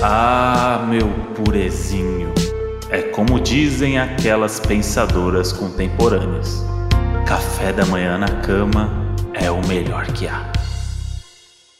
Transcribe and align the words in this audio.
Ah, 0.00 0.86
meu 0.88 1.08
purezinho, 1.34 2.32
é 2.88 3.02
como 3.02 3.40
dizem 3.40 3.98
aquelas 3.98 4.60
pensadoras 4.60 5.52
contemporâneas: 5.52 6.62
café 7.26 7.72
da 7.72 7.84
manhã 7.84 8.16
na 8.16 8.40
cama 8.42 8.88
é 9.34 9.50
o 9.50 9.60
melhor 9.66 10.06
que 10.12 10.28
há. 10.28 10.52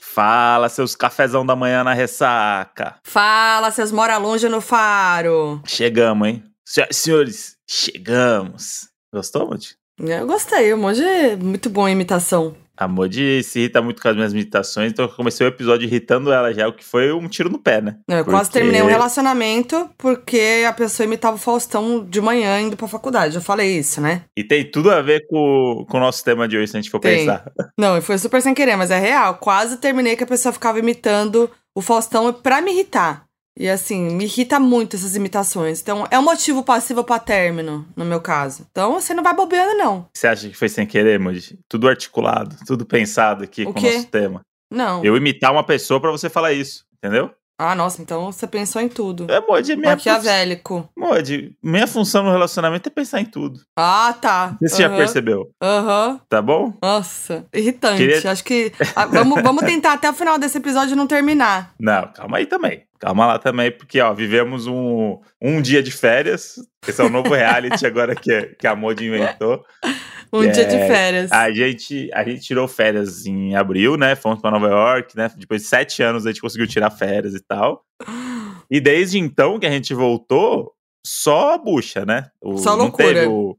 Fala, 0.01 0.69
seus 0.69 0.97
cafezão 0.97 1.47
da 1.47 1.55
manhã 1.55 1.85
na 1.85 1.93
ressaca. 1.93 2.97
Fala, 3.05 3.71
seus 3.71 3.93
mora 3.93 4.17
longe 4.19 4.49
no 4.49 4.61
faro. 4.61 5.63
Chegamos, 5.65 6.27
hein? 6.27 6.43
Senhoras 6.67 6.97
e 6.97 7.01
senhores, 7.01 7.57
chegamos. 7.69 8.89
Gostou, 9.15 9.47
Moody? 9.47 9.77
Eu 10.01 10.27
gostei, 10.27 10.73
o 10.73 10.79
Monge 10.79 11.05
é 11.05 11.37
muito 11.37 11.71
bom 11.71 11.89
em 11.89 11.93
imitação. 11.93 12.55
A 12.79 12.87
Modi 12.87 13.43
se 13.43 13.59
irrita 13.59 13.83
muito 13.83 14.01
com 14.01 14.09
as 14.09 14.15
minhas 14.15 14.33
imitações, 14.33 14.93
então 14.93 15.05
eu 15.07 15.09
comecei 15.11 15.45
o 15.45 15.49
episódio 15.49 15.85
irritando 15.87 16.33
ela 16.33 16.53
já, 16.55 16.69
o 16.69 16.73
que 16.73 16.85
foi 16.85 17.13
um 17.13 17.27
tiro 17.29 17.49
no 17.51 17.59
pé, 17.59 17.81
né? 17.83 17.97
Eu 18.09 18.19
Porque- 18.19 18.31
quase 18.31 18.51
terminei 18.51 18.81
um 18.83 18.87
relacionamento 18.87 19.91
porque 19.99 20.65
a 20.67 20.73
pessoa 20.73 21.05
imitava 21.07 21.37
o 21.37 21.39
Faustão 21.39 22.05
de 22.05 22.21
manhã 22.21 22.61
indo 22.61 22.77
pra 22.77 22.87
faculdade. 22.87 23.35
Eu 23.35 23.43
falei 23.43 23.79
isso, 23.79 24.01
né? 24.01 24.23
E 24.37 24.45
tem 24.45 24.65
tudo 24.71 24.91
a 24.91 25.03
ver 25.03 25.27
com, 25.29 25.85
com 25.91 25.97
o 25.97 26.01
nosso 26.01 26.25
tema 26.25 26.47
de 26.47 26.57
hoje, 26.57 26.69
se 26.69 26.77
a 26.77 26.81
gente 26.81 26.91
for 26.91 27.01
Tem. 27.01 27.19
pensar. 27.27 27.51
Não, 27.79 27.97
e 27.99 28.01
foi 28.01 28.17
super 28.19 28.41
sem 28.41 28.55
querer, 28.55 28.77
mas 28.77 28.91
é 28.91 28.99
real. 28.99 29.35
Quase 29.37 29.79
terminei 29.79 30.15
que 30.17 30.25
a 30.25 30.27
pessoa 30.27 30.53
ficava 30.53 30.79
imitando 30.79 31.51
o 31.75 31.81
Faustão 31.83 32.33
pra 32.33 32.61
me 32.61 32.73
irritar. 32.73 33.25
E 33.59 33.69
assim, 33.69 34.11
me 34.11 34.25
irrita 34.25 34.61
muito 34.61 34.95
essas 34.95 35.17
imitações. 35.17 35.81
Então, 35.81 36.07
é 36.13 36.19
um 36.19 36.23
motivo 36.23 36.63
passivo 36.63 37.03
pra 37.03 37.19
término, 37.19 37.85
no 37.97 38.05
meu 38.05 38.21
caso. 38.21 38.65
Então, 38.71 39.01
você 39.01 39.13
não 39.13 39.23
vai 39.23 39.35
bobeando, 39.35 39.77
não. 39.77 40.07
Você 40.15 40.29
acha 40.29 40.49
que 40.49 40.57
foi 40.57 40.69
sem 40.69 40.87
querer, 40.87 41.19
Moody? 41.19 41.59
Tudo 41.69 41.89
articulado, 41.89 42.57
tudo 42.65 42.87
pensado 42.87 43.43
aqui 43.43 43.65
O 43.65 43.73
com 43.73 43.81
o 43.81 43.83
nosso 43.83 44.07
tema. 44.07 44.43
Não. 44.71 45.05
Eu 45.05 45.17
imitar 45.17 45.51
uma 45.51 45.65
pessoa 45.65 46.01
pra 46.01 46.13
você 46.13 46.31
falar 46.31 46.53
isso, 46.53 46.85
entendeu? 46.97 47.33
Ah, 47.61 47.75
nossa, 47.75 48.01
então 48.01 48.31
você 48.31 48.47
pensou 48.47 48.81
em 48.81 48.89
tudo. 48.89 49.27
É, 49.29 49.41
Moody, 49.41 49.75
minha, 49.75 49.99
fun- 49.99 50.11
Maquiavélico. 50.11 50.89
Moody, 50.97 51.57
minha 51.63 51.87
função 51.89 52.23
no 52.23 52.31
relacionamento 52.31 52.89
é 52.89 52.93
pensar 52.93 53.21
em 53.21 53.25
tudo. 53.25 53.61
Ah, 53.77 54.15
tá. 54.21 54.57
Você 54.63 54.83
já 54.83 54.89
Aham. 54.89 54.97
percebeu, 54.97 55.51
Aham. 55.61 56.21
tá 56.29 56.41
bom? 56.41 56.73
Nossa, 56.81 57.47
irritante. 57.53 57.97
Queria- 58.07 58.31
Acho 58.31 58.45
que. 58.45 58.73
ah, 58.95 59.07
vamos, 59.07 59.43
vamos 59.43 59.65
tentar 59.65 59.95
até 59.95 60.09
o 60.09 60.15
final 60.15 60.39
desse 60.39 60.59
episódio 60.59 60.95
não 60.95 61.07
terminar. 61.09 61.73
Não, 61.81 62.07
calma 62.13 62.37
aí 62.39 62.47
também. 62.47 62.85
Calma 63.01 63.27
lá 63.27 63.39
também, 63.39 63.71
porque, 63.71 64.01
ó, 64.01 64.13
vivemos 64.13 64.67
um, 64.67 65.21
um 65.41 65.63
dia 65.63 65.81
de 65.83 65.91
férias. 65.93 66.57
Esse 66.87 67.01
é 67.01 67.05
o 67.05 67.09
novo 67.09 67.33
reality 67.33 67.87
agora 67.87 68.15
que, 68.15 68.55
que 68.59 68.67
a 68.67 68.75
Moody 68.75 69.07
inventou. 69.07 69.65
Um 70.33 70.43
É, 70.43 70.49
dia 70.51 70.65
de 70.65 70.77
férias. 70.87 71.33
A 71.33 71.51
gente, 71.51 72.11
a 72.13 72.23
gente 72.25 72.43
tirou 72.43 72.67
férias 72.69 73.25
em 73.27 73.55
abril, 73.57 73.97
né? 73.97 74.15
Fomos 74.15 74.41
pra 74.41 74.51
Nova 74.51 74.69
York, 74.69 75.17
né? 75.17 75.31
Depois 75.37 75.63
de 75.63 75.69
sete 75.69 76.03
anos 76.03 76.27
a 76.27 76.31
gente 76.31 76.41
conseguiu 76.41 76.67
tirar 76.67 76.91
férias 76.91 77.35
e 77.35 77.41
tal. 77.41 77.85
E 78.71 78.81
desde 78.81 79.19
então 79.19 79.59
que 79.59 79.65
a 79.65 79.71
gente 79.71 79.95
voltou, 79.95 80.75
só 81.07 81.55
a 81.55 81.59
bucha, 81.59 82.05
né? 82.05 82.31
O- 82.39 82.59
Só 82.59 82.77
não 82.77 82.85
loucura. 82.85 83.07
teve 83.15 83.27
o- 83.27 83.57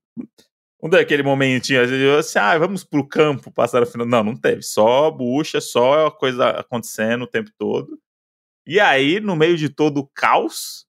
Não 0.83 0.87
deu 0.89 0.99
aquele 0.99 1.23
momentinho, 1.23 1.81
a 1.81 1.87
gente 1.87 1.99
falou 2.03 2.19
assim, 2.19 2.37
ah, 2.39 2.57
vamos 2.59 2.83
pro 2.83 3.05
campo 3.07 3.51
passar 3.51 3.81
o 3.81 3.87
final. 3.87 4.05
Não, 4.05 4.23
não 4.23 4.35
teve. 4.35 4.61
Só 4.61 5.09
bucha, 5.09 5.59
só 5.59 6.05
a 6.07 6.11
coisa 6.11 6.49
acontecendo 6.51 7.23
o 7.23 7.27
tempo 7.27 7.49
todo. 7.57 7.99
E 8.67 8.79
aí, 8.79 9.19
no 9.19 9.35
meio 9.35 9.57
de 9.57 9.67
todo 9.67 9.97
o 9.97 10.07
caos, 10.13 10.85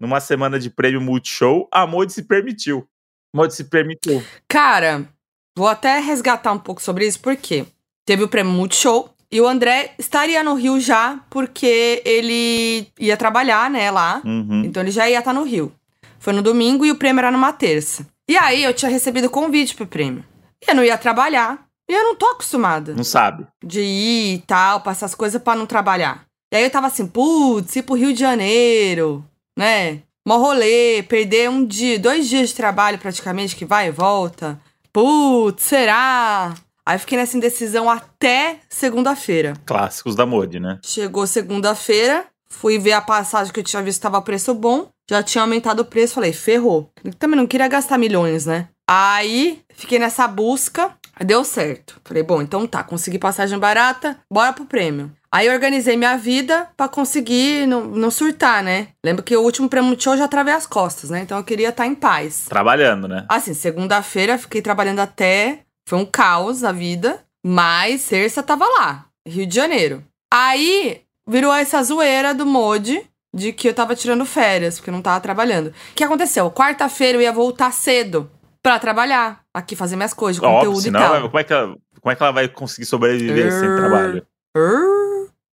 numa 0.00 0.20
semana 0.20 0.58
de 0.60 0.70
prêmio 0.70 1.00
Multishow, 1.00 1.68
a 1.72 1.86
Modi 1.88 2.12
se 2.12 2.22
permitiu. 2.22 2.88
Modi 3.34 3.54
se 3.54 3.64
permitiu. 3.64 4.22
Cara, 4.48 5.08
vou 5.56 5.68
até 5.68 5.98
resgatar 5.98 6.52
um 6.52 6.58
pouco 6.58 6.82
sobre 6.82 7.06
isso, 7.06 7.20
porque 7.20 7.64
teve 8.04 8.22
o 8.24 8.28
prêmio 8.28 8.52
Multishow 8.52 9.10
e 9.30 9.40
o 9.40 9.46
André 9.46 9.94
estaria 9.98 10.42
no 10.42 10.54
Rio 10.54 10.80
já, 10.80 11.20
porque 11.30 12.02
ele 12.04 12.88
ia 12.98 13.16
trabalhar, 13.16 13.70
né, 13.70 13.90
lá. 13.90 14.20
Uhum. 14.24 14.64
Então 14.64 14.82
ele 14.82 14.90
já 14.90 15.08
ia 15.08 15.20
estar 15.20 15.32
no 15.32 15.44
Rio. 15.44 15.72
Foi 16.18 16.32
no 16.32 16.42
domingo 16.42 16.84
e 16.84 16.90
o 16.90 16.96
prêmio 16.96 17.20
era 17.20 17.30
numa 17.30 17.52
terça. 17.52 18.06
E 18.28 18.36
aí 18.36 18.62
eu 18.62 18.74
tinha 18.74 18.90
recebido 18.90 19.30
convite 19.30 19.74
pro 19.74 19.86
prêmio. 19.86 20.24
E 20.66 20.70
eu 20.70 20.74
não 20.74 20.84
ia 20.84 20.98
trabalhar. 20.98 21.66
E 21.88 21.92
eu 21.92 22.04
não 22.04 22.14
tô 22.14 22.26
acostumada 22.26 22.94
Não 22.94 23.02
sabe. 23.02 23.44
de 23.64 23.80
ir 23.80 24.34
e 24.34 24.38
tal, 24.46 24.80
passar 24.80 25.06
as 25.06 25.14
coisas 25.14 25.42
pra 25.42 25.56
não 25.56 25.66
trabalhar. 25.66 26.24
E 26.52 26.56
aí 26.56 26.62
eu 26.62 26.70
tava 26.70 26.86
assim, 26.86 27.06
putz, 27.06 27.74
ir 27.74 27.82
pro 27.82 27.96
Rio 27.96 28.12
de 28.12 28.20
Janeiro, 28.20 29.24
né? 29.58 30.02
Mó 30.26 30.36
rolê, 30.36 31.02
perder 31.02 31.48
um 31.48 31.64
dia, 31.64 31.98
dois 31.98 32.28
dias 32.28 32.50
de 32.50 32.54
trabalho 32.54 32.98
praticamente, 32.98 33.56
que 33.56 33.64
vai 33.64 33.88
e 33.88 33.90
volta. 33.90 34.60
Putz, 34.92 35.62
será? 35.64 36.54
Aí 36.84 36.98
fiquei 36.98 37.16
nessa 37.16 37.36
indecisão 37.36 37.88
até 37.88 38.58
segunda-feira. 38.68 39.54
Clássicos 39.64 40.14
da 40.14 40.26
Modi, 40.26 40.60
né? 40.60 40.78
Chegou 40.84 41.26
segunda-feira, 41.26 42.26
fui 42.50 42.78
ver 42.78 42.92
a 42.92 43.00
passagem 43.00 43.52
que 43.52 43.60
eu 43.60 43.64
tinha 43.64 43.82
visto 43.82 43.98
que 43.98 44.02
tava 44.02 44.20
preço 44.20 44.52
bom. 44.52 44.88
Já 45.08 45.22
tinha 45.22 45.42
aumentado 45.42 45.80
o 45.80 45.84
preço, 45.84 46.14
falei, 46.14 46.32
ferrou. 46.32 46.90
Eu 47.02 47.14
também 47.14 47.36
não 47.36 47.46
queria 47.46 47.68
gastar 47.68 47.96
milhões, 47.98 48.46
né? 48.46 48.68
Aí, 48.88 49.62
fiquei 49.72 49.98
nessa 49.98 50.26
busca, 50.26 50.96
deu 51.24 51.44
certo. 51.44 52.00
Falei, 52.04 52.22
bom, 52.22 52.40
então 52.42 52.66
tá, 52.66 52.82
consegui 52.82 53.18
passagem 53.18 53.58
barata, 53.58 54.18
bora 54.30 54.52
pro 54.52 54.64
prêmio. 54.64 55.12
Aí 55.32 55.46
eu 55.46 55.52
organizei 55.52 55.96
minha 55.96 56.16
vida 56.16 56.68
pra 56.76 56.88
conseguir 56.88 57.66
não, 57.66 57.84
não 57.84 58.10
surtar, 58.10 58.64
né? 58.64 58.88
Lembro 59.04 59.22
que 59.22 59.36
o 59.36 59.42
último 59.42 59.68
prêmio 59.68 60.00
show 60.00 60.14
eu 60.14 60.18
já 60.18 60.26
travei 60.26 60.52
as 60.52 60.66
costas, 60.66 61.10
né? 61.10 61.20
Então 61.20 61.38
eu 61.38 61.44
queria 61.44 61.68
estar 61.68 61.86
em 61.86 61.94
paz. 61.94 62.46
Trabalhando, 62.48 63.06
né? 63.06 63.26
Assim, 63.28 63.54
segunda-feira 63.54 64.38
fiquei 64.38 64.60
trabalhando 64.60 64.98
até. 64.98 65.60
Foi 65.88 65.98
um 65.98 66.04
caos 66.04 66.64
a 66.64 66.72
vida. 66.72 67.20
Mas 67.46 68.06
terça 68.06 68.42
tava 68.42 68.66
lá, 68.66 69.06
Rio 69.26 69.46
de 69.46 69.54
Janeiro. 69.54 70.04
Aí 70.32 71.02
virou 71.26 71.54
essa 71.54 71.82
zoeira 71.82 72.34
do 72.34 72.44
Modi 72.44 73.02
de 73.34 73.52
que 73.52 73.68
eu 73.68 73.74
tava 73.74 73.94
tirando 73.94 74.26
férias, 74.26 74.76
porque 74.76 74.90
eu 74.90 74.94
não 74.94 75.00
tava 75.00 75.20
trabalhando. 75.20 75.68
O 75.68 75.74
que 75.94 76.04
aconteceu? 76.04 76.50
Quarta-feira 76.50 77.16
eu 77.16 77.22
ia 77.22 77.32
voltar 77.32 77.72
cedo 77.72 78.30
pra 78.62 78.78
trabalhar, 78.78 79.40
aqui 79.54 79.74
fazer 79.76 79.96
minhas 79.96 80.12
coisas 80.14 80.42
Óbvio, 80.42 80.58
conteúdo 80.58 80.78
e 80.80 80.82
senão 80.82 81.00
tal. 81.00 81.10
vai- 81.12 81.22
como, 81.22 81.38
é 81.38 81.44
que 81.44 81.52
ela, 81.52 81.76
como 82.00 82.12
é 82.12 82.16
que 82.16 82.22
ela 82.22 82.32
vai 82.32 82.48
conseguir 82.48 82.86
sobreviver 82.86 83.52
sem 83.52 83.74
trabalho? 83.76 84.26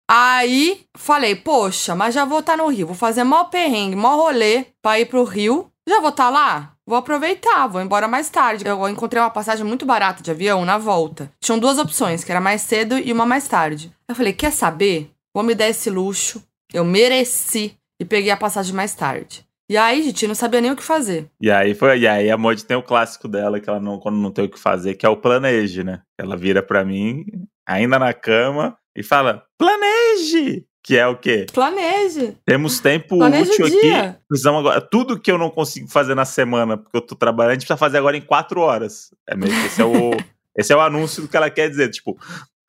Aí 0.10 0.86
falei, 0.98 1.36
poxa, 1.36 1.96
mas 1.96 2.14
já 2.14 2.26
vou 2.26 2.40
estar 2.40 2.58
no 2.58 2.68
Rio, 2.68 2.88
vou 2.88 2.96
fazer 2.96 3.24
mó 3.24 3.46
perrengue, 3.46 3.96
mó 3.96 4.16
rolê 4.16 4.66
pra 4.82 5.00
ir 5.00 5.06
pro 5.06 5.24
Rio. 5.24 5.68
Já 5.88 6.00
vou 6.00 6.10
estar 6.10 6.30
lá? 6.30 6.74
Vou 6.86 6.98
aproveitar, 6.98 7.68
vou 7.68 7.82
embora 7.82 8.08
mais 8.08 8.30
tarde. 8.30 8.66
Eu 8.68 8.88
encontrei 8.90 9.22
uma 9.22 9.30
passagem 9.30 9.66
muito 9.66 9.86
barata 9.86 10.22
de 10.22 10.30
avião 10.30 10.64
na 10.66 10.78
volta. 10.78 11.32
Tinham 11.40 11.58
duas 11.58 11.78
opções, 11.80 12.24
que 12.24 12.32
era 12.32 12.42
mais 12.42 12.62
cedo 12.62 12.98
e 13.00 13.12
uma 13.12 13.26
mais 13.26 13.48
tarde. 13.48 13.92
Eu 14.08 14.14
falei, 14.14 14.34
quer 14.34 14.52
saber? 14.52 15.10
Vou 15.34 15.44
me 15.44 15.56
dar 15.56 15.70
esse 15.70 15.90
luxo. 15.90 16.44
Eu 16.74 16.84
mereci. 16.86 17.76
E 18.00 18.06
peguei 18.06 18.32
a 18.32 18.38
passagem 18.38 18.74
mais 18.76 18.94
tarde. 18.94 19.46
E 19.72 19.78
aí, 19.78 20.04
gente, 20.04 20.28
não 20.28 20.36
sabia 20.36 20.60
nem 20.60 20.70
o 20.70 20.76
que 20.76 20.84
fazer. 20.84 21.32
E 21.40 21.50
aí 21.50 21.74
foi, 21.74 22.00
e 22.00 22.06
aí 22.06 22.30
a 22.30 22.38
Modi 22.38 22.66
tem 22.66 22.76
o 22.76 22.84
clássico 22.84 23.26
dela, 23.26 23.58
que 23.58 23.70
ela 23.70 23.80
não, 23.80 23.98
quando 23.98 24.18
não 24.18 24.30
tem 24.30 24.44
o 24.44 24.50
que 24.50 24.60
fazer, 24.60 24.96
que 24.96 25.06
é 25.06 25.10
o 25.10 25.16
planeje, 25.16 25.82
né? 25.82 26.02
Ela 26.18 26.36
vira 26.36 26.62
pra 26.62 26.84
mim, 26.84 27.24
ainda 27.66 27.98
na 27.98 28.14
cama, 28.14 28.78
e 28.94 29.02
fala: 29.02 29.46
planeje! 29.58 30.66
Que 30.84 30.98
é 30.98 31.08
o 31.08 31.16
quê? 31.16 31.46
Planeje. 31.54 32.36
Temos 32.46 32.82
tempo 32.82 33.18
Planeja 33.18 33.50
útil 33.50 33.64
o 33.64 33.68
aqui. 33.70 34.18
Precisamos 34.28 34.60
agora. 34.60 34.82
Tudo 34.82 35.18
que 35.18 35.32
eu 35.32 35.38
não 35.38 35.50
consigo 35.50 35.88
fazer 35.88 36.16
na 36.16 36.26
semana, 36.26 36.76
porque 36.76 36.98
eu 36.98 37.02
tô 37.02 37.16
trabalhando, 37.16 37.52
a 37.52 37.54
gente 37.54 37.62
precisa 37.62 37.78
fazer 37.78 38.00
agora 38.00 38.18
em 38.18 38.22
quatro 38.22 38.60
horas. 38.60 39.16
É 39.26 39.38
meio 39.38 39.54
que 39.54 39.68
esse 39.68 39.82
é 39.82 39.86
o, 39.86 40.12
esse 40.58 40.74
é 40.74 40.76
o 40.76 40.82
anúncio 40.82 41.22
do 41.22 41.30
que 41.30 41.38
ela 41.38 41.50
quer 41.50 41.70
dizer. 41.70 41.90
Tipo, 41.92 42.20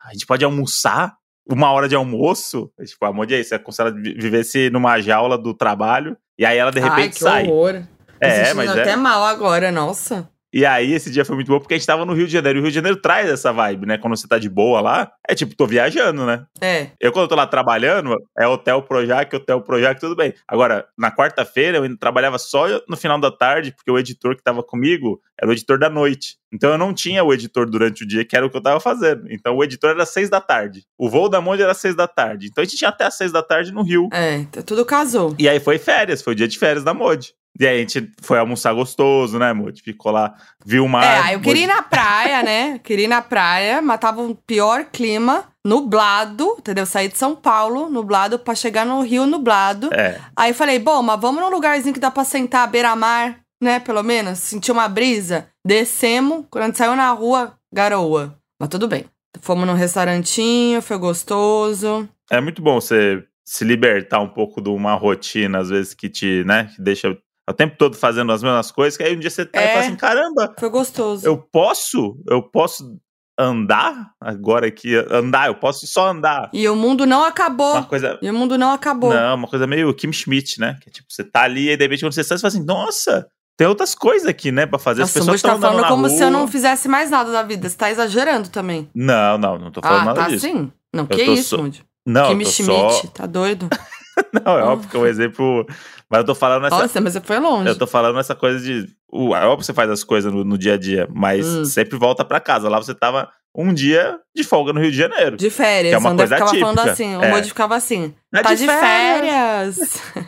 a 0.00 0.12
gente 0.12 0.24
pode 0.24 0.44
almoçar 0.44 1.16
uma 1.48 1.72
hora 1.72 1.88
de 1.88 1.96
almoço. 1.96 2.70
Tipo, 2.86 3.06
a 3.06 3.12
Modi 3.12 3.34
é 3.34 3.40
isso. 3.40 3.56
É 3.56 3.58
como 3.58 3.72
se 3.72 4.70
numa 4.70 5.00
jaula 5.00 5.36
do 5.36 5.52
trabalho. 5.52 6.16
E 6.42 6.44
aí 6.44 6.58
ela 6.58 6.72
de 6.72 6.80
Ai, 6.80 6.88
repente 6.88 7.12
que 7.12 7.20
sai. 7.20 7.46
horror. 7.46 7.82
É, 8.20 8.46
sentindo 8.46 8.56
mas 8.56 8.70
até 8.70 8.90
é. 8.90 8.96
mal 8.96 9.24
agora, 9.24 9.70
nossa. 9.70 10.28
E 10.52 10.66
aí, 10.66 10.92
esse 10.92 11.10
dia 11.10 11.24
foi 11.24 11.34
muito 11.34 11.48
bom 11.48 11.58
porque 11.58 11.74
a 11.74 11.76
gente 11.76 11.86
tava 11.86 12.04
no 12.04 12.12
Rio 12.12 12.26
de 12.26 12.32
Janeiro. 12.32 12.58
E 12.58 12.60
o 12.60 12.62
Rio 12.62 12.70
de 12.70 12.74
Janeiro 12.74 13.00
traz 13.00 13.28
essa 13.28 13.52
vibe, 13.52 13.86
né? 13.86 13.98
Quando 13.98 14.16
você 14.16 14.28
tá 14.28 14.38
de 14.38 14.48
boa 14.48 14.80
lá, 14.80 15.10
é 15.28 15.34
tipo, 15.34 15.56
tô 15.56 15.66
viajando, 15.66 16.26
né? 16.26 16.44
É. 16.60 16.88
Eu, 17.00 17.10
quando 17.12 17.24
eu 17.24 17.28
tô 17.28 17.34
lá 17.34 17.46
trabalhando, 17.46 18.16
é 18.38 18.46
hotel 18.46 18.82
Projac, 18.82 19.34
hotel 19.34 19.62
Projac, 19.62 19.98
tudo 19.98 20.14
bem. 20.14 20.34
Agora, 20.46 20.86
na 20.98 21.10
quarta-feira, 21.10 21.78
eu 21.78 21.84
ainda 21.84 21.96
trabalhava 21.96 22.38
só 22.38 22.66
no 22.88 22.96
final 22.96 23.18
da 23.18 23.30
tarde, 23.30 23.72
porque 23.74 23.90
o 23.90 23.98
editor 23.98 24.36
que 24.36 24.42
tava 24.42 24.62
comigo 24.62 25.20
era 25.40 25.50
o 25.50 25.52
editor 25.52 25.78
da 25.78 25.88
noite. 25.88 26.36
Então 26.52 26.70
eu 26.70 26.78
não 26.78 26.92
tinha 26.92 27.24
o 27.24 27.32
editor 27.32 27.68
durante 27.68 28.04
o 28.04 28.06
dia, 28.06 28.24
que 28.24 28.36
era 28.36 28.44
o 28.44 28.50
que 28.50 28.56
eu 28.56 28.62
tava 28.62 28.78
fazendo. 28.78 29.24
Então 29.30 29.56
o 29.56 29.64
editor 29.64 29.90
era 29.90 30.02
às 30.02 30.10
seis 30.10 30.28
da 30.28 30.40
tarde. 30.40 30.84
O 30.98 31.08
voo 31.08 31.28
da 31.28 31.40
Monde 31.40 31.62
era 31.62 31.72
às 31.72 31.78
seis 31.78 31.94
da 31.94 32.06
tarde. 32.06 32.48
Então 32.48 32.62
a 32.62 32.64
gente 32.64 32.76
tinha 32.76 32.90
até 32.90 33.06
às 33.06 33.16
seis 33.16 33.32
da 33.32 33.42
tarde 33.42 33.72
no 33.72 33.82
Rio. 33.82 34.08
É, 34.12 34.44
tudo 34.62 34.84
casou. 34.84 35.34
E 35.38 35.48
aí 35.48 35.58
foi 35.58 35.78
férias, 35.78 36.20
foi 36.20 36.34
o 36.34 36.36
dia 36.36 36.46
de 36.46 36.58
férias 36.58 36.84
da 36.84 36.92
Modi. 36.92 37.34
E 37.60 37.66
aí 37.66 37.76
a 37.76 37.80
gente 37.80 38.10
foi 38.22 38.38
almoçar 38.38 38.72
gostoso, 38.72 39.38
né, 39.38 39.52
Modi? 39.52 39.82
Ficou 39.82 40.10
lá, 40.10 40.34
viu 40.64 40.84
o 40.84 40.88
mar. 40.88 41.04
é, 41.04 41.18
aí 41.28 41.34
eu 41.34 41.40
queria 41.40 41.64
ir 41.64 41.66
na 41.66 41.82
praia, 41.82 42.42
né? 42.42 42.78
Queria 42.82 43.04
ir 43.04 43.08
na 43.08 43.20
praia, 43.20 43.82
mas 43.82 44.00
tava 44.00 44.22
um 44.22 44.34
pior 44.34 44.86
clima, 44.86 45.44
nublado, 45.64 46.56
entendeu? 46.58 46.86
Saí 46.86 47.08
de 47.08 47.18
São 47.18 47.36
Paulo, 47.36 47.88
nublado, 47.90 48.38
pra 48.38 48.54
chegar 48.54 48.86
no 48.86 49.02
Rio 49.02 49.26
nublado. 49.26 49.90
É, 49.92 50.18
Aí 50.34 50.52
falei, 50.54 50.78
bom, 50.78 51.02
mas 51.02 51.20
vamos 51.20 51.42
num 51.42 51.50
lugarzinho 51.50 51.92
que 51.94 52.00
dá 52.00 52.10
pra 52.10 52.24
sentar 52.24 52.66
beira-mar, 52.68 53.38
né? 53.62 53.78
Pelo 53.80 54.02
menos, 54.02 54.38
sentir 54.38 54.72
uma 54.72 54.88
brisa. 54.88 55.46
Descemos, 55.64 56.46
quando 56.50 56.64
a 56.64 56.66
gente 56.68 56.78
saiu 56.78 56.96
na 56.96 57.10
rua, 57.12 57.54
garoa. 57.72 58.34
Mas 58.58 58.68
tudo 58.70 58.88
bem. 58.88 59.04
Fomos 59.40 59.66
num 59.66 59.74
restaurantinho, 59.74 60.80
foi 60.82 60.96
gostoso. 60.98 62.08
é 62.30 62.40
muito 62.40 62.62
bom 62.62 62.80
você 62.80 63.22
se 63.44 63.64
libertar 63.64 64.20
um 64.20 64.28
pouco 64.28 64.60
de 64.60 64.68
uma 64.68 64.94
rotina, 64.94 65.58
às 65.58 65.68
vezes, 65.68 65.94
que 65.94 66.08
te, 66.08 66.44
né, 66.44 66.70
que 66.74 66.80
deixa 66.80 67.16
o 67.48 67.52
tempo 67.52 67.76
todo 67.76 67.96
fazendo 67.96 68.30
as 68.32 68.42
mesmas 68.42 68.70
coisas, 68.70 68.96
que 68.96 69.02
aí 69.02 69.16
um 69.16 69.18
dia 69.18 69.30
você 69.30 69.44
tá 69.44 69.60
e 69.60 69.64
É. 69.64 69.68
fala 69.72 69.80
assim, 69.86 69.96
caramba, 69.96 70.54
Foi 70.58 70.68
gostoso. 70.70 71.26
eu 71.26 71.36
posso, 71.36 72.16
eu 72.28 72.42
posso 72.42 72.96
andar 73.38 74.10
agora 74.20 74.66
aqui, 74.66 74.94
andar, 75.10 75.48
eu 75.48 75.54
posso 75.54 75.86
só 75.86 76.08
andar. 76.10 76.50
E 76.52 76.68
o 76.68 76.76
mundo 76.76 77.06
não 77.06 77.24
acabou. 77.24 77.72
Uma 77.72 77.84
coisa, 77.84 78.18
E 78.22 78.30
o 78.30 78.34
mundo 78.34 78.56
não 78.58 78.72
acabou. 78.72 79.12
não, 79.12 79.34
uma 79.36 79.48
coisa 79.48 79.66
meio 79.66 79.92
Kim 79.94 80.12
Schmidt, 80.12 80.60
né? 80.60 80.78
Que 80.80 80.90
tipo, 80.90 81.06
você 81.10 81.24
tá 81.24 81.42
ali 81.42 81.70
e 81.70 81.76
de 81.76 81.82
repente 81.84 82.04
quando 82.04 82.12
você 82.12 82.22
sai, 82.22 82.36
você 82.38 82.42
fala 82.42 82.54
assim, 82.54 82.64
nossa, 82.64 83.26
tem 83.56 83.66
outras 83.66 83.94
coisas 83.94 84.28
aqui, 84.28 84.52
né, 84.52 84.66
pra 84.66 84.78
fazer. 84.78 85.02
As 85.02 85.08
Nossa, 85.08 85.18
o 85.18 85.22
pessoas 85.22 85.42
tá 85.42 85.48
estão 85.54 85.58
andando 85.68 85.80
falando 85.82 85.90
como 85.94 86.06
rua. 86.06 86.16
se 86.16 86.22
eu 86.22 86.30
não 86.30 86.46
fizesse 86.46 86.88
mais 86.88 87.10
nada 87.10 87.32
da 87.32 87.42
vida. 87.42 87.68
Você 87.68 87.76
tá 87.76 87.90
exagerando 87.90 88.48
também. 88.50 88.88
Não, 88.94 89.36
não, 89.38 89.58
não 89.58 89.70
tô 89.70 89.80
falando 89.80 90.00
ah, 90.02 90.04
nada 90.04 90.20
tá 90.22 90.28
disso. 90.28 90.46
sim? 90.46 90.70
Não, 90.92 91.02
Eu 91.04 91.08
que 91.08 91.22
isso, 91.22 91.58
Moody? 91.58 91.84
Não, 92.06 92.30
Schmidt, 92.30 92.64
só... 92.64 93.06
tá 93.14 93.26
doido? 93.26 93.68
Não, 94.44 94.58
é 94.58 94.62
óbvio 94.62 94.88
que 94.90 94.96
é 94.96 95.00
um 95.00 95.06
exemplo... 95.06 95.66
Mas 96.10 96.18
eu 96.20 96.26
tô 96.26 96.34
falando 96.34 96.66
essa... 96.66 96.76
Nossa, 96.78 97.00
mas 97.00 97.12
você 97.14 97.20
foi 97.22 97.38
longe. 97.38 97.68
Eu 97.68 97.78
tô 97.78 97.86
falando 97.86 98.18
essa 98.20 98.34
coisa 98.34 98.60
de. 98.60 98.86
o- 99.10 99.34
É 99.34 99.44
óbvio 99.46 99.58
que 99.60 99.64
você 99.66 99.72
faz 99.72 99.88
as 99.90 100.04
coisas 100.04 100.30
no, 100.30 100.44
no 100.44 100.58
dia 100.58 100.74
a 100.74 100.76
dia, 100.76 101.08
mas 101.10 101.46
Hum. 101.46 101.64
sempre 101.64 101.98
volta 101.98 102.22
pra 102.22 102.38
casa. 102.38 102.68
Lá 102.68 102.76
você 102.78 102.94
tava 102.94 103.30
um 103.54 103.72
dia 103.72 104.18
de 104.36 104.44
folga 104.44 104.74
no 104.74 104.80
Rio 104.80 104.90
de 104.90 104.96
Janeiro. 104.98 105.38
De 105.38 105.48
férias. 105.48 105.90
Que 105.90 105.94
é 105.94 105.98
uma 105.98 106.10
André 106.10 106.26
coisa 106.28 106.36
ficava 106.44 106.58
falando 106.60 106.76
típica. 106.76 106.92
assim. 106.92 107.16
O 107.16 107.22
É. 107.24 107.30
Moody 107.30 107.48
ficava 107.48 107.74
assim. 107.76 108.14
Tá 108.30 108.42
Tá 108.42 108.52
de 108.54 108.60
de 108.60 108.66
férias. 108.66 110.02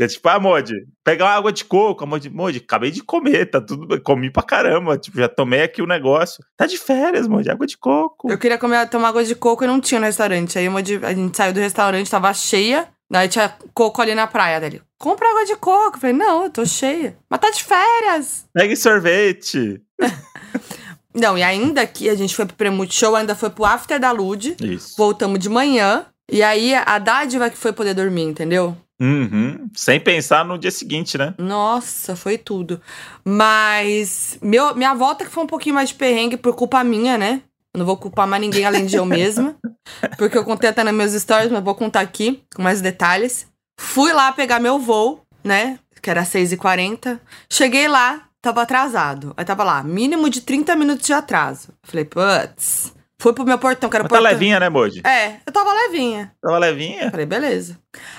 É 0.00 0.06
tipo, 0.06 0.28
ah, 0.28 0.38
Modi, 0.38 0.74
pegar 1.04 1.24
uma 1.24 1.32
água 1.34 1.52
de 1.52 1.64
coco. 1.64 2.06
Modi, 2.06 2.30
Modi, 2.30 2.58
acabei 2.64 2.92
de 2.92 3.02
comer, 3.02 3.46
tá 3.46 3.60
tudo 3.60 3.84
bem. 3.84 3.98
Comi 4.00 4.30
pra 4.30 4.44
caramba. 4.44 4.96
Tipo, 4.96 5.18
já 5.18 5.28
tomei 5.28 5.62
aqui 5.62 5.82
o 5.82 5.86
negócio. 5.88 6.38
Tá 6.56 6.66
de 6.66 6.78
férias, 6.78 7.26
Modi, 7.26 7.50
água 7.50 7.66
de 7.66 7.76
coco. 7.76 8.30
Eu 8.30 8.38
queria 8.38 8.56
comer, 8.58 8.88
tomar 8.88 9.08
água 9.08 9.24
de 9.24 9.34
coco 9.34 9.64
e 9.64 9.66
não 9.66 9.80
tinha 9.80 9.98
no 9.98 10.06
restaurante. 10.06 10.56
Aí 10.56 10.68
o 10.68 10.70
Moody- 10.70 11.00
a 11.04 11.12
gente 11.12 11.36
saiu 11.36 11.52
do 11.52 11.58
restaurante, 11.58 12.08
tava 12.08 12.32
cheia. 12.32 12.86
Daí 13.10 13.28
tinha 13.28 13.54
coco 13.72 14.02
ali 14.02 14.14
na 14.14 14.26
praia 14.26 14.60
dele. 14.60 14.82
Compra 14.98 15.28
água 15.28 15.44
de 15.44 15.56
coco. 15.56 15.96
Eu 15.96 16.00
falei, 16.00 16.16
não, 16.16 16.44
eu 16.44 16.50
tô 16.50 16.66
cheia. 16.66 17.16
Mas 17.30 17.40
tá 17.40 17.50
de 17.50 17.64
férias. 17.64 18.46
Pegue 18.52 18.76
sorvete. 18.76 19.82
Não, 21.14 21.36
e 21.36 21.42
ainda 21.42 21.84
que 21.86 22.08
a 22.08 22.14
gente 22.14 22.36
foi 22.36 22.46
pro 22.46 22.54
Premute 22.54 22.94
Show, 22.94 23.16
ainda 23.16 23.34
foi 23.34 23.50
pro 23.50 23.64
After 23.64 23.98
da 23.98 24.12
Lud. 24.12 24.56
Isso. 24.60 24.94
Voltamos 24.96 25.40
de 25.40 25.48
manhã. 25.48 26.06
E 26.30 26.42
aí 26.42 26.74
a 26.74 26.98
dádiva 26.98 27.50
que 27.50 27.56
foi 27.56 27.72
poder 27.72 27.94
dormir, 27.94 28.22
entendeu? 28.22 28.76
Uhum. 29.00 29.68
Sem 29.74 29.98
pensar 29.98 30.44
no 30.44 30.58
dia 30.58 30.70
seguinte, 30.70 31.16
né? 31.16 31.34
Nossa, 31.38 32.14
foi 32.14 32.36
tudo. 32.36 32.80
Mas 33.24 34.38
meu, 34.42 34.74
minha 34.74 34.92
volta 34.94 35.24
que 35.24 35.30
foi 35.30 35.44
um 35.44 35.46
pouquinho 35.46 35.74
mais 35.74 35.88
de 35.88 35.94
perrengue 35.94 36.36
por 36.36 36.54
culpa 36.54 36.84
minha, 36.84 37.16
né? 37.16 37.42
Eu 37.78 37.86
não 37.86 37.86
vou 37.86 37.96
culpar 37.96 38.26
mais 38.26 38.40
ninguém 38.42 38.64
além 38.64 38.86
de 38.86 38.96
eu 38.96 39.04
mesma. 39.06 39.54
Porque 40.18 40.36
eu 40.36 40.44
contei 40.44 40.68
até 40.68 40.82
nos 40.82 40.92
meus 40.92 41.12
stories, 41.12 41.52
mas 41.52 41.62
vou 41.62 41.76
contar 41.76 42.00
aqui 42.00 42.42
com 42.52 42.60
mais 42.60 42.80
detalhes. 42.80 43.46
Fui 43.78 44.12
lá 44.12 44.32
pegar 44.32 44.58
meu 44.58 44.80
voo, 44.80 45.22
né? 45.44 45.78
Que 46.02 46.10
era 46.10 46.24
6h40. 46.24 47.20
Cheguei 47.48 47.86
lá, 47.86 48.22
tava 48.42 48.62
atrasado. 48.62 49.32
Aí 49.36 49.44
tava 49.44 49.62
lá, 49.62 49.80
mínimo 49.84 50.28
de 50.28 50.40
30 50.40 50.74
minutos 50.74 51.06
de 51.06 51.12
atraso. 51.12 51.68
Falei, 51.84 52.04
putz. 52.04 52.92
Fui 53.20 53.32
pro 53.32 53.44
meu 53.44 53.58
portão, 53.58 53.88
que 53.88 53.96
era 53.96 54.04
o 54.04 54.08
tá 54.08 54.16
portão. 54.16 54.32
levinha, 54.32 54.58
né, 54.58 54.68
Modi? 54.68 55.00
É, 55.06 55.36
eu 55.46 55.52
tava 55.52 55.72
levinha. 55.72 56.32
Tava 56.42 56.58
levinha. 56.58 57.12
Falei, 57.12 57.26
beleza. 57.26 57.78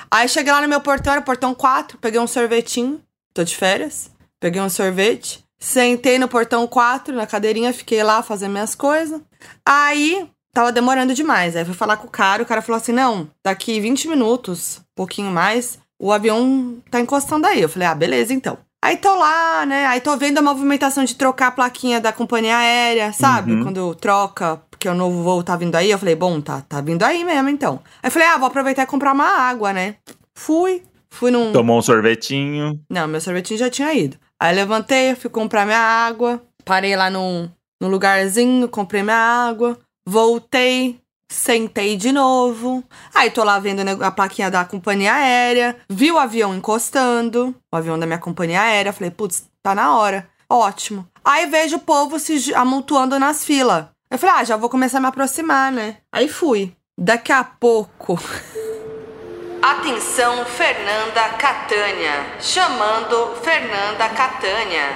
Aí 0.09 0.29
cheguei 0.29 0.53
lá 0.53 0.61
no 0.61 0.69
meu 0.69 0.79
portão, 0.79 1.11
era 1.11 1.21
o 1.21 1.25
portão 1.25 1.53
4, 1.53 1.97
peguei 1.97 2.19
um 2.19 2.27
sorvetinho, 2.27 3.01
tô 3.33 3.43
de 3.43 3.55
férias, 3.55 4.09
peguei 4.39 4.61
um 4.61 4.69
sorvete, 4.69 5.43
sentei 5.59 6.17
no 6.17 6.27
portão 6.27 6.65
4, 6.65 7.15
na 7.15 7.27
cadeirinha, 7.27 7.73
fiquei 7.73 8.01
lá 8.01 8.23
fazendo 8.23 8.51
minhas 8.51 8.73
coisas. 8.73 9.21
Aí, 9.65 10.29
tava 10.53 10.71
demorando 10.71 11.13
demais. 11.13 11.55
Aí 11.55 11.65
fui 11.65 11.73
falar 11.73 11.97
com 11.97 12.07
o 12.07 12.11
cara, 12.11 12.41
o 12.41 12.45
cara 12.45 12.61
falou 12.61 12.77
assim: 12.77 12.93
não, 12.93 13.29
daqui 13.43 13.79
20 13.79 14.07
minutos, 14.07 14.79
um 14.79 14.95
pouquinho 14.95 15.29
mais, 15.29 15.77
o 15.99 16.11
avião 16.11 16.77
tá 16.89 16.99
encostando 16.99 17.45
aí. 17.45 17.61
Eu 17.61 17.69
falei, 17.69 17.87
ah, 17.87 17.95
beleza 17.95 18.33
então. 18.33 18.57
Aí 18.81 18.95
tô 18.95 19.13
lá, 19.13 19.65
né? 19.65 19.85
Aí 19.87 19.99
tô 19.99 20.15
vendo 20.15 20.37
a 20.37 20.41
movimentação 20.41 21.03
de 21.03 21.13
trocar 21.13 21.47
a 21.47 21.51
plaquinha 21.51 21.99
da 21.99 22.13
companhia 22.13 22.55
aérea, 22.55 23.11
sabe? 23.11 23.51
Uhum. 23.51 23.63
Quando 23.63 23.95
troca, 23.95 24.61
porque 24.71 24.87
o 24.87 24.93
novo 24.93 25.21
voo 25.21 25.43
tá 25.43 25.57
vindo 25.57 25.75
aí. 25.75 25.91
Eu 25.91 25.99
falei, 25.99 26.15
bom, 26.15 26.39
tá, 26.39 26.61
tá 26.61 26.79
vindo 26.79 27.03
aí 27.03 27.25
mesmo 27.25 27.49
então. 27.49 27.81
Aí 28.01 28.09
falei, 28.09 28.29
ah, 28.29 28.37
vou 28.37 28.47
aproveitar 28.47 28.83
e 28.83 28.85
comprar 28.87 29.11
uma 29.11 29.25
água, 29.25 29.73
né? 29.73 29.95
Fui, 30.33 30.81
fui 31.09 31.29
num. 31.29 31.51
Tomou 31.51 31.77
um 31.77 31.81
sorvetinho. 31.81 32.79
Não, 32.89 33.05
meu 33.05 33.19
sorvetinho 33.19 33.59
já 33.59 33.69
tinha 33.69 33.93
ido. 33.93 34.17
Aí 34.41 34.55
levantei, 34.55 35.15
fui 35.15 35.29
comprar 35.29 35.65
minha 35.65 35.79
água, 35.79 36.41
parei 36.63 36.95
lá 36.95 37.09
num, 37.09 37.49
num 37.81 37.89
lugarzinho, 37.89 38.69
comprei 38.69 39.03
minha 39.03 39.15
água, 39.15 39.77
voltei, 40.07 40.99
sentei 41.29 41.97
de 41.97 42.11
novo. 42.11 42.83
Aí 43.13 43.29
tô 43.29 43.43
lá 43.43 43.59
vendo 43.59 43.81
a 44.03 44.11
plaquinha 44.11 44.49
da 44.49 44.63
companhia 44.63 45.13
aérea, 45.13 45.75
vi 45.89 46.11
o 46.11 46.17
avião 46.17 46.55
encostando, 46.55 47.53
o 47.71 47.75
avião 47.75 47.99
da 47.99 48.05
minha 48.05 48.19
companhia 48.19 48.61
aérea, 48.61 48.93
falei, 48.93 49.11
putz, 49.11 49.49
tá 49.61 49.75
na 49.75 49.97
hora. 49.97 50.29
Ótimo. 50.49 51.07
Aí 51.23 51.45
vejo 51.45 51.75
o 51.75 51.81
povo 51.81 52.17
se 52.17 52.53
amontoando 52.55 53.19
nas 53.19 53.43
filas. 53.43 53.85
Eu 54.09 54.17
falei, 54.17 54.35
ah, 54.37 54.43
já 54.43 54.57
vou 54.57 54.69
começar 54.69 54.97
a 54.97 55.01
me 55.01 55.07
aproximar, 55.07 55.71
né? 55.71 55.97
Aí 56.11 56.27
fui. 56.27 56.75
Daqui 56.97 57.31
a 57.31 57.43
pouco. 57.43 58.17
Atenção, 59.73 60.43
Fernanda 60.45 61.29
Catânia. 61.37 62.25
Chamando 62.41 63.35
Fernanda 63.43 64.09
Catânia. 64.09 64.89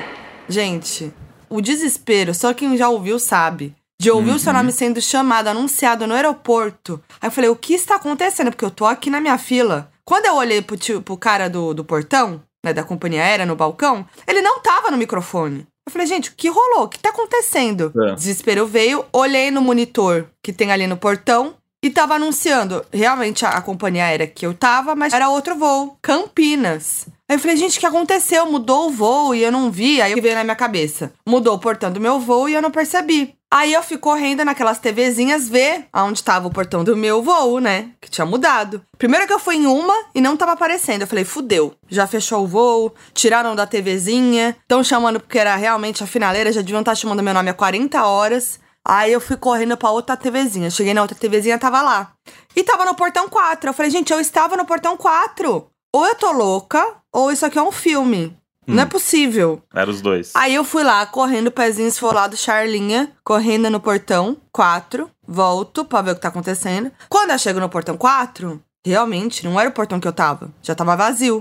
Gente, 0.50 1.14
o 1.48 1.62
desespero, 1.62 2.34
só 2.34 2.56
quem 2.56 2.76
já 2.76 2.90
ouviu 2.90 3.20
sabe. 3.20 3.76
De 4.02 4.10
ouvir 4.10 4.32
o 4.32 4.40
seu 4.40 4.52
Uhum. 4.52 4.58
nome 4.58 4.72
sendo 4.72 5.00
chamado, 5.00 5.48
anunciado 5.48 6.08
no 6.08 6.16
aeroporto. 6.16 7.00
Aí 7.22 7.28
eu 7.28 7.32
falei, 7.32 7.52
o 7.52 7.56
que 7.56 7.76
está 7.76 7.98
acontecendo? 7.98 8.50
Porque 8.50 8.66
eu 8.66 8.72
tô 8.72 8.88
aqui 8.88 9.12
na 9.12 9.22
minha 9.22 9.38
fila. 9.38 9.92
Quando 10.04 10.26
eu 10.26 10.34
olhei 10.38 10.60
pro, 10.60 10.76
tio, 10.76 11.04
pro 11.04 11.18
cara 11.18 11.48
do, 11.48 11.76
do 11.76 11.86
portão, 11.86 12.42
né, 12.66 12.74
da 12.74 12.84
companhia 12.84 13.22
aérea 13.22 13.46
no 13.46 13.56
balcão, 13.56 14.04
ele 14.28 14.42
não 14.42 14.60
tava 14.60 14.90
no 14.90 14.98
microfone. 14.98 15.68
Eu 15.86 15.92
falei, 15.92 16.08
gente, 16.08 16.32
o 16.32 16.34
que 16.36 16.50
rolou? 16.50 16.86
O 16.86 16.90
que 16.90 16.98
tá 16.98 17.10
acontecendo? 17.10 17.94
É. 18.10 18.16
Desespero 18.16 18.66
veio, 18.66 19.06
olhei 19.14 19.52
no 19.52 19.62
monitor 19.62 20.26
que 20.42 20.52
tem 20.52 20.72
ali 20.72 20.88
no 20.88 20.98
portão 20.98 21.54
e 21.84 21.90
tava 21.90 22.16
anunciando 22.16 22.84
realmente 22.94 23.46
a, 23.46 23.50
a 23.50 23.62
companhia 23.62 24.06
aérea 24.06 24.26
que 24.26 24.46
eu 24.46 24.54
tava, 24.54 24.96
mas 24.96 25.12
era 25.12 25.28
outro 25.28 25.54
voo, 25.54 25.98
Campinas. 26.02 27.08
Aí 27.28 27.36
eu 27.36 27.40
falei, 27.40 27.58
gente, 27.58 27.78
o 27.78 27.80
que 27.80 27.86
aconteceu? 27.86 28.46
Mudou 28.46 28.88
o 28.88 28.92
voo 28.92 29.36
e 29.36 29.44
eu 29.44 29.52
não 29.52 29.70
vi. 29.70 30.02
Aí 30.02 30.20
veio 30.20 30.36
na 30.36 30.44
minha 30.44 30.56
cabeça. 30.56 31.12
Mudou 31.28 31.56
o 31.56 31.60
portão 31.60 31.92
do 31.92 32.00
meu 32.00 32.20
voo 32.20 32.48
e 32.48 32.54
eu 32.54 32.62
não 32.62 32.72
percebi. 32.72 33.36
Aí 33.52 33.74
eu 33.74 33.84
fui 33.84 33.98
correndo 33.98 34.44
naquelas 34.44 34.80
TVzinhas 34.80 35.48
ver 35.48 35.86
aonde 35.92 36.24
tava 36.24 36.48
o 36.48 36.52
portão 36.52 36.84
do 36.84 36.98
meu 36.98 37.22
voo, 37.22 37.60
né? 37.60 37.90
Que 38.02 38.10
tinha 38.10 38.26
mudado. 38.26 38.82
Primeiro 38.98 39.28
que 39.28 39.34
eu 39.34 39.40
fui 39.40 39.56
em 39.56 39.66
uma 39.66 39.94
e 40.16 40.22
não 40.22 40.38
tava 40.38 40.54
aparecendo. 40.54 41.02
Eu 41.02 41.08
falei, 41.08 41.24
fudeu. 41.24 41.74
Já 41.90 42.08
fechou 42.08 42.44
o 42.44 42.48
voo, 42.48 42.94
tiraram 43.14 43.56
da 43.56 43.68
TVzinha. 43.68 44.56
Estão 44.62 44.84
chamando 44.84 45.20
porque 45.20 45.38
era 45.38 45.56
realmente 45.56 46.04
a 46.04 46.08
finaleira, 46.08 46.52
já 46.52 46.62
deviam 46.62 46.80
estar 46.80 46.96
chamando 46.96 47.22
meu 47.22 47.34
nome 47.34 47.50
há 47.50 47.54
40 47.54 48.06
horas. 48.06 48.60
Aí 48.86 49.14
eu 49.14 49.22
fui 49.22 49.38
correndo 49.38 49.78
pra 49.78 49.92
outra 49.92 50.18
TVzinha. 50.18 50.70
Cheguei 50.70 50.94
na 50.94 51.02
outra 51.02 51.18
TVzinha, 51.18 51.58
tava 51.58 51.82
lá. 51.82 52.14
E 52.56 52.64
tava 52.64 52.86
no 52.86 52.96
portão 52.96 53.30
4. 53.30 53.70
Eu 53.70 53.74
falei, 53.74 53.92
gente, 53.92 54.12
eu 54.12 54.20
estava 54.20 54.58
no 54.58 54.66
portão 54.66 54.98
4. 54.98 55.68
Ou 55.96 56.08
eu 56.08 56.16
tô 56.16 56.32
louca, 56.32 56.84
ou 57.14 57.32
isso 57.32 57.46
aqui 57.46 57.58
é 57.58 57.62
um 57.62 57.72
filme. 57.72 58.36
Não 58.66 58.84
é 58.84 58.86
possível. 58.86 59.62
Era 59.74 59.90
os 59.90 60.02
dois. 60.02 60.32
Aí 60.34 60.56
eu 60.56 60.64
fui 60.64 60.84
lá, 60.84 61.06
correndo, 61.06 61.52
pezinho 61.52 61.88
esfolado, 61.88 62.38
charlinha, 62.38 63.12
correndo 63.24 63.70
no 63.70 63.80
portão 63.80 64.38
4, 64.52 65.10
volto 65.28 65.84
pra 65.84 66.02
ver 66.02 66.12
o 66.12 66.16
que 66.16 66.22
tá 66.22 66.30
acontecendo. 66.30 66.92
Quando 67.10 67.32
eu 67.32 67.38
chego 67.38 67.60
no 67.60 67.70
portão 67.70 67.98
4, 67.98 68.62
realmente, 68.86 69.44
não 69.44 69.60
era 69.60 69.70
o 69.70 69.74
portão 69.74 70.00
que 70.00 70.08
eu 70.08 70.14
tava, 70.14 70.52
já 70.62 70.74
tava 70.74 70.96
vazio. 70.96 71.40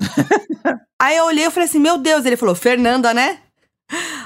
Aí 1.00 1.16
eu 1.16 1.24
olhei 1.24 1.46
e 1.46 1.50
falei 1.50 1.68
assim, 1.68 1.80
meu 1.80 1.98
Deus, 1.98 2.24
ele 2.24 2.36
falou, 2.36 2.54
Fernanda, 2.54 3.12
né? 3.14 3.38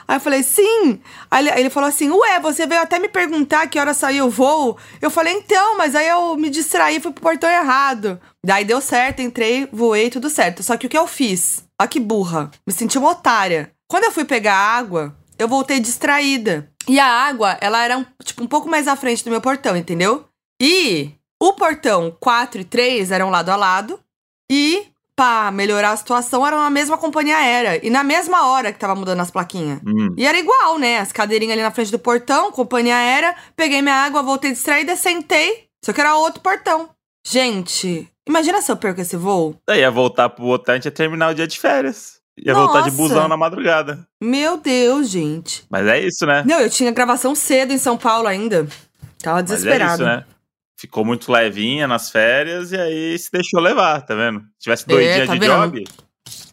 Aí 0.09 0.17
eu 0.17 0.21
falei, 0.21 0.43
sim. 0.43 1.01
Aí 1.31 1.49
ele, 1.49 1.71
falou 1.71 1.89
assim, 1.89 2.11
ué, 2.11 2.41
você 2.41 2.67
veio 2.67 2.81
até 2.81 2.99
me 2.99 3.09
perguntar 3.09 3.67
que 3.67 3.79
hora 3.79 3.93
saiu 3.93 4.27
o 4.27 4.31
voo. 4.31 4.79
Eu 5.01 5.11
falei, 5.11 5.35
então, 5.35 5.77
mas 5.77 5.95
aí 5.95 6.09
eu 6.09 6.37
me 6.37 6.49
distraí 6.49 7.01
fui 7.01 7.13
pro 7.13 7.23
portão 7.23 7.51
errado. 7.51 8.21
Daí 8.45 8.65
deu 8.65 8.81
certo, 8.81 9.21
entrei, 9.21 9.69
voei, 9.73 10.11
tudo 10.11 10.31
certo. 10.31 10.63
Só 10.63 10.77
que 10.77 10.87
o 10.87 10.91
que 10.91 10.99
eu 10.99 11.07
fiz? 11.07 11.65
Ó 11.81 11.87
que 11.87 11.99
burra. 11.99 12.51
Me 12.67 12.73
senti 12.73 12.99
uma 12.99 13.11
otária. 13.11 13.73
Quando 13.89 14.05
eu 14.05 14.13
fui 14.13 14.25
pegar 14.25 14.55
água, 14.55 15.17
eu 15.39 15.49
voltei 15.49 15.81
distraída. 15.81 16.71
E 16.89 17.01
a 17.01 17.07
água, 17.07 17.59
ela 17.61 17.83
era, 17.83 17.99
um, 17.99 18.07
tipo, 18.23 18.43
um 18.43 18.47
pouco 18.47 18.69
mais 18.69 18.87
à 18.87 18.95
frente 18.95 19.25
do 19.25 19.31
meu 19.31 19.41
portão, 19.41 19.77
entendeu? 19.77 20.25
E 20.61 21.13
o 21.43 21.53
portão 21.53 22.17
4 22.21 22.61
e 22.61 22.65
3 22.65 23.11
eram 23.11 23.31
lado 23.31 23.51
a 23.51 23.57
lado. 23.57 24.01
E, 24.51 24.87
pra 25.17 25.51
melhorar 25.51 25.93
a 25.93 25.97
situação, 25.97 26.47
eram 26.47 26.59
na 26.59 26.69
mesma 26.69 26.99
companhia 26.99 27.39
aérea. 27.39 27.81
E 27.85 27.89
na 27.89 28.05
mesma 28.05 28.49
hora 28.49 28.71
que 28.71 28.79
tava 28.79 28.95
mudando 28.95 29.21
as 29.21 29.31
plaquinhas. 29.31 29.81
Hum. 29.87 30.15
E 30.17 30.27
era 30.27 30.39
igual, 30.39 30.79
né? 30.79 30.99
As 30.99 31.11
cadeirinhas 31.11 31.55
ali 31.55 31.63
na 31.63 31.71
frente 31.71 31.91
do 31.91 31.99
portão, 31.99 32.53
companhia 32.53 32.97
aérea. 32.97 33.35
Peguei 33.57 33.81
minha 33.81 33.95
água, 33.95 34.23
voltei 34.23 34.53
distraída, 34.53 34.95
sentei. 34.95 35.65
Só 35.83 35.93
que 35.93 36.01
era 36.01 36.17
outro 36.17 36.43
portão. 36.43 36.91
Gente, 37.27 38.07
imagina 38.29 38.61
se 38.61 38.71
eu 38.71 38.77
perco 38.77 39.01
esse 39.01 39.17
voo. 39.17 39.57
Daí 39.67 39.81
ia 39.81 39.91
voltar 39.91 40.29
pro 40.29 40.45
hotel, 40.47 40.75
a 40.75 40.77
gente 40.77 40.85
ia 40.85 40.91
terminar 40.91 41.31
o 41.31 41.35
dia 41.35 41.47
de 41.47 41.59
férias. 41.59 42.17
Ia 42.39 42.55
voltar 42.55 42.83
de 42.83 42.91
Nossa. 42.91 42.97
busão 42.97 43.29
na 43.29 43.37
madrugada. 43.37 44.07
Meu 44.23 44.59
Deus, 44.59 45.09
gente. 45.09 45.65
Mas 45.71 45.87
é 45.87 45.99
isso, 46.01 46.27
né? 46.27 46.45
Não, 46.47 46.61
eu 46.61 46.69
tinha 46.69 46.93
gravação 46.93 47.35
cedo 47.35 47.73
em 47.73 47.79
São 47.79 47.97
Paulo 47.97 48.29
ainda. 48.29 48.69
Tava 49.23 49.43
Mas 49.49 49.65
é 49.65 49.77
isso, 49.87 50.05
né? 50.05 50.25
Ficou 50.77 51.05
muito 51.05 51.31
levinha 51.33 51.87
nas 51.89 52.11
férias 52.11 52.73
e 52.73 52.77
aí 52.77 53.19
se 53.19 53.31
deixou 53.33 53.61
levar, 53.61 54.03
tá 54.03 54.15
vendo? 54.15 54.41
Se 54.41 54.65
tivesse 54.65 54.87
doidinha 54.87 55.27
tá 55.27 55.33
de 55.35 55.39
vendo? 55.41 55.53
job, 55.53 55.85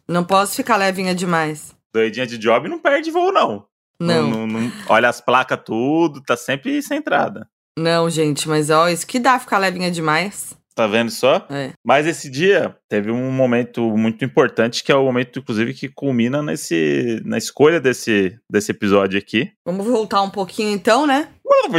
Não 0.08 0.24
posso 0.24 0.56
ficar 0.56 0.78
levinha 0.78 1.14
demais. 1.14 1.76
doidinha 1.94 2.26
de 2.26 2.38
job 2.38 2.68
não 2.68 2.80
perde 2.80 3.12
voo, 3.12 3.32
não. 3.32 3.66
Não, 4.00 4.28
Não, 4.30 4.48
não- 4.48 4.62
não- 4.62 4.72
olha 4.90 5.08
as 5.10 5.22
placas, 5.22 5.60
tudo, 5.66 6.22
tá 6.22 6.36
sempre 6.36 6.82
centrada. 6.82 7.48
não, 7.78 8.10
gente, 8.10 8.48
mas 8.50 8.70
ó, 8.70 8.90
isso 8.90 9.06
que 9.08 9.20
dá 9.20 9.40
ficar 9.40 9.58
levinha 9.60 9.90
demais. 9.92 10.56
Tá 10.76 10.88
vendo 10.88 11.12
só? 11.12 11.46
É. 11.52 11.70
Mas 11.86 12.08
esse 12.08 12.28
dia 12.32 12.76
teve 12.90 13.12
um 13.12 13.32
momento 13.32 13.96
muito 13.96 14.26
importante, 14.26 14.84
que 14.84 14.92
é 14.92 14.96
o 14.96 15.06
momento, 15.06 15.38
inclusive, 15.38 15.72
que 15.72 15.88
culmina 15.88 16.42
nesse, 16.42 17.22
na 17.24 17.38
escolha 17.38 17.80
desse, 17.80 18.36
desse 18.50 18.72
episódio 18.72 19.20
aqui. 19.20 19.52
Vamos 19.64 19.86
voltar 19.86 20.24
um 20.24 20.32
pouquinho 20.32 20.72
então, 20.72 21.06
né? 21.06 21.30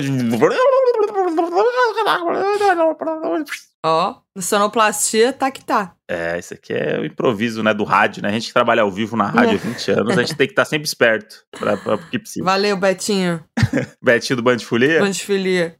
Ó, 3.86 4.14
sonoplastia 4.38 5.32
tá 5.32 5.50
que 5.50 5.62
tá. 5.62 5.94
É, 6.08 6.38
esse 6.38 6.54
aqui 6.54 6.72
é 6.72 6.98
o 6.98 7.04
improviso, 7.04 7.62
né, 7.62 7.74
do 7.74 7.84
rádio, 7.84 8.22
né? 8.22 8.30
A 8.30 8.32
gente 8.32 8.46
que 8.48 8.52
trabalha 8.54 8.80
ao 8.82 8.90
vivo 8.90 9.14
na 9.16 9.26
rádio 9.26 9.56
há 9.56 9.68
20 9.68 9.90
anos, 9.90 10.18
a 10.18 10.22
gente 10.22 10.34
tem 10.36 10.46
que 10.46 10.52
estar 10.52 10.64
sempre 10.64 10.86
esperto 10.86 11.36
pra, 11.50 11.76
pra, 11.76 11.98
porque 11.98 12.18
precisa. 12.18 12.44
Valeu, 12.44 12.76
Betinho. 12.78 13.44
Betinho 14.02 14.38
do 14.38 14.42
Band 14.42 14.56
de 14.56 14.64
Folia, 14.64 15.00
Bandifilia. 15.00 15.76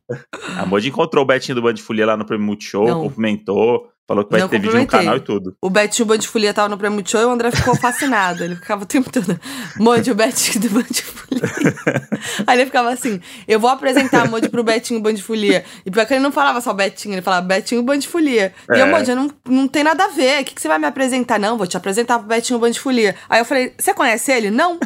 a 0.59 0.67
Moji 0.67 0.89
encontrou 0.89 1.25
o 1.25 1.27
Betinho 1.27 1.57
do 1.57 1.63
Band 1.63 1.75
de 1.75 1.83
Folia 1.83 2.05
lá 2.07 2.17
no 2.17 2.27
Prêmio 2.27 2.47
Multishow, 2.47 2.87
Não. 2.87 3.03
cumprimentou, 3.05 3.89
falou 4.07 4.25
que 4.25 4.31
vai 4.31 4.41
Não 4.41 4.49
ter 4.49 4.61
vídeo 4.61 4.79
no 4.79 4.87
canal 4.87 5.17
e 5.17 5.21
tudo. 5.21 5.57
O 5.61 5.71
Betinho 5.71 6.07
Bandifolia 6.07 6.53
tava 6.53 6.69
no 6.69 6.77
Prêmio 6.77 7.03
Show 7.07 7.21
e 7.21 7.25
o 7.25 7.31
André 7.31 7.51
ficou 7.51 7.75
fascinado. 7.77 8.45
Ele 8.45 8.55
ficava 8.57 8.83
o 8.83 8.87
tempo 8.87 9.11
todo. 9.11 9.39
Mode, 9.79 10.11
o 10.11 10.15
Betinho 10.15 10.61
do 10.61 10.71
Bandifolia. 10.71 11.43
Aí 12.47 12.59
ele 12.59 12.67
ficava 12.67 12.91
assim: 12.91 13.21
eu 13.49 13.59
vou 13.59 13.71
apresentar 13.71 14.23
a 14.23 14.27
Mode 14.27 14.49
pro 14.49 14.63
Betinho 14.63 15.01
Bandifolia. 15.01 15.65
E 15.85 15.91
pior 15.91 16.07
que 16.07 16.15
ele 16.15 16.23
não 16.23 16.33
falava 16.33 16.61
só 16.61 16.73
Betinho, 16.73 17.15
ele 17.15 17.23
falava 17.23 17.47
Betinho 17.47 17.83
Bandifolia. 17.83 18.55
E 18.71 18.79
eu, 18.79 18.87
É. 18.87 18.91
Mode, 18.91 19.15
não, 19.15 19.31
não 19.49 19.69
tem 19.69 19.83
nada 19.83 20.05
a 20.05 20.09
ver. 20.09 20.43
O 20.43 20.45
que, 20.45 20.55
que 20.55 20.61
você 20.61 20.69
vai 20.69 20.79
me 20.79 20.87
apresentar? 20.87 21.39
Não, 21.39 21.57
vou 21.57 21.67
te 21.67 21.77
apresentar 21.77 22.19
pro 22.19 22.29
Betinho 22.29 22.59
Bandifolia. 22.59 23.17
Aí 23.29 23.41
eu 23.41 23.45
falei: 23.45 23.75
você 23.79 23.95
conhece 23.95 24.33
ele? 24.33 24.51
Não. 24.51 24.79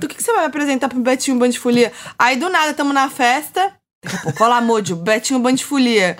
Do 0.00 0.08
que, 0.08 0.16
que 0.16 0.22
você 0.22 0.32
vai 0.32 0.42
me 0.42 0.48
apresentar 0.48 0.88
pro 0.88 1.00
Betinho 1.00 1.38
Bandifolia? 1.38 1.92
Aí 2.18 2.36
do 2.36 2.48
nada, 2.48 2.74
tamo 2.74 2.92
na 2.92 3.08
festa. 3.08 3.72
Daqui 4.02 4.16
a 4.16 4.20
pouco, 4.20 4.42
olha 4.42 4.54
lá, 4.54 4.60
Mode, 4.60 4.92
o 4.92 4.96
Betinho 4.96 5.38
Bandifolia. 5.38 6.16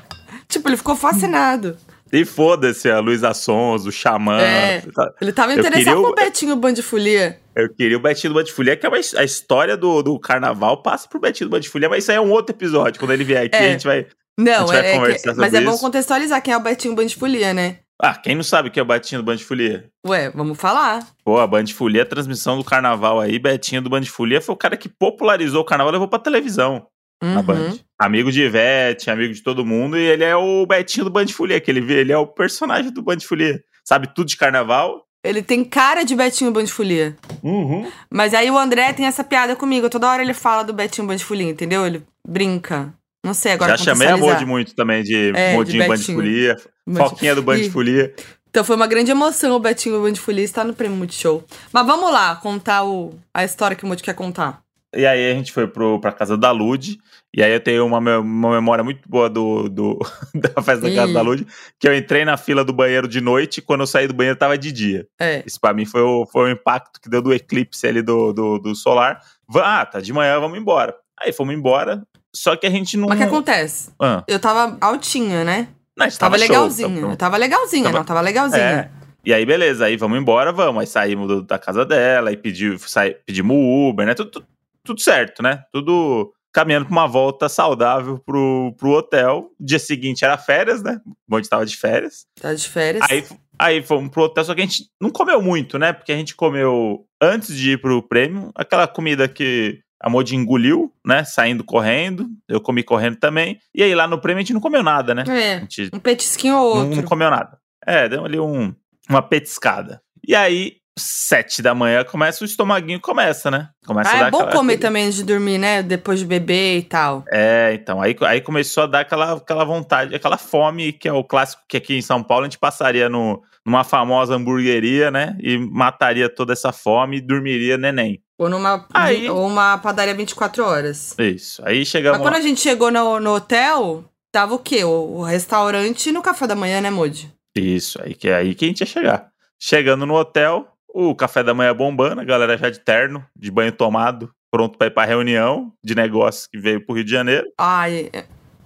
Tipo, 0.49 0.69
ele 0.69 0.77
ficou 0.77 0.95
fascinado. 0.95 1.77
E 2.13 2.25
foda-se 2.25 2.91
a 2.91 2.99
Luísa 2.99 3.33
Sons, 3.35 3.87
o 3.87 3.93
Xamã. 3.93 4.41
É. 4.41 4.81
tá? 4.95 5.13
Ele 5.21 5.33
tava 5.33 5.53
interessado 5.53 5.85
queria 5.85 5.99
o- 5.99 6.15
Betinho 6.15 6.57
Bandifolia. 6.57 7.39
Eu 7.55 7.69
queria 7.73 7.97
o 7.97 8.01
Betinho 8.01 8.33
do 8.33 8.37
Band 8.39 8.45
de 8.45 8.53
Folia, 8.53 8.77
que 8.77 8.87
é 8.87 8.89
uma, 8.89 8.97
a 9.17 9.25
história 9.25 9.77
do, 9.77 10.03
do 10.03 10.19
carnaval 10.19 10.83
passa 10.83 11.09
pro 11.09 11.21
Betinho 11.21 11.49
do 11.49 11.53
Band 11.53 11.61
de 11.61 11.69
Folia, 11.69 11.89
mas 11.89 12.05
isso 12.05 12.11
aí 12.11 12.17
é 12.17 12.21
um 12.21 12.31
outro 12.31 12.55
episódio. 12.55 12.99
Quando 12.99 13.13
ele 13.13 13.25
vier 13.25 13.47
aqui, 13.47 13.57
É. 13.57 13.69
a 13.69 13.73
gente 13.73 13.87
vai. 13.87 14.07
Não, 14.39 14.61
gente 14.61 14.69
vai 14.69 14.87
é, 14.87 14.91
é 14.93 14.95
conversar 14.97 15.15
que, 15.17 15.29
sobre 15.29 15.41
mas 15.41 15.55
é 15.55 15.61
bom 15.61 15.71
isso. 15.73 15.81
contextualizar 15.81 16.43
quem 16.43 16.55
é 16.55 16.57
o 16.57 16.61
Betinho 16.63 16.95
Bandifolia, 16.95 17.53
né? 17.53 17.79
Ah, 18.03 18.15
quem 18.15 18.35
não 18.35 18.43
sabe 18.43 18.69
o 18.69 18.73
que 18.73 18.81
é 18.81 18.83
o 18.83 18.87
Betinho 18.87 19.21
do 19.21 19.25
Band 19.27 19.37
de 19.37 19.45
Folia? 19.45 19.85
Ué, 20.07 20.31
vamos 20.31 20.59
falar. 20.59 21.07
Pô, 21.23 21.39
a 21.39 21.47
Band 21.47 21.65
de 21.65 21.75
Folia, 21.75 22.03
a 22.03 22.07
transmissão 22.07 22.57
do 22.57 22.65
carnaval 22.65 23.21
aí, 23.21 23.39
Betinho 23.39 23.83
do 23.83 23.91
Band 23.91 24.01
de 24.01 24.11
Folia 24.11 24.41
foi 24.41 24.55
o 24.55 24.59
cara 24.59 24.75
que 24.77 24.89
popularizou 24.89 25.61
o 25.61 25.65
carnaval 25.65 25.93
e 25.93 25.97
levou 25.97 26.09
pra 26.09 26.19
televisão 26.19 26.87
na 27.23 27.37
Uhum. 27.37 27.43
Band. 27.43 27.79
Amigo 27.99 28.33
de 28.33 28.43
Ivete, 28.43 29.11
amigo 29.11 29.33
de 29.35 29.43
todo 29.43 29.65
mundo, 29.67 29.97
e 29.99 30.01
ele 30.03 30.25
é 30.25 30.35
o 30.35 30.65
Betinho 30.67 31.05
do 31.05 31.11
Band 31.11 31.27
de 31.27 31.35
Folia, 31.35 31.61
que 31.61 31.71
ele 31.71 31.81
vê, 31.81 32.01
ele 32.01 32.13
é 32.13 32.19
o 32.19 32.27
personagem 32.27 32.91
do 32.91 33.03
Band 33.03 33.19
de 33.19 33.27
Folia. 33.27 33.61
Sabe 33.85 34.09
tudo 34.15 34.29
de 34.29 34.37
carnaval. 34.37 35.05
Ele 35.23 35.43
tem 35.43 35.63
cara 35.63 36.03
de 36.03 36.15
Betinho 36.17 36.51
Bandifolia. 36.51 37.15
Uhum. 37.43 37.87
Mas 38.11 38.33
aí 38.33 38.51
o 38.51 38.57
André 38.57 38.91
tem 38.95 39.05
essa 39.05 39.23
piada 39.23 39.55
comigo. 39.55 39.91
Toda 39.91 40.09
hora 40.09 40.23
ele 40.23 40.33
fala 40.33 40.63
do 40.63 40.73
Betinho 40.73 41.07
Bandifolia, 41.07 41.51
entendeu? 41.51 41.87
Ele 41.87 42.03
brinca. 42.27 42.95
Não 43.23 43.35
sei 43.35 43.53
agora 43.53 43.77
Já 43.77 43.85
chamei 43.85 44.09
a. 44.09 44.17
Modi 44.17 44.47
muito 44.47 44.75
também 44.75 45.03
de 45.03 45.31
É, 45.35 45.51
de 45.51 45.57
Modinho 45.57 45.87
Band 45.87 45.95
de 45.97 46.01
Betinho. 46.01 46.17
Folia, 46.19 46.57
Band- 46.87 47.09
Foquinha 47.11 47.35
do 47.35 47.43
Band 47.43 47.57
de 47.57 47.65
E- 47.67 47.71
Folia. 47.71 48.15
Então 48.49 48.65
foi 48.65 48.75
uma 48.75 48.87
grande 48.87 49.11
emoção 49.11 49.55
o 49.55 49.59
Betinho 49.61 50.01
Bandifolia 50.01 50.43
estar 50.43 50.65
no 50.65 50.73
Prêmio 50.73 50.97
Multishow. 50.97 51.45
Mas 51.71 51.87
vamos 51.87 52.11
lá, 52.11 52.37
contar 52.37 52.85
o, 52.85 53.13
a 53.35 53.45
história 53.45 53.77
que 53.77 53.85
o 53.85 53.87
Moody 53.87 54.03
quer 54.03 54.15
contar. 54.15 54.63
E 54.95 55.07
aí 55.07 55.31
a 55.31 55.35
gente 55.35 55.53
foi 55.53 55.67
pro, 55.69 56.01
pra 56.01 56.11
casa 56.13 56.37
da 56.37 56.51
Lud. 56.51 56.99
E 57.33 57.43
aí 57.43 57.53
eu 57.53 57.61
tenho 57.61 57.87
uma, 57.87 57.99
uma 58.19 58.51
memória 58.51 58.83
muito 58.83 59.09
boa 59.09 59.31
do, 59.31 59.69
do- 59.69 59.99
da 60.35 60.61
festa 60.63 60.89
da 60.89 60.95
casa 60.95 61.13
da 61.13 61.23
Lud. 61.23 61.47
Que 61.79 61.87
eu 61.89 61.95
entrei 61.97 62.25
na 62.25 62.37
fila 62.37 62.65
do 62.65 62.73
banheiro 62.73 63.07
de 63.07 63.21
noite 63.21 63.59
e 63.59 63.63
quando 63.63 63.81
eu 63.83 63.87
saí 63.87 64.09
do 64.09 64.15
banheiro 64.15 64.37
tava 64.39 64.59
de 64.59 64.73
dia. 64.73 65.07
É. 65.21 65.43
Isso 65.47 65.61
pra 65.61 65.73
mim 65.73 65.85
foi 65.87 66.03
o, 66.03 66.27
foi 66.27 66.49
o 66.49 66.53
impacto 66.53 67.01
que 67.01 67.09
deu 67.09 67.23
do 67.23 67.33
eclipse 67.33 67.87
ali 67.87 68.03
do, 68.03 68.33
do, 68.33 68.59
do 68.59 68.75
solar. 68.75 69.21
Ah, 69.57 69.87
tá 69.87 70.01
de 70.01 70.13
manhã, 70.13 70.41
vamos 70.41 70.59
embora. 70.59 70.95
Aí 71.21 71.33
fomos 71.33 71.55
embora. 71.55 72.03
Só 72.35 72.57
que 72.57 72.67
a 72.67 72.71
gente 72.71 72.97
não. 72.97 73.09
Mas 73.09 73.19
o 73.19 73.23
que 73.23 73.29
acontece? 73.29 73.91
Ah, 74.01 74.25
Eu 74.27 74.39
tava 74.41 74.77
altinha, 74.81 75.45
né? 75.45 75.69
não, 75.97 76.09
Tava, 76.11 76.39
show, 76.39 76.47
legalzinha. 76.49 77.01
tava- 77.03 77.17
tava 77.17 77.37
legalzinha, 77.37 77.85
Tava- 77.85 77.99
não, 77.99 78.05
tava 78.05 78.21
legalzinha. 78.23 78.63
É. 78.97 79.01
E 79.23 79.35
aí, 79.35 79.45
beleza, 79.45 79.85
aí 79.85 79.97
vamos 79.99 80.19
embora, 80.19 80.51
vamos. 80.51 80.81
Aí 80.81 80.87
saímos 80.87 81.29
do- 81.29 81.43
da 81.43 81.59
casa 81.59 81.85
dela, 81.85 82.31
aí 82.31 82.37
pedi, 82.39 82.79
sai, 82.79 83.15
pedimos 83.27 83.55
Uber, 83.91 84.07
né? 84.07 84.15
Tudo, 84.15 84.31
tudo, 84.31 84.47
tudo 84.85 85.01
certo, 85.01 85.43
né? 85.43 85.63
Tudo 85.73 86.33
caminhando 86.53 86.87
pra 86.87 86.93
uma 86.93 87.07
volta 87.07 87.49
saudável 87.49 88.19
pro, 88.19 88.75
pro 88.77 88.91
hotel. 88.91 89.51
Dia 89.59 89.79
seguinte 89.79 90.25
era 90.25 90.37
férias, 90.37 90.83
né? 90.83 91.01
O 91.07 91.15
bonde 91.29 91.49
tava 91.49 91.65
de 91.65 91.77
férias. 91.77 92.27
Tá 92.41 92.53
de 92.53 92.69
férias. 92.69 93.05
Aí, 93.09 93.25
aí 93.59 93.83
fomos 93.83 94.11
pro 94.11 94.25
hotel, 94.25 94.45
só 94.45 94.55
que 94.55 94.61
a 94.61 94.65
gente 94.65 94.85
não 95.01 95.11
comeu 95.11 95.41
muito, 95.41 95.79
né? 95.79 95.93
Porque 95.93 96.13
a 96.13 96.17
gente 96.17 96.35
comeu, 96.35 97.05
antes 97.21 97.55
de 97.57 97.73
ir 97.73 97.81
pro 97.81 98.03
prêmio, 98.03 98.51
aquela 98.55 98.89
comida 98.89 99.29
que 99.29 99.79
a 100.03 100.09
Modi 100.11 100.35
engoliu, 100.35 100.93
né? 101.07 101.23
Saindo 101.25 101.63
correndo. 101.63 102.27
Eu 102.49 102.61
comi 102.61 102.83
correndo 102.83 103.17
também. 103.17 103.59
E 103.75 103.83
aí 103.83 103.95
lá 103.95 104.09
no 104.09 104.21
prêmio 104.21 104.39
a 104.39 104.43
gente 104.43 104.55
não 104.55 104.61
comeu 104.61 104.83
nada, 104.83 105.15
né? 105.15 105.25
A 105.29 105.39
É, 105.39 105.67
um 105.93 105.99
petisquinho 106.01 106.57
ou 106.57 106.75
não, 106.75 106.83
outro. 106.85 106.97
não 106.97 107.05
comeu 107.05 107.31
nada. 107.31 107.59
É, 107.87 108.09
deu 108.09 108.25
ali 108.25 108.41
um, 108.41 108.75
uma 109.09 109.23
petiscada. 109.23 110.03
E 110.27 110.35
aí, 110.35 110.77
sete 110.99 111.63
da 111.63 111.75
manhã, 111.75 112.05
começa 112.05 112.43
o 112.45 112.47
estomaguinho, 112.47 113.01
começa, 113.01 113.51
né? 113.51 113.69
Começa 113.87 114.11
a 114.11 114.25
Ah, 114.25 114.27
é 114.27 114.31
bom 114.31 114.39
aquela- 114.39 114.53
comer 114.53 114.79
também 114.79 115.05
antes 115.07 115.17
de 115.19 115.25
dormir, 115.25 115.57
né? 115.59 115.83
Depois 115.83 116.19
de 116.19 116.27
beber 116.27 116.79
e 116.79 116.83
tal. 116.83 117.25
É, 117.33 117.73
então, 117.75 118.01
aí, 118.03 118.15
aí 118.23 118.41
começou 118.41 118.83
a 118.83 118.87
dar 118.87 119.01
aquela, 119.01 119.33
aquela 119.35 119.65
vontade, 119.65 120.15
aquela 120.15 120.37
fome, 120.37 120.93
que 120.93 121.09
é 121.09 121.13
o 121.13 121.25
clássico 121.25 121.63
que 121.69 121.77
aqui 121.77 121.95
em 121.95 122.03
São 122.03 122.23
Paulo 122.23 122.45
a 122.45 122.49
gente 122.49 122.59
passaria 122.59 123.09
no, 123.09 123.43
numa 123.65 123.85
famosa 123.85 124.35
hamburgueria, 124.35 125.11
né? 125.11 125.37
E 125.41 125.57
mataria 125.59 126.29
toda 126.29 126.53
essa 126.53 126.73
fome 126.73 127.17
e 127.19 127.21
dormiria 127.21 127.79
neném. 127.79 128.21
Ou 128.39 128.49
numa 128.49 128.87
Aí- 128.93 129.29
ou 129.31 129.47
uma 129.47 129.79
padaria 129.79 130.15
24 130.15 130.65
horas. 130.65 131.15
Isso. 131.19 131.63
Aí 131.65 131.79
Mas 131.81 131.89
chegamos 131.89 132.19
quando 132.21 132.33
lá. 132.35 132.39
a 132.39 132.43
gente 132.43 132.61
chegou 132.61 132.91
no, 132.91 133.21
no 133.21 133.35
hotel, 133.35 134.05
tava 134.33 134.55
o 134.55 134.59
quê? 134.59 134.83
O, 134.85 135.19
o 135.19 135.23
restaurante 135.23 136.11
no 136.13 136.23
café 136.23 136.47
da 136.47 136.55
manhã, 136.57 136.81
né, 136.81 136.91
Moody? 136.91 137.33
Isso, 137.57 138.01
aí 138.03 138.15
que 138.15 138.29
é 138.29 138.35
aí 138.37 138.55
que 138.55 138.65
a 138.65 138.69
gente 138.69 138.81
ia 138.81 138.87
chegar. 138.87 139.29
Chegando 139.63 140.07
no 140.07 140.15
hotel, 140.15 140.67
o 140.95 141.15
café 141.15 141.43
da 141.43 141.55
manhã 141.55 141.75
bombando, 141.75 142.21
a 142.21 142.25
galera 142.25 142.57
já 142.57 142.71
de 142.71 142.81
terno, 142.81 143.25
de 143.37 143.51
banho 143.51 143.73
tomado, 143.73 144.31
pronto 144.51 144.77
pra 144.77 144.89
ir 144.89 144.91
pra 144.91 145.05
reunião 145.05 145.73
de 145.83 145.95
negócios 145.95 146.47
que 146.47 146.59
veio 146.59 146.85
pro 146.85 146.95
Rio 146.95 147.05
de 147.05 147.11
Janeiro. 147.11 147.47
Ai, 147.59 148.11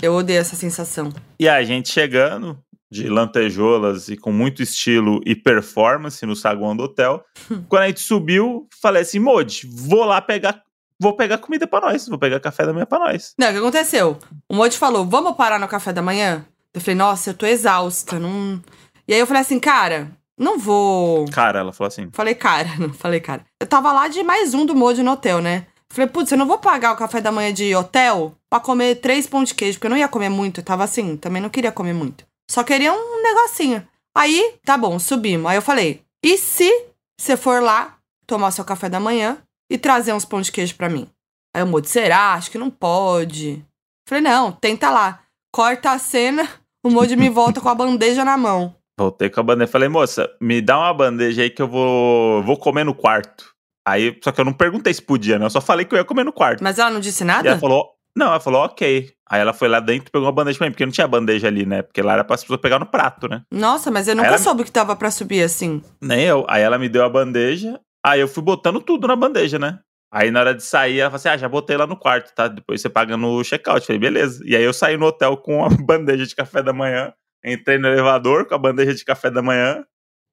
eu 0.02 0.14
odeio 0.14 0.40
essa 0.40 0.57
sensação. 0.57 1.12
E 1.38 1.49
a 1.49 1.62
gente 1.62 1.90
chegando 1.90 2.59
de 2.90 3.09
lantejoulas 3.09 4.09
e 4.09 4.16
com 4.16 4.31
muito 4.31 4.62
estilo 4.62 5.21
e 5.26 5.35
performance 5.35 6.25
no 6.25 6.37
saguão 6.37 6.76
do 6.76 6.85
hotel. 6.85 7.25
Quando 7.69 7.83
a 7.83 7.87
gente 7.88 8.00
subiu, 8.00 8.69
falei 8.81 9.02
assim, 9.02 9.19
Modi, 9.19 9.69
vou 9.69 10.04
lá 10.04 10.21
pegar, 10.21 10.62
vou 11.00 11.16
pegar 11.16 11.38
comida 11.38 11.66
pra 11.66 11.81
nós, 11.81 12.09
vou 12.09 12.19
pegar 12.19 12.38
café 12.40 12.64
da 12.64 12.73
manhã 12.73 12.87
pra 12.87 13.00
nós. 13.00 13.35
Não, 13.38 13.49
o 13.49 13.52
que 13.52 13.59
aconteceu? 13.59 14.19
O 14.49 14.54
Moody 14.54 14.78
falou, 14.78 15.04
vamos 15.04 15.37
parar 15.37 15.59
no 15.59 15.66
café 15.66 15.93
da 15.93 16.02
manhã? 16.02 16.47
Eu 16.73 16.81
falei, 16.81 16.95
nossa, 16.95 17.31
eu 17.31 17.35
tô 17.35 17.47
exausta, 17.47 18.19
não... 18.19 18.61
E 19.07 19.12
aí 19.12 19.21
eu 19.21 19.26
falei 19.26 19.43
assim, 19.43 19.61
cara, 19.61 20.11
não 20.38 20.59
vou... 20.59 21.26
Cara, 21.31 21.61
ela 21.61 21.73
falou 21.73 21.88
assim, 21.88 22.09
Falei, 22.12 22.35
cara, 22.35 22.69
não 22.79 22.93
falei, 22.93 23.21
cara. 23.21 23.45
Eu 23.61 23.67
tava 23.67 23.93
lá 23.93 24.09
de 24.09 24.23
mais 24.23 24.55
um 24.55 24.67
do 24.67 24.75
Moody 24.75 25.03
no 25.03 25.12
hotel, 25.12 25.41
né? 25.41 25.67
Falei, 25.91 26.09
putz, 26.09 26.33
eu 26.33 26.38
não 26.38 26.47
vou 26.47 26.59
pagar 26.59 26.93
o 26.93 26.97
café 26.97 27.21
da 27.21 27.31
manhã 27.31 27.53
de 27.53 27.75
hotel 27.75 28.35
pra 28.50 28.59
comer 28.59 28.97
três 28.97 29.29
pão 29.29 29.45
de 29.45 29.55
queijo, 29.55 29.79
porque 29.79 29.87
eu 29.87 29.91
não 29.91 29.97
ia 29.97 30.09
comer 30.09 30.29
muito. 30.29 30.61
Eu 30.61 30.64
tava 30.64 30.83
assim, 30.83 31.17
também 31.17 31.41
não 31.41 31.49
queria 31.49 31.71
comer 31.71 31.93
muito. 31.93 32.26
Só 32.50 32.64
queria 32.64 32.93
um 32.93 33.23
negocinho. 33.23 33.87
Aí, 34.17 34.57
tá 34.64 34.76
bom, 34.76 34.99
subimos. 34.99 35.49
Aí 35.49 35.57
eu 35.57 35.62
falei, 35.62 36.03
e 36.25 36.37
se 36.37 36.69
você 37.17 37.37
for 37.37 37.62
lá 37.62 37.97
tomar 38.26 38.50
seu 38.50 38.64
café 38.64 38.88
da 38.88 38.99
manhã 38.99 39.38
e 39.71 39.79
trazer 39.79 40.12
uns 40.12 40.25
pão 40.25 40.41
de 40.41 40.50
queijo 40.50 40.75
pra 40.75 40.88
mim? 40.88 41.09
Aí 41.55 41.62
o 41.62 41.67
Moody, 41.67 41.88
será? 41.88 42.33
Acho 42.33 42.50
que 42.50 42.59
não 42.59 42.71
pode. 42.71 43.64
Falei, 44.09 44.23
não, 44.23 44.50
tenta 44.50 44.91
lá. 44.91 45.21
Corta 45.53 45.93
a 45.93 45.99
cena, 45.99 46.49
o 46.85 46.91
Moody 46.91 47.14
me 47.14 47.29
volta 47.29 47.61
com 47.61 47.69
a 47.69 47.75
bandeja 47.75 48.25
na 48.25 48.37
mão. 48.37 48.75
Voltei 48.98 49.28
com 49.30 49.40
a 49.40 49.42
bandeja, 49.42 49.70
falei, 49.70 49.88
moça, 49.88 50.30
me 50.40 50.60
dá 50.60 50.78
uma 50.78 50.94
bandeja 50.94 51.42
aí 51.42 51.50
que 51.50 51.60
eu 51.62 51.68
vou, 51.68 52.42
vou 52.42 52.56
comer 52.56 52.84
no 52.84 52.94
quarto. 52.94 53.52
Aí, 53.86 54.18
só 54.22 54.32
que 54.32 54.40
eu 54.40 54.44
não 54.44 54.52
perguntei 54.52 54.94
se 54.94 55.02
podia, 55.02 55.38
né? 55.38 55.44
Eu 55.46 55.50
só 55.50 55.60
falei 55.60 55.84
que 55.84 55.94
eu 55.94 55.98
ia 55.98 56.04
comer 56.04 56.24
no 56.24 56.32
quarto. 56.32 56.62
Mas 56.64 56.78
ela 56.78 56.90
não 56.90 57.00
disse 57.00 57.22
E 57.22 57.26
nada? 57.26 57.48
ela 57.48 57.58
falou, 57.58 57.90
não, 58.16 58.28
ela 58.28 58.40
falou, 58.40 58.64
ok. 58.64 59.10
Aí 59.28 59.40
ela 59.40 59.52
foi 59.52 59.68
lá 59.68 59.78
dentro 59.80 60.08
e 60.08 60.10
pegou 60.10 60.26
uma 60.26 60.32
bandeja 60.32 60.56
pra 60.56 60.66
mim, 60.66 60.70
porque 60.72 60.86
não 60.86 60.92
tinha 60.92 61.06
bandeja 61.08 61.48
ali, 61.48 61.66
né? 61.66 61.82
Porque 61.82 62.00
lá 62.00 62.14
era 62.14 62.24
pra 62.24 62.34
as 62.34 62.40
pessoas 62.42 62.60
pegar 62.60 62.78
no 62.78 62.86
prato, 62.86 63.28
né? 63.28 63.42
Nossa, 63.52 63.90
mas 63.90 64.08
eu 64.08 64.14
nunca 64.16 64.28
Ela- 64.28 64.38
soube 64.38 64.64
que 64.64 64.72
tava 64.72 64.96
pra 64.96 65.10
subir 65.10 65.42
assim. 65.42 65.82
Nem 66.00 66.22
eu. 66.22 66.46
Aí 66.48 66.62
ela 66.62 66.78
me 66.78 66.88
deu 66.88 67.04
a 67.04 67.08
bandeja, 67.10 67.78
aí 68.04 68.20
eu 68.20 68.28
fui 68.28 68.42
botando 68.42 68.80
tudo 68.80 69.06
na 69.06 69.16
bandeja, 69.16 69.58
né? 69.58 69.80
Aí 70.12 70.30
na 70.30 70.40
hora 70.40 70.54
de 70.54 70.62
sair, 70.62 71.00
ela 71.00 71.10
falou 71.10 71.16
assim: 71.16 71.28
ah, 71.28 71.36
já 71.36 71.48
botei 71.48 71.76
lá 71.76 71.86
no 71.86 71.96
quarto, 71.96 72.32
tá? 72.34 72.46
Depois 72.48 72.80
você 72.80 72.88
paga 72.88 73.16
no 73.16 73.42
check-out. 73.42 73.84
Falei, 73.84 73.98
beleza. 73.98 74.42
E 74.46 74.54
aí 74.56 74.62
eu 74.62 74.72
saí 74.72 74.96
no 74.96 75.06
hotel 75.06 75.36
com 75.36 75.64
a 75.64 75.68
bandeja 75.84 76.24
de 76.24 76.34
café 76.36 76.62
da 76.62 76.72
manhã, 76.72 77.12
entrei 77.44 77.78
no 77.78 77.88
elevador 77.88 78.46
com 78.46 78.54
a 78.54 78.58
bandeja 78.58 78.94
de 78.94 79.04
café 79.04 79.30
da 79.30 79.42
manhã 79.42 79.84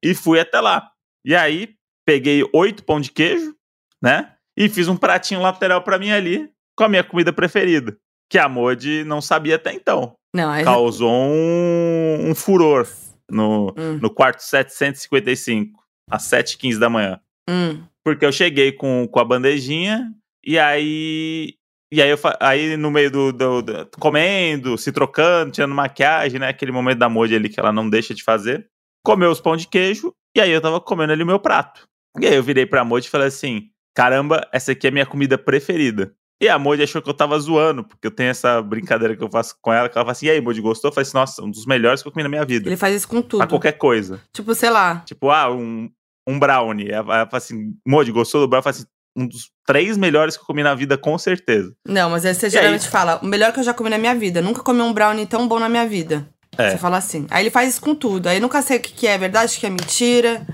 e 0.02 0.14
fui 0.14 0.40
até 0.40 0.60
lá. 0.60 0.90
E 1.24 1.34
aí 1.34 1.74
peguei 2.06 2.42
oito 2.52 2.84
pão 2.84 3.00
de 3.00 3.10
queijo, 3.10 3.54
né? 4.02 4.34
E 4.56 4.68
fiz 4.68 4.88
um 4.88 4.96
pratinho 4.96 5.40
lateral 5.40 5.82
para 5.82 5.98
mim 5.98 6.10
ali 6.10 6.50
com 6.76 6.84
a 6.84 6.88
minha 6.88 7.04
comida 7.04 7.32
preferida, 7.32 7.96
que 8.30 8.38
a 8.38 8.48
Modi 8.48 9.04
não 9.04 9.20
sabia 9.20 9.56
até 9.56 9.72
então. 9.72 10.14
Não, 10.34 10.50
aí... 10.50 10.64
Causou 10.64 11.10
um, 11.12 12.30
um 12.30 12.34
furor 12.34 12.88
no, 13.30 13.74
Hum. 13.76 13.98
no 14.00 14.10
quarto 14.10 14.40
755, 14.40 15.82
às 16.10 16.24
7h15 16.24 16.78
da 16.78 16.88
manhã. 16.90 17.20
Hum. 17.48 17.82
Porque 18.04 18.24
eu 18.24 18.32
cheguei 18.32 18.72
com, 18.72 19.06
com 19.10 19.20
a 19.20 19.24
bandejinha 19.24 20.10
e 20.44 20.58
aí. 20.58 21.54
E 21.92 22.00
aí, 22.00 22.08
eu, 22.08 22.18
aí 22.40 22.76
no 22.76 22.90
meio 22.90 23.10
do, 23.10 23.32
do- 23.32 23.60
do- 23.62 23.88
comendo, 24.00 24.78
se 24.78 24.90
trocando, 24.90 25.52
tirando 25.52 25.74
maquiagem, 25.74 26.40
né? 26.40 26.48
Aquele 26.48 26.72
momento 26.72 26.98
da 26.98 27.08
Modi 27.08 27.34
ali 27.34 27.48
que 27.50 27.60
ela 27.60 27.70
não 27.70 27.88
deixa 27.90 28.14
de 28.14 28.24
fazer. 28.24 28.66
Comeu 29.04 29.30
os 29.30 29.40
pão 29.40 29.56
de 29.56 29.68
queijo 29.68 30.12
e 30.34 30.40
aí 30.40 30.50
eu 30.50 30.60
tava 30.60 30.80
comendo 30.80 31.12
ali 31.12 31.22
o 31.22 31.26
meu 31.26 31.38
prato. 31.38 31.86
E 32.18 32.26
aí 32.26 32.34
eu 32.34 32.42
virei 32.42 32.64
pra 32.64 32.82
Modi 32.84 33.06
e 33.06 33.10
falei 33.10 33.28
assim: 33.28 33.64
caramba, 33.94 34.48
essa 34.52 34.72
aqui 34.72 34.86
é 34.86 34.90
a 34.90 34.92
minha 34.92 35.04
comida 35.06 35.36
preferida. 35.36 36.14
E 36.42 36.48
a 36.48 36.58
Modi 36.58 36.82
achou 36.82 37.00
que 37.02 37.08
eu 37.08 37.14
tava 37.14 37.38
zoando, 37.38 37.84
porque 37.84 38.06
eu 38.06 38.10
tenho 38.10 38.30
essa 38.30 38.60
brincadeira 38.62 39.14
que 39.14 39.22
eu 39.22 39.30
faço 39.30 39.54
com 39.62 39.72
ela, 39.72 39.88
que 39.88 39.96
ela 39.96 40.04
fala 40.04 40.12
assim: 40.12 40.26
e 40.26 40.30
aí, 40.30 40.40
Modi, 40.40 40.60
gostou? 40.60 40.88
Eu 40.88 40.94
falei 40.94 41.06
assim: 41.06 41.16
nossa, 41.16 41.42
um 41.42 41.50
dos 41.50 41.66
melhores 41.66 42.00
que 42.02 42.08
eu 42.08 42.12
comi 42.12 42.22
na 42.22 42.28
minha 42.28 42.44
vida. 42.44 42.68
Ele 42.68 42.76
faz 42.76 42.94
isso 42.96 43.06
com 43.08 43.20
tudo. 43.20 43.38
Pra 43.38 43.46
qualquer 43.46 43.72
coisa. 43.72 44.20
Tipo, 44.32 44.54
sei 44.54 44.70
lá. 44.70 45.00
Tipo, 45.06 45.30
ah, 45.30 45.52
um, 45.52 45.90
um 46.26 46.38
brownie. 46.38 46.90
Ela 46.90 47.04
fala 47.04 47.28
assim, 47.34 47.74
Modi, 47.86 48.10
gostou 48.10 48.40
do 48.40 48.48
brownie? 48.48 48.60
Eu 48.60 48.62
falo 48.72 48.76
assim, 48.76 48.86
um 49.16 49.26
dos 49.26 49.50
três 49.66 49.96
melhores 49.96 50.36
que 50.36 50.42
eu 50.42 50.46
comi 50.46 50.62
na 50.62 50.74
vida, 50.74 50.96
com 50.96 51.16
certeza. 51.18 51.74
Não, 51.86 52.10
mas 52.10 52.24
aí 52.24 52.34
você 52.34 52.46
aí? 52.46 52.52
geralmente 52.52 52.88
fala, 52.88 53.18
o 53.22 53.26
melhor 53.26 53.52
que 53.52 53.60
eu 53.60 53.64
já 53.64 53.74
comi 53.74 53.90
na 53.90 53.98
minha 53.98 54.14
vida. 54.14 54.40
Nunca 54.40 54.62
comi 54.62 54.80
um 54.80 54.92
brownie 54.92 55.26
tão 55.26 55.46
bom 55.46 55.58
na 55.58 55.68
minha 55.68 55.86
vida. 55.86 56.28
É. 56.58 56.70
Você 56.70 56.78
fala 56.78 56.96
assim. 56.98 57.26
Aí 57.30 57.42
ele 57.44 57.50
faz 57.50 57.70
isso 57.70 57.80
com 57.80 57.94
tudo. 57.94 58.26
Aí 58.28 58.38
nunca 58.40 58.60
sei 58.62 58.76
o 58.78 58.80
que 58.80 58.92
que 58.92 59.06
é 59.06 59.16
verdade, 59.18 59.56
o 59.56 59.60
que 59.60 59.66
é 59.66 59.70
mentira. 59.70 60.46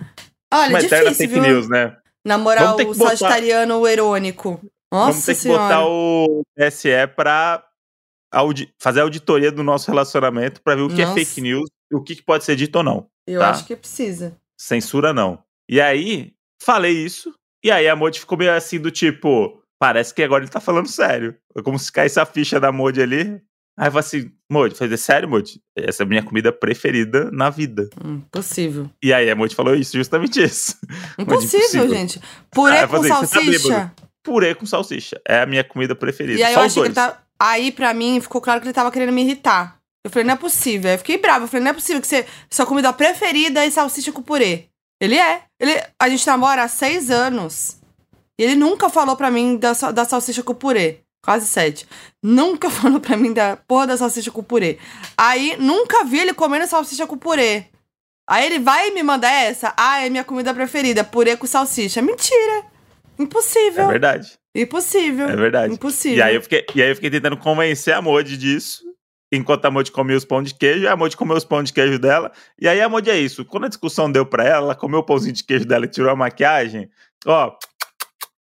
Olha, 0.52 0.70
Uma 0.70 0.78
é 0.78 0.82
difícil, 0.82 1.14
fake 1.14 1.32
viu? 1.34 1.42
news, 1.42 1.68
né? 1.68 1.96
Namorar 2.26 2.74
o 2.74 2.76
botar- 2.76 3.08
sagitariano 3.10 3.86
irônico. 3.88 4.60
Nossa 4.92 5.10
Vamos 5.12 5.26
ter 5.26 5.34
que 5.34 5.40
senhora. 5.40 5.62
botar 5.62 5.86
o 5.86 6.42
TSE 6.56 6.88
pra 7.14 7.62
audi- 8.32 8.72
fazer 8.80 9.00
a 9.00 9.02
auditoria 9.02 9.52
do 9.52 9.62
nosso 9.62 9.90
relacionamento 9.90 10.62
pra 10.62 10.74
ver 10.74 10.82
o 10.82 10.88
que 10.88 11.04
Nossa. 11.04 11.20
é 11.20 11.24
fake 11.24 11.40
news 11.40 11.68
e 11.92 11.96
o 11.96 12.02
que, 12.02 12.16
que 12.16 12.22
pode 12.22 12.44
ser 12.44 12.56
dito 12.56 12.76
ou 12.76 12.82
não. 12.82 13.06
Eu 13.26 13.40
tá? 13.40 13.50
acho 13.50 13.64
que 13.66 13.76
precisa. 13.76 14.36
Censura 14.58 15.12
não. 15.12 15.38
E 15.68 15.80
aí, 15.80 16.32
falei 16.62 16.92
isso, 16.92 17.34
e 17.64 17.70
aí 17.70 17.88
a 17.88 17.96
Modi 17.96 18.20
ficou 18.20 18.38
meio 18.38 18.52
assim 18.54 18.78
do 18.78 18.90
tipo, 18.90 19.60
parece 19.78 20.14
que 20.14 20.22
agora 20.22 20.44
ele 20.44 20.50
tá 20.50 20.60
falando 20.60 20.88
sério. 20.88 21.34
É 21.56 21.62
como 21.62 21.78
se 21.78 21.90
caísse 21.90 22.18
a 22.20 22.26
ficha 22.26 22.58
da 22.60 22.70
Modi 22.72 23.00
ali. 23.02 23.40
Aí 23.78 23.86
eu 23.86 23.92
falei 23.92 23.98
assim, 24.00 24.32
Modi, 24.50 24.74
falei, 24.74 24.96
sério, 24.96 25.28
Modi? 25.28 25.60
Essa 25.76 26.02
é 26.02 26.04
a 26.04 26.08
minha 26.08 26.22
comida 26.22 26.50
preferida 26.52 27.30
na 27.30 27.48
vida. 27.48 27.88
Impossível. 28.04 28.90
E 29.02 29.12
aí 29.12 29.30
a 29.30 29.36
Modi 29.36 29.54
falou 29.54 29.74
isso, 29.74 29.96
justamente 29.96 30.42
isso. 30.42 30.76
Impossível, 31.18 31.60
impossível. 31.60 31.88
gente. 31.88 32.20
Purê 32.50 32.78
Ah, 32.78 32.88
com 32.88 33.00
tá 33.02 33.08
salsicha. 33.26 33.68
bêbado. 33.68 33.90
Purê 34.22 34.54
com 34.54 34.66
salsicha. 34.66 35.20
É 35.26 35.42
a 35.42 35.46
minha 35.46 35.62
comida 35.64 35.94
preferida. 35.94 36.40
e 36.40 36.42
aí 36.42 36.54
Só 36.54 36.60
eu 36.60 36.66
achei 36.66 36.82
que 36.82 36.88
ele 36.88 36.94
tá. 36.94 37.22
Aí, 37.40 37.70
pra 37.70 37.94
mim, 37.94 38.20
ficou 38.20 38.40
claro 38.40 38.60
que 38.60 38.66
ele 38.66 38.74
tava 38.74 38.90
querendo 38.90 39.12
me 39.12 39.22
irritar. 39.22 39.78
Eu 40.04 40.10
falei, 40.10 40.26
não 40.26 40.34
é 40.34 40.36
possível. 40.36 40.88
Aí 40.90 40.94
eu 40.94 40.98
fiquei 40.98 41.18
brava. 41.18 41.44
Eu 41.44 41.48
falei, 41.48 41.62
não 41.62 41.70
é 41.70 41.74
possível 41.74 42.00
que 42.02 42.08
você. 42.08 42.26
Sua 42.50 42.66
comida 42.66 42.92
preferida 42.92 43.64
é 43.64 43.70
salsicha 43.70 44.10
com 44.10 44.22
purê. 44.22 44.66
Ele 45.00 45.16
é. 45.16 45.42
Ele, 45.60 45.80
a 45.98 46.08
gente 46.08 46.26
namora 46.26 46.62
há 46.64 46.68
seis 46.68 47.10
anos. 47.10 47.78
E 48.38 48.42
ele 48.42 48.54
nunca 48.54 48.88
falou 48.88 49.16
pra 49.16 49.30
mim 49.30 49.56
da, 49.56 49.72
da 49.92 50.04
salsicha 50.04 50.42
com 50.42 50.54
purê. 50.54 51.00
Quase 51.22 51.46
sete. 51.46 51.86
Nunca 52.22 52.70
falou 52.70 53.00
pra 53.00 53.16
mim 53.16 53.32
da 53.32 53.56
porra 53.56 53.88
da 53.88 53.96
salsicha 53.96 54.30
com 54.30 54.42
purê. 54.42 54.78
Aí, 55.16 55.56
nunca 55.58 56.04
vi 56.04 56.20
ele 56.20 56.32
comendo 56.32 56.66
salsicha 56.66 57.06
com 57.06 57.18
purê. 57.18 57.66
Aí 58.28 58.46
ele 58.46 58.58
vai 58.58 58.88
e 58.88 58.90
me 58.92 59.02
manda 59.02 59.28
essa. 59.30 59.72
Ah, 59.76 60.04
é 60.04 60.10
minha 60.10 60.24
comida 60.24 60.52
preferida. 60.52 61.02
Purê 61.02 61.36
com 61.36 61.46
salsicha. 61.46 62.02
Mentira. 62.02 62.64
É 63.18 63.22
Impossível. 63.22 63.88
verdade. 63.88 64.38
Impossível. 64.54 65.28
É 65.28 65.36
verdade. 65.36 65.74
Impossível. 65.74 66.18
E 66.18 66.22
aí, 66.22 66.34
eu 66.34 66.42
fiquei, 66.42 66.64
e 66.74 66.82
aí 66.82 66.90
eu 66.90 66.94
fiquei 66.94 67.10
tentando 67.10 67.36
convencer 67.36 67.94
a 67.94 68.02
Modi 68.02 68.36
disso. 68.36 68.87
Enquanto 69.30 69.64
a 69.66 69.70
Modi 69.70 69.92
comia 69.92 70.16
os 70.16 70.24
pão 70.24 70.42
de 70.42 70.54
queijo, 70.54 70.84
e 70.84 70.88
a 70.88 70.96
Modi 70.96 71.16
comeu 71.16 71.36
os 71.36 71.44
pão 71.44 71.62
de 71.62 71.72
queijo 71.72 71.98
dela. 71.98 72.32
E 72.58 72.66
aí 72.66 72.80
a 72.80 72.88
Modi 72.88 73.10
é 73.10 73.18
isso. 73.18 73.44
Quando 73.44 73.64
a 73.64 73.68
discussão 73.68 74.10
deu 74.10 74.24
pra 74.24 74.44
ela, 74.44 74.66
ela 74.66 74.74
comeu 74.74 75.00
o 75.00 75.04
pãozinho 75.04 75.34
de 75.34 75.44
queijo 75.44 75.66
dela 75.66 75.84
e 75.84 75.88
tirou 75.88 76.10
a 76.10 76.16
maquiagem. 76.16 76.90
Ó, 77.26 77.54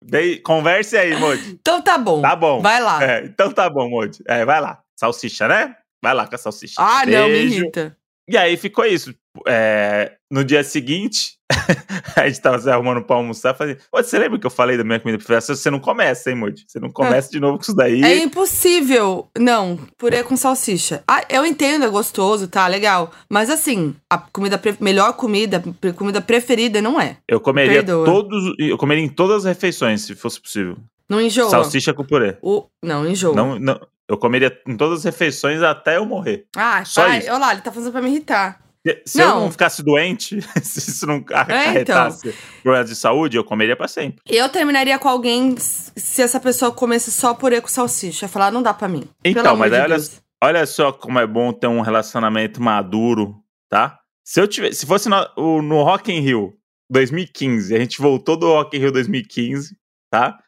dei, 0.03 0.39
converse 0.39 0.97
aí, 0.97 1.17
Modi. 1.17 1.59
Então 1.61 1.81
tá 1.81 1.97
bom. 1.97 2.21
Tá 2.21 2.37
bom. 2.37 2.61
Vai 2.61 2.81
lá. 2.81 3.03
É, 3.03 3.25
então 3.25 3.51
tá 3.51 3.71
bom, 3.71 3.89
Modi. 3.89 4.23
É, 4.27 4.45
vai 4.45 4.61
lá. 4.61 4.83
Salsicha, 4.95 5.49
né? 5.49 5.77
Vai 6.03 6.13
lá 6.13 6.27
com 6.27 6.35
a 6.35 6.39
salsicha. 6.39 6.75
Ah, 6.79 7.07
não, 7.07 7.27
me 7.27 7.33
Beijo. 7.33 7.55
irrita. 7.55 7.97
E 8.29 8.37
aí 8.37 8.57
ficou 8.57 8.85
isso. 8.85 9.15
É, 9.47 10.17
no 10.31 10.45
dia 10.45 10.63
seguinte, 10.63 11.39
a 12.17 12.29
gente 12.29 12.41
tava 12.41 12.59
se 12.59 12.71
arrumando 12.71 13.03
pra 13.03 13.17
almoçar. 13.17 13.55
Falei, 13.55 13.77
"Ô, 13.93 14.03
você 14.03 14.19
lembra 14.19 14.39
que 14.39 14.47
eu 14.47 14.51
falei 14.51 14.77
da 14.77 14.85
minha 14.85 14.99
comida 15.01 15.19
preferida? 15.19 15.55
Você 15.55 15.71
não 15.71 15.79
começa, 15.81 16.31
hein, 16.31 16.37
Moody? 16.37 16.65
Você 16.67 16.79
não 16.79 16.91
começa 16.91 17.31
de 17.31 17.41
novo 17.41 17.57
com 17.59 17.63
isso 17.63 17.75
daí. 17.75 18.03
É 18.03 18.17
impossível. 18.19 19.29
Não, 19.39 19.79
purê 19.99 20.23
com 20.23 20.37
salsicha. 20.37 21.03
Ah, 21.07 21.23
eu 21.29 21.45
entendo, 21.45 21.85
é 21.85 21.89
gostoso, 21.89 22.49
tá, 22.49 22.67
legal. 22.67 23.11
Mas 23.29 23.51
assim, 23.51 23.95
a 24.11 24.19
comida 24.19 24.57
pre- 24.59 24.77
melhor 24.81 25.13
comida, 25.15 25.63
comida 25.97 26.21
preferida 26.21 26.81
não 26.81 27.01
é. 27.01 27.19
Eu 27.29 27.41
comeria 27.41 27.83
Perdoa. 27.85 28.05
todos. 28.05 28.55
Eu 28.59 28.79
comeria 28.79 29.05
em 29.05 29.09
todas 29.09 29.39
as 29.39 29.45
refeições, 29.45 30.03
se 30.03 30.15
fosse 30.15 30.41
possível. 30.41 30.77
Não 31.09 31.21
enjoa. 31.21 31.49
Salsicha 31.51 31.95
com 31.95 32.05
purê. 32.05 32.37
O... 32.43 32.67
Não, 32.83 33.09
enjoa. 33.09 33.35
Não, 33.35 33.59
não, 33.59 33.81
eu 34.09 34.17
comeria 34.17 34.57
em 34.67 34.77
todas 34.77 34.99
as 35.01 35.05
refeições 35.05 35.63
até 35.63 35.97
eu 35.97 36.07
morrer. 36.07 36.47
Ah, 36.57 36.85
Só 36.85 37.03
olha 37.03 37.39
lá, 37.39 37.53
ele 37.53 37.61
tá 37.63 37.71
fazendo 37.73 37.93
pra 37.93 38.03
me 38.03 38.11
irritar. 38.11 38.61
Se- 38.87 39.03
Se 39.07 39.21
eu 39.21 39.27
Não. 39.29 39.37
É, 39.39 39.41
não 39.41 39.51
ficasse 39.51 39.83
doente, 39.83 40.39
se 40.63 40.79
isso 40.91 41.07
não 41.07 41.17
então. 41.17 41.37
acarretasse 41.39 42.35
problemas 42.63 42.89
de 42.89 42.95
saúde, 42.97 43.37
eu 43.37 43.43
comeria 43.45 43.77
pra 43.77 43.89
sempre. 43.89 44.21
Eu 44.29 44.49
terminaria 44.49 44.99
com 44.99 45.09
alguém 45.09 45.57
se 45.59 46.23
essa 46.23 46.39
pessoa 46.39 46.71
comesse 46.71 47.11
só 47.11 47.35
purê 47.35 47.61
com 47.61 47.69
salsicha. 47.69 48.29
Falar, 48.29 48.51
não 48.53 48.63
dá 48.63 48.73
pra 48.73 48.87
mim. 48.89 49.05
Então, 49.25 49.57
mas 49.57 49.73
de 49.73 49.79
olha, 49.79 49.97
olha 50.43 50.67
só 50.67 50.93
como 50.93 51.19
é 51.19 51.27
bom 51.27 51.53
ter 51.53 51.67
um 51.67 51.81
relacionamento 51.81 52.63
maduro, 52.63 53.37
tá? 53.69 53.99
Se 54.25 54.41
eu 54.41 54.47
tivesse, 54.47 54.81
se 54.81 54.87
fosse 54.87 55.09
no, 55.09 55.63
no 55.63 55.83
Rock 55.83 56.13
in 56.13 56.21
Rio 56.21 56.53
2015, 56.91 57.75
a 57.75 57.79
gente 57.79 57.99
voltou 58.01 58.37
do 58.37 58.47
Rock 58.47 58.77
in 58.77 58.81
Rio 58.81 58.93
2015, 58.93 59.77
tá? 60.11 60.39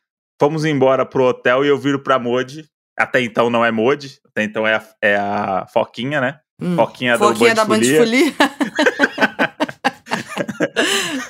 Fomos 0.41 0.65
embora 0.65 1.05
pro 1.05 1.25
hotel 1.25 1.65
e 1.65 1.69
eu 1.69 1.79
viro 1.79 1.99
pra 2.03 2.19
Modi. 2.19 2.69
Até 2.97 3.21
então 3.21 3.49
não 3.51 3.65
é 3.65 3.71
Modi, 3.71 4.19
até 4.27 4.43
então 4.43 4.67
é 4.67 4.75
a, 4.77 4.85
é 5.03 5.17
a 5.17 5.67
Foquinha, 5.73 6.21
né? 6.21 6.41
Hum. 6.61 6.77
Foquinha, 6.77 7.17
Foquinha 7.17 7.55
da 7.55 7.65
Band 7.65 7.83
Folia. 7.83 8.33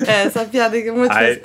É, 0.07 0.23
essa 0.23 0.45
piada 0.45 0.77
é 0.77 0.91
muito 0.91 1.11
Aí-. 1.11 1.41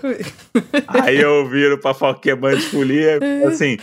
Aí 0.89 1.21
eu 1.21 1.47
viro 1.49 1.79
pra 1.79 1.93
Foquinha 1.93 2.37
Band 2.37 2.61
Folia, 2.61 3.19
assim. 3.47 3.77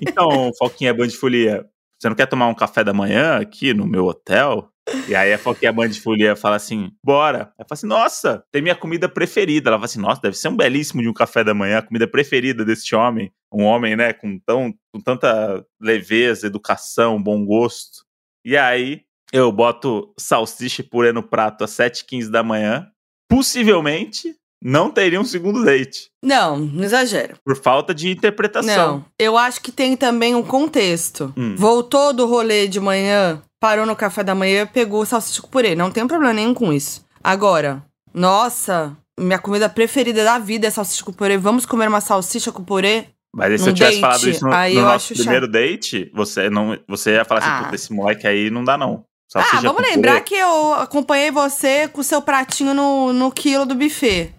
Então, 0.00 0.50
Foquinha 0.58 0.94
Band 0.94 1.10
Folia, 1.10 1.66
você 1.98 2.08
não 2.08 2.16
quer 2.16 2.26
tomar 2.26 2.48
um 2.48 2.54
café 2.54 2.82
da 2.82 2.94
manhã 2.94 3.38
aqui 3.38 3.74
no 3.74 3.86
meu 3.86 4.06
hotel? 4.06 4.70
E 5.06 5.14
aí 5.14 5.32
a 5.32 5.38
Foquinha 5.38 5.72
Band 5.72 5.92
Folia 5.92 6.34
fala 6.34 6.56
assim: 6.56 6.90
bora. 7.04 7.52
Ela 7.58 7.66
fala 7.68 7.72
assim: 7.72 7.86
nossa, 7.86 8.44
tem 8.50 8.62
minha 8.62 8.74
comida 8.74 9.08
preferida. 9.08 9.70
Ela 9.70 9.76
fala 9.76 9.84
assim: 9.84 10.00
nossa, 10.00 10.20
deve 10.20 10.36
ser 10.36 10.48
um 10.48 10.56
belíssimo 10.56 11.02
de 11.02 11.08
um 11.08 11.14
café 11.14 11.44
da 11.44 11.54
manhã, 11.54 11.78
a 11.78 11.82
comida 11.82 12.08
preferida 12.08 12.64
deste 12.64 12.94
homem. 12.94 13.32
Um 13.52 13.64
homem, 13.64 13.96
né, 13.96 14.12
com, 14.12 14.38
tão, 14.38 14.72
com 14.92 15.00
tanta 15.00 15.64
leveza, 15.80 16.46
educação, 16.46 17.22
bom 17.22 17.44
gosto. 17.44 18.04
E 18.44 18.56
aí 18.56 19.02
eu 19.32 19.50
boto 19.52 20.12
salsicha 20.18 20.82
e 20.82 20.84
purê 20.84 21.12
no 21.12 21.22
prato 21.22 21.64
às 21.64 21.70
7h15 21.72 22.30
da 22.30 22.42
manhã. 22.42 22.86
Possivelmente 23.28 24.34
não 24.62 24.90
teria 24.90 25.20
um 25.20 25.24
segundo 25.24 25.64
date. 25.64 26.10
Não, 26.22 26.58
não 26.58 26.84
exagera. 26.84 27.34
Por 27.44 27.56
falta 27.56 27.94
de 27.94 28.10
interpretação. 28.10 28.96
Não, 28.96 29.04
eu 29.18 29.38
acho 29.38 29.60
que 29.62 29.72
tem 29.72 29.96
também 29.96 30.34
um 30.34 30.42
contexto. 30.42 31.32
Hum. 31.36 31.54
Voltou 31.56 32.12
do 32.12 32.26
rolê 32.26 32.68
de 32.68 32.78
manhã, 32.78 33.40
parou 33.58 33.86
no 33.86 33.96
café 33.96 34.22
da 34.22 34.34
manhã, 34.34 34.66
pegou 34.66 35.00
o 35.00 35.06
salsicha 35.06 35.40
com 35.40 35.48
purê. 35.48 35.74
Não 35.74 35.90
tem 35.90 36.06
problema 36.06 36.34
nenhum 36.34 36.52
com 36.52 36.72
isso. 36.72 37.02
Agora, 37.24 37.82
nossa, 38.12 38.94
minha 39.18 39.38
comida 39.38 39.68
preferida 39.68 40.22
da 40.24 40.38
vida 40.38 40.66
é 40.66 40.70
salsicha 40.70 41.04
com 41.04 41.12
purê. 41.12 41.38
Vamos 41.38 41.64
comer 41.64 41.88
uma 41.88 42.00
salsicha 42.00 42.52
com 42.52 42.62
purê? 42.62 43.06
Mas 43.34 43.52
aí, 43.52 43.58
se 43.58 43.64
Num 43.64 43.70
eu 43.70 43.74
tivesse 43.74 43.92
date, 43.92 44.00
falado 44.00 44.28
isso 44.28 44.44
no, 44.44 44.50
no 44.50 44.82
nosso 44.82 45.14
primeiro 45.14 45.48
date, 45.48 46.10
você, 46.12 46.50
não, 46.50 46.76
você 46.88 47.12
ia 47.14 47.24
falar 47.24 47.40
assim, 47.40 47.50
Ah. 47.50 47.62
puta, 47.62 47.74
esse 47.76 47.92
moleque 47.92 48.26
aí 48.26 48.50
não 48.50 48.64
dá 48.64 48.76
não. 48.76 49.04
Ah, 49.34 49.60
vamos 49.62 49.82
lembrar 49.82 50.20
que 50.22 50.34
eu 50.34 50.74
acompanhei 50.74 51.30
você 51.30 51.86
com 51.88 52.00
o 52.00 52.04
seu 52.04 52.20
pratinho 52.20 52.74
no, 52.74 53.12
no 53.12 53.30
quilo 53.30 53.64
do 53.66 53.74
buffet. 53.74 54.34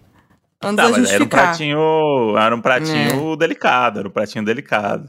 Antes 0.62 0.76
Tá, 0.76 0.82
mas 0.84 0.92
era 0.92 0.92
um 0.92 1.04
justificar. 1.06 1.42
pratinho, 1.48 2.36
era 2.38 2.54
um 2.54 2.58
É. 2.58 2.62
pratinho 2.62 3.36
delicado, 3.36 3.98
era 3.98 4.08
um 4.08 4.10
pratinho 4.12 4.44
delicado. 4.44 5.08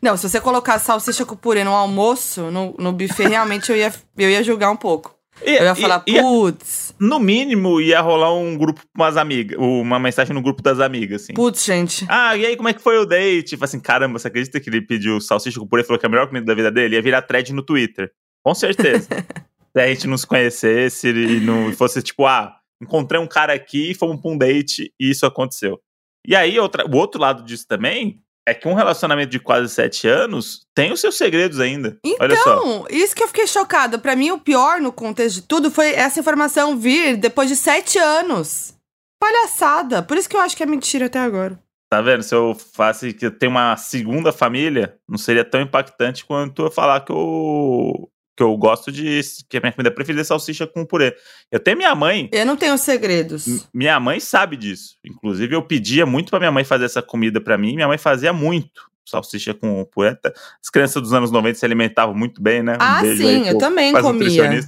Não, 0.00 0.16
se 0.16 0.28
você 0.28 0.40
colocar 0.40 0.78
salsicha 0.78 1.24
com 1.24 1.34
purê 1.36 1.64
no 1.64 1.72
almoço, 1.72 2.50
no, 2.50 2.74
no 2.78 2.92
buffet, 2.92 3.26
realmente 3.28 3.70
eu 3.70 3.76
ia, 3.76 3.92
eu 4.16 4.30
ia 4.30 4.42
julgar 4.42 4.70
um 4.70 4.76
pouco. 4.76 5.14
E- 5.44 5.56
Eu 5.56 5.64
ia 5.64 5.74
falar, 5.74 6.02
e- 6.06 6.20
putz, 6.22 6.94
No 6.98 7.18
mínimo, 7.18 7.80
ia 7.80 8.00
rolar 8.00 8.32
um 8.32 8.56
grupo 8.56 8.80
com 8.80 9.02
umas 9.02 9.16
amigas, 9.16 9.58
uma 9.58 9.98
mensagem 9.98 10.32
no 10.32 10.40
grupo 10.40 10.62
das 10.62 10.78
amigas, 10.78 11.22
assim. 11.22 11.34
Putz, 11.34 11.64
gente. 11.64 12.06
Ah, 12.08 12.36
e 12.36 12.46
aí, 12.46 12.56
como 12.56 12.68
é 12.68 12.72
que 12.72 12.80
foi 12.80 12.96
o 12.98 13.04
date? 13.04 13.48
Tipo 13.50 13.64
assim, 13.64 13.80
caramba, 13.80 14.18
você 14.18 14.28
acredita 14.28 14.60
que 14.60 14.70
ele 14.70 14.80
pediu 14.80 15.20
salsicha 15.20 15.58
com 15.58 15.66
purê 15.66 15.82
e 15.82 15.84
falou 15.86 15.98
que 15.98 16.06
é 16.06 16.08
a 16.08 16.10
melhor 16.10 16.28
comida 16.28 16.46
da 16.46 16.54
vida 16.54 16.70
dele? 16.70 16.94
Ia 16.94 17.02
virar 17.02 17.22
thread 17.22 17.52
no 17.52 17.62
Twitter. 17.64 18.10
Com 18.44 18.54
certeza. 18.54 19.08
Se 19.76 19.80
a 19.80 19.88
gente 19.88 20.06
não 20.06 20.16
se 20.16 20.26
conhecesse 20.26 21.08
e 21.08 21.40
não 21.40 21.72
fosse 21.72 22.00
tipo, 22.00 22.26
ah, 22.26 22.56
encontrei 22.80 23.20
um 23.20 23.26
cara 23.26 23.52
aqui, 23.52 23.92
fomos 23.92 24.20
pra 24.20 24.30
um 24.30 24.38
date 24.38 24.94
e 25.00 25.10
isso 25.10 25.26
aconteceu. 25.26 25.80
E 26.24 26.36
aí, 26.36 26.58
outra, 26.60 26.86
o 26.86 26.96
outro 26.96 27.20
lado 27.20 27.42
disso 27.42 27.66
também 27.66 28.22
é 28.46 28.54
que 28.54 28.68
um 28.68 28.74
relacionamento 28.74 29.30
de 29.30 29.40
quase 29.40 29.68
sete 29.72 30.06
anos 30.06 30.66
tem 30.74 30.92
os 30.92 31.00
seus 31.00 31.16
segredos 31.16 31.58
ainda. 31.58 31.98
Então, 32.04 32.86
isso 32.90 33.16
que 33.16 33.22
eu 33.22 33.28
fiquei 33.28 33.46
chocada. 33.46 33.98
Pra 33.98 34.14
mim, 34.14 34.30
o 34.30 34.38
pior 34.38 34.80
no 34.80 34.92
contexto 34.92 35.40
de 35.40 35.42
tudo 35.42 35.70
foi 35.70 35.92
essa 35.92 36.20
informação 36.20 36.76
vir 36.76 37.16
depois 37.16 37.48
de 37.48 37.56
sete 37.56 37.98
anos. 37.98 38.74
Palhaçada. 39.20 40.02
Por 40.02 40.16
isso 40.16 40.28
que 40.28 40.36
eu 40.36 40.40
acho 40.40 40.56
que 40.56 40.62
é 40.62 40.66
mentira 40.66 41.06
até 41.06 41.18
agora. 41.18 41.58
Tá 41.90 42.02
vendo? 42.02 42.22
Se 42.22 42.34
eu 42.34 42.54
faço 42.54 43.12
que 43.14 43.26
eu 43.26 43.30
tenho 43.30 43.50
uma 43.50 43.76
segunda 43.76 44.32
família, 44.32 44.98
não 45.08 45.16
seria 45.16 45.44
tão 45.44 45.60
impactante 45.60 46.24
quanto 46.24 46.62
eu 46.66 46.70
falar 46.70 47.00
que 47.00 47.12
eu, 47.12 48.10
que 48.36 48.42
eu 48.42 48.56
gosto 48.56 48.90
de. 48.90 49.20
que 49.48 49.56
a 49.56 49.60
minha 49.60 49.72
comida 49.72 49.90
preferida 49.90 50.20
é 50.22 50.24
salsicha 50.24 50.66
com 50.66 50.84
purê. 50.84 51.14
Eu 51.52 51.60
tenho 51.60 51.76
minha 51.76 51.94
mãe. 51.94 52.28
Eu 52.32 52.44
não 52.44 52.56
tenho 52.56 52.76
segredos. 52.76 53.66
Minha 53.72 53.98
mãe 54.00 54.18
sabe 54.20 54.56
disso. 54.56 54.96
Inclusive, 55.04 55.54
eu 55.54 55.62
pedia 55.62 56.04
muito 56.04 56.30
pra 56.30 56.38
minha 56.38 56.52
mãe 56.52 56.64
fazer 56.64 56.84
essa 56.84 57.00
comida 57.02 57.40
pra 57.40 57.56
mim. 57.56 57.74
Minha 57.74 57.88
mãe 57.88 57.98
fazia 57.98 58.32
muito. 58.32 58.82
Salsicha 59.06 59.52
com 59.54 59.84
purê. 59.84 60.16
As 60.62 60.70
crianças 60.72 61.00
dos 61.02 61.12
anos 61.12 61.30
90 61.30 61.58
se 61.58 61.64
alimentavam 61.64 62.14
muito 62.14 62.42
bem, 62.42 62.62
né? 62.62 62.72
Um 62.74 62.76
Ah, 62.80 63.02
beijo 63.02 63.22
aí 63.26 63.34
sim, 63.34 63.40
eu 63.48 63.50
pro- 63.50 63.58
também 63.58 63.92
comia. 63.92 64.60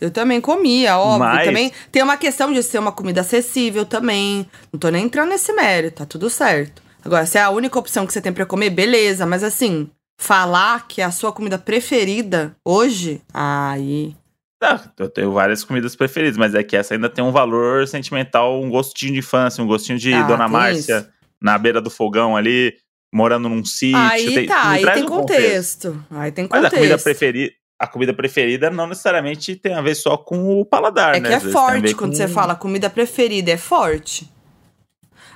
Eu 0.00 0.10
também 0.10 0.40
comia, 0.40 0.96
óbvio. 0.98 1.18
Mas- 1.20 1.44
Também 1.46 1.72
tem 1.90 2.02
uma 2.02 2.16
questão 2.16 2.52
de 2.52 2.62
ser 2.62 2.78
uma 2.78 2.92
comida 2.92 3.20
acessível 3.22 3.84
também. 3.84 4.46
Não 4.72 4.78
tô 4.78 4.88
nem 4.90 5.04
entrando 5.04 5.28
nesse 5.30 5.52
mérito, 5.52 5.96
tá 5.96 6.06
tudo 6.06 6.28
certo. 6.30 6.82
Agora, 7.04 7.26
se 7.26 7.36
é 7.38 7.42
a 7.42 7.50
única 7.50 7.78
opção 7.78 8.06
que 8.06 8.12
você 8.12 8.20
tem 8.20 8.32
pra 8.32 8.46
comer, 8.46 8.70
beleza. 8.70 9.26
Mas 9.26 9.42
assim, 9.44 9.90
falar 10.16 10.86
que 10.88 11.00
é 11.00 11.04
a 11.04 11.10
sua 11.10 11.32
comida 11.32 11.58
preferida 11.58 12.56
hoje, 12.64 13.20
aí. 13.32 14.14
Tá, 14.58 14.92
eu 14.98 15.08
tenho 15.10 15.32
várias 15.32 15.62
comidas 15.64 15.94
preferidas, 15.94 16.36
mas 16.38 16.54
é 16.54 16.62
que 16.62 16.76
essa 16.76 16.94
ainda 16.94 17.08
tem 17.10 17.22
um 17.22 17.32
valor 17.32 17.86
sentimental, 17.86 18.62
um 18.62 18.70
gostinho 18.70 19.12
de 19.12 19.18
infância, 19.18 19.62
um 19.62 19.66
gostinho 19.66 19.98
de 19.98 20.14
Ah, 20.14 20.22
Dona 20.22 20.48
Márcia 20.48 20.98
isso. 21.00 21.08
na 21.40 21.58
beira 21.58 21.80
do 21.82 21.90
fogão 21.90 22.36
ali, 22.36 22.74
morando 23.12 23.48
num 23.48 23.64
sítio. 23.64 23.98
aí 23.98 24.32
tem, 24.34 24.46
tá, 24.46 24.70
aí 24.70 24.84
tem 24.92 25.02
um 25.02 25.06
contexto. 25.06 26.04
Aí 26.10 26.32
tem 26.32 26.44
Mas 26.50 26.62
contexto. 26.62 26.74
a 26.74 26.76
comida 26.78 26.98
preferida. 26.98 27.52
A 27.76 27.86
comida 27.88 28.14
preferida 28.14 28.70
não 28.70 28.86
necessariamente 28.86 29.56
tem 29.56 29.74
a 29.74 29.82
ver 29.82 29.96
só 29.96 30.16
com 30.16 30.60
o 30.60 30.64
paladar, 30.64 31.16
É 31.16 31.20
né? 31.20 31.28
que 31.28 31.34
é 31.34 31.36
a 31.36 31.40
ver 31.40 31.52
forte 31.52 31.94
quando 31.94 32.12
com- 32.12 32.16
você 32.16 32.28
fala 32.28 32.54
comida 32.54 32.88
preferida, 32.88 33.50
é 33.50 33.56
forte. 33.56 34.30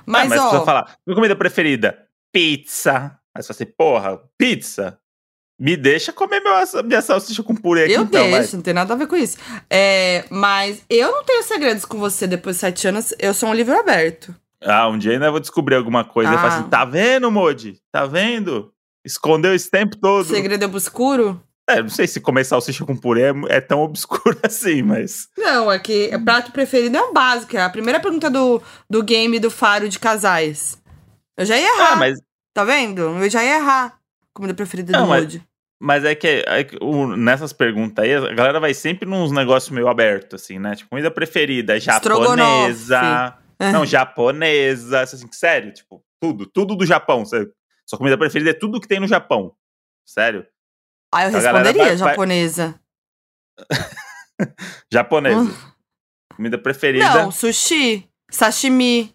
Mas, 0.05 0.31
ah, 0.31 0.35
mas 0.35 0.53
ó, 0.53 0.65
falar, 0.65 0.95
minha 1.05 1.13
comida 1.15 1.35
preferida, 1.35 1.99
pizza. 2.31 3.18
Aí 3.39 3.43
você 3.43 3.53
fala 3.53 3.55
assim, 3.55 3.73
porra, 3.77 4.21
pizza? 4.37 4.99
Me 5.57 5.77
deixa 5.77 6.11
comer 6.11 6.41
meu, 6.41 6.53
minha 6.83 7.01
salsicha 7.01 7.41
com 7.41 7.55
purê 7.55 7.83
aqui 7.85 7.93
eu 7.93 8.03
então, 8.03 8.29
vai. 8.29 8.39
deixo, 8.39 8.57
não 8.57 8.63
tem 8.63 8.73
nada 8.73 8.93
a 8.93 8.97
ver 8.97 9.07
com 9.07 9.15
isso. 9.15 9.37
É, 9.69 10.25
mas 10.29 10.83
eu 10.89 11.09
não 11.09 11.23
tenho 11.23 11.43
segredos 11.43 11.85
com 11.85 11.97
você 11.97 12.27
depois 12.27 12.57
de 12.57 12.61
sete 12.61 12.87
anos, 12.87 13.13
eu 13.17 13.33
sou 13.33 13.49
um 13.49 13.53
livro 13.53 13.77
aberto. 13.77 14.35
Ah, 14.61 14.89
um 14.89 14.97
dia 14.97 15.13
ainda 15.13 15.27
eu 15.27 15.31
vou 15.31 15.39
descobrir 15.39 15.75
alguma 15.75 16.03
coisa. 16.03 16.31
Ah. 16.31 16.37
fala 16.37 16.53
assim, 16.55 16.69
tá 16.69 16.83
vendo, 16.83 17.31
Modi? 17.31 17.79
Tá 17.93 18.05
vendo? 18.05 18.73
Escondeu 19.05 19.55
esse 19.55 19.71
tempo 19.71 19.95
todo. 19.95 20.25
Segredo 20.25 20.65
obscuro? 20.65 21.41
É, 21.69 21.81
não 21.81 21.89
sei 21.89 22.07
se 22.07 22.19
comer 22.19 22.43
salsicha 22.43 22.85
com 22.85 22.95
purê 22.95 23.21
é, 23.21 23.33
é 23.49 23.61
tão 23.61 23.79
obscuro 23.81 24.37
assim, 24.43 24.81
mas. 24.81 25.27
Não, 25.37 25.71
é 25.71 25.79
que 25.79 26.09
o 26.13 26.25
prato 26.25 26.51
preferido 26.51 26.97
é 26.97 27.01
um 27.01 27.13
básico. 27.13 27.55
É 27.55 27.61
a 27.61 27.69
primeira 27.69 27.99
pergunta 28.01 28.29
do, 28.29 28.61
do 28.89 29.01
game 29.01 29.39
do 29.39 29.49
Faro 29.51 29.87
de 29.87 29.99
Casais. 29.99 30.77
Eu 31.37 31.45
já 31.45 31.57
ia 31.57 31.73
errar, 31.75 31.93
Ah, 31.93 31.95
mas, 31.95 32.19
tá 32.53 32.63
vendo? 32.63 33.01
Eu 33.01 33.29
já 33.29 33.43
ia 33.43 33.57
errar. 33.57 33.99
Comida 34.33 34.53
preferida 34.53 34.91
Não, 34.91 35.03
do 35.03 35.09
mas- 35.09 35.21
Moody. 35.23 35.43
mas 35.81 36.05
é 36.05 36.15
que, 36.15 36.43
é 36.47 36.63
que 36.63 36.77
o- 36.81 37.15
nessas 37.15 37.51
perguntas 37.53 38.03
aí, 38.05 38.13
a 38.15 38.33
galera 38.33 38.59
vai 38.59 38.73
sempre 38.73 39.07
nos 39.07 39.31
negócios 39.31 39.71
meio 39.71 39.87
abertos, 39.87 40.41
assim, 40.41 40.59
né? 40.59 40.75
Tipo, 40.75 40.89
comida 40.91 41.11
preferida, 41.11 41.79
japonesa. 41.79 43.37
É. 43.59 43.71
Não, 43.71 43.85
japonesa. 43.85 45.01
Assim, 45.01 45.27
sério, 45.31 45.73
tipo, 45.73 46.03
tudo, 46.21 46.45
tudo 46.45 46.75
do 46.75 46.85
Japão. 46.85 47.25
Sério. 47.25 47.51
Sua 47.85 47.97
comida 47.97 48.17
preferida 48.17 48.51
é 48.51 48.53
tudo 48.53 48.79
que 48.79 48.87
tem 48.87 48.99
no 48.99 49.07
Japão. 49.07 49.53
Sério. 50.05 50.45
Ah, 51.13 51.23
eu 51.23 51.29
a 51.29 51.31
responderia 51.31 51.83
vai- 51.85 51.95
vai- 51.97 52.09
japonesa. 52.09 52.79
Japonesa. 54.91 55.51
Comida 56.35 56.57
preferida. 56.57 57.23
Não, 57.23 57.31
sushi, 57.31 58.07
sashimi. 58.31 59.13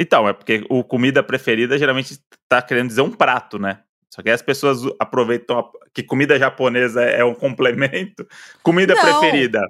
Então, 0.00 0.28
é 0.28 0.32
porque 0.32 0.64
o 0.68 0.82
comida 0.82 1.22
preferida 1.22 1.78
geralmente 1.78 2.18
tá 2.48 2.60
querendo 2.60 2.88
dizer 2.88 3.02
um 3.02 3.10
prato, 3.12 3.58
né? 3.58 3.80
Só 4.12 4.22
que 4.22 4.30
as 4.30 4.42
pessoas 4.42 4.78
aproveitam 4.98 5.58
a- 5.58 5.70
que 5.92 6.02
comida 6.02 6.38
japonesa 6.38 7.02
é 7.02 7.24
um 7.24 7.34
complemento. 7.34 8.26
Comida 8.62 8.94
Não. 8.94 9.02
preferida, 9.02 9.60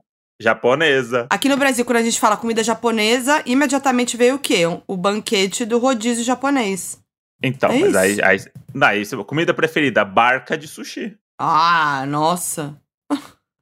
japonesa. 0.40 1.26
Aqui 1.30 1.48
no 1.48 1.56
Brasil, 1.56 1.84
quando 1.84 1.98
a 1.98 2.02
gente 2.02 2.20
fala 2.20 2.36
comida 2.36 2.62
japonesa, 2.62 3.42
imediatamente 3.46 4.16
veio 4.16 4.34
o 4.36 4.38
quê? 4.38 4.62
O 4.86 4.96
banquete 4.96 5.64
do 5.64 5.78
rodízio 5.78 6.24
japonês. 6.24 6.98
Então, 7.42 7.70
É 7.70 7.78
mas 7.80 7.88
isso. 7.90 7.98
aí, 7.98 8.20
aí, 8.22 8.38
daí, 8.74 9.24
comida 9.26 9.52
preferida, 9.52 10.04
barca 10.04 10.56
de 10.56 10.66
sushi. 10.68 11.16
Ah, 11.38 12.04
nossa. 12.06 12.76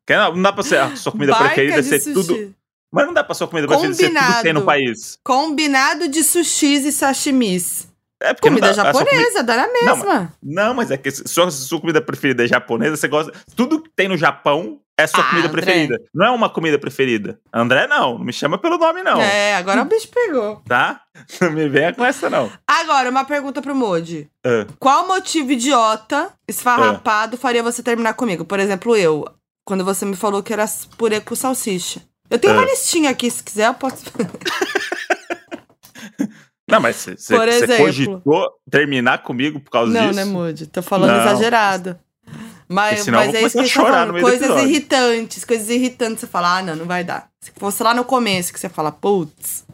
Que 0.06 0.16
não, 0.16 0.34
não 0.34 0.42
dá 0.42 0.52
pra 0.52 0.62
ser 0.64 0.78
a 0.78 0.96
sua 0.96 1.12
comida 1.12 1.32
Barca 1.32 1.46
preferida 1.54 1.82
ser 1.82 2.00
sushi. 2.00 2.14
tudo. 2.14 2.54
Mas 2.92 3.06
não 3.06 3.14
dá 3.14 3.24
pra 3.24 3.34
sua 3.34 3.48
comida 3.48 3.66
preferida 3.66 3.94
ser 3.94 4.10
tudo 4.12 4.36
que 4.36 4.42
tem 4.42 4.52
no 4.52 4.62
país. 4.64 5.18
Combinado 5.24 6.08
de 6.08 6.22
sushis 6.22 6.84
e 6.84 6.92
sashimis. 6.92 7.88
É 8.20 8.32
porque 8.34 8.48
Comida 8.48 8.68
não 8.68 8.76
dá, 8.76 8.92
comida- 8.92 9.10
japonesa, 9.10 9.42
dá 9.42 9.56
na 9.56 9.66
Não, 9.66 9.72
mesma. 9.96 10.32
Não, 10.40 10.74
mas 10.74 10.90
é 10.92 10.96
que 10.96 11.10
sua, 11.10 11.50
sua 11.50 11.80
comida 11.80 12.00
preferida 12.00 12.44
é 12.44 12.46
japonesa, 12.46 12.96
você 12.96 13.08
gosta. 13.08 13.32
Tudo 13.56 13.82
que 13.82 13.90
tem 13.96 14.06
no 14.06 14.16
Japão 14.16 14.78
é 14.96 15.08
sua 15.08 15.20
Ah, 15.24 15.30
comida 15.30 15.48
André. 15.48 15.62
preferida. 15.62 16.00
Não 16.14 16.26
é 16.26 16.30
uma 16.30 16.48
comida 16.48 16.78
preferida. 16.78 17.40
André, 17.52 17.88
não. 17.88 18.18
Não 18.18 18.24
me 18.24 18.32
chama 18.32 18.58
pelo 18.58 18.78
nome, 18.78 19.02
não. 19.02 19.20
É, 19.20 19.56
agora 19.56 19.82
o 19.82 19.86
bicho 19.86 20.06
pegou. 20.08 20.62
Tá? 20.68 21.00
Não 21.40 21.50
me 21.50 21.68
venha 21.68 21.92
com 21.92 22.04
essa, 22.04 22.30
não. 22.30 22.48
Agora, 22.64 23.10
uma 23.10 23.24
pergunta 23.24 23.60
pro 23.60 23.74
Modi. 23.74 24.30
Ah, 24.46 24.66
Qual 24.78 25.08
motivo 25.08 25.50
idiota, 25.50 26.30
esfarrapado, 26.46 27.36
faria 27.36 27.62
você 27.62 27.82
terminar 27.82 28.14
comigo? 28.14 28.44
Por 28.44 28.60
exemplo, 28.60 28.94
eu, 28.96 29.24
quando 29.64 29.84
você 29.84 30.04
me 30.04 30.14
falou 30.14 30.44
que 30.44 30.52
era 30.52 30.64
purê 30.96 31.20
com 31.20 31.34
salsicha. 31.34 32.00
Eu 32.32 32.38
tenho 32.38 32.54
Ah. 32.54 32.56
uma 32.56 32.64
listinha 32.64 33.10
aqui, 33.10 33.30
se 33.30 33.42
quiser 33.42 33.66
eu 33.68 33.74
posso... 33.74 34.02
Não, 36.68 36.80
mas 36.80 36.96
você- 36.96 37.76
cogitou 37.76 38.50
terminar 38.70 39.18
comigo 39.22 39.60
por 39.60 39.70
causa 39.70 39.92
Não, 39.92 40.08
disso? 40.08 40.14
né, 40.16 40.24
Moody? 40.24 40.66
Tô 40.66 40.80
falando 40.80 41.10
Não. 41.10 41.20
exagerado. 41.20 41.98
Mas, 42.66 43.06
eu 43.06 43.12
mas 43.12 43.34
é 43.34 43.42
isso 43.42 43.58
que 43.58 43.64
gente 43.64 43.74
tá 43.74 43.82
falando. 43.82 44.18
Coisas 44.20 44.62
irritantes, 44.62 45.44
coisas 45.44 45.68
irritantes. 45.68 46.20
Você 46.20 46.26
fala, 46.26 46.58
ah, 46.58 46.62
não, 46.62 46.74
não 46.76 46.86
vai 46.86 47.04
dar. 47.04 47.28
Se 47.38 47.52
fosse 47.58 47.82
lá 47.82 47.92
no 47.92 48.04
começo 48.04 48.50
que 48.52 48.58
você 48.58 48.70
fala, 48.70 48.90
putz. 48.90 49.66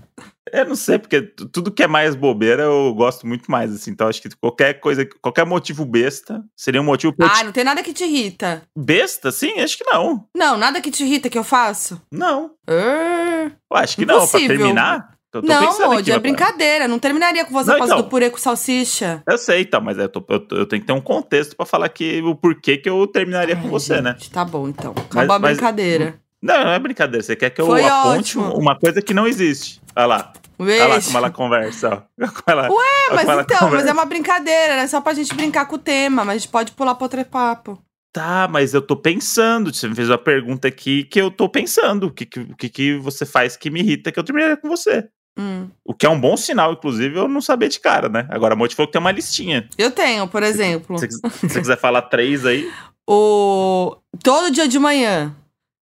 Eu 0.53 0.65
não 0.67 0.77
sei, 0.77 0.99
porque 0.99 1.23
tu- 1.23 1.47
tudo 1.49 1.71
que 1.71 1.83
é 1.83 1.87
mais 1.87 2.15
bobeira 2.15 2.63
eu 2.65 2.95
gosto 2.95 3.27
muito 3.27 3.51
mais, 3.51 3.73
assim. 3.75 3.91
Então 3.91 4.09
acho 4.09 4.21
que 4.23 4.29
qualquer 4.41 4.75
coisa, 4.81 5.07
qualquer 5.21 5.45
motivo 5.47 5.85
besta 5.85 6.43
seria 6.57 6.81
um 6.81 6.85
motivo 6.85 7.15
eu 7.19 7.27
Ah, 7.27 7.45
não 7.45 7.53
tem 7.53 7.65
nada 7.65 7.83
que 7.83 7.93
te 7.93 8.05
irrita. 8.05 8.63
Besta? 8.77 9.31
Sim, 9.31 9.59
acho 9.61 9.77
que 9.79 9.85
não. 9.85 10.27
Não, 10.37 10.57
nada 10.57 10.81
que 10.81 10.91
te 10.91 11.03
irrita 11.05 11.29
que 11.31 11.39
eu 11.39 11.45
faço. 11.45 12.01
Não. 12.13 12.53
Ah. 12.67 13.51
Eu 13.71 13.77
acho 13.77 13.97
que 13.97 14.05
não. 14.07 14.15
Pra 14.17 14.25
Impossível. 14.25 14.57
terminar. 14.57 15.19
Eu 15.33 15.43
tô 15.43 15.47
Não, 15.49 15.67
pensando 15.67 15.87
Moody, 15.89 16.01
aqui, 16.01 16.13
é 16.13 16.19
brincadeira. 16.19 16.89
Não 16.89 16.99
terminaria 16.99 17.45
com 17.45 17.53
você 17.53 17.67
Não, 17.71 17.75
por 17.75 17.79
causa 17.81 17.95
então. 17.95 18.03
do 18.07 18.09
purê 18.11 18.31
com 18.31 18.39
salsicha. 18.39 19.23
Eu 19.29 19.37
sei, 19.37 19.61
então, 19.61 19.79
mas 19.81 19.99
eu, 19.99 20.09
tô- 20.09 20.25
eu 20.29 20.41
tô- 20.41 20.57
eu 20.57 20.65
tenho 20.67 20.81
que 20.81 20.87
ter 20.87 20.93
um 20.95 21.03
contexto 21.03 21.55
pra 21.55 21.67
falar 21.67 21.89
que 21.91 22.23
o 22.23 22.35
porquê 22.35 22.79
que 22.79 22.89
eu 22.89 23.07
terminaria 23.07 23.55
com 23.55 23.65
Ai, 23.65 23.69
você, 23.69 24.01
né? 24.01 24.13
gente, 24.13 24.31
Tá 24.31 24.43
bom, 24.45 24.67
então. 24.69 24.93
Acabou 24.97 25.37
a 25.37 25.39
mas- 25.39 25.59
brincadeira. 25.59 26.19
Não, 26.41 26.65
não 26.65 26.71
é 26.71 26.79
brincadeira. 26.79 27.23
Você 27.23 27.37
quer 27.37 27.51
que 27.51 27.61
eu 27.61 27.67
Foi 27.67 27.85
aponte 27.85 28.39
ótimo. 28.39 28.57
uma 28.59 28.79
coisa 28.79 29.03
que 29.03 29.13
não 29.13 29.27
existe. 29.27 29.81
Olha 29.99 30.07
lá. 30.07 30.33
Olha 30.61 30.87
lá 30.87 30.89
Beijo. 30.91 31.07
como 31.07 31.19
ela 31.19 31.31
conversa, 31.31 31.89
ó. 31.89 32.27
Como 32.29 32.43
ela, 32.47 32.71
Ué, 32.71 32.85
mas 33.11 33.23
então, 33.23 33.37
mas 33.37 33.59
conversa. 33.59 33.91
é 33.91 33.93
uma 33.93 34.05
brincadeira, 34.05 34.75
é 34.75 34.87
só 34.87 35.01
pra 35.01 35.15
gente 35.15 35.35
brincar 35.35 35.67
com 35.67 35.75
o 35.75 35.79
tema, 35.79 36.25
mas 36.25 36.37
a 36.37 36.39
gente 36.39 36.49
pode 36.49 36.73
pular 36.73 36.95
pra 36.95 37.05
outro 37.05 37.25
papo. 37.25 37.83
Tá, 38.13 38.49
mas 38.49 38.75
eu 38.75 38.83
tô 38.83 38.97
pensando. 38.97 39.73
Você 39.73 39.89
me 39.89 39.95
fez 39.95 40.09
uma 40.09 40.19
pergunta 40.19 40.69
aqui 40.69 41.05
que 41.05 41.21
eu 41.21 41.31
tô 41.31 41.49
pensando. 41.49 42.07
O 42.07 42.11
que, 42.13 42.27
que, 42.27 42.69
que, 42.69 42.99
você 42.99 43.27
faz 43.27 43.57
que 43.57 43.71
me 43.71 43.81
irrita 43.81 44.11
que 44.11 44.19
eu 44.19 44.25
terminaria 44.25 44.57
com 44.57 44.69
você? 44.69 45.09
Hum. 45.39 45.69
O 45.85 45.95
que 45.95 46.07
é 46.07 46.09
um 46.09 46.21
bom 46.21 46.37
sinal, 46.37 46.73
inclusive, 46.73 47.17
eu 47.17 47.29
não 47.29 47.41
saber 47.41 47.69
de 47.69 47.79
cara, 47.79 48.09
né? 48.09 48.27
Agora, 48.31 48.55
a 48.55 48.57
Monte 48.57 48.75
falou 48.75 48.89
que 48.89 48.93
tem 48.93 49.01
uma 49.01 49.13
listinha. 49.13 49.69
Eu 49.77 49.91
tenho, 49.91 50.27
por 50.27 50.43
exemplo, 50.43 50.99
Se 50.99 51.07
você 51.07 51.31
se 51.31 51.49
você 51.49 51.61
quiser 51.61 51.79
falar 51.79 52.03
três 52.03 52.45
aí. 52.47 52.71
o 53.09 53.97
todo 54.23 54.51
dia 54.51 54.67
de 54.67 54.79
manhã, 54.79 55.37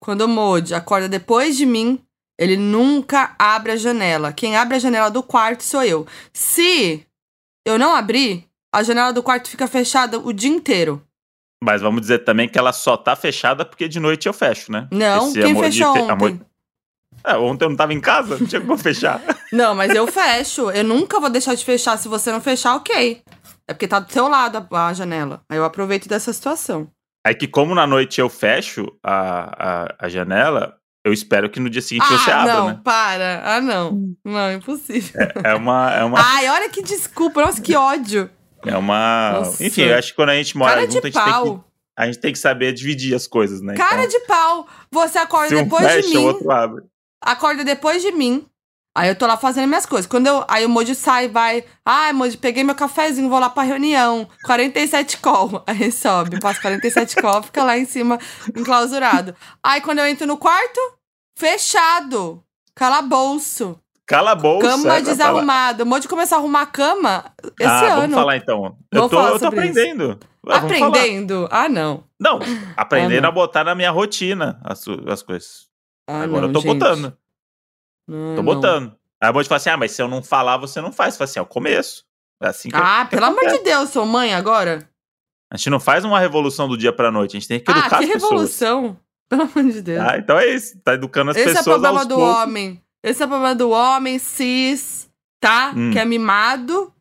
quando 0.00 0.22
o 0.22 0.28
Modi 0.28 0.74
acorda 0.74 1.08
depois 1.08 1.56
de 1.56 1.66
mim, 1.66 2.00
ele 2.40 2.56
nunca 2.56 3.34
abre 3.38 3.72
a 3.72 3.76
janela. 3.76 4.32
Quem 4.32 4.56
abre 4.56 4.76
a 4.76 4.80
janela 4.80 5.10
do 5.10 5.22
quarto 5.22 5.62
sou 5.62 5.84
eu. 5.84 6.06
Se 6.32 7.06
eu 7.66 7.78
não 7.78 7.94
abrir, 7.94 8.46
a 8.74 8.82
janela 8.82 9.12
do 9.12 9.22
quarto 9.22 9.50
fica 9.50 9.68
fechada 9.68 10.18
o 10.18 10.32
dia 10.32 10.50
inteiro. 10.50 11.02
Mas 11.62 11.82
vamos 11.82 12.00
dizer 12.00 12.20
também 12.20 12.48
que 12.48 12.58
ela 12.58 12.72
só 12.72 12.96
tá 12.96 13.14
fechada 13.14 13.64
porque 13.66 13.86
de 13.86 14.00
noite 14.00 14.26
eu 14.26 14.32
fecho, 14.32 14.72
né? 14.72 14.88
Não, 14.90 15.28
Esse 15.28 15.40
quem 15.42 15.54
de 15.54 15.60
fechou 15.60 15.92
fe- 15.92 16.00
ontem? 16.00 16.10
amor- 16.10 16.40
É, 17.22 17.36
ontem 17.36 17.64
eu 17.66 17.68
não 17.68 17.76
tava 17.76 17.92
em 17.92 18.00
casa, 18.00 18.38
não 18.38 18.46
tinha 18.46 18.60
como 18.62 18.78
fechar. 18.78 19.20
Não, 19.52 19.74
mas 19.74 19.92
eu 19.94 20.06
fecho. 20.06 20.70
Eu 20.70 20.84
nunca 20.84 21.18
vou 21.20 21.28
deixar 21.28 21.54
de 21.56 21.64
fechar. 21.64 21.98
Se 21.98 22.06
você 22.08 22.30
não 22.32 22.40
fechar, 22.40 22.76
ok. 22.76 23.20
É 23.68 23.74
porque 23.74 23.88
tá 23.88 23.98
do 23.98 24.10
seu 24.10 24.28
lado 24.28 24.64
a, 24.70 24.86
a 24.86 24.92
janela. 24.94 25.42
Aí 25.50 25.58
eu 25.58 25.64
aproveito 25.64 26.08
dessa 26.08 26.32
situação. 26.32 26.88
É 27.26 27.34
que 27.34 27.48
como 27.48 27.74
na 27.74 27.84
noite 27.86 28.20
eu 28.20 28.28
fecho 28.30 28.86
a, 29.02 29.82
a, 29.90 29.94
a 30.06 30.08
janela, 30.08 30.78
eu 31.04 31.12
espero 31.12 31.48
que 31.48 31.58
no 31.58 31.70
dia 31.70 31.80
seguinte 31.80 32.06
você 32.08 32.30
ah, 32.30 32.42
abra, 32.42 32.54
não, 32.54 32.66
né? 32.68 32.80
para. 32.84 33.42
Ah, 33.44 33.60
não. 33.60 34.14
Não, 34.24 34.52
impossível. 34.52 35.20
É 35.42 35.54
uma. 35.54 35.94
É 35.94 36.04
uma, 36.04 36.18
Ai, 36.20 36.48
olha 36.48 36.68
que 36.68 36.82
desculpa. 36.82 37.40
Nossa, 37.40 37.60
que 37.60 37.74
ódio. 37.74 38.30
é 38.66 38.76
uma... 38.76 39.32
Nossa. 39.32 39.64
Enfim, 39.64 39.82
eu 39.82 39.96
acho 39.98 40.08
que 40.10 40.16
quando 40.16 40.30
a 40.30 40.34
gente 40.34 40.56
mora 40.58 40.72
Cara 40.74 40.82
junto, 40.82 40.98
a 40.98 41.00
de 41.00 41.06
gente, 41.06 41.12
tem 41.14 41.24
que, 41.24 41.30
pau. 41.30 41.64
a 41.96 42.06
gente 42.06 42.18
tem 42.18 42.32
que 42.32 42.38
saber 42.38 42.72
dividir 42.72 43.14
as 43.14 43.26
coisas, 43.26 43.62
né? 43.62 43.74
Cara 43.74 44.04
Então, 44.04 44.20
de 44.20 44.26
pau. 44.26 44.66
Você 44.92 45.18
acorda 45.18 45.48
se 45.48 45.56
um 45.56 45.64
depois 45.64 45.82
de 45.82 45.88
fecha, 45.88 46.08
o 46.08 46.10
mim. 46.10 46.26
outro 46.26 46.50
abre. 46.50 46.82
acorda 47.22 47.64
depois 47.64 48.02
de 48.02 48.12
mim. 48.12 48.46
Aí 48.96 49.08
eu 49.08 49.14
tô 49.14 49.26
lá 49.26 49.36
fazendo 49.36 49.68
minhas 49.68 49.86
coisas. 49.86 50.06
Quando 50.06 50.26
eu, 50.26 50.44
aí 50.48 50.66
o 50.66 50.68
Moji 50.68 50.94
sai, 50.94 51.28
vai. 51.28 51.64
Ai, 51.84 52.12
Moji, 52.12 52.36
peguei 52.36 52.64
meu 52.64 52.74
cafezinho, 52.74 53.28
vou 53.28 53.38
lá 53.38 53.48
pra 53.48 53.62
reunião. 53.62 54.28
47 54.44 55.18
call. 55.18 55.62
Aí 55.66 55.92
sobe, 55.92 56.40
passa 56.40 56.60
47 56.60 57.16
call, 57.16 57.42
fica 57.44 57.62
lá 57.62 57.78
em 57.78 57.84
cima, 57.84 58.18
enclausurado. 58.56 59.34
Aí 59.62 59.80
quando 59.80 60.00
eu 60.00 60.06
entro 60.06 60.26
no 60.26 60.36
quarto, 60.36 60.80
fechado. 61.38 62.42
Calabouço. 62.74 63.78
Cala 64.06 64.32
a 64.32 64.34
bolsa. 64.34 64.66
Cama 64.66 64.96
é 64.96 65.00
desarrumada. 65.02 65.84
O 65.84 65.86
Moji 65.86 66.08
começou 66.08 66.36
a 66.36 66.38
arrumar 66.40 66.62
a 66.62 66.66
cama 66.66 67.24
esse 67.60 67.70
ah, 67.70 67.92
ano. 67.92 68.00
vamos 68.00 68.14
falar 68.16 68.36
então. 68.38 68.76
Eu 68.90 69.08
Vamos 69.08 69.10
tô, 69.10 69.20
eu 69.20 69.28
tô 69.30 69.36
isso. 69.36 69.46
aprendendo. 69.46 70.18
Ah. 70.48 70.56
Aprendendo? 70.56 71.48
Ah, 71.48 71.68
não. 71.68 72.02
Não, 72.18 72.40
aprendendo 72.76 73.18
Ah, 73.18 73.22
não. 73.22 73.28
a 73.28 73.32
botar 73.32 73.62
na 73.62 73.74
minha 73.74 73.90
rotina 73.92 74.60
as, 74.64 74.84
as 75.06 75.22
coisas. 75.22 75.68
Ah, 76.08 76.22
Agora 76.22 76.40
não, 76.42 76.48
eu 76.48 76.52
tô 76.52 76.60
gente. 76.60 76.72
botando. 76.78 77.16
Não, 78.10 78.34
Tô 78.36 78.42
não. 78.42 78.44
botando. 78.44 78.92
Aí 79.22 79.28
a 79.28 79.32
Bode 79.32 79.48
fala 79.48 79.56
assim: 79.58 79.70
ah, 79.70 79.76
mas 79.76 79.92
se 79.92 80.02
eu 80.02 80.08
não 80.08 80.22
falar, 80.22 80.56
você 80.56 80.80
não 80.80 80.92
faz. 80.92 81.16
Fala 81.16 81.28
assim, 81.28 81.38
é 81.38 81.42
o 81.42 81.46
começo. 81.46 82.04
É 82.42 82.48
assim 82.48 82.70
que 82.70 82.76
Ah, 82.76 83.04
que 83.04 83.10
pelo 83.16 83.26
amor 83.26 83.46
de 83.46 83.58
Deus, 83.58 83.90
sou 83.90 84.06
mãe 84.06 84.34
agora? 84.34 84.88
A 85.52 85.56
gente 85.56 85.68
não 85.70 85.80
faz 85.80 86.04
uma 86.04 86.18
revolução 86.18 86.68
do 86.68 86.76
dia 86.78 86.92
pra 86.92 87.10
noite, 87.10 87.36
a 87.36 87.40
gente 87.40 87.48
tem 87.48 87.60
que 87.60 87.70
Ah, 87.70 87.78
educar 87.78 87.98
que 87.98 88.04
as 88.04 88.10
pessoas. 88.12 88.30
revolução. 88.30 88.96
Pelo 89.30 89.42
amor 89.42 89.62
de 89.72 89.80
Deus. 89.82 90.00
Ah, 90.04 90.18
então 90.18 90.36
é 90.38 90.46
isso. 90.48 90.76
Tá 90.82 90.94
educando 90.94 91.30
as 91.30 91.36
Esse 91.36 91.48
é 91.50 91.52
o 91.52 91.54
pessoas 91.56 91.80
problema 91.80 92.04
do 92.04 92.16
poucos. 92.16 92.36
homem. 92.42 92.82
Esse 93.04 93.22
é 93.22 93.26
o 93.26 93.28
problema 93.28 93.54
do 93.54 93.70
homem 93.70 94.18
cis, 94.18 95.08
tá? 95.40 95.72
Hum. 95.76 95.92
Que 95.92 95.98
é 96.00 96.04
mimado. 96.04 96.92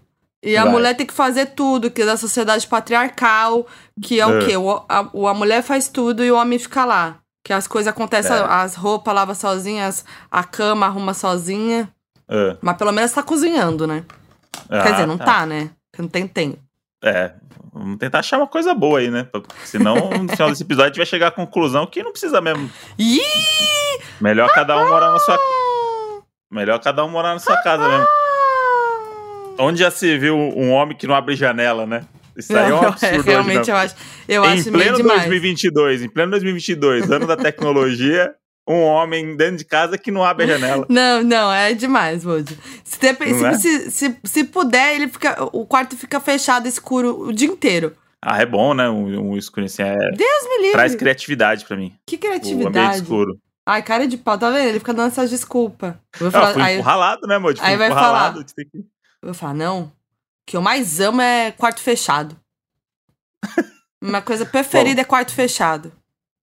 E 0.43 0.55
a 0.55 0.63
Vai. 0.63 0.71
mulher 0.71 0.93
tem 0.95 1.07
que 1.07 1.13
fazer 1.13 1.47
tudo, 1.47 1.89
que 1.89 2.03
é 2.03 2.05
da 2.05 2.15
sociedade 2.17 2.67
patriarcal, 2.67 3.65
que 4.01 4.19
é, 4.19 4.27
o 4.27 4.39
É. 4.41 4.45
quê? 4.45 4.55
O, 4.57 4.69
a, 4.87 4.99
a 4.99 5.33
mulher 5.33 5.63
faz 5.63 5.87
tudo 5.89 6.23
e 6.23 6.31
o 6.31 6.35
homem 6.35 6.59
fica 6.59 6.85
lá. 6.85 7.17
Que 7.49 7.53
as 7.53 7.65
coisas 7.67 7.91
acontecem, 7.91 8.31
É. 8.31 8.45
as 8.47 8.75
roupas 8.75 9.11
lava 9.11 9.33
sozinhas, 9.33 10.05
a 10.29 10.43
cama 10.43 10.85
arruma 10.85 11.15
sozinha. 11.15 11.89
É. 12.29 12.55
Mas 12.61 12.77
pelo 12.77 12.91
menos 12.91 13.11
tá 13.11 13.23
cozinhando, 13.23 13.87
né? 13.87 14.03
Quer 14.69 14.77
Ah, 14.87 14.91
dizer, 14.91 15.07
não 15.07 15.17
tá, 15.17 15.47
né? 15.47 15.71
Porque 15.89 15.99
não 16.03 16.09
tem 16.09 16.27
tempo. 16.27 16.59
É. 17.03 17.31
Vamos 17.73 17.97
tentar 17.97 18.19
achar 18.19 18.37
uma 18.37 18.45
coisa 18.45 18.75
boa 18.75 18.99
aí, 18.99 19.09
né? 19.09 19.27
Senão, 19.65 19.95
no 20.11 20.29
final 20.29 20.49
desse 20.51 20.61
episódio, 20.61 20.83
a 20.85 20.87
gente 20.89 20.97
vai 20.97 21.05
chegar 21.07 21.29
à 21.29 21.31
conclusão 21.31 21.87
que 21.87 22.03
não 22.03 22.11
precisa 22.11 22.39
mesmo. 22.39 22.69
Ih! 22.99 23.19
Melhor 24.21 24.47
cada 24.53 24.77
um 24.77 24.87
morar 24.87 25.09
na 25.09 25.17
sua. 25.17 25.35
Melhor 26.51 26.77
cada 26.79 27.03
um 27.03 27.09
morar 27.09 27.33
na 27.33 27.39
sua 27.39 27.57
casa 27.63 27.81
mesmo. 27.87 28.05
Onde 29.57 29.79
já 29.79 29.89
se 29.89 30.15
viu 30.19 30.37
um 30.37 30.69
homem 30.71 30.95
que 30.95 31.07
não 31.07 31.15
abre 31.15 31.35
janela, 31.35 31.87
né? 31.87 32.05
Isso 32.39 32.55
aí 32.57 32.69
é 32.69 32.73
um 32.73 32.81
Não, 32.81 32.87
absurdo. 32.89 33.15
hoje, 33.19 33.27
realmente 33.29 33.67
né? 33.67 33.73
eu 33.73 33.75
acho, 33.77 33.95
eu 34.27 34.45
em 34.45 34.53
acho 34.59 34.71
pleno 34.71 34.97
demais. 34.97 35.19
2022, 35.19 36.01
em 36.03 36.09
pleno 36.09 36.31
2022, 36.31 37.11
ano 37.11 37.27
da 37.27 37.37
tecnologia, 37.37 38.33
um 38.67 38.81
homem 38.81 39.35
dentro 39.35 39.57
de 39.57 39.65
casa 39.65 39.97
que 39.97 40.11
não 40.11 40.23
abre 40.23 40.45
a 40.45 40.47
janela. 40.57 40.85
Não, 40.89 41.23
não, 41.23 41.51
é 41.51 41.73
demais, 41.73 42.25
Woody. 42.25 42.57
Se, 42.83 42.99
Não 43.03 43.37
se, 43.37 43.45
é? 43.45 43.53
se, 43.57 43.91
se, 43.91 44.17
se 44.23 44.43
puder, 44.43 44.95
ele 44.95 45.07
fica, 45.07 45.43
o 45.51 45.65
quarto 45.65 45.95
fica 45.97 46.19
fechado, 46.19 46.67
escuro 46.67 47.27
o 47.27 47.33
dia 47.33 47.47
inteiro. 47.47 47.95
Ah, 48.21 48.41
é 48.41 48.45
bom, 48.45 48.73
né? 48.73 48.89
Um, 48.89 49.31
um 49.31 49.37
escuro 49.37 49.65
assim, 49.65 49.81
é, 49.81 49.95
Deus 49.95 50.43
me 50.49 50.57
livre. 50.57 50.71
traz 50.73 50.93
criatividade 50.93 51.65
pra 51.65 51.77
mim. 51.77 51.93
Que 52.05 52.15
O 52.15 52.17
ambiente 52.17 52.41
criatividade. 52.41 52.97
escuro. 52.97 53.37
Ai, 53.65 53.81
cara 53.83 54.07
de 54.07 54.17
pau, 54.17 54.37
tá 54.37 54.49
vendo? 54.49 54.67
Ele 54.67 54.79
fica 54.79 54.93
dando 54.93 55.07
essas 55.07 55.29
desculpas. 55.29 55.93
Eu 56.19 56.19
vou 56.19 56.25
Não, 56.25 56.31
falar, 56.31 56.53
fui 56.53 56.61
aí, 56.61 56.73
eu 56.73 56.79
encurralado, 56.79 57.27
né, 57.27 57.37
Moody? 57.37 57.59
Fui 57.59 57.69
aí 57.69 57.77
vai 57.77 57.89
falar. 57.89 58.35
vou 59.23 59.33
falar, 59.33 59.53
não. 59.53 59.91
O 60.49 60.51
que 60.51 60.57
eu 60.57 60.63
mais 60.63 60.99
amo 60.99 61.21
é 61.21 61.51
quarto 61.51 61.79
fechado. 61.79 62.35
Minha 64.01 64.19
coisa 64.19 64.47
preferida 64.47 65.01
é 65.01 65.03
quarto 65.03 65.31
fechado. 65.31 65.91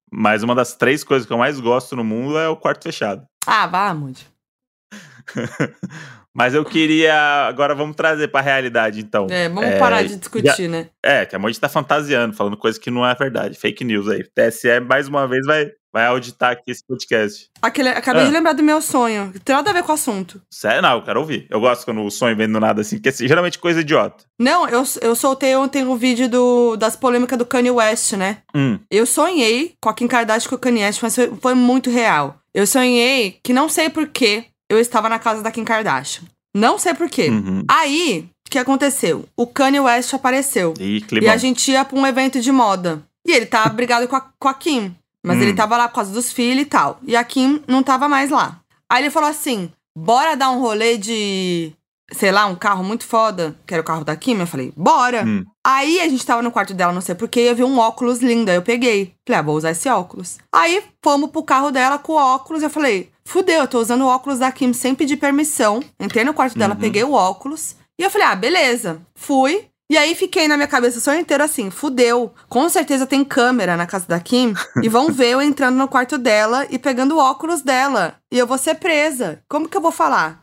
Mas 0.08 0.44
uma 0.44 0.54
das 0.54 0.76
três 0.76 1.02
coisas 1.02 1.26
que 1.26 1.32
eu 1.32 1.38
mais 1.38 1.58
gosto 1.58 1.96
no 1.96 2.04
mundo 2.04 2.38
é 2.38 2.48
o 2.48 2.56
quarto 2.56 2.84
fechado. 2.84 3.26
Ah, 3.44 3.66
vá. 3.66 3.92
Mas 6.32 6.54
eu 6.54 6.64
queria. 6.64 7.48
Agora 7.48 7.74
vamos 7.74 7.96
trazer 7.96 8.28
pra 8.28 8.40
realidade, 8.40 9.00
então. 9.00 9.26
É, 9.28 9.48
vamos 9.48 9.70
É, 9.70 9.78
parar 9.80 10.04
de 10.04 10.14
discutir, 10.14 10.68
né? 10.68 10.88
É, 11.02 11.26
que 11.26 11.34
a 11.34 11.38
Moody 11.40 11.58
tá 11.58 11.68
fantasiando, 11.68 12.36
falando 12.36 12.56
coisa 12.56 12.78
que 12.78 12.92
não 12.92 13.04
é 13.04 13.12
verdade. 13.12 13.58
Fake 13.58 13.82
news 13.82 14.08
aí. 14.08 14.22
TSE, 14.22 14.78
mais 14.78 15.08
uma 15.08 15.26
vez, 15.26 15.44
vai, 15.44 15.72
vai 15.96 16.06
auditar 16.06 16.52
aqui 16.52 16.70
esse 16.70 16.82
podcast. 16.86 17.48
Aquele, 17.62 17.88
acabei 17.88 18.22
Ah. 18.22 18.26
de 18.26 18.30
lembrar 18.32 18.52
do 18.52 18.62
meu 18.62 18.82
sonho. 18.82 19.32
que 19.32 19.40
Tem 19.40 19.56
nada 19.56 19.70
a 19.70 19.72
ver 19.72 19.82
com 19.82 19.92
o 19.92 19.94
assunto. 19.94 20.42
Sério, 20.50 20.82
não, 20.82 20.92
eu 20.96 21.02
quero 21.02 21.18
ouvir. 21.20 21.46
Eu 21.48 21.58
gosto 21.58 21.86
quando 21.86 22.02
o 22.02 22.10
sonho 22.10 22.36
vem 22.36 22.46
do 22.52 22.60
nada 22.60 22.82
assim, 22.82 22.96
porque 22.96 23.08
assim, 23.08 23.26
geralmente 23.26 23.58
coisa 23.58 23.80
idiota. 23.80 24.24
Não, 24.38 24.68
eu, 24.68 24.84
eu 25.00 25.16
soltei 25.16 25.56
ontem 25.56 25.84
o 25.86 25.96
vídeo 25.96 26.28
do, 26.28 26.76
das 26.76 26.94
polêmicas 26.96 27.38
do 27.38 27.46
Kanye 27.46 27.70
West, 27.70 28.12
né? 28.12 28.38
Hum, 28.54 28.78
Eu 28.90 29.06
sonhei 29.06 29.74
com 29.80 29.88
a 29.88 29.94
Kim 29.94 30.06
Kardashian 30.06 30.50
com 30.50 30.56
o 30.56 30.58
Kanye 30.58 30.82
West, 30.84 31.00
mas 31.02 31.14
foi, 31.14 31.32
foi 31.40 31.54
muito 31.54 31.88
real. 31.90 32.38
Eu 32.52 32.66
sonhei 32.66 33.38
que 33.42 33.52
não 33.54 33.68
sei 33.68 33.88
porquê 33.88 34.44
eu 34.68 34.78
estava 34.78 35.08
na 35.08 35.18
casa 35.18 35.42
da 35.42 35.50
Kim 35.50 35.64
Kardashian. 35.64 36.24
Não 36.54 36.78
sei 36.78 36.92
porquê. 36.94 37.28
uhum. 37.30 37.62
Aí, 37.68 38.28
o 38.46 38.50
que 38.50 38.58
aconteceu? 38.58 39.24
O 39.36 39.46
Kanye 39.46 39.80
West 39.80 40.12
apareceu. 40.14 40.74
E 40.78 41.02
E 41.22 41.28
a 41.28 41.36
gente 41.36 41.70
ia 41.70 41.84
pra 41.84 41.98
um 41.98 42.06
evento 42.06 42.40
de 42.40 42.52
moda. 42.52 43.02
E 43.26 43.32
ele 43.32 43.46
tava 43.46 43.68
brigado 43.70 44.06
com 44.06 44.16
a, 44.16 44.20
com 44.38 44.48
a 44.48 44.54
Kim. 44.54 44.94
Mas 45.26 45.38
Hum. 45.38 45.42
ele 45.42 45.54
tava 45.54 45.76
lá 45.76 45.88
por 45.88 45.96
causa 45.96 46.12
dos 46.12 46.32
filhos 46.32 46.62
e 46.62 46.66
tal. 46.66 46.98
E 47.02 47.16
a 47.16 47.24
Kim 47.24 47.62
não 47.66 47.82
tava 47.82 48.08
mais 48.08 48.30
lá. 48.30 48.60
Aí 48.90 49.02
ele 49.02 49.10
falou 49.10 49.28
assim: 49.28 49.70
bora 49.96 50.36
dar 50.36 50.50
um 50.50 50.60
rolê 50.60 50.96
de. 50.96 51.72
Sei 52.12 52.30
lá, 52.30 52.46
um 52.46 52.54
carro 52.54 52.84
muito 52.84 53.04
foda, 53.04 53.56
que 53.66 53.74
era 53.74 53.80
o 53.80 53.84
carro 53.84 54.04
da 54.04 54.14
Kim. 54.14 54.38
Eu 54.38 54.46
falei, 54.46 54.72
bora. 54.76 55.24
Hum. 55.26 55.44
Aí 55.66 56.00
a 56.00 56.08
gente 56.08 56.24
tava 56.24 56.40
no 56.40 56.52
quarto 56.52 56.72
dela, 56.72 56.92
não 56.92 57.00
sei 57.00 57.16
porquê, 57.16 57.40
eu 57.40 57.56
vi 57.56 57.64
um 57.64 57.78
óculos 57.80 58.20
lindo. 58.20 58.48
Aí 58.48 58.56
eu 58.56 58.62
peguei. 58.62 59.12
Falei, 59.26 59.40
ah, 59.40 59.42
vou 59.42 59.56
usar 59.56 59.72
esse 59.72 59.88
óculos. 59.88 60.38
Aí 60.54 60.84
fomos 61.02 61.30
pro 61.32 61.42
carro 61.42 61.72
dela 61.72 61.98
com 61.98 62.12
o 62.12 62.16
óculos. 62.16 62.62
Eu 62.62 62.70
falei, 62.70 63.10
fudeu, 63.24 63.62
eu 63.62 63.66
tô 63.66 63.80
usando 63.80 64.02
o 64.02 64.06
óculos 64.06 64.38
da 64.38 64.52
Kim 64.52 64.72
sem 64.72 64.94
pedir 64.94 65.16
permissão. 65.16 65.82
Entrei 65.98 66.22
no 66.22 66.32
quarto 66.32 66.56
dela, 66.56 66.74
Uhum. 66.74 66.80
peguei 66.80 67.02
o 67.02 67.10
óculos. 67.12 67.74
E 67.98 68.04
eu 68.04 68.10
falei, 68.10 68.28
ah, 68.28 68.36
beleza. 68.36 69.00
Fui. 69.16 69.64
E 69.90 69.96
aí 69.96 70.14
fiquei 70.14 70.48
na 70.48 70.56
minha 70.56 70.66
cabeça 70.66 70.98
o 70.98 71.00
sonho 71.00 71.20
inteiro 71.20 71.44
assim, 71.44 71.70
fudeu. 71.70 72.34
Com 72.48 72.68
certeza 72.68 73.06
tem 73.06 73.24
câmera 73.24 73.76
na 73.76 73.86
casa 73.86 74.06
da 74.08 74.18
Kim 74.18 74.52
e 74.82 74.88
vão 74.88 75.12
ver 75.12 75.30
eu 75.30 75.42
entrando 75.42 75.76
no 75.76 75.88
quarto 75.88 76.18
dela 76.18 76.66
e 76.70 76.78
pegando 76.78 77.16
o 77.16 77.18
óculos 77.18 77.62
dela. 77.62 78.16
E 78.32 78.38
eu 78.38 78.46
vou 78.46 78.58
ser 78.58 78.76
presa. 78.76 79.42
Como 79.48 79.68
que 79.68 79.76
eu 79.76 79.80
vou 79.80 79.92
falar? 79.92 80.42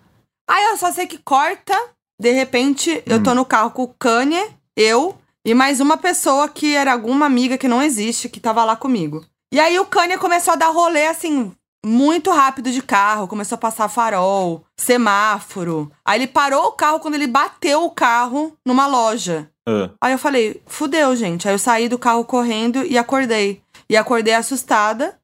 Aí 0.49 0.63
eu 0.65 0.77
só 0.77 0.91
sei 0.91 1.07
que 1.07 1.17
corta. 1.17 1.77
De 2.19 2.31
repente, 2.31 3.03
eu 3.05 3.21
tô 3.21 3.33
no 3.33 3.43
carro 3.43 3.71
com 3.71 3.83
o 3.83 3.93
Kanye, 3.99 4.41
eu 4.77 5.17
e 5.45 5.53
mais 5.53 5.81
uma 5.81 5.97
pessoa 5.97 6.47
que 6.47 6.73
era 6.73 6.93
alguma 6.93 7.25
amiga 7.25 7.57
que 7.57 7.67
não 7.67 7.81
existe, 7.81 8.29
que 8.29 8.39
tava 8.39 8.63
lá 8.63 8.77
comigo. 8.77 9.25
E 9.53 9.59
aí 9.59 9.77
o 9.77 9.85
Kanye 9.85 10.17
começou 10.17 10.53
a 10.53 10.57
dar 10.57 10.69
rolê 10.69 11.07
assim, 11.07 11.51
muito 11.85 12.31
rápido 12.31 12.71
de 12.71 12.81
carro, 12.81 13.27
começou 13.27 13.55
a 13.55 13.59
passar 13.59 13.87
farol, 13.89 14.63
semáforo. 14.77 15.91
Aí 16.05 16.19
ele 16.19 16.27
parou 16.27 16.65
o 16.67 16.71
carro 16.71 16.99
quando 16.99 17.15
ele 17.15 17.27
bateu 17.27 17.83
o 17.83 17.91
carro 17.91 18.55
numa 18.65 18.87
loja. 18.87 19.49
Ah, 19.67 19.89
Aí 20.01 20.13
eu 20.13 20.17
falei, 20.17 20.61
fudeu, 20.65 21.15
gente. 21.15 21.47
Aí 21.47 21.53
eu 21.53 21.59
saí 21.59 21.87
do 21.87 21.97
carro 21.97 22.23
correndo 22.25 22.83
e 22.83 22.97
acordei. 22.97 23.61
E 23.89 23.95
acordei 23.97 24.33
assustada. 24.33 25.17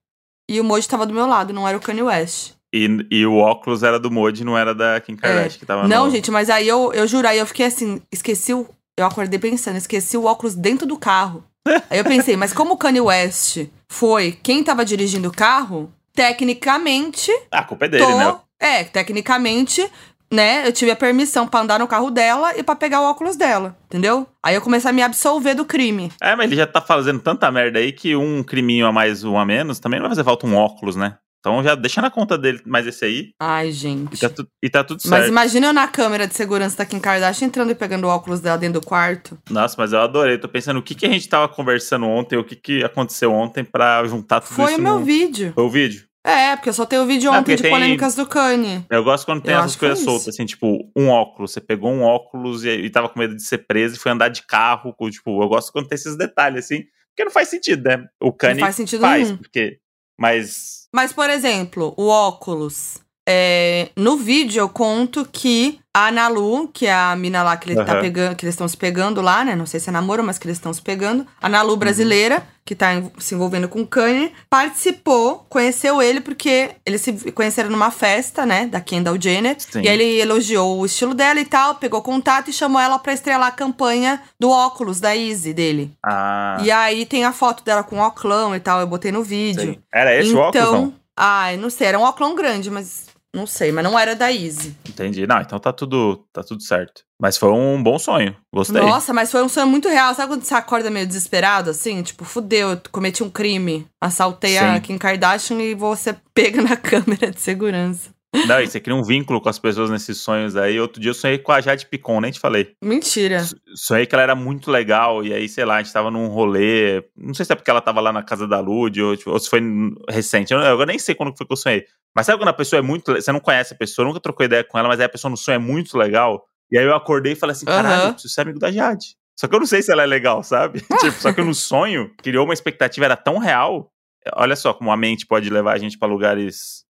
E 0.50 0.60
o 0.60 0.64
Moji 0.64 0.88
tava 0.88 1.06
do 1.06 1.14
meu 1.14 1.28
lado, 1.28 1.54
não 1.54 1.68
era 1.68 1.78
o 1.78 1.82
Kanye 1.82 2.02
West. 2.04 2.54
e, 2.74 3.06
e 3.12 3.26
o 3.26 3.36
óculos 3.36 3.84
era 3.84 4.00
do 4.00 4.10
Modi, 4.10 4.44
não 4.44 4.58
era 4.58 4.74
da 4.74 5.00
Kim 5.00 5.16
Kardashian 5.16 5.60
que 5.60 5.66
tava 5.66 5.86
É. 5.86 5.88
Não, 5.88 6.06
no... 6.06 6.12
gente, 6.12 6.32
mas 6.32 6.50
aí 6.50 6.68
eu, 6.68 6.92
eu 6.94 7.08
juro, 7.08 7.28
aí 7.28 7.38
eu 7.38 7.46
fiquei 7.46 7.66
assim, 7.68 8.02
esqueci 8.12 8.54
o. 8.54 8.68
Eu 8.98 9.06
acordei 9.06 9.40
pensando, 9.40 9.78
esqueci 9.78 10.18
o 10.18 10.26
óculos 10.26 10.56
dentro 10.56 10.86
do 10.88 10.98
carro. 10.98 11.44
aí 11.90 12.00
eu 12.00 12.04
pensei, 12.04 12.36
mas 12.36 12.52
como 12.52 12.74
o 12.74 12.78
Kanye 12.78 13.00
West 13.02 13.68
foi 13.88 14.32
quem 14.32 14.64
tava 14.64 14.84
dirigindo 14.84 15.30
o 15.30 15.34
carro, 15.34 15.92
tecnicamente, 16.20 17.32
Ah, 17.52 17.60
a 17.60 17.64
culpa 17.64 17.86
é 17.86 17.90
dele, 17.90 18.06
tô. 18.06 18.18
né? 18.18 18.36
É, 18.60 18.84
tecnicamente, 18.84 19.90
né? 20.32 20.68
Eu 20.68 20.74
tive 20.74 20.92
a 20.92 20.96
permissão 20.96 21.48
pra 21.48 21.62
andar 21.62 21.80
no 21.80 21.88
carro 21.88 22.12
dela 22.12 22.58
e 22.58 22.64
pra 22.64 22.76
pegar 22.76 23.02
o 23.02 23.06
óculos 23.10 23.36
dela, 23.38 23.78
entendeu? 23.86 24.28
Aí 24.44 24.54
eu 24.56 24.62
comecei 24.62 24.90
a 24.90 24.94
me 24.94 25.02
absolver 25.02 25.56
do 25.56 25.66
crime. 25.66 26.12
É, 26.22 26.36
mas 26.36 26.48
ele 26.48 26.58
já 26.58 26.68
tá 26.68 26.82
fazendo 26.82 27.20
tanta 27.20 27.50
merda 27.52 27.80
aí 27.80 27.92
que 27.92 28.16
um 28.16 28.44
criminho 28.44 28.86
a 28.86 28.92
mais, 28.92 29.24
um 29.24 29.38
a 29.38 29.46
menos, 29.46 29.80
também 29.80 30.00
não 30.00 30.08
vai 30.08 30.12
fazer 30.16 30.26
falta 30.26 30.46
um 30.46 30.56
óculos, 30.56 30.96
né? 30.96 31.16
Então 31.40 31.64
já 31.64 31.74
deixa 31.74 32.02
na 32.02 32.10
conta 32.12 32.38
dele 32.38 32.60
mais 32.66 32.86
esse 32.86 33.06
aí 33.06 33.30
Ai, 33.40 33.70
e 33.70 33.72
gente. 33.72 34.20
tá, 34.20 34.28
tu- 34.30 34.46
e 34.62 34.70
tá 34.70 34.84
tudo 34.84 35.00
Mas 35.06 35.20
certo. 35.20 35.30
imagina 35.30 35.68
eu 35.68 35.74
na 35.74 35.88
câmera 35.88 36.28
de 36.28 36.34
segurança 36.36 36.76
da 36.76 36.86
Kim 36.86 37.00
Kardashian 37.00 37.48
entrando 37.48 37.72
e 37.72 37.76
pegando 37.76 38.04
o 38.08 38.10
óculos 38.10 38.42
dela 38.42 38.58
dentro 38.58 38.82
do 38.82 38.86
quarto. 38.86 39.38
Nossa, 39.50 39.74
mas 39.78 39.94
eu 39.94 40.02
adorei. 40.02 40.38
Tô 40.38 40.50
pensando 40.50 40.82
o 40.82 40.84
que, 40.84 40.94
que 40.94 41.06
a 41.06 41.10
gente 41.10 41.30
tava 41.30 41.48
conversando 41.48 42.06
ontem, 42.08 42.36
o 42.38 42.44
que, 42.44 42.58
que 42.58 42.84
aconteceu 42.84 43.32
ontem 43.32 43.64
pra 43.64 44.04
juntar 44.04 44.42
tudo 44.42 44.54
Foi 44.54 44.74
isso 44.74 44.82
o 44.82 44.84
meu 44.84 45.00
no... 45.00 45.06
vídeo. 45.06 45.54
Foi 45.56 45.64
o 45.64 45.70
vídeo? 45.70 46.09
É, 46.26 46.56
porque 46.56 46.70
eu 46.70 46.74
só 46.74 46.86
tenho 46.86 47.04
o 47.04 47.06
vídeo 47.06 47.32
ontem 47.32 47.56
de 47.56 47.62
tem- 47.62 47.72
polêmicas 47.72 48.14
do 48.14 48.28
Kanye. 48.28 48.86
Eu 48.90 49.04
gosto 49.04 49.26
quando 49.26 49.42
tem 49.42 49.54
Eu 49.54 49.60
essas 49.60 49.76
foi 49.76 49.88
coisas 49.88 50.04
soltas, 50.04 50.28
assim, 50.30 50.46
tipo, 50.46 50.92
um 50.96 51.08
óculos. 51.10 51.52
Você 51.54 51.62
pegou 51.62 51.90
um 51.92 52.04
óculos 52.04 52.66
e, 52.66 52.70
e 52.70 52.90
tava 52.90 53.08
com 53.10 53.18
medo 53.18 53.36
de 53.36 53.44
ser 53.44 53.60
preso 53.60 53.96
e 53.96 54.00
foi 54.00 54.12
andar 54.12 54.28
de 54.30 54.44
carro. 54.46 54.94
com, 54.94 55.10
Tipo, 55.10 55.42
eu 55.42 55.48
gosto 55.48 55.72
quando 55.72 55.88
tem 55.88 55.96
esses 55.96 56.18
detalhes, 56.18 56.66
assim. 56.66 56.84
Porque 57.10 57.24
não 57.24 57.32
faz 57.32 57.48
sentido, 57.48 57.84
né? 57.88 58.06
O 58.20 58.32
Kanye 58.34 58.60
faz 58.60 58.76
sentido 58.76 59.02
faz, 59.02 59.24
nenhum. 59.28 59.38
porque. 59.38 59.80
Mas. 60.18 60.88
Mas, 60.94 61.14
por 61.14 61.30
exemplo, 61.30 61.94
o 61.98 62.08
óculos. 62.08 62.98
É, 63.32 63.90
no 63.96 64.18
vídeo 64.18 64.60
eu 64.60 64.68
conto 64.68 65.24
que 65.32 65.80
a 65.94 66.08
Analu, 66.08 66.68
que 66.68 66.88
é 66.88 66.94
a 66.94 67.16
mina 67.16 67.44
lá 67.44 67.56
que 67.58 67.70
ele 67.70 67.76
tá 67.84 67.92
Aham. 67.94 68.02
pegando, 68.02 68.36
que 68.36 68.44
eles 68.44 68.54
estão 68.54 68.68
se 68.68 68.76
pegando 68.76 69.22
lá, 69.22 69.46
né? 69.46 69.56
Não 69.56 69.68
sei 69.68 69.80
se 69.80 69.88
é 69.88 69.92
namoro, 69.92 70.24
mas 70.24 70.40
que 70.40 70.48
eles 70.48 70.58
estão 70.58 70.74
se 70.74 70.82
pegando. 70.82 71.28
A 71.40 71.46
Analu 71.46 71.78
brasileira, 71.78 72.42
que 72.66 72.74
tá 72.74 72.88
se 73.20 73.36
envolvendo 73.36 73.68
com 73.70 73.82
o 73.82 73.88
Kanye, 73.88 74.32
participou, 74.50 75.46
conheceu 75.48 76.02
ele 76.02 76.22
porque 76.22 76.72
eles 76.84 77.02
se 77.02 77.14
conheceram 77.32 77.70
numa 77.70 77.92
festa, 77.92 78.48
né? 78.48 78.66
Da 78.66 78.82
Kendall 78.82 79.22
Jenner. 79.22 79.58
Sim. 79.60 79.82
E 79.82 79.90
aí 79.90 79.94
ele 80.00 80.20
elogiou 80.22 80.80
o 80.80 80.86
estilo 80.88 81.14
dela 81.14 81.40
e 81.40 81.46
tal, 81.46 81.76
pegou 81.76 82.02
contato 82.02 82.50
e 82.50 82.54
chamou 82.54 82.82
ela 82.82 82.98
pra 82.98 83.14
estrelar 83.14 83.50
a 83.50 83.52
campanha 83.52 84.22
do 84.40 84.50
óculos 84.50 85.00
da 85.00 85.16
Easy 85.16 85.54
dele. 85.54 85.92
Ah. 86.04 86.58
E 86.64 86.72
aí 86.72 87.06
tem 87.06 87.26
a 87.26 87.32
foto 87.32 87.64
dela 87.64 87.84
com 87.84 87.98
o 87.98 88.02
óculão 88.02 88.56
e 88.56 88.60
tal, 88.60 88.80
eu 88.80 88.88
botei 88.88 89.12
no 89.12 89.22
vídeo. 89.22 89.74
sei. 89.74 89.80
Era 89.94 90.16
esse 90.16 90.34
o 90.34 90.40
óculos? 90.40 90.72
Não? 90.72 90.94
Ai, 91.16 91.58
não 91.58 91.70
sei, 91.70 91.88
era 91.88 92.00
um 92.00 92.04
óculos 92.04 92.34
grande, 92.34 92.72
mas 92.72 93.09
não 93.36 93.46
sei, 93.46 93.72
mas 93.72 93.84
não 93.84 93.98
era 93.98 94.16
da 94.16 94.32
Easy. 94.32 94.76
Entendi. 94.88 95.28
Não, 95.28 95.40
então 95.40 95.60
tá 95.60 95.72
tudo, 95.72 96.26
tá 96.34 96.44
tudo 96.44 96.64
certo. 96.64 97.04
Mas 97.22 97.38
foi 97.38 97.52
um 97.52 97.82
bom 97.82 98.00
sonho. 98.00 98.36
Gostei. 98.54 98.82
Nossa, 98.82 99.14
mas 99.14 99.32
foi 99.32 99.44
um 99.44 99.50
sonho 99.50 99.68
muito 99.68 99.88
real. 99.90 100.16
Sabe 100.16 100.30
quando 100.30 100.44
você 100.44 100.54
acorda 100.54 100.90
meio 100.90 101.06
desesperado, 101.06 101.70
assim? 101.70 102.02
Tipo, 102.02 102.24
fudeu, 102.26 102.72
eu 102.72 102.82
cometi 102.92 103.24
um 103.24 103.30
crime. 103.30 103.86
Assaltei 104.02 104.58
a 104.58 104.76
Sim. 104.76 104.82
Kim 104.82 104.98
Kardashian 104.98 105.62
e 105.62 105.76
você 105.76 106.16
pega 106.34 106.62
na 106.62 106.76
câmera 106.78 107.30
de 107.32 107.42
segurança. 107.42 108.10
Não, 108.48 108.62
e 108.62 108.68
você 108.68 108.80
cria 108.80 108.96
um 108.96 109.04
vínculo 109.04 109.42
com 109.42 109.50
as 109.50 109.58
pessoas 109.58 109.90
nesses 109.90 110.18
sonhos 110.20 110.56
aí. 110.56 110.80
Outro 110.80 111.02
dia 111.02 111.10
eu 111.10 111.16
sonhei 111.16 111.40
com 111.40 111.52
a 111.52 111.62
Jade 111.62 111.88
Picon, 111.88 112.22
nem 112.22 112.32
te 112.32 112.40
falei. 112.40 112.74
Mentira. 112.84 113.44
Sonhei 113.76 114.06
que 114.06 114.14
ela 114.14 114.22
era 114.22 114.36
muito 114.36 114.70
legal, 114.70 115.24
e 115.24 115.34
aí, 115.34 115.50
sei 115.50 115.66
lá, 115.66 115.78
a 115.78 115.82
gente 115.82 115.92
tava 115.92 116.12
num 116.12 116.28
rolê. 116.28 117.04
Não 117.18 117.34
sei 117.34 117.46
se 117.46 117.52
é 117.52 117.56
porque 117.56 117.72
ela 117.72 117.82
tava 117.82 118.00
lá 118.00 118.14
na 118.14 118.22
casa 118.22 118.48
da 118.48 118.60
Lud, 118.60 119.02
ou, 119.02 119.18
tipo, 119.18 119.32
ou 119.32 119.40
se 119.40 119.50
foi 119.50 119.62
recente. 120.08 120.54
Eu, 120.54 120.60
eu 120.60 120.86
nem 120.86 121.00
sei 121.00 121.16
quando 121.16 121.36
foi 121.36 121.46
que 121.46 121.54
eu 121.54 121.58
sonhei. 121.58 121.86
Mas 122.16 122.26
sabe 122.26 122.38
quando 122.40 122.50
a 122.50 122.54
pessoa 122.54 122.80
é 122.80 122.84
muito. 122.84 123.14
Você 123.14 123.32
não 123.32 123.40
conhece 123.40 123.74
a 123.74 123.78
pessoa, 123.78 124.08
nunca 124.08 124.20
trocou 124.20 124.46
ideia 124.46 124.64
com 124.64 124.78
ela, 124.78 124.88
mas 124.88 125.00
aí 125.00 125.06
a 125.06 125.10
pessoa 125.10 125.30
no 125.30 125.38
sonho 125.38 125.56
é 125.56 125.60
muito 125.60 125.98
legal. 125.98 126.46
E 126.72 126.78
aí 126.78 126.86
eu 126.86 126.96
acordei 126.96 127.34
e 127.34 127.36
falei 127.36 127.54
assim: 127.54 127.66
caralho, 127.66 127.96
Aham. 127.96 128.08
eu 128.08 128.14
preciso 128.14 128.34
ser 128.34 128.42
amigo 128.42 128.60
da 128.60 128.72
Jade. 128.72 129.18
Só 129.40 129.48
que 129.48 129.56
eu 129.56 129.60
não 129.60 129.68
sei 129.68 129.82
se 129.82 129.92
ela 129.92 130.04
é 130.04 130.06
legal, 130.06 130.44
sabe? 130.44 130.82
tipo, 131.00 131.14
só 131.14 131.32
que 131.32 131.42
no 131.42 131.54
sonho 131.54 132.12
criou 132.18 132.46
uma 132.46 132.54
expectativa, 132.54 133.06
era 133.06 133.16
tão 133.16 133.38
real. 133.38 133.90
Olha 134.36 134.56
só 134.56 134.74
como 134.74 134.92
a 134.92 134.98
mente 134.98 135.26
pode 135.26 135.50
levar 135.50 135.74
a 135.74 135.78
gente 135.78 135.98
pra 135.98 136.08
lugares. 136.08 136.84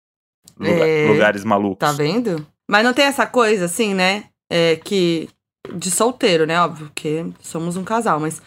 Lugar- 0.58 0.88
É. 0.88 1.08
lugares 1.08 1.44
malucos. 1.44 1.78
Tá 1.78 1.92
vendo? 1.92 2.46
Mas 2.70 2.84
não 2.84 2.92
tem 2.92 3.04
essa 3.06 3.26
coisa, 3.26 3.64
assim, 3.66 3.94
né? 3.94 4.24
É 4.50 4.76
que. 4.76 5.28
De 5.74 5.90
solteiro, 5.90 6.46
né? 6.46 6.58
Óbvio, 6.60 6.90
que 6.94 7.26
somos 7.42 7.76
um 7.76 7.84
casal, 7.84 8.18
mas. 8.20 8.40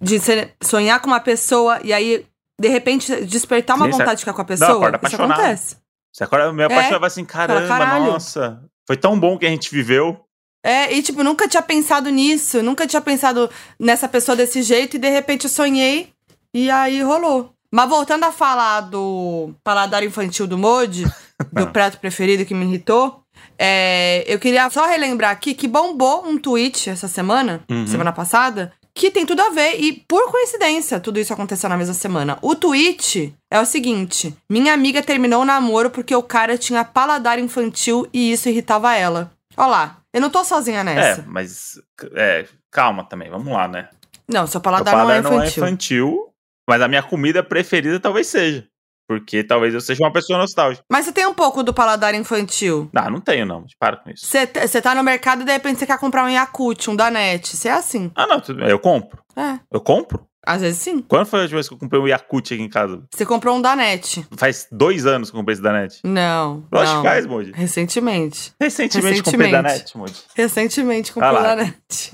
De 0.00 0.18
ser- 0.18 0.54
sonhar 0.62 1.00
com 1.00 1.06
uma 1.08 1.20
pessoa 1.20 1.78
e 1.82 1.92
aí, 1.92 2.24
de 2.60 2.68
repente, 2.68 3.24
despertar 3.24 3.76
uma 3.76 3.86
Sim, 3.86 3.92
vontade 3.92 4.12
de 4.16 4.18
ficar 4.20 4.32
com 4.34 4.42
a 4.42 4.44
pessoa. 4.44 4.70
acorda 4.72 4.96
isso 4.96 5.06
apaixonado. 5.16 5.40
acontece. 5.40 5.76
Você 6.12 6.24
acorda 6.24 6.52
meio 6.52 6.68
É. 6.68 6.72
apaixonado, 6.72 7.00
vai 7.00 7.06
assim: 7.06 7.24
caramba, 7.24 7.66
caralho. 7.68 8.04
nossa. 8.12 8.62
Foi 8.86 8.96
tão 8.96 9.18
bom 9.18 9.38
que 9.38 9.46
a 9.46 9.48
gente 9.48 9.70
viveu. 9.70 10.20
É, 10.62 10.92
e 10.94 11.02
tipo, 11.02 11.22
nunca 11.22 11.48
tinha 11.48 11.62
pensado 11.62 12.10
nisso, 12.10 12.62
nunca 12.62 12.86
tinha 12.86 13.00
pensado 13.00 13.48
nessa 13.78 14.06
pessoa 14.08 14.36
desse 14.36 14.62
jeito, 14.62 14.96
e 14.96 14.98
de 14.98 15.08
repente 15.08 15.44
eu 15.44 15.50
sonhei, 15.50 16.12
e 16.52 16.70
aí 16.70 17.00
rolou. 17.02 17.54
Mas 17.72 17.88
voltando 17.88 18.24
a 18.24 18.32
falar 18.32 18.80
do 18.82 19.54
paladar 19.64 20.02
infantil 20.02 20.46
do 20.46 20.58
Modi, 20.58 21.04
do 21.52 21.68
prato 21.68 21.98
preferido 21.98 22.44
que 22.44 22.54
me 22.54 22.64
irritou, 22.66 23.22
é, 23.58 24.24
eu 24.26 24.38
queria 24.38 24.68
só 24.70 24.86
relembrar 24.86 25.30
aqui 25.30 25.54
que 25.54 25.68
bombou 25.68 26.26
um 26.26 26.38
tweet 26.38 26.90
essa 26.90 27.08
semana, 27.08 27.62
Uhum. 27.70 27.86
semana 27.86 28.12
passada, 28.12 28.72
que 28.94 29.10
tem 29.10 29.24
tudo 29.24 29.40
a 29.40 29.50
ver, 29.50 29.80
e 29.80 29.92
por 30.08 30.30
coincidência, 30.30 30.98
tudo 31.00 31.18
isso 31.20 31.32
aconteceu 31.32 31.70
na 31.70 31.76
mesma 31.76 31.94
semana. 31.94 32.38
O 32.42 32.54
tweet 32.54 33.34
é 33.50 33.60
o 33.60 33.64
seguinte: 33.64 34.36
minha 34.48 34.74
amiga 34.74 35.02
terminou 35.02 35.42
o 35.42 35.44
namoro 35.44 35.90
porque 35.90 36.14
o 36.14 36.22
cara 36.22 36.58
tinha 36.58 36.84
paladar 36.84 37.38
infantil 37.38 38.06
e 38.12 38.32
isso 38.32 38.48
irritava 38.48 38.94
ela. 38.94 39.30
Olha 39.56 39.66
lá, 39.68 39.96
eu 40.12 40.20
não 40.20 40.28
tô 40.30 40.44
sozinha 40.44 40.82
nessa. 40.82 41.20
É, 41.20 41.24
mas 41.26 41.80
é, 42.14 42.46
calma 42.70 43.04
também, 43.04 43.30
vamos 43.30 43.52
lá, 43.52 43.68
né? 43.68 43.88
Não, 44.28 44.46
seu 44.46 44.58
Meu 44.58 44.62
paladar, 44.62 44.94
não 44.96 45.10
é 45.10 45.18
infantil. 45.18 45.36
não 45.38 45.42
é 45.42 45.48
infantil, 45.48 46.28
mas 46.68 46.82
a 46.82 46.88
minha 46.88 47.02
comida 47.02 47.42
preferida 47.42 47.98
talvez 48.00 48.26
seja. 48.26 48.66
Porque 49.10 49.42
talvez 49.42 49.74
eu 49.74 49.80
seja 49.80 50.04
uma 50.04 50.12
pessoa 50.12 50.38
nostálgica. 50.38 50.84
Mas 50.88 51.04
você 51.04 51.10
tem 51.10 51.26
um 51.26 51.34
pouco 51.34 51.64
do 51.64 51.74
paladar 51.74 52.14
infantil. 52.14 52.88
Não, 52.92 53.10
não 53.10 53.20
tenho, 53.20 53.44
não. 53.44 53.64
Para 53.76 53.96
com 53.96 54.08
isso. 54.08 54.24
Você 54.24 54.46
tá 54.80 54.94
no 54.94 55.02
mercado 55.02 55.42
e 55.42 55.44
de 55.44 55.50
repente 55.50 55.80
você 55.80 55.86
quer 55.86 55.98
comprar 55.98 56.24
um 56.24 56.28
Yakult, 56.28 56.86
um 56.88 56.94
Danete. 56.94 57.56
Você 57.56 57.66
é 57.66 57.72
assim. 57.72 58.12
Ah, 58.14 58.24
não, 58.28 58.40
tudo 58.40 58.60
bem. 58.60 58.68
Eu 58.70 58.78
compro. 58.78 59.18
É, 59.36 59.58
Eu 59.68 59.80
compro? 59.80 60.24
às 60.46 60.62
vezes 60.62 60.78
sim. 60.80 61.00
Quando 61.02 61.26
foi 61.26 61.40
a 61.40 61.42
última 61.42 61.56
vez 61.56 61.66
que 61.68 61.74
eu 61.74 61.78
comprei 61.78 62.00
um 62.00 62.06
Yakult 62.06 62.54
aqui 62.54 62.62
em 62.62 62.68
casa? 62.68 63.02
Você 63.12 63.26
comprou 63.26 63.56
um 63.56 63.60
Danete. 63.60 64.24
Faz 64.36 64.68
dois 64.70 65.04
anos 65.06 65.28
que 65.28 65.34
eu 65.36 65.40
comprei 65.40 65.54
esse 65.54 65.62
Danete. 65.62 65.98
Não. 66.04 66.64
Lógico 66.70 66.94
não. 66.94 67.02
que 67.02 67.08
faz, 67.08 67.26
Moody. 67.26 67.50
Recentemente. 67.52 68.52
Recentemente, 68.60 69.24
comprei. 69.24 69.50
Danete, 69.50 69.98
Moody. 69.98 70.14
Recentemente 70.36 71.12
comprou 71.12 71.36
Ah. 71.36 71.42
Danete. 71.42 72.12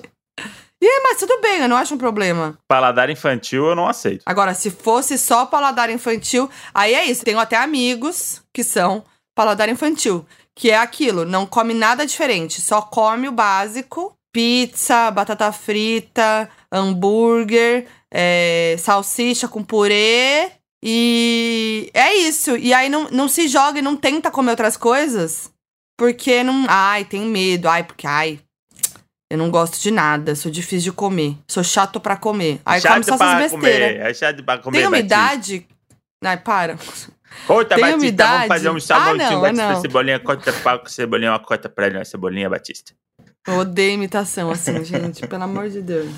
E 0.81 0.87
aí, 0.87 1.01
mas 1.03 1.19
tudo 1.19 1.41
bem, 1.41 1.61
eu 1.61 1.69
não 1.69 1.77
acho 1.77 1.95
um 1.95 1.99
problema. 1.99 2.59
Paladar 2.69 3.09
infantil 3.09 3.67
eu 3.67 3.75
não 3.75 3.89
aceito. 3.89 4.23
Agora, 4.27 4.53
se 4.53 4.71
fosse 4.71 5.17
só 5.17 5.47
paladar 5.47 5.89
infantil, 5.89 6.51
aí 6.75 6.95
é 6.95 7.05
isso. 7.07 7.25
Tenho 7.25 7.39
até 7.39 7.57
amigos 7.57 8.43
que 8.53 8.63
são 8.63 9.03
paladar 9.35 9.69
infantil. 9.69 10.27
Que 10.55 10.71
é 10.71 10.79
aquilo, 10.79 11.25
não 11.27 11.45
come 11.45 11.75
nada 11.75 12.07
diferente, 12.07 12.63
só 12.63 12.81
come 12.81 13.29
o 13.29 13.33
básico: 13.33 14.17
pizza, 14.33 15.11
batata 15.11 15.53
frita, 15.53 16.49
hambúrguer, 16.73 17.87
é, 18.11 18.77
salsicha 18.79 19.49
com 19.49 19.63
purê. 19.63 20.51
E 20.83 21.91
é 21.93 22.15
isso. 22.15 22.57
E 22.57 22.73
aí 22.73 22.89
não, 22.89 23.09
não 23.11 23.29
se 23.29 23.49
joga 23.49 23.79
e 23.79 23.83
não 23.83 23.97
tenta 23.97 24.31
comer 24.31 24.51
outras 24.51 24.77
coisas. 24.77 25.51
Porque 25.99 26.43
não. 26.43 26.67
Ai, 26.69 27.05
tem 27.05 27.23
medo. 27.23 27.69
Ai, 27.69 27.85
porque. 27.85 28.07
Ai. 28.07 28.41
Eu 29.31 29.39
não 29.39 29.51
gosto 29.51 29.81
de 29.81 29.91
nada, 29.91 30.37
sou 30.37 30.51
difícil 30.53 30.93
de 30.93 30.97
comer. 30.97 31.37
Sou 31.49 31.65
chato 31.65 31.99
pra 32.01 32.17
comer. 32.17 32.61
Aí 32.65 32.81
come 32.81 33.03
só 33.05 33.17
pra 33.17 33.43
essas 33.43 33.59
besteiras. 33.61 34.07
É 34.07 34.15
chato 34.15 34.45
pra 34.45 34.59
comer. 34.59 34.79
Tem 34.79 34.87
uma 34.87 34.91
Batista. 34.93 35.15
idade. 35.15 35.67
Ai, 36.25 36.37
para. 36.37 36.77
Corta, 37.47 37.75
Tem 37.75 37.83
Batista. 37.85 37.99
umidade? 37.99 38.33
Vamos 38.35 38.49
fazer 38.49 38.71
um 38.71 38.77
Ah, 38.77 38.81
salmãozinho, 38.81 39.31
não, 39.33 39.41
Batista. 39.41 39.73
não. 39.73 39.81
Cebolinha, 39.81 40.21
pau 40.21 40.79
com 40.79 40.87
cebolinha, 40.87 41.33
uma 41.33 41.39
corta 41.41 41.69
pra 41.69 41.87
ele, 41.87 41.99
uma 41.99 42.05
cebolinha, 42.05 42.49
Batista. 42.49 42.93
Eu 43.47 43.59
odeio 43.59 43.95
imitação 43.95 44.51
assim, 44.51 44.85
gente. 44.85 45.27
Pelo 45.27 45.43
amor 45.45 45.69
de 45.69 45.83
Deus. 45.83 46.09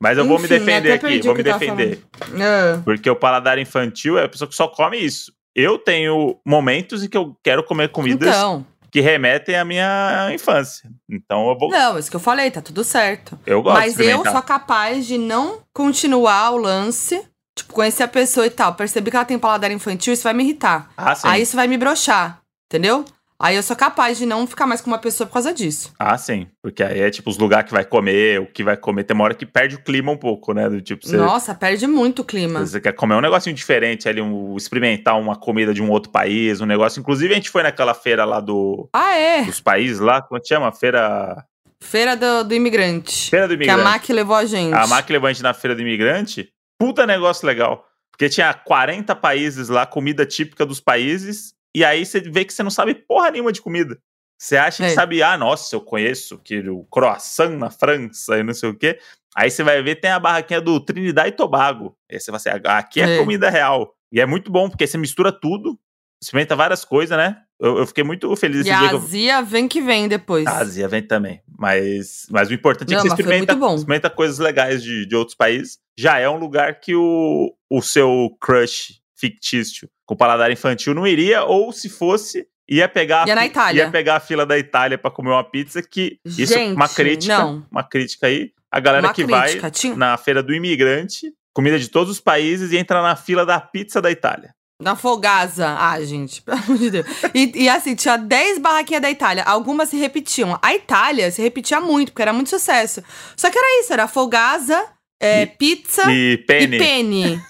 Mas 0.00 0.18
eu 0.18 0.26
vou 0.26 0.38
me 0.38 0.46
Enfim, 0.46 0.58
defender 0.58 0.92
aqui, 0.92 1.20
vou 1.20 1.34
me 1.34 1.42
defender. 1.42 2.02
Ah, 2.40 2.80
Porque 2.84 3.08
o 3.08 3.14
paladar 3.14 3.58
infantil 3.58 4.18
é 4.18 4.24
a 4.24 4.28
pessoa 4.28 4.48
que 4.48 4.54
só 4.54 4.66
come 4.66 4.96
isso. 4.98 5.32
Eu 5.54 5.78
tenho 5.78 6.38
momentos 6.44 7.04
em 7.04 7.08
que 7.08 7.16
eu 7.16 7.36
quero 7.42 7.62
comer 7.62 7.88
comidas 7.90 8.26
então. 8.28 8.66
Que 8.92 9.00
remetem 9.00 9.56
à 9.56 9.64
minha 9.64 10.30
infância. 10.34 10.90
Então 11.10 11.48
eu 11.48 11.58
vou. 11.58 11.70
Não, 11.70 11.98
isso 11.98 12.10
que 12.10 12.16
eu 12.16 12.20
falei, 12.20 12.50
tá 12.50 12.60
tudo 12.60 12.84
certo. 12.84 13.38
Eu 13.46 13.62
gosto 13.62 13.78
Mas 13.78 13.98
eu 13.98 14.22
sou 14.22 14.42
capaz 14.42 15.06
de 15.06 15.16
não 15.16 15.60
continuar 15.72 16.50
o 16.50 16.58
lance. 16.58 17.26
Tipo, 17.56 17.72
conhecer 17.72 18.02
a 18.02 18.08
pessoa 18.08 18.46
e 18.46 18.50
tal. 18.50 18.74
Perceber 18.74 19.10
que 19.10 19.16
ela 19.16 19.24
tem 19.24 19.38
paladar 19.38 19.70
infantil, 19.70 20.12
isso 20.12 20.22
vai 20.22 20.34
me 20.34 20.44
irritar. 20.44 20.90
Ah, 20.96 21.14
sim. 21.14 21.26
Aí 21.26 21.42
isso 21.42 21.56
vai 21.56 21.66
me 21.66 21.78
broxar. 21.78 22.40
Entendeu? 22.66 23.04
Aí 23.42 23.56
eu 23.56 23.62
sou 23.62 23.74
capaz 23.74 24.16
de 24.18 24.24
não 24.24 24.46
ficar 24.46 24.66
mais 24.66 24.80
com 24.80 24.88
uma 24.88 24.98
pessoa 24.98 25.26
por 25.26 25.32
causa 25.32 25.52
disso. 25.52 25.92
Ah, 25.98 26.16
sim. 26.16 26.46
Porque 26.62 26.80
aí 26.82 27.00
é 27.00 27.10
tipo 27.10 27.28
os 27.28 27.36
lugares 27.36 27.66
que 27.66 27.74
vai 27.74 27.84
comer, 27.84 28.40
o 28.40 28.46
que 28.46 28.62
vai 28.62 28.76
comer. 28.76 29.02
Tem 29.02 29.14
uma 29.16 29.24
hora 29.24 29.34
que 29.34 29.44
perde 29.44 29.74
o 29.74 29.82
clima 29.82 30.12
um 30.12 30.16
pouco, 30.16 30.52
né? 30.54 30.68
Do 30.68 30.80
tipo, 30.80 31.04
você, 31.04 31.16
Nossa, 31.16 31.52
perde 31.52 31.86
muito 31.88 32.22
o 32.22 32.24
clima. 32.24 32.64
você 32.64 32.80
quer 32.80 32.92
comer 32.92 33.16
um 33.16 33.20
negocinho 33.20 33.54
diferente 33.56 34.08
ali, 34.08 34.22
um, 34.22 34.56
experimentar 34.56 35.18
uma 35.18 35.34
comida 35.34 35.74
de 35.74 35.82
um 35.82 35.90
outro 35.90 36.12
país, 36.12 36.60
um 36.60 36.66
negócio. 36.66 37.00
Inclusive, 37.00 37.32
a 37.32 37.36
gente 37.36 37.50
foi 37.50 37.64
naquela 37.64 37.94
feira 37.94 38.24
lá 38.24 38.38
do, 38.38 38.88
Ah, 38.92 39.16
é. 39.16 39.42
dos 39.42 39.60
países 39.60 39.98
lá, 39.98 40.22
como 40.22 40.38
é 40.38 40.40
que 40.40 40.46
chama? 40.46 40.70
Feira. 40.70 41.44
Feira 41.82 42.14
do, 42.16 42.44
do 42.44 42.54
imigrante. 42.54 43.28
Feira 43.28 43.48
do 43.48 43.58
Que 43.58 43.64
a 43.68 43.74
Imigrante. 43.74 43.82
MAC 43.92 44.12
levou 44.12 44.36
a 44.36 44.44
gente. 44.44 44.72
A 44.72 44.86
MAC 44.86 45.10
levou 45.10 45.26
a 45.26 45.32
gente 45.32 45.42
na 45.42 45.52
feira 45.52 45.74
do 45.74 45.82
imigrante. 45.82 46.48
Puta 46.78 47.04
negócio 47.06 47.44
legal. 47.44 47.84
Porque 48.12 48.28
tinha 48.28 48.54
40 48.54 49.16
países 49.16 49.68
lá, 49.68 49.84
comida 49.84 50.24
típica 50.24 50.64
dos 50.64 50.80
países. 50.80 51.54
E 51.74 51.84
aí 51.84 52.04
você 52.04 52.20
vê 52.20 52.44
que 52.44 52.52
você 52.52 52.62
não 52.62 52.70
sabe 52.70 52.94
porra 52.94 53.30
nenhuma 53.30 53.52
de 53.52 53.62
comida. 53.62 53.98
Você 54.38 54.56
acha 54.56 54.82
que 54.82 54.90
É. 54.90 54.94
sabe, 54.94 55.22
ah, 55.22 55.38
nossa, 55.38 55.74
eu 55.74 55.80
conheço 55.80 56.38
que 56.38 56.58
o 56.68 56.84
croissant 56.84 57.56
na 57.56 57.70
França 57.70 58.38
e 58.38 58.42
não 58.42 58.52
sei 58.52 58.70
o 58.70 58.74
quê. 58.74 58.98
Aí 59.36 59.50
você 59.50 59.62
vai 59.62 59.80
ver, 59.82 59.96
tem 60.00 60.10
a 60.10 60.18
barraquinha 60.18 60.60
do 60.60 60.80
Trinidad 60.80 61.28
e 61.28 61.32
Tobago. 61.32 61.96
Aí 62.10 62.18
você 62.18 62.30
vai 62.30 62.38
assim, 62.38 62.50
ah, 62.64 62.78
aqui 62.78 63.00
é, 63.00 63.14
É. 63.14 63.18
comida 63.18 63.48
real. 63.48 63.94
E 64.12 64.20
é 64.20 64.26
muito 64.26 64.50
bom, 64.50 64.68
porque 64.68 64.86
você 64.86 64.98
mistura 64.98 65.30
tudo, 65.32 65.78
experimenta 66.20 66.54
várias 66.56 66.84
coisas, 66.84 67.16
né? 67.16 67.38
Eu, 67.58 67.78
eu 67.78 67.86
fiquei 67.86 68.02
muito 68.02 68.34
feliz 68.34 68.66
E 68.66 68.70
a 68.70 68.88
que 68.88 68.94
eu... 68.94 68.98
Azia 68.98 69.42
vem 69.42 69.68
que 69.68 69.80
vem 69.80 70.08
depois. 70.08 70.46
A 70.46 70.58
Ásia 70.58 70.88
vem 70.88 71.02
também. 71.02 71.40
Mas, 71.56 72.26
mas 72.28 72.50
o 72.50 72.54
importante 72.54 72.92
é 72.92 72.96
Não, 72.96 73.02
que 73.02 73.08
você 73.08 73.22
experimenta, 73.22 73.52
experimenta 73.52 74.10
coisas 74.10 74.38
legais 74.40 74.82
de, 74.82 75.06
de 75.06 75.14
outros 75.14 75.36
países. 75.36 75.78
Já 75.96 76.18
é 76.18 76.28
um 76.28 76.36
lugar 76.38 76.80
que 76.80 76.94
o, 76.96 77.54
o 77.70 77.80
seu 77.80 78.36
crush 78.40 79.00
fictício 79.22 79.88
com 80.04 80.16
paladar 80.16 80.50
infantil 80.50 80.92
não 80.92 81.06
iria, 81.06 81.44
ou 81.44 81.72
se 81.72 81.88
fosse, 81.88 82.44
ia 82.68 82.88
pegar, 82.88 83.28
ia, 83.28 83.72
ia 83.72 83.90
pegar 83.90 84.16
a 84.16 84.20
fila 84.20 84.44
da 84.44 84.58
Itália 84.58 84.98
para 84.98 85.12
comer 85.12 85.30
uma 85.30 85.44
pizza, 85.44 85.80
que 85.80 86.18
Gente, 86.26 86.42
isso 86.42 86.54
é 86.54 86.72
uma 86.72 86.88
crítica, 86.88 87.38
não. 87.38 87.66
uma 87.70 87.84
crítica 87.84 88.26
aí. 88.26 88.50
A 88.70 88.80
galera 88.80 89.06
uma 89.06 89.14
que 89.14 89.24
crítica. 89.24 89.60
vai 89.60 89.70
Tinha... 89.70 89.94
na 89.94 90.16
feira 90.16 90.42
do 90.42 90.52
imigrante, 90.52 91.32
comida 91.54 91.78
de 91.78 91.88
todos 91.88 92.10
os 92.10 92.20
países, 92.20 92.72
e 92.72 92.76
entra 92.76 93.00
na 93.00 93.14
fila 93.14 93.46
da 93.46 93.60
pizza 93.60 94.02
da 94.02 94.10
Itália. 94.10 94.52
Na 94.80 94.96
Fogasa. 94.96 95.76
Ah, 95.78 96.02
gente, 96.02 96.42
pelo 96.42 96.58
amor 96.58 96.78
de 96.78 96.90
Deus. 96.90 97.06
E, 97.32 97.52
e, 97.54 97.68
assim, 97.68 97.94
tinha 97.94 98.16
10 98.16 98.58
barraquinhas 98.58 99.02
da 99.02 99.10
Itália. 99.10 99.44
Algumas 99.44 99.88
se 99.88 99.96
repetiam. 99.96 100.58
A 100.60 100.74
Itália 100.74 101.30
se 101.30 101.40
repetia 101.40 101.80
muito, 101.80 102.10
porque 102.10 102.22
era 102.22 102.32
muito 102.32 102.50
sucesso. 102.50 103.00
Só 103.36 103.48
que 103.48 103.56
era 103.56 103.80
isso, 103.80 103.92
era 103.92 104.08
Fogasa, 104.08 104.84
é, 105.22 105.42
e, 105.42 105.46
pizza 105.46 106.12
e 106.12 106.36
penne. 106.38 106.76
e 106.76 106.78
penne. 106.80 107.42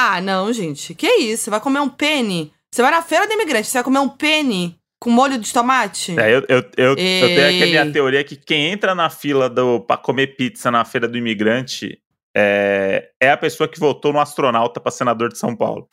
Ah, 0.00 0.20
não, 0.20 0.52
gente. 0.52 0.94
Que 0.94 1.08
isso? 1.08 1.44
Você 1.44 1.50
vai 1.50 1.60
comer 1.60 1.80
um 1.80 1.88
penne? 1.88 2.52
Você 2.72 2.82
vai 2.82 2.92
na 2.92 3.02
feira 3.02 3.26
do 3.26 3.32
imigrante, 3.32 3.66
você 3.66 3.78
vai 3.78 3.82
comer 3.82 3.98
um 3.98 4.08
penne 4.08 4.78
com 5.00 5.10
molho 5.10 5.36
de 5.38 5.52
tomate? 5.52 6.18
É, 6.20 6.36
eu, 6.36 6.44
eu, 6.48 6.64
eu, 6.76 6.88
eu 6.90 6.96
tenho 6.96 7.46
aqui 7.48 7.62
a 7.64 7.66
minha 7.66 7.92
teoria 7.92 8.22
que 8.22 8.36
quem 8.36 8.70
entra 8.70 8.94
na 8.94 9.10
fila 9.10 9.50
do, 9.50 9.80
pra 9.80 9.96
comer 9.96 10.36
pizza 10.36 10.70
na 10.70 10.84
feira 10.84 11.08
do 11.08 11.18
imigrante 11.18 11.98
é, 12.36 13.08
é 13.20 13.32
a 13.32 13.36
pessoa 13.36 13.68
que 13.68 13.80
votou 13.80 14.12
no 14.12 14.20
astronauta 14.20 14.78
para 14.78 14.92
senador 14.92 15.30
de 15.30 15.38
São 15.38 15.56
Paulo. 15.56 15.88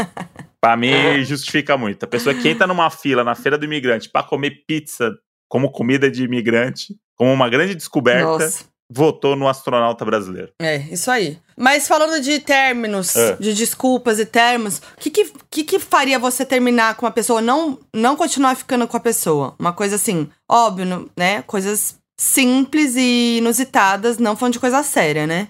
para 0.58 0.74
mim, 0.74 1.22
justifica 1.22 1.76
muito. 1.76 2.04
A 2.04 2.08
pessoa 2.08 2.34
que 2.34 2.48
entra 2.48 2.66
numa 2.66 2.88
fila 2.88 3.22
na 3.22 3.34
feira 3.34 3.58
do 3.58 3.66
imigrante 3.66 4.08
para 4.08 4.22
comer 4.22 4.64
pizza 4.66 5.12
como 5.46 5.70
comida 5.70 6.10
de 6.10 6.24
imigrante, 6.24 6.94
como 7.14 7.30
uma 7.30 7.50
grande 7.50 7.74
descoberta. 7.74 8.24
Nossa 8.24 8.71
votou 8.94 9.34
no 9.34 9.48
astronauta 9.48 10.04
brasileiro. 10.04 10.52
É, 10.60 10.76
isso 10.90 11.10
aí. 11.10 11.38
Mas 11.56 11.88
falando 11.88 12.20
de 12.20 12.38
términos, 12.40 13.16
é. 13.16 13.36
de 13.36 13.54
desculpas 13.54 14.18
e 14.18 14.26
termos, 14.26 14.78
o 14.78 14.82
que, 14.98 15.10
que, 15.10 15.32
que, 15.50 15.64
que 15.64 15.78
faria 15.78 16.18
você 16.18 16.44
terminar 16.44 16.96
com 16.96 17.06
uma 17.06 17.12
pessoa, 17.12 17.40
não, 17.40 17.78
não 17.94 18.16
continuar 18.16 18.54
ficando 18.54 18.86
com 18.86 18.96
a 18.96 19.00
pessoa? 19.00 19.54
Uma 19.58 19.72
coisa 19.72 19.96
assim, 19.96 20.28
óbvio, 20.50 21.10
né? 21.16 21.42
Coisas 21.42 21.96
simples 22.18 22.94
e 22.96 23.38
inusitadas, 23.38 24.18
não 24.18 24.36
falando 24.36 24.54
de 24.54 24.60
coisa 24.60 24.82
séria, 24.82 25.26
né? 25.26 25.48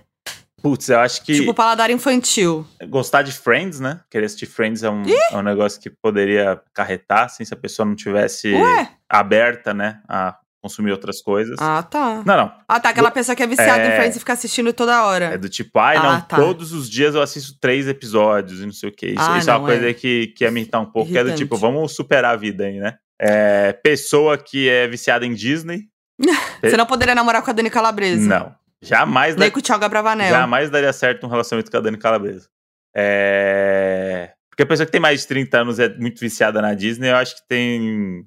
Putz, 0.63 0.89
eu 0.89 1.01
acho 1.01 1.25
que. 1.25 1.35
Tipo, 1.35 1.53
paladar 1.53 1.91
infantil. 1.91 2.65
Gostar 2.89 3.23
de 3.23 3.33
Friends, 3.33 3.81
né? 3.81 4.01
Querer 4.09 4.27
assistir 4.27 4.47
Friends 4.47 4.85
é 4.85 4.91
um, 4.91 5.03
é 5.09 5.37
um 5.37 5.43
negócio 5.43 5.81
que 5.81 5.91
poderia 5.91 6.53
acarretar, 6.53 7.25
assim, 7.25 7.45
se 7.45 7.53
a 7.53 7.57
pessoa 7.57 7.85
não 7.85 7.97
tivesse 7.97 8.53
Ué? 8.53 8.89
aberta, 9.09 9.75
né? 9.75 10.01
A 10.09 10.37
consumir 10.63 10.93
outras 10.93 11.21
coisas. 11.21 11.57
Ah, 11.61 11.83
tá. 11.83 12.23
Não, 12.25 12.37
não. 12.37 12.53
Ah, 12.69 12.79
tá. 12.79 12.91
Aquela 12.91 13.11
do, 13.11 13.13
pessoa 13.13 13.35
que 13.35 13.43
é 13.43 13.47
viciada 13.47 13.83
é, 13.83 13.89
em 13.89 13.97
Friends 13.97 14.17
e 14.17 14.19
fica 14.21 14.33
assistindo 14.33 14.73
toda 14.73 15.05
hora. 15.05 15.27
É 15.27 15.39
do 15.39 15.49
tipo, 15.49 15.79
ai, 15.79 15.97
ah, 15.97 16.03
não, 16.03 16.21
tá. 16.21 16.37
todos 16.37 16.73
os 16.73 16.89
dias 16.89 17.15
eu 17.15 17.21
assisto 17.21 17.59
três 17.61 17.89
episódios 17.89 18.61
e 18.61 18.65
não 18.65 18.73
sei 18.73 18.89
o 18.89 18.93
quê. 18.93 19.09
Isso, 19.09 19.21
ah, 19.21 19.39
isso 19.39 19.47
não, 19.49 19.55
é 19.55 19.59
uma 19.59 19.67
coisa 19.67 19.91
é. 19.91 19.93
que, 19.93 20.29
que 20.29 20.45
ia 20.45 20.51
me 20.51 20.61
irritar 20.61 20.81
um 20.81 20.87
pouco, 20.87 21.11
Irritante. 21.11 21.25
que 21.25 21.31
é 21.31 21.35
do 21.35 21.39
tipo, 21.39 21.57
vamos 21.57 21.95
superar 21.95 22.35
a 22.35 22.37
vida 22.37 22.65
aí, 22.65 22.79
né? 22.79 22.95
É, 23.21 23.73
pessoa 23.73 24.39
que 24.39 24.69
é 24.69 24.87
viciada 24.87 25.27
em 25.27 25.35
Disney. 25.35 25.83
Você 26.63 26.77
não 26.77 26.87
poderia 26.87 27.15
namorar 27.15 27.43
com 27.43 27.51
a 27.51 27.53
Dani 27.53 27.71
Calabresa. 27.71 28.29
Não. 28.29 28.55
Jamais. 28.81 29.37
Nem 29.37 29.51
com 29.51 29.61
o 29.61 29.63
Thiago 29.63 29.89
Bravanel. 29.89 30.29
Jamais 30.29 30.71
daria 30.71 30.93
certo 30.93 31.27
um 31.27 31.31
relacionamento 31.31 31.71
com 31.71 31.77
a 31.77 31.81
Dani 31.81 31.97
Calabresa. 31.97 32.49
É... 32.95 34.33
Porque 34.51 34.65
a 34.65 34.67
pessoa 34.67 34.85
que 34.85 34.93
tem 34.93 35.01
mais 35.01 35.21
de 35.21 35.29
30 35.29 35.59
anos 35.59 35.79
é 35.79 35.89
muito 35.97 36.21
viciada 36.21 36.61
na 36.61 36.75
Disney, 36.75 37.11
eu 37.11 37.17
acho 37.17 37.37
que 37.37 37.43
tem, 37.49 38.25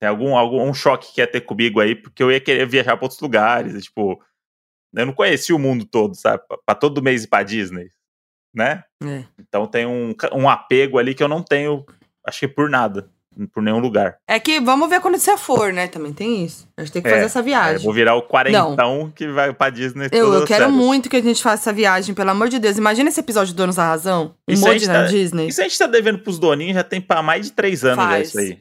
tem 0.00 0.08
algum, 0.08 0.36
algum 0.36 0.62
um 0.62 0.74
choque 0.74 1.12
que 1.12 1.20
ia 1.20 1.26
ter 1.26 1.42
comigo 1.42 1.78
aí, 1.78 1.94
porque 1.94 2.22
eu 2.22 2.32
ia 2.32 2.40
querer 2.40 2.66
viajar 2.66 2.96
para 2.96 3.04
outros 3.04 3.20
lugares. 3.20 3.74
E, 3.74 3.82
tipo, 3.82 4.20
eu 4.94 5.06
não 5.06 5.12
conhecia 5.12 5.54
o 5.54 5.58
mundo 5.58 5.84
todo, 5.84 6.14
sabe? 6.14 6.42
Pra 6.64 6.74
todo 6.74 7.02
mês 7.02 7.24
ir 7.24 7.28
pra 7.28 7.42
Disney, 7.42 7.90
né? 8.52 8.82
É. 9.04 9.24
Então 9.38 9.66
tem 9.66 9.86
um, 9.86 10.14
um 10.32 10.48
apego 10.48 10.98
ali 10.98 11.14
que 11.14 11.22
eu 11.22 11.28
não 11.28 11.42
tenho, 11.42 11.84
acho 12.26 12.40
que 12.40 12.48
por 12.48 12.70
nada 12.70 13.08
por 13.52 13.62
nenhum 13.62 13.78
lugar. 13.78 14.18
É 14.26 14.38
que 14.38 14.60
vamos 14.60 14.88
ver 14.88 15.00
quando 15.00 15.16
você 15.16 15.36
for, 15.36 15.72
né? 15.72 15.86
Também 15.86 16.12
tem 16.12 16.44
isso. 16.44 16.68
A 16.76 16.82
gente 16.82 16.92
tem 16.92 17.02
que 17.02 17.08
é, 17.08 17.12
fazer 17.12 17.24
essa 17.24 17.42
viagem. 17.42 17.76
É, 17.76 17.78
vou 17.78 17.92
virar 17.92 18.14
o 18.14 18.22
quarentão 18.22 18.74
Não. 18.76 19.10
que 19.10 19.28
vai 19.28 19.52
pra 19.52 19.70
Disney. 19.70 20.08
Eu, 20.12 20.32
eu 20.34 20.44
quero 20.44 20.70
muito 20.70 21.08
que 21.08 21.16
a 21.16 21.22
gente 21.22 21.42
faça 21.42 21.62
essa 21.62 21.72
viagem, 21.72 22.14
pelo 22.14 22.30
amor 22.30 22.48
de 22.48 22.58
Deus. 22.58 22.76
Imagina 22.76 23.08
esse 23.08 23.20
episódio 23.20 23.52
de 23.52 23.54
Donos 23.54 23.76
da 23.76 23.86
Razão. 23.86 24.34
Um 24.48 24.58
monte 24.58 24.86
na 24.86 25.04
tá, 25.04 25.06
Disney. 25.06 25.48
Isso 25.48 25.60
a 25.60 25.64
gente 25.64 25.78
tá 25.78 25.86
devendo 25.86 26.18
pros 26.18 26.38
doninhos 26.38 26.74
já 26.74 26.84
tem 26.84 27.00
pra 27.00 27.22
mais 27.22 27.46
de 27.46 27.52
três 27.52 27.84
anos 27.84 28.04
já 28.04 28.20
isso 28.20 28.38
aí. 28.38 28.58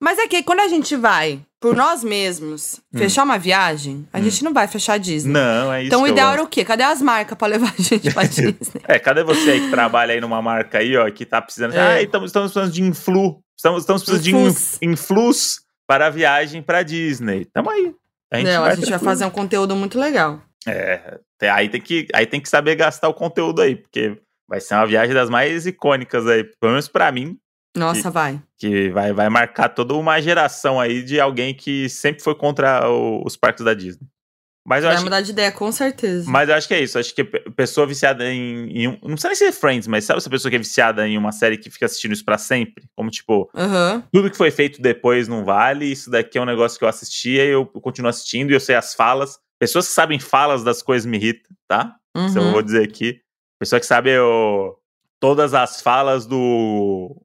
Mas 0.00 0.18
é 0.18 0.28
que 0.28 0.42
quando 0.42 0.60
a 0.60 0.68
gente 0.68 0.94
vai 0.94 1.40
por 1.60 1.74
nós 1.74 2.04
mesmos 2.04 2.80
hum. 2.94 2.98
fechar 2.98 3.24
uma 3.24 3.38
viagem, 3.38 4.06
a 4.12 4.18
hum. 4.18 4.22
gente 4.22 4.44
não 4.44 4.52
vai 4.52 4.68
fechar 4.68 4.94
a 4.94 4.98
Disney. 4.98 5.32
Não, 5.32 5.72
é 5.72 5.82
isso. 5.82 5.88
Então 5.88 6.02
o 6.02 6.06
ideal 6.06 6.32
era 6.32 6.42
o 6.42 6.46
quê? 6.46 6.64
Cadê 6.64 6.82
as 6.82 7.00
marcas 7.00 7.36
pra 7.36 7.48
levar 7.48 7.72
a 7.76 7.82
gente 7.82 8.12
pra 8.12 8.22
Disney? 8.28 8.54
é, 8.86 8.98
cadê 8.98 9.24
você 9.24 9.52
aí 9.52 9.60
que 9.60 9.70
trabalha 9.70 10.12
aí 10.12 10.20
numa 10.20 10.42
marca 10.42 10.78
aí, 10.78 10.96
ó, 10.96 11.10
que 11.10 11.24
tá 11.24 11.40
precisando. 11.40 11.74
É. 11.74 11.80
Ah, 11.80 12.02
estamos, 12.02 12.28
estamos 12.30 12.52
precisando 12.52 12.72
de 12.72 12.82
influ. 12.82 13.40
Estamos, 13.56 13.82
estamos 13.82 14.04
precisando 14.04 14.52
de 14.52 14.86
influx 14.86 15.62
para 15.86 16.06
a 16.06 16.10
viagem 16.10 16.62
pra 16.62 16.82
Disney. 16.82 17.46
Tamo 17.46 17.70
aí. 17.70 17.94
A 18.30 18.36
gente, 18.38 18.46
não, 18.46 18.62
vai, 18.62 18.72
a 18.72 18.74
gente 18.74 18.90
vai 18.90 18.98
fazer 18.98 19.24
um 19.24 19.30
conteúdo 19.30 19.74
muito 19.74 19.98
legal. 19.98 20.42
É, 20.66 21.20
aí 21.42 21.68
tem, 21.68 21.80
que, 21.80 22.08
aí 22.12 22.26
tem 22.26 22.40
que 22.40 22.48
saber 22.48 22.74
gastar 22.74 23.08
o 23.08 23.14
conteúdo 23.14 23.62
aí, 23.62 23.76
porque 23.76 24.18
vai 24.48 24.60
ser 24.60 24.74
uma 24.74 24.86
viagem 24.86 25.14
das 25.14 25.30
mais 25.30 25.64
icônicas 25.64 26.26
aí, 26.26 26.44
pelo 26.60 26.72
menos 26.72 26.88
pra 26.88 27.10
mim. 27.12 27.38
Nossa, 27.78 28.02
que, 28.02 28.10
vai. 28.10 28.42
Que 28.58 28.90
vai, 28.90 29.12
vai 29.12 29.28
marcar 29.28 29.68
toda 29.68 29.94
uma 29.94 30.20
geração 30.20 30.80
aí 30.80 31.02
de 31.02 31.20
alguém 31.20 31.54
que 31.54 31.88
sempre 31.88 32.22
foi 32.22 32.34
contra 32.34 32.88
o, 32.88 33.22
os 33.24 33.36
parques 33.36 33.64
da 33.64 33.74
Disney. 33.74 34.06
Mas 34.66 34.82
vai 34.82 34.94
acho, 34.94 35.04
mudar 35.04 35.20
de 35.20 35.30
ideia, 35.30 35.52
com 35.52 35.70
certeza. 35.70 36.28
Mas 36.28 36.48
eu 36.48 36.56
acho 36.56 36.66
que 36.66 36.74
é 36.74 36.82
isso. 36.82 36.98
Acho 36.98 37.14
que 37.14 37.22
pessoa 37.24 37.86
viciada 37.86 38.24
em, 38.28 38.68
em 38.70 38.88
um, 38.88 38.98
Não 39.04 39.16
sei 39.16 39.28
nem 39.28 39.36
se 39.36 39.44
é 39.44 39.52
Friends, 39.52 39.86
mas 39.86 40.04
sabe 40.04 40.18
essa 40.18 40.28
pessoa 40.28 40.50
que 40.50 40.56
é 40.56 40.58
viciada 40.58 41.06
em 41.06 41.16
uma 41.16 41.30
série 41.30 41.56
que 41.56 41.70
fica 41.70 41.86
assistindo 41.86 42.12
isso 42.12 42.24
pra 42.24 42.36
sempre? 42.36 42.84
Como, 42.96 43.08
tipo, 43.08 43.48
uhum. 43.54 44.02
tudo 44.12 44.28
que 44.28 44.36
foi 44.36 44.50
feito 44.50 44.82
depois 44.82 45.28
não 45.28 45.44
vale. 45.44 45.86
Isso 45.86 46.10
daqui 46.10 46.36
é 46.36 46.42
um 46.42 46.46
negócio 46.46 46.76
que 46.76 46.84
eu 46.84 46.88
assistia 46.88 47.44
e 47.44 47.50
eu 47.50 47.64
continuo 47.64 48.08
assistindo 48.08 48.50
e 48.50 48.54
eu 48.54 48.60
sei 48.60 48.74
as 48.74 48.92
falas. 48.92 49.38
Pessoas 49.56 49.86
que 49.86 49.94
sabem 49.94 50.18
falas 50.18 50.64
das 50.64 50.82
coisas 50.82 51.06
me 51.06 51.16
irritam, 51.16 51.54
tá? 51.68 51.94
Uhum. 52.16 52.26
Isso 52.26 52.38
eu 52.38 52.50
vou 52.50 52.60
dizer 52.60 52.82
aqui. 52.82 53.20
Pessoa 53.60 53.78
que 53.78 53.86
sabe 53.86 54.10
eu, 54.10 54.76
todas 55.20 55.54
as 55.54 55.80
falas 55.80 56.26
do 56.26 57.16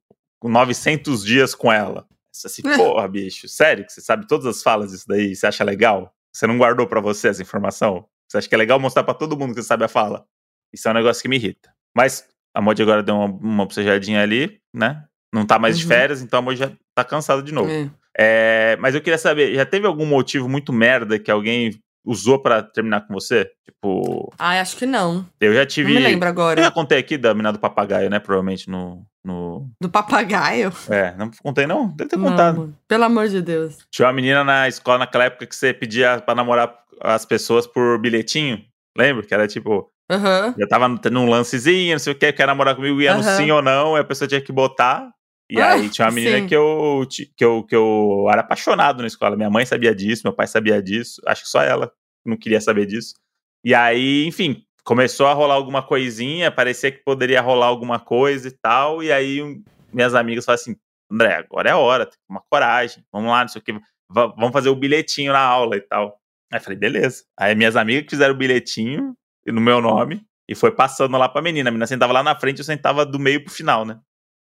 900 0.49 1.23
dias 1.23 1.55
com 1.55 1.71
ela. 1.71 2.05
Você 2.31 2.47
assim, 2.47 2.61
porra, 2.61 3.07
bicho, 3.07 3.47
sério 3.47 3.85
que 3.85 3.91
você 3.91 4.01
sabe 4.01 4.27
todas 4.27 4.45
as 4.45 4.63
falas 4.63 4.91
disso 4.91 5.05
daí? 5.07 5.35
Você 5.35 5.45
acha 5.45 5.63
legal? 5.63 6.13
Você 6.33 6.47
não 6.47 6.57
guardou 6.57 6.87
para 6.87 7.01
você 7.01 7.27
essa 7.27 7.41
informação? 7.41 8.05
Você 8.27 8.37
acha 8.37 8.47
que 8.47 8.55
é 8.55 8.57
legal 8.57 8.79
mostrar 8.79 9.03
para 9.03 9.13
todo 9.13 9.37
mundo 9.37 9.53
que 9.53 9.61
você 9.61 9.67
sabe 9.67 9.83
a 9.83 9.89
fala? 9.89 10.25
Isso 10.73 10.87
é 10.87 10.91
um 10.91 10.95
negócio 10.95 11.21
que 11.21 11.27
me 11.27 11.35
irrita. 11.35 11.69
Mas 11.95 12.25
a 12.53 12.61
Mod 12.61 12.81
agora 12.81 13.03
deu 13.03 13.15
uma, 13.15 13.25
uma 13.25 13.65
bocejadinha 13.65 14.21
ali, 14.21 14.61
né? 14.73 15.03
Não 15.33 15.45
tá 15.45 15.59
mais 15.59 15.75
uhum. 15.75 15.81
de 15.81 15.87
férias, 15.87 16.21
então 16.21 16.39
a 16.39 16.41
Mod 16.41 16.57
já 16.57 16.71
tá 16.95 17.03
cansada 17.03 17.43
de 17.43 17.53
novo. 17.53 17.69
É. 17.69 17.89
É, 18.17 18.77
mas 18.79 18.95
eu 18.95 19.01
queria 19.01 19.17
saber, 19.17 19.55
já 19.55 19.65
teve 19.65 19.87
algum 19.87 20.05
motivo 20.05 20.47
muito 20.49 20.73
merda 20.73 21.17
que 21.17 21.31
alguém 21.31 21.71
usou 22.05 22.39
para 22.39 22.61
terminar 22.61 23.07
com 23.07 23.13
você? 23.13 23.49
Tipo. 23.63 24.33
Ah, 24.37 24.59
acho 24.59 24.75
que 24.77 24.85
não. 24.85 25.25
Eu 25.39 25.53
já 25.53 25.65
tive. 25.65 25.93
Não 25.93 26.01
me 26.01 26.07
lembro 26.07 26.27
agora. 26.27 26.59
Eu 26.59 26.63
já 26.65 26.71
contei 26.71 26.97
aqui 26.97 27.17
da 27.17 27.33
mina 27.33 27.53
do 27.53 27.59
papagaio, 27.59 28.09
né? 28.09 28.19
Provavelmente 28.19 28.69
no. 28.69 29.05
No... 29.23 29.69
Do 29.79 29.89
papagaio? 29.89 30.73
É, 30.89 31.13
não 31.15 31.29
contei 31.43 31.67
não? 31.67 31.89
Deve 31.89 32.09
ter 32.09 32.17
não, 32.17 32.29
contado. 32.29 32.75
Pelo 32.87 33.03
amor 33.03 33.27
de 33.27 33.41
Deus. 33.41 33.77
Tinha 33.91 34.07
uma 34.07 34.13
menina 34.13 34.43
na 34.43 34.67
escola 34.67 34.99
naquela 34.99 35.25
época 35.25 35.45
que 35.45 35.55
você 35.55 35.73
pedia 35.73 36.19
pra 36.19 36.35
namorar 36.35 36.73
as 36.99 37.25
pessoas 37.25 37.67
por 37.67 37.99
bilhetinho. 37.99 38.63
Lembra? 38.97 39.23
Que 39.25 39.33
era 39.33 39.47
tipo. 39.47 39.89
Uhum. 40.11 40.53
Já 40.57 40.67
tava 40.67 40.97
tendo 40.97 41.19
um 41.19 41.29
lancezinho, 41.29 41.93
não 41.93 41.99
sei 41.99 42.13
o 42.13 42.15
que, 42.15 42.33
quer 42.33 42.45
namorar 42.45 42.75
comigo, 42.75 42.99
ia 42.99 43.15
uhum. 43.15 43.17
no 43.19 43.23
sim 43.23 43.49
ou 43.49 43.61
não, 43.61 43.95
e 43.95 44.01
a 44.01 44.03
pessoa 44.03 44.27
tinha 44.27 44.41
que 44.41 44.51
botar. 44.51 45.09
E 45.49 45.59
ah, 45.59 45.73
aí 45.73 45.89
tinha 45.89 46.05
uma 46.07 46.13
menina 46.13 46.47
que 46.47 46.55
eu, 46.55 47.05
que, 47.35 47.43
eu, 47.43 47.63
que 47.63 47.75
eu 47.75 48.25
era 48.29 48.41
apaixonado 48.41 49.01
na 49.01 49.07
escola. 49.07 49.35
Minha 49.35 49.49
mãe 49.49 49.65
sabia 49.65 49.93
disso, 49.93 50.23
meu 50.25 50.33
pai 50.33 50.47
sabia 50.47 50.81
disso. 50.81 51.21
Acho 51.25 51.43
que 51.43 51.49
só 51.49 51.61
ela 51.61 51.91
não 52.25 52.37
queria 52.37 52.61
saber 52.61 52.85
disso. 52.85 53.15
E 53.63 53.75
aí, 53.75 54.25
enfim, 54.25 54.63
começou 54.83 55.27
a 55.27 55.33
rolar 55.33 55.55
alguma 55.55 55.81
coisinha, 55.81 56.51
parecia 56.51 56.91
que 56.91 57.03
poderia 57.03 57.41
rolar 57.41 57.67
alguma 57.67 57.99
coisa 57.99 58.47
e 58.47 58.51
tal. 58.51 59.03
E 59.03 59.11
aí 59.11 59.61
minhas 59.93 60.15
amigas 60.15 60.45
falaram 60.45 60.61
assim: 60.61 60.75
André, 61.11 61.35
agora 61.35 61.69
é 61.69 61.71
a 61.73 61.77
hora, 61.77 62.05
tem 62.05 62.17
uma 62.29 62.41
coragem, 62.49 63.03
vamos 63.11 63.29
lá, 63.29 63.41
não 63.41 63.47
sei 63.47 63.61
o 63.61 63.63
que, 63.63 63.79
vamos 64.09 64.51
fazer 64.51 64.69
o 64.69 64.75
bilhetinho 64.75 65.33
na 65.33 65.41
aula 65.41 65.75
e 65.77 65.81
tal. 65.81 66.19
Aí 66.51 66.59
falei, 66.59 66.77
beleza. 66.77 67.23
Aí 67.39 67.55
minhas 67.55 67.75
amigas 67.75 68.09
fizeram 68.09 68.33
o 68.33 68.37
bilhetinho 68.37 69.15
no 69.45 69.61
meu 69.61 69.79
nome 69.81 70.25
e 70.49 70.53
foi 70.53 70.71
passando 70.71 71.17
lá 71.17 71.29
pra 71.29 71.41
menina. 71.41 71.69
A 71.69 71.71
menina 71.71 71.87
sentava 71.87 72.11
lá 72.11 72.21
na 72.21 72.37
frente, 72.37 72.59
eu 72.59 72.65
sentava 72.65 73.05
do 73.05 73.17
meio 73.17 73.43
pro 73.43 73.53
final, 73.53 73.85
né? 73.85 73.99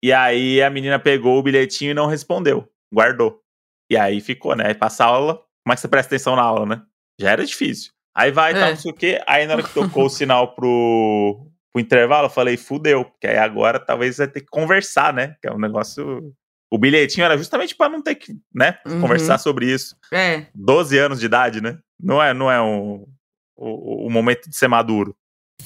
E 0.03 0.13
aí 0.13 0.61
a 0.61 0.69
menina 0.69 0.99
pegou 0.99 1.39
o 1.39 1.43
bilhetinho 1.43 1.93
e 1.93 1.95
não 1.95 2.07
respondeu, 2.07 2.69
guardou. 2.93 3.41
E 3.89 3.97
aí 3.97 4.21
ficou, 4.21 4.57
né? 4.57 4.67
Aí 4.67 4.75
passa 4.75 5.05
a 5.05 5.09
aula, 5.09 5.35
como 5.35 5.73
é 5.73 5.75
que 5.75 5.81
você 5.81 5.87
presta 5.87 6.15
atenção 6.15 6.35
na 6.35 6.43
aula, 6.43 6.67
né? 6.67 6.83
Já 7.21 7.31
era 7.31 7.45
difícil. 7.45 7.93
Aí 8.15 8.31
vai, 8.31 8.53
é. 8.53 8.55
tal, 8.55 8.71
não 8.71 8.77
sei 8.77 8.91
o 8.91 8.95
quê. 8.95 9.21
Aí 9.27 9.47
na 9.47 9.55
hora 9.55 9.63
que 9.63 9.73
tocou 9.73 10.07
o 10.07 10.11
sinal 10.11 10.55
pro, 10.55 11.47
pro 11.73 11.83
intervalo, 11.83 12.27
eu 12.27 12.31
falei, 12.31 12.57
fudeu. 12.57 13.05
Porque 13.05 13.27
aí 13.27 13.39
agora 13.39 13.81
talvez 13.81 14.19
vai 14.19 14.29
ter 14.29 14.41
que 14.41 14.49
conversar, 14.51 15.13
né? 15.13 15.37
Que 15.41 15.49
é 15.49 15.53
um 15.53 15.59
negócio. 15.59 16.33
O 16.71 16.79
bilhetinho 16.79 17.25
era 17.25 17.37
justamente 17.37 17.75
para 17.75 17.91
não 17.91 18.01
ter 18.01 18.15
que, 18.15 18.35
né, 18.55 18.79
uhum. 18.87 19.03
conversar 19.03 19.37
sobre 19.37 19.71
isso. 19.71 19.95
É. 20.11 20.47
12 20.55 20.97
anos 20.97 21.21
de 21.21 21.27
idade, 21.27 21.61
né? 21.61 21.79
Não 22.01 22.23
é, 22.23 22.33
não 22.33 22.51
é 22.51 22.63
um, 22.63 23.07
o, 23.55 24.07
o 24.07 24.11
momento 24.11 24.49
de 24.49 24.57
ser 24.57 24.69
maduro. 24.69 25.15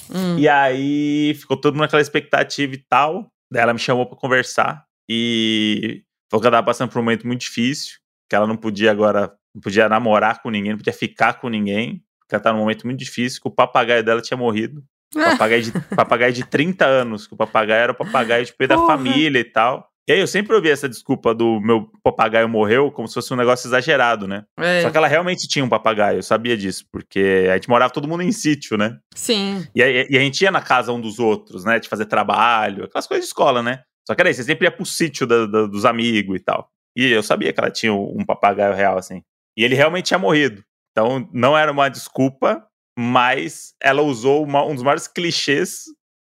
Hum. 0.09 0.37
E 0.37 0.47
aí 0.47 1.33
ficou 1.35 1.55
todo 1.55 1.73
mundo 1.73 1.83
naquela 1.83 2.01
expectativa 2.01 2.73
e 2.73 2.77
tal. 2.77 3.31
Daí 3.49 3.63
ela 3.63 3.73
me 3.73 3.79
chamou 3.79 4.05
pra 4.05 4.17
conversar 4.17 4.85
e 5.09 6.03
falou 6.29 6.41
que 6.41 6.47
ela 6.47 6.57
tava 6.57 6.65
passando 6.65 6.91
por 6.91 6.99
um 6.99 7.03
momento 7.03 7.25
muito 7.25 7.41
difícil, 7.41 7.97
que 8.29 8.35
ela 8.35 8.45
não 8.45 8.57
podia 8.57 8.91
agora, 8.91 9.33
não 9.55 9.61
podia 9.61 9.87
namorar 9.87 10.41
com 10.41 10.49
ninguém, 10.49 10.71
não 10.71 10.77
podia 10.77 10.93
ficar 10.93 11.35
com 11.39 11.49
ninguém, 11.49 12.03
que 12.27 12.35
ela 12.35 12.43
tá 12.43 12.51
num 12.53 12.59
momento 12.59 12.85
muito 12.85 12.99
difícil, 12.99 13.41
que 13.41 13.47
o 13.47 13.51
papagaio 13.51 14.03
dela 14.03 14.21
tinha 14.21 14.37
morrido. 14.37 14.83
Papagaio 15.13 15.61
de, 15.63 15.71
papagaio 15.95 16.33
de 16.33 16.45
30 16.45 16.85
anos, 16.85 17.25
que 17.27 17.33
o 17.33 17.37
papagaio 17.37 17.81
era 17.83 17.91
o 17.93 17.95
papagaio 17.95 18.45
tipo, 18.45 18.67
da 18.67 18.75
Porra. 18.75 18.87
família 18.97 19.39
e 19.39 19.43
tal. 19.45 19.87
E 20.09 20.13
aí 20.13 20.19
eu 20.19 20.27
sempre 20.27 20.55
ouvi 20.55 20.69
essa 20.69 20.87
desculpa 20.87 21.33
do 21.33 21.59
meu 21.59 21.89
papagaio 22.03 22.47
morreu 22.47 22.89
como 22.91 23.07
se 23.09 23.13
fosse 23.13 23.33
um 23.33 23.37
negócio 23.37 23.67
exagerado, 23.67 24.25
né? 24.27 24.43
É, 24.57 24.81
Só 24.81 24.89
que 24.89 24.97
ela 24.97 25.07
realmente 25.07 25.47
tinha 25.49 25.63
um 25.65 25.69
papagaio, 25.69 26.19
eu 26.19 26.23
sabia 26.23 26.55
disso, 26.57 26.85
porque 26.91 27.47
a 27.51 27.55
gente 27.55 27.67
morava 27.69 27.91
todo 27.91 28.07
mundo 28.07 28.23
em 28.23 28.31
sítio, 28.31 28.77
né? 28.77 28.97
Sim. 29.13 29.65
E, 29.75 29.83
aí- 29.83 30.07
e 30.09 30.17
a 30.17 30.21
gente 30.21 30.41
ia 30.41 30.51
na 30.51 30.61
casa 30.61 30.91
um 30.93 30.99
dos 31.01 31.19
outros, 31.19 31.65
né? 31.65 31.77
De 31.79 31.89
fazer 31.89 32.05
trabalho, 32.05 32.85
aquelas 32.85 33.07
coisas 33.07 33.25
de 33.25 33.27
escola, 33.29 33.61
né? 33.63 33.81
Só 34.07 34.15
que 34.15 34.21
era 34.21 34.29
isso, 34.29 34.37
você 34.41 34.45
sempre 34.45 34.65
ia 34.65 34.71
pro 34.71 34.85
sítio 34.85 35.27
da- 35.27 35.45
da- 35.45 35.67
dos 35.67 35.83
amigos 35.83 36.37
e 36.37 36.39
tal. 36.39 36.69
E 36.95 37.11
eu 37.11 37.21
sabia 37.23 37.51
que 37.51 37.59
ela 37.59 37.69
tinha 37.71 37.93
um 37.93 38.25
papagaio 38.25 38.73
real, 38.73 38.97
assim. 38.97 39.21
E 39.57 39.63
ele 39.63 39.75
realmente 39.75 40.05
tinha 40.05 40.19
morrido. 40.19 40.63
Então 40.97 41.29
não 41.31 41.55
era 41.55 41.71
uma 41.71 41.89
desculpa, 41.89 42.65
mas 42.97 43.75
ela 43.79 44.01
usou 44.01 44.43
uma- 44.43 44.65
um 44.65 44.73
dos 44.73 44.81
maiores 44.83 45.07
clichês 45.07 45.83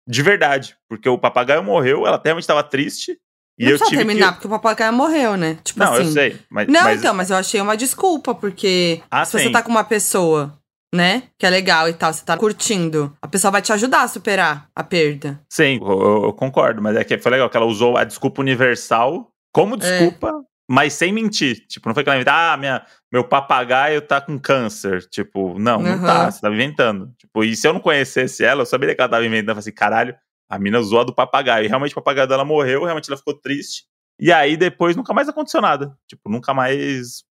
de 0.09 0.23
verdade. 0.23 0.77
Porque 0.89 1.09
o 1.09 1.19
papagaio 1.19 1.61
morreu, 1.65 2.07
ela 2.07 2.21
realmente 2.23 2.45
estava 2.45 2.63
triste. 2.63 3.19
E 3.59 3.65
não 3.65 3.73
eu 3.73 3.79
tive 3.79 3.97
terminar, 3.97 4.29
que. 4.29 4.33
porque 4.35 4.47
o 4.47 4.51
papagaio 4.51 4.93
morreu, 4.93 5.37
né? 5.37 5.59
Tipo 5.65 5.81
Não, 5.81 5.93
assim. 5.95 6.03
eu 6.05 6.13
sei. 6.13 6.41
Mas, 6.49 6.69
Não, 6.69 6.85
mas- 6.85 7.01
então, 7.01 7.13
mas 7.13 7.31
eu 7.31 7.37
achei 7.37 7.61
uma 7.61 7.77
desculpa, 7.77 8.33
porque 8.33 9.03
Ah, 9.11 9.25
se 9.25 9.33
você 9.33 9.47
sim. 9.47 9.53
tá 9.53 9.61
com 9.61 9.71
uma 9.71 9.83
pessoa, 9.85 10.57
né, 10.95 11.25
que 11.37 11.45
é 11.45 11.51
legal 11.51 11.89
e 11.89 11.93
tal, 11.93 12.13
você 12.13 12.25
tá 12.25 12.37
curtindo, 12.39 13.13
a 13.21 13.27
pessoa 13.27 13.51
vai 13.51 13.61
te 13.61 13.73
ajudar 13.73 14.03
a 14.03 14.09
superar 14.09 14.69
a 14.75 14.85
perda. 14.85 15.41
Sim, 15.51 15.79
eu, 15.83 15.89
eu- 16.01 16.23
eu 16.27 16.33
concordo, 16.33 16.81
mas 16.81 16.97
é 16.97 17.03
que 17.05 17.19
foi 17.19 17.33
legal 17.33 17.51
que 17.51 17.57
ela 17.57 17.67
usou 17.67 17.97
a 17.97 18.05
desculpa 18.05 18.41
universal 18.41 19.31
como 19.53 19.77
desculpa, 19.77 20.33
mas 20.73 20.93
sem 20.93 21.13
mentir. 21.13 21.67
Tipo, 21.67 21.89
não 21.89 21.95
foi 21.95 22.05
que 22.05 22.09
ela 22.09 22.17
inventou, 22.17 22.33
ah, 22.33 22.57
minha, 22.57 22.87
meu 23.13 23.25
papagaio 23.25 24.01
tá 24.01 24.21
com 24.21 24.39
câncer. 24.39 25.05
Tipo, 25.11 25.59
não, 25.59 25.81
não 25.83 25.95
Uhum. 25.95 26.01
tá, 26.07 26.31
você 26.31 26.41
tava 26.41 26.55
inventando. 26.55 27.13
Tipo, 27.19 27.43
e 27.43 27.57
se 27.57 27.67
eu 27.67 27.73
não 27.73 27.81
conhecesse 27.81 28.45
ela, 28.45 28.63
eu 28.63 28.67
saberia 28.67 28.95
que 28.95 29.01
ela 29.01 29.11
tava 29.11 29.27
inventando. 29.27 29.49
Eu 29.49 29.55
falei 29.57 29.61
assim, 29.63 29.73
caralho, 29.73 30.15
a 30.49 30.61
mina 30.61 30.79
usou 30.79 31.01
a 31.01 31.05
do 31.05 31.13
papagaio. 31.13 31.65
E 31.65 31.69
realmente 31.69 31.91
o 31.91 31.97
papagaio 31.97 32.29
dela 32.29 32.45
morreu, 32.45 32.85
realmente 32.85 33.09
ela 33.11 33.17
ficou 33.17 33.35
triste. 33.35 33.83
E 34.21 34.31
aí 34.31 34.57
depois 34.57 34.95
nunca 34.95 35.13
mais 35.13 35.29
aconteceu 35.29 35.61
nada. 35.61 35.93
Tipo, 36.09 36.31
nunca 36.31 36.55
mais 36.55 37.25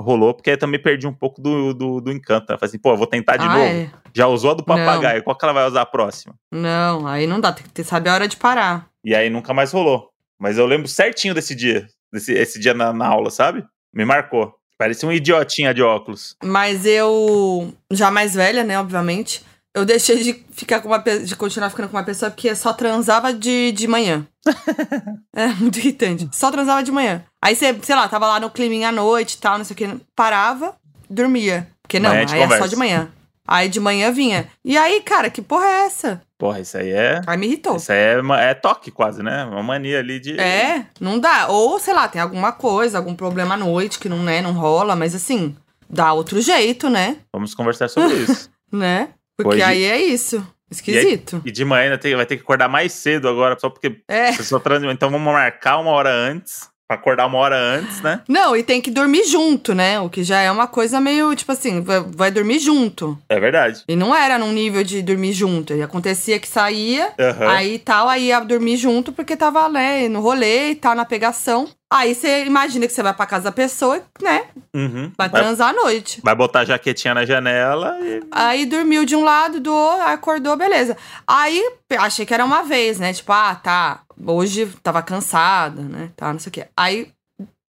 rolou, 0.00 0.32
porque 0.32 0.50
eu 0.50 0.58
também 0.58 0.80
perdi 0.80 1.08
um 1.08 1.12
pouco 1.12 1.40
do, 1.42 1.74
do, 1.74 2.00
do 2.00 2.12
encanto. 2.12 2.46
Ela 2.50 2.58
falei 2.58 2.68
assim, 2.68 2.78
pô, 2.78 2.92
eu 2.92 2.96
vou 2.96 3.06
tentar 3.08 3.36
de 3.36 3.46
ah, 3.46 3.52
novo. 3.52 3.64
é. 3.64 3.90
Já 4.14 4.28
usou 4.28 4.52
a 4.52 4.54
do 4.54 4.62
papagaio, 4.64 5.24
qual 5.24 5.36
que 5.36 5.44
ela 5.44 5.52
vai 5.54 5.66
usar 5.66 5.82
a 5.82 5.86
próxima? 5.86 6.36
Não, 6.52 7.04
aí 7.04 7.26
não 7.26 7.40
dá, 7.40 7.52
tem 7.52 7.66
que 7.74 7.82
saber 7.82 8.10
a 8.10 8.14
hora 8.14 8.28
de 8.28 8.36
parar. 8.36 8.88
E 9.02 9.12
aí 9.12 9.28
nunca 9.28 9.52
mais 9.52 9.72
rolou. 9.72 10.10
Mas 10.38 10.56
eu 10.58 10.66
lembro 10.66 10.86
certinho 10.86 11.34
desse 11.34 11.54
dia. 11.54 11.88
Desse, 12.12 12.32
esse 12.32 12.58
dia 12.58 12.74
na, 12.74 12.92
na 12.92 13.06
aula, 13.06 13.30
sabe? 13.30 13.64
Me 13.92 14.04
marcou. 14.04 14.54
Parecia 14.78 15.08
um 15.08 15.12
idiotinha 15.12 15.72
de 15.72 15.82
óculos. 15.82 16.36
Mas 16.42 16.84
eu, 16.84 17.72
já 17.90 18.10
mais 18.10 18.34
velha, 18.34 18.62
né, 18.62 18.78
obviamente, 18.78 19.42
eu 19.74 19.84
deixei 19.84 20.22
de 20.22 20.44
ficar 20.52 20.80
com 20.80 20.88
uma 20.88 20.98
de 20.98 21.36
continuar 21.36 21.70
ficando 21.70 21.88
com 21.88 21.96
uma 21.96 22.04
pessoa 22.04 22.30
porque 22.30 22.54
só 22.54 22.72
transava 22.72 23.32
de, 23.32 23.72
de 23.72 23.86
manhã. 23.86 24.26
é 25.36 25.48
muito 25.48 25.78
irritante. 25.78 26.28
Só 26.32 26.50
transava 26.50 26.82
de 26.82 26.90
manhã. 26.90 27.24
Aí 27.42 27.54
você, 27.54 27.78
sei 27.82 27.94
lá, 27.94 28.08
tava 28.08 28.26
lá 28.26 28.40
no 28.40 28.50
climinha 28.50 28.88
à 28.88 28.92
noite 28.92 29.34
e 29.34 29.38
tal, 29.38 29.58
não 29.58 29.64
sei 29.64 29.74
o 29.74 29.76
que, 29.76 30.00
parava, 30.14 30.74
dormia. 31.08 31.68
Porque 31.82 32.00
não, 32.00 32.10
gente 32.10 32.34
aí 32.34 32.40
é 32.40 32.42
só 32.42 32.48
conversa. 32.54 32.68
de 32.68 32.76
manhã. 32.76 33.08
Aí 33.46 33.68
de 33.68 33.78
manhã 33.80 34.10
vinha. 34.12 34.48
E 34.64 34.76
aí, 34.76 35.00
cara, 35.02 35.30
que 35.30 35.40
porra 35.40 35.66
é 35.66 35.84
essa? 35.86 36.20
Porra, 36.38 36.60
isso 36.60 36.76
aí 36.76 36.90
é. 36.90 37.20
Aí 37.26 37.36
me 37.38 37.46
irritou. 37.46 37.76
Isso 37.76 37.90
aí 37.92 37.98
é, 37.98 38.20
é 38.50 38.54
toque 38.54 38.90
quase, 38.90 39.22
né? 39.22 39.44
Uma 39.44 39.62
mania 39.62 39.98
ali 40.00 40.18
de. 40.20 40.38
É, 40.38 40.86
não 41.00 41.18
dá. 41.18 41.46
Ou, 41.48 41.78
sei 41.78 41.94
lá, 41.94 42.08
tem 42.08 42.20
alguma 42.20 42.52
coisa, 42.52 42.98
algum 42.98 43.14
problema 43.14 43.54
à 43.54 43.56
noite 43.56 43.98
que 43.98 44.08
não, 44.08 44.18
né, 44.22 44.42
não 44.42 44.52
rola, 44.52 44.94
mas 44.96 45.14
assim, 45.14 45.56
dá 45.88 46.12
outro 46.12 46.40
jeito, 46.40 46.90
né? 46.90 47.18
Vamos 47.32 47.54
conversar 47.54 47.88
sobre 47.88 48.14
isso. 48.22 48.50
Né? 48.72 49.10
Porque 49.36 49.62
aí 49.62 49.84
é 49.84 50.00
isso. 50.02 50.46
Esquisito. 50.68 51.40
e 51.44 51.52
de 51.52 51.64
manhã 51.64 51.96
tem- 51.96 52.16
vai 52.16 52.26
ter 52.26 52.36
que 52.36 52.42
acordar 52.42 52.68
mais 52.68 52.92
cedo 52.92 53.28
agora, 53.28 53.56
só 53.58 53.70
porque 53.70 54.00
É. 54.08 54.32
você 54.32 54.42
só 54.42 54.58
trans... 54.58 54.82
Então 54.82 55.08
vamos 55.10 55.32
marcar 55.32 55.78
uma 55.78 55.92
hora 55.92 56.10
antes. 56.12 56.68
Pra 56.88 56.96
acordar 56.96 57.26
uma 57.26 57.38
hora 57.38 57.56
antes, 57.56 58.00
né? 58.00 58.20
Não, 58.28 58.56
e 58.56 58.62
tem 58.62 58.80
que 58.80 58.92
dormir 58.92 59.24
junto, 59.24 59.74
né? 59.74 59.98
O 59.98 60.08
que 60.08 60.22
já 60.22 60.40
é 60.40 60.50
uma 60.52 60.68
coisa 60.68 61.00
meio, 61.00 61.34
tipo 61.34 61.50
assim, 61.50 61.80
vai, 61.80 62.00
vai 62.00 62.30
dormir 62.30 62.60
junto. 62.60 63.18
É 63.28 63.40
verdade. 63.40 63.82
E 63.88 63.96
não 63.96 64.14
era 64.14 64.38
num 64.38 64.52
nível 64.52 64.84
de 64.84 65.02
dormir 65.02 65.32
junto. 65.32 65.74
E 65.74 65.82
acontecia 65.82 66.38
que 66.38 66.46
saía, 66.46 67.12
Aham. 67.18 67.48
aí 67.48 67.78
tal, 67.80 68.08
aí 68.08 68.26
ia 68.26 68.38
dormir 68.38 68.76
junto 68.76 69.12
porque 69.12 69.36
tava, 69.36 69.68
né, 69.68 70.08
no 70.08 70.20
rolê 70.20 70.70
e 70.70 70.74
tal, 70.76 70.94
na 70.94 71.04
pegação. 71.04 71.68
Aí 71.92 72.14
você 72.16 72.44
imagina 72.44 72.86
que 72.86 72.92
você 72.92 73.02
vai 73.02 73.14
pra 73.14 73.26
casa 73.26 73.44
da 73.44 73.52
pessoa, 73.52 74.02
né? 74.20 74.46
Uhum. 74.74 75.12
Vai 75.16 75.28
Vai, 75.28 75.40
transar 75.40 75.68
à 75.70 75.72
noite. 75.72 76.20
vai 76.22 76.34
botar 76.34 76.60
a 76.60 76.64
jaquetinha 76.64 77.14
na 77.14 77.24
janela 77.24 77.96
e. 78.02 78.22
Aí 78.30 78.66
dormiu 78.66 79.04
de 79.04 79.14
um 79.14 79.22
lado, 79.22 79.60
do 79.60 79.72
outro, 79.72 80.02
acordou, 80.06 80.56
beleza. 80.56 80.96
Aí 81.26 81.62
achei 81.98 82.26
que 82.26 82.34
era 82.34 82.44
uma 82.44 82.62
vez, 82.64 82.98
né? 82.98 83.12
Tipo, 83.12 83.32
ah, 83.32 83.54
tá. 83.54 84.00
Hoje 84.26 84.66
tava 84.82 85.00
cansada, 85.00 85.80
né? 85.82 86.10
Tá, 86.16 86.32
não 86.32 86.40
sei 86.40 86.50
o 86.50 86.52
quê. 86.52 86.66
Aí, 86.76 87.08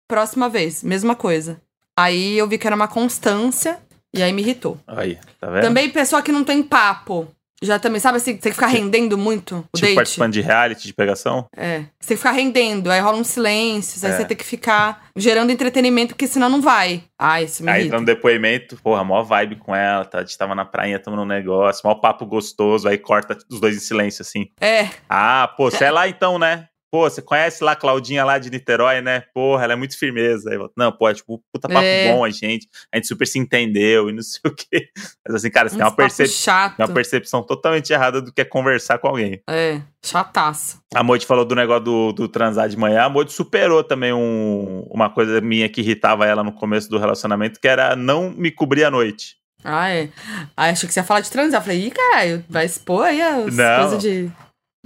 próxima 0.09 0.49
vez, 0.49 0.83
mesma 0.83 1.15
coisa. 1.15 1.61
Aí 1.99 2.39
eu 2.39 2.47
vi 2.49 2.57
que 2.57 2.67
era 2.67 2.77
uma 2.77 2.89
constância 2.89 3.79
e 4.15 4.23
aí 4.23 4.33
me 4.33 4.41
irritou. 4.41 4.79
Aí, 4.87 5.19
tá 5.39 5.51
vendo? 5.51 5.63
Também 5.63 5.91
pessoa 5.91 6.23
que 6.23 6.33
não 6.33 6.43
tem 6.45 6.63
papo. 6.63 7.29
Já 7.63 7.79
também, 7.79 7.99
sabe 8.01 8.19
assim, 8.19 8.37
tem 8.37 8.51
que 8.53 8.55
ficar 8.55 8.67
rendendo 8.67 9.17
muito 9.17 9.57
o 9.73 9.77
Tipo 9.77 9.81
date. 9.87 9.95
participando 9.95 10.33
de 10.33 10.41
reality, 10.43 10.87
de 10.87 10.93
pegação. 10.93 11.47
É. 11.57 11.85
Você 11.99 12.09
tem 12.09 12.17
que 12.17 12.23
ficar 12.23 12.33
rendendo, 12.33 12.91
aí 12.91 13.01
rola 13.01 13.17
um 13.17 13.25
silêncio, 13.25 13.99
aí 14.07 14.13
É. 14.13 14.17
você 14.17 14.25
tem 14.27 14.37
que 14.37 14.45
ficar 14.45 15.07
gerando 15.17 15.51
entretenimento, 15.51 16.15
porque 16.15 16.27
senão 16.27 16.49
não 16.51 16.61
vai. 16.61 17.05
Ai, 17.19 17.45
isso 17.45 17.63
me 17.65 17.71
Aí 17.71 17.77
irrita. 17.81 17.87
entra 17.97 18.01
no 18.01 18.07
depoimento, 18.07 18.77
porra, 18.83 19.03
mó 19.03 19.23
vibe 19.23 19.57
com 19.57 19.75
ela, 19.75 20.05
tá? 20.05 20.19
A 20.19 20.21
gente 20.21 20.37
tava 20.37 20.55
na 20.55 20.65
prainha 20.67 20.99
tomando 20.99 21.23
um 21.23 21.27
negócio, 21.27 21.81
mó 21.85 21.95
papo 21.95 22.27
gostoso, 22.27 22.87
aí 22.87 22.99
corta 22.99 23.37
os 23.51 23.59
dois 23.61 23.75
em 23.77 23.81
silêncio, 23.81 24.21
assim. 24.23 24.47
É, 24.61 24.89
Ah, 25.09 25.49
pô, 25.57 25.71
você 25.71 25.85
é 25.85 25.91
lá 25.91 26.07
então, 26.09 26.39
né? 26.39 26.69
Pô, 26.97 27.11
você 27.11 27.21
conhece 27.21 27.63
lá 27.63 27.73
a 27.73 27.77
Claudinha 27.77 28.25
lá 28.25 28.39
de 28.39 28.51
Niterói, 28.51 29.03
né? 29.03 29.25
Porra, 29.35 29.65
ela 29.65 29.75
é 29.75 29.77
muito 29.77 29.99
firmeza. 29.99 30.49
Aí, 30.49 30.57
eu, 30.57 30.71
não, 30.75 30.91
pô, 30.91 31.07
é 31.11 31.13
tipo, 31.13 31.43
puta 31.53 31.69
papo 31.69 31.85
É. 31.85 32.11
bom, 32.11 32.25
a 32.25 32.31
gente, 32.31 32.67
a 32.91 32.97
gente 32.97 33.07
super 33.07 33.27
se 33.27 33.39
entendeu 33.39 34.09
e 34.09 34.15
não 34.15 34.23
sei 34.23 34.41
o 34.47 34.55
quê. 34.55 34.89
Mas 35.29 35.35
assim, 35.37 35.51
cara, 35.51 35.69
você 35.69 35.77
tem 35.77 35.85
uns 35.85 35.91
uma, 35.91 35.95
percep 35.95 36.27
tem 36.75 36.87
uma 36.87 36.95
percepção 36.95 37.43
totalmente 37.43 37.93
errada 37.93 38.23
do 38.23 38.33
que 38.33 38.41
é 38.41 38.47
conversar 38.47 38.97
com 38.97 39.09
alguém. 39.09 39.43
É, 39.47 39.83
chataço. 40.03 40.81
A 40.95 41.03
Moite 41.03 41.27
falou 41.27 41.45
do 41.45 41.55
negócio 41.55 41.85
do, 41.85 42.13
do 42.15 42.29
transar 42.29 42.67
de 42.67 42.79
manhã. 42.79 43.03
A 43.03 43.09
Moite 43.11 43.31
superou 43.35 43.85
também 43.85 44.15
um- 44.15 44.87
uma 44.91 45.11
coisa 45.11 45.39
minha 45.43 45.69
que 45.69 45.83
irritava 45.83 46.25
ela 46.25 46.43
no 46.43 46.53
começo 46.53 46.89
do 46.89 46.97
relacionamento, 46.99 47.61
que 47.61 47.69
era 47.69 47.95
não 47.95 48.31
me 48.31 48.51
cobrir 48.51 48.85
à 48.85 48.91
noite. 48.91 49.37
Ah, 49.63 49.91
é. 49.91 50.09
Aí 50.57 50.71
achei 50.71 50.87
que 50.87 50.95
você 50.95 51.01
ia 51.01 51.05
falar 51.05 51.21
de 51.21 51.31
transar. 51.31 51.61
Eu 51.61 51.65
falei, 51.65 51.87
ih, 51.89 51.91
caralho, 51.91 52.43
vai 52.49 52.65
expor 52.65 53.05
aí 53.05 53.21
as 53.21 53.55
Não. 53.55 53.81
coisas 53.81 53.99
de. 54.03 54.31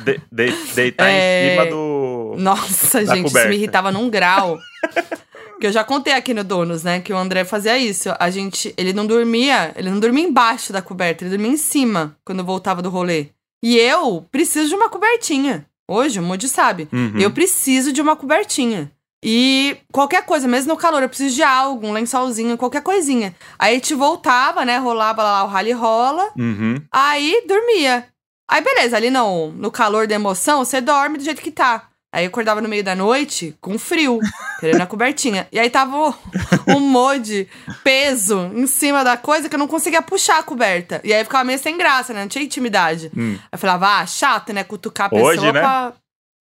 De- 0.04 0.20
de- 0.30 0.74
deitar 0.74 1.08
É. 1.08 1.46
em 1.46 1.50
cima 1.50 1.66
do. 1.66 2.34
Nossa, 2.38 3.02
Da 3.04 3.14
gente, 3.14 3.26
isso 3.26 3.34
coberta. 3.34 3.48
me 3.48 3.56
irritava 3.56 3.90
num 3.92 4.08
grau. 4.10 4.58
que 5.60 5.66
eu 5.66 5.72
já 5.72 5.84
contei 5.84 6.12
aqui 6.14 6.32
no 6.32 6.42
Donos, 6.42 6.82
né? 6.84 7.00
Que 7.00 7.12
o 7.12 7.16
André 7.18 7.44
fazia 7.44 7.76
isso. 7.78 8.08
A 8.18 8.30
gente. 8.30 8.72
Ele 8.76 8.92
não 8.92 9.06
dormia. 9.06 9.72
Ele 9.76 9.90
não 9.90 10.00
dormia 10.00 10.24
embaixo 10.24 10.72
da 10.72 10.80
coberta, 10.80 11.22
ele 11.24 11.30
dormia 11.30 11.52
em 11.52 11.56
cima 11.56 12.16
quando 12.24 12.44
voltava 12.44 12.80
do 12.82 12.88
rolê. 12.90 13.28
E 13.62 13.76
eu 13.76 14.26
preciso 14.32 14.68
de 14.70 14.74
uma 14.74 14.88
cobertinha. 14.88 15.66
Hoje, 15.88 16.18
o 16.18 16.22
Moody 16.22 16.48
sabe. 16.48 16.88
Uhum. 16.92 17.18
Eu 17.18 17.30
preciso 17.30 17.92
de 17.92 18.00
uma 18.00 18.16
cobertinha. 18.16 18.90
E 19.22 19.76
qualquer 19.92 20.24
coisa, 20.24 20.48
mesmo 20.48 20.72
no 20.72 20.78
calor, 20.78 21.02
eu 21.02 21.08
preciso 21.10 21.34
de 21.34 21.42
algo, 21.42 21.86
um 21.86 21.92
lençolzinho, 21.92 22.56
qualquer 22.56 22.80
coisinha. 22.80 23.34
Aí 23.58 23.72
a 23.72 23.74
gente 23.74 23.94
voltava, 23.94 24.64
né? 24.64 24.78
Rolava 24.78 25.22
lá 25.22 25.44
o 25.44 25.48
rally 25.48 25.72
rola. 25.72 26.30
Uhum. 26.38 26.76
Aí 26.90 27.44
dormia. 27.46 28.06
Aí 28.50 28.60
beleza, 28.62 28.96
ali 28.96 29.10
no, 29.10 29.52
no 29.52 29.70
calor 29.70 30.08
da 30.08 30.14
emoção, 30.16 30.64
você 30.64 30.80
dorme 30.80 31.16
do 31.16 31.22
jeito 31.22 31.40
que 31.40 31.52
tá. 31.52 31.90
Aí 32.12 32.24
eu 32.24 32.28
acordava 32.28 32.60
no 32.60 32.68
meio 32.68 32.82
da 32.82 32.96
noite 32.96 33.56
com 33.60 33.78
frio, 33.78 34.18
querendo 34.58 34.80
a 34.80 34.86
cobertinha. 34.86 35.46
E 35.52 35.60
aí 35.60 35.70
tava 35.70 36.12
um 36.66 36.80
mod 36.80 37.48
peso 37.84 38.50
em 38.52 38.66
cima 38.66 39.04
da 39.04 39.16
coisa 39.16 39.48
que 39.48 39.54
eu 39.54 39.58
não 39.58 39.68
conseguia 39.68 40.02
puxar 40.02 40.40
a 40.40 40.42
coberta. 40.42 41.00
E 41.04 41.14
aí 41.14 41.22
ficava 41.22 41.44
meio 41.44 41.60
sem 41.60 41.78
graça, 41.78 42.12
né? 42.12 42.22
Não 42.22 42.28
tinha 42.28 42.44
intimidade. 42.44 43.12
Hum. 43.16 43.36
Aí 43.38 43.48
eu 43.52 43.58
falava, 43.58 44.00
ah, 44.00 44.06
chato, 44.06 44.52
né? 44.52 44.64
Cutucar 44.64 45.06
a 45.06 45.10
pessoa 45.10 45.30
Hoje, 45.30 45.52
né? 45.52 45.60
pra. 45.60 45.92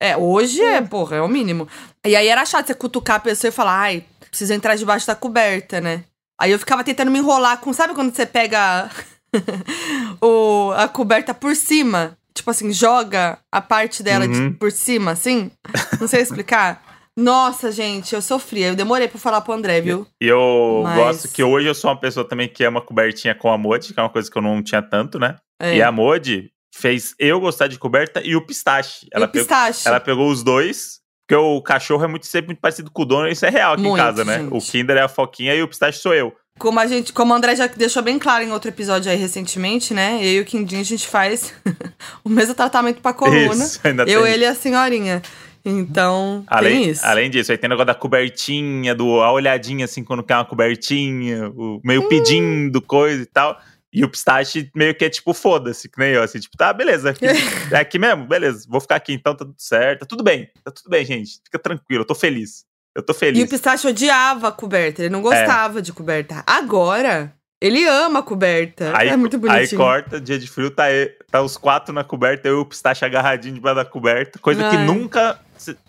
É, 0.02 0.18
hoje 0.18 0.64
é, 0.64 0.82
porra, 0.82 1.18
é 1.18 1.22
o 1.22 1.28
mínimo. 1.28 1.68
E 2.04 2.16
aí 2.16 2.28
era 2.28 2.44
chato 2.46 2.66
você 2.66 2.74
cutucar 2.74 3.18
a 3.18 3.20
pessoa 3.20 3.50
e 3.50 3.52
falar, 3.52 3.80
ai, 3.80 4.04
preciso 4.30 4.54
entrar 4.54 4.76
debaixo 4.76 5.06
da 5.06 5.14
coberta, 5.14 5.80
né? 5.80 6.04
Aí 6.40 6.52
eu 6.52 6.58
ficava 6.58 6.84
tentando 6.84 7.12
me 7.12 7.20
enrolar 7.20 7.58
com. 7.60 7.72
Sabe 7.74 7.94
quando 7.94 8.16
você 8.16 8.26
pega 8.26 8.90
o, 10.22 10.72
a 10.76 10.88
coberta 10.88 11.34
por 11.34 11.56
cima? 11.56 12.18
Tipo 12.34 12.52
assim, 12.52 12.72
joga 12.72 13.38
a 13.52 13.62
parte 13.62 14.02
dela 14.02 14.28
de- 14.28 14.40
Uhum. 14.40 14.54
por 14.54 14.72
cima, 14.72 15.12
assim? 15.12 15.52
Não 16.00 16.08
sei 16.08 16.22
explicar. 16.22 16.82
Nossa, 17.18 17.70
gente, 17.72 18.16
eu 18.16 18.22
sofria. 18.22 18.68
Eu 18.68 18.76
demorei 18.76 19.08
pra 19.08 19.20
falar 19.20 19.42
pro 19.42 19.52
André, 19.54 19.82
viu? 19.82 20.08
E 20.22 20.28
eu 20.28 20.82
Mas- 20.84 20.96
gosto 20.96 21.28
que 21.34 21.44
hoje 21.44 21.68
eu 21.68 21.76
sou 21.76 21.90
uma 21.92 22.00
pessoa 22.00 22.26
também 22.26 22.48
que 22.48 22.64
ama 22.64 22.80
cobertinha 22.82 23.36
com 23.36 23.52
a 23.52 23.58
Modi, 23.58 23.94
que 23.94 24.00
é 24.00 24.04
uma 24.04 24.10
coisa 24.10 24.32
que 24.32 24.38
eu 24.38 24.42
não 24.42 24.64
tinha 24.64 24.82
tanto, 24.82 25.20
né? 25.20 25.36
É. 25.62 25.76
E 25.78 25.82
a 25.82 25.92
Modi, 25.92 26.50
fez 26.74 27.14
eu 27.20 27.40
gostar 27.42 27.68
de 27.68 27.78
coberta 27.78 28.22
e 28.24 28.36
o 28.38 28.46
pistache. 28.46 29.06
Ela, 29.12 29.26
o 29.26 29.30
pistache. 29.30 29.80
Pegou, 29.84 29.92
ela 29.92 30.00
pegou 30.00 30.32
os 30.32 30.44
dois, 30.44 31.00
porque 31.28 31.36
o 31.36 31.62
cachorro 31.62 32.06
é 32.06 32.08
muito 32.08 32.26
sempre 32.26 32.48
muito 32.50 32.62
parecido 32.62 32.90
com 32.90 33.02
o 33.02 33.06
dono, 33.06 33.28
isso 33.28 33.46
é 33.46 33.50
real 33.50 33.74
aqui 33.74 33.82
muito, 33.84 33.96
em 33.96 33.98
casa, 34.00 34.24
né? 34.24 34.40
Gente. 34.40 34.54
O 34.54 34.60
Kinder 34.62 34.96
é 34.96 35.02
a 35.02 35.10
Foquinha 35.10 35.54
e 35.54 35.62
o 35.62 35.68
pistache 35.68 36.00
sou 36.00 36.14
eu. 36.14 36.34
Como 36.60 36.80
a 36.80 36.86
gente, 36.86 37.14
como 37.14 37.34
o 37.34 37.36
André 37.36 37.56
já 37.56 37.68
deixou 37.68 38.04
bem 38.04 38.20
claro 38.20 38.44
em 38.44 38.52
outro 38.52 38.70
episódio 38.70 39.10
aí 39.10 39.18
recentemente, 39.18 39.94
né? 39.94 40.20
Eu 40.22 40.34
e 40.34 40.40
o 40.42 40.46
Quindinho 40.46 40.82
a 40.82 40.86
gente 40.86 41.08
faz 41.08 41.54
o 42.24 42.30
mesmo 42.30 42.54
tratamento 42.54 43.02
pra 43.02 43.14
coluna. 43.14 43.64
Isso, 43.64 43.80
ainda 43.84 44.04
eu, 44.04 44.24
tem. 44.24 44.34
ele 44.34 44.44
e 44.44 44.48
a 44.48 44.54
senhorinha. 44.54 45.22
Então, 45.64 46.44
além, 46.48 46.82
tem 46.82 46.90
isso. 46.92 47.06
Além 47.06 47.30
disso, 47.30 47.52
aí 47.52 47.58
tem 47.58 47.68
o 47.68 47.72
negócio 47.72 47.88
da 47.88 47.96
cobertinha, 47.96 48.94
do 48.94 49.22
a 49.22 49.32
olhadinha 49.32 49.86
assim 49.86 50.04
quando 50.04 50.24
quer 50.24 50.36
uma 50.36 50.46
cobertinha, 50.46 51.50
o 51.50 51.82
meio 51.84 52.04
hum. 52.04 52.10
pedindo 52.10 52.82
coisa 52.82 53.24
e 53.24 53.26
tal. 53.26 53.60
E 53.92 54.04
o 54.04 54.10
pistache 54.10 54.70
meio 54.76 54.94
que 54.94 55.04
é 55.04 55.10
tipo, 55.10 55.34
foda-se, 55.34 55.90
que 55.90 55.98
nem 55.98 56.12
eu, 56.12 56.22
assim, 56.22 56.40
tipo, 56.40 56.56
tá, 56.56 56.72
beleza, 56.72 57.10
aqui, 57.10 57.26
é 57.74 57.78
aqui 57.78 57.98
mesmo, 57.98 58.28
beleza, 58.28 58.68
vou 58.70 58.80
ficar 58.80 58.98
aqui 58.98 59.14
então, 59.14 59.36
tá 59.36 59.44
tudo 59.44 59.56
certo, 59.58 60.02
tá 60.02 60.06
tudo 60.06 60.24
bem, 60.24 60.48
tá 60.64 60.70
tudo 60.70 60.90
bem, 60.92 61.04
gente, 61.04 61.42
fica 61.44 61.58
tranquilo, 61.58 62.04
eu 62.04 62.06
tô 62.06 62.14
feliz. 62.14 62.69
Eu 62.96 63.04
tô 63.04 63.14
feliz. 63.14 63.40
E 63.40 63.44
o 63.44 63.48
pistache 63.48 63.88
odiava 63.88 64.48
a 64.48 64.52
coberta, 64.52 65.02
ele 65.02 65.10
não 65.10 65.22
gostava 65.22 65.80
é. 65.80 65.82
de 65.82 65.94
coberta. 65.94 66.44
Agora, 66.46 67.34
ele 67.62 67.86
ama 67.86 68.20
a 68.20 68.24
coberta. 68.24 68.94
Aí, 68.96 69.10
é 69.10 69.18
muito 69.18 69.38
bonitinho. 69.38 69.62
Aí 69.62 69.78
corta, 69.78 70.20
dia 70.20 70.40
de 70.40 70.48
frio, 70.48 70.72
tá, 70.72 70.86
tá 71.30 71.42
os 71.42 71.58
quatro 71.58 71.94
na 71.94 72.04
coberta, 72.04 72.48
eu 72.48 72.58
e 72.58 72.62
o 72.62 72.66
pistache 72.66 73.04
agarradinho 73.04 73.56
debaixo 73.56 73.76
da 73.76 73.86
coberta. 73.86 74.40
Coisa 74.40 74.66
Ai. 74.66 74.72
que 74.72 74.78
nunca 74.78 75.40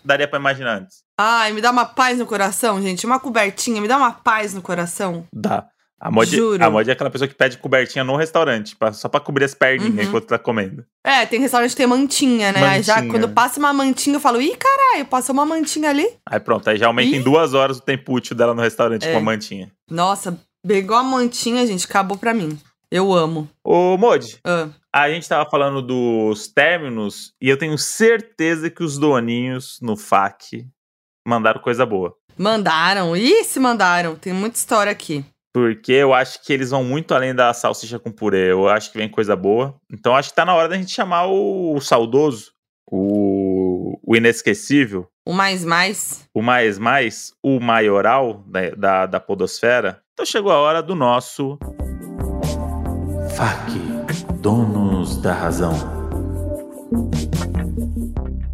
daria 0.03 0.27
pra 0.27 0.39
imaginar 0.39 0.79
antes. 0.79 1.03
Ai, 1.17 1.53
me 1.53 1.61
dá 1.61 1.71
uma 1.71 1.85
paz 1.85 2.19
no 2.19 2.25
coração, 2.25 2.81
gente. 2.81 3.05
Uma 3.05 3.19
cobertinha, 3.19 3.81
me 3.81 3.87
dá 3.87 3.97
uma 3.97 4.11
paz 4.11 4.53
no 4.53 4.61
coração. 4.61 5.25
Dá. 5.33 5.65
A 6.01 6.09
mod, 6.09 6.35
Juro. 6.35 6.63
a 6.63 6.67
mod 6.67 6.89
é 6.89 6.93
aquela 6.93 7.11
pessoa 7.11 7.27
que 7.27 7.35
pede 7.35 7.59
cobertinha 7.59 8.03
no 8.03 8.15
restaurante, 8.15 8.75
pra, 8.75 8.91
só 8.91 9.07
pra 9.07 9.19
cobrir 9.19 9.45
as 9.45 9.53
perninhas 9.53 9.93
uhum. 9.93 10.01
enquanto 10.01 10.25
tá 10.25 10.39
comendo. 10.39 10.83
É, 11.05 11.27
tem 11.27 11.39
restaurante 11.39 11.69
que 11.69 11.75
tem 11.77 11.85
mantinha, 11.85 12.51
né? 12.51 12.59
Mantinha. 12.59 12.71
Aí 12.71 12.81
já 12.81 13.07
quando 13.07 13.29
passa 13.29 13.59
uma 13.59 13.71
mantinha, 13.71 14.15
eu 14.15 14.19
falo, 14.19 14.41
ih, 14.41 14.57
caralho, 14.57 15.05
passou 15.05 15.31
uma 15.31 15.45
mantinha 15.45 15.91
ali. 15.91 16.09
Aí 16.27 16.39
pronto, 16.39 16.67
aí 16.67 16.77
já 16.77 16.87
aumenta 16.87 17.15
Ih. 17.15 17.19
em 17.19 17.21
duas 17.21 17.53
horas 17.53 17.77
o 17.77 17.81
tempo 17.81 18.13
útil 18.13 18.35
dela 18.35 18.55
no 18.55 18.63
restaurante 18.63 19.07
é. 19.07 19.11
com 19.11 19.19
a 19.19 19.21
mantinha. 19.21 19.71
Nossa, 19.87 20.39
pegou 20.67 20.97
a 20.97 21.03
mantinha, 21.03 21.67
gente, 21.67 21.85
acabou 21.85 22.17
pra 22.17 22.33
mim. 22.33 22.59
Eu 22.89 23.13
amo. 23.13 23.47
Ô, 23.63 23.95
Modi, 23.95 24.39
ah. 24.43 24.69
a 24.91 25.07
gente 25.07 25.29
tava 25.29 25.47
falando 25.47 25.83
dos 25.83 26.47
términos 26.47 27.31
e 27.39 27.47
eu 27.47 27.57
tenho 27.57 27.77
certeza 27.77 28.71
que 28.71 28.83
os 28.83 28.97
doninhos 28.97 29.77
no 29.83 29.95
FAC 29.95 30.65
mandaram 31.25 31.61
coisa 31.61 31.85
boa. 31.85 32.15
Mandaram? 32.35 33.15
Ih, 33.15 33.43
se 33.43 33.59
mandaram. 33.59 34.15
Tem 34.15 34.33
muita 34.33 34.57
história 34.57 34.91
aqui. 34.91 35.23
Porque 35.53 35.91
eu 35.91 36.13
acho 36.13 36.41
que 36.43 36.53
eles 36.53 36.69
vão 36.69 36.83
muito 36.83 37.13
além 37.13 37.35
da 37.35 37.53
salsicha 37.53 37.99
com 37.99 38.11
purê. 38.11 38.51
Eu 38.51 38.69
acho 38.69 38.91
que 38.91 38.97
vem 38.97 39.09
coisa 39.09 39.35
boa. 39.35 39.75
Então 39.91 40.15
acho 40.15 40.29
que 40.29 40.35
tá 40.35 40.45
na 40.45 40.55
hora 40.55 40.69
da 40.69 40.77
gente 40.77 40.91
chamar 40.91 41.25
o, 41.27 41.75
o 41.75 41.81
saudoso, 41.81 42.53
o, 42.89 43.99
o 44.01 44.15
inesquecível. 44.15 45.07
O 45.25 45.33
mais 45.33 45.65
mais. 45.65 46.27
O 46.33 46.41
mais 46.41 46.79
mais, 46.79 47.33
o 47.43 47.59
maioral 47.59 48.43
da, 48.47 48.69
da, 48.71 49.05
da 49.05 49.19
podosfera. 49.19 50.01
Então 50.13 50.25
chegou 50.25 50.51
a 50.51 50.59
hora 50.59 50.81
do 50.81 50.95
nosso... 50.95 51.57
FAC, 53.35 53.71
Donos 54.41 55.17
da 55.21 55.33
Razão. 55.33 55.73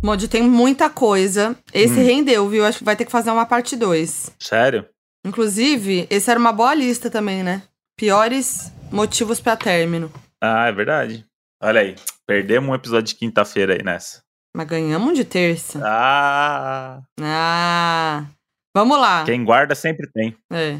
Mod, 0.04 0.28
tem 0.28 0.44
muita 0.44 0.90
coisa. 0.90 1.56
Esse 1.74 2.00
hum. 2.00 2.06
rendeu, 2.06 2.48
viu? 2.48 2.66
Acho 2.66 2.80
que 2.80 2.84
vai 2.84 2.96
ter 2.96 3.06
que 3.06 3.12
fazer 3.12 3.32
uma 3.32 3.46
parte 3.46 3.76
2. 3.76 4.36
Sério? 4.40 4.86
Inclusive, 5.28 6.08
esse 6.10 6.32
era 6.32 6.40
uma 6.40 6.54
boa 6.54 6.74
lista 6.74 7.10
também, 7.10 7.44
né? 7.44 7.62
Piores 7.98 8.72
motivos 8.90 9.42
para 9.42 9.58
término. 9.58 10.10
Ah, 10.42 10.68
é 10.68 10.72
verdade. 10.72 11.26
Olha 11.62 11.82
aí, 11.82 11.96
perdemos 12.26 12.70
um 12.70 12.76
episódio 12.76 13.08
de 13.08 13.16
quinta-feira 13.16 13.74
aí 13.74 13.84
nessa. 13.84 14.24
Mas 14.56 14.68
ganhamos 14.68 15.18
de 15.18 15.26
terça. 15.26 15.82
Ah! 15.84 17.02
Ah! 17.22 18.26
Vamos 18.74 18.98
lá. 18.98 19.26
Quem 19.26 19.44
guarda 19.44 19.76
sempre 19.76 20.08
tem. 20.08 20.38
É. 20.52 20.80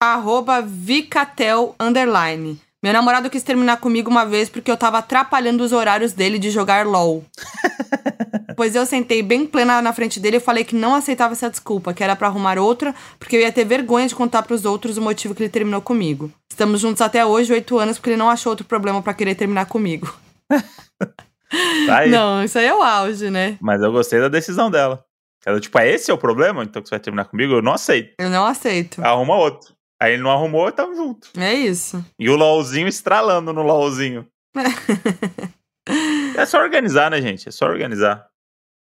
Arroba 0.00 0.62
Vicatel 0.62 1.74
Underline. 1.80 2.60
Meu 2.82 2.94
namorado 2.94 3.28
quis 3.28 3.42
terminar 3.42 3.76
comigo 3.76 4.10
uma 4.10 4.24
vez 4.24 4.48
porque 4.48 4.70
eu 4.70 4.76
tava 4.76 4.98
atrapalhando 4.98 5.62
os 5.62 5.70
horários 5.70 6.14
dele 6.14 6.38
de 6.38 6.50
jogar 6.50 6.86
LOL. 6.86 7.22
pois 8.56 8.74
eu 8.74 8.86
sentei 8.86 9.22
bem 9.22 9.46
plena 9.46 9.82
na 9.82 9.92
frente 9.92 10.18
dele 10.18 10.38
e 10.38 10.40
falei 10.40 10.64
que 10.64 10.74
não 10.74 10.94
aceitava 10.94 11.34
essa 11.34 11.50
desculpa, 11.50 11.92
que 11.92 12.02
era 12.02 12.16
para 12.16 12.28
arrumar 12.28 12.58
outra, 12.58 12.94
porque 13.18 13.36
eu 13.36 13.40
ia 13.40 13.52
ter 13.52 13.66
vergonha 13.66 14.08
de 14.08 14.14
contar 14.14 14.42
para 14.42 14.54
os 14.54 14.64
outros 14.64 14.96
o 14.96 15.02
motivo 15.02 15.34
que 15.34 15.42
ele 15.42 15.50
terminou 15.50 15.82
comigo. 15.82 16.32
Estamos 16.48 16.80
juntos 16.80 17.02
até 17.02 17.24
hoje, 17.24 17.52
oito 17.52 17.78
anos, 17.78 17.98
porque 17.98 18.10
ele 18.10 18.16
não 18.16 18.30
achou 18.30 18.50
outro 18.50 18.64
problema 18.64 19.02
para 19.02 19.12
querer 19.12 19.34
terminar 19.34 19.66
comigo. 19.66 20.12
Tá 21.84 22.06
não, 22.06 22.44
isso 22.44 22.56
aí 22.60 22.66
é 22.66 22.72
o 22.72 22.80
auge, 22.80 23.28
né? 23.28 23.58
Mas 23.60 23.82
eu 23.82 23.90
gostei 23.90 24.20
da 24.20 24.28
decisão 24.28 24.70
dela. 24.70 25.04
Ela, 25.44 25.58
tipo, 25.58 25.76
é 25.80 25.90
esse 25.90 26.08
é 26.08 26.14
o 26.14 26.18
problema? 26.18 26.62
Então 26.62 26.80
que 26.80 26.88
você 26.88 26.94
vai 26.94 27.00
terminar 27.00 27.24
comigo? 27.24 27.54
Eu 27.54 27.62
não 27.62 27.72
aceito. 27.72 28.14
Eu 28.20 28.30
não 28.30 28.46
aceito. 28.46 29.04
Arruma 29.04 29.34
outro. 29.34 29.74
Aí 30.00 30.14
ele 30.14 30.22
não 30.22 30.30
arrumou 30.30 30.66
e 30.68 30.72
tamo 30.72 30.94
junto. 30.94 31.28
É 31.38 31.52
isso. 31.52 32.02
E 32.18 32.30
o 32.30 32.36
LOLzinho 32.36 32.88
estralando 32.88 33.52
no 33.52 33.62
LOLzinho. 33.62 34.26
é 36.36 36.46
só 36.46 36.58
organizar, 36.58 37.10
né, 37.10 37.20
gente? 37.20 37.48
É 37.48 37.52
só 37.52 37.66
organizar. 37.66 38.26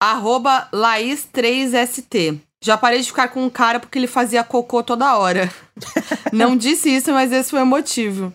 Arroba 0.02 0.70
Laís3ST. 0.74 2.40
Já 2.64 2.78
parei 2.78 3.02
de 3.02 3.08
ficar 3.08 3.28
com 3.28 3.44
um 3.44 3.50
cara 3.50 3.82
porque 3.82 4.00
ele 4.00 4.08
fazia 4.08 4.44
cocô 4.46 4.82
toda 4.82 5.18
hora. 5.18 5.52
não 6.32 6.56
disse 6.56 6.90
isso, 6.90 7.12
mas 7.12 7.34
esse 7.34 7.52
foi 7.52 7.62
o 7.62 7.66
motivo. 7.66 8.34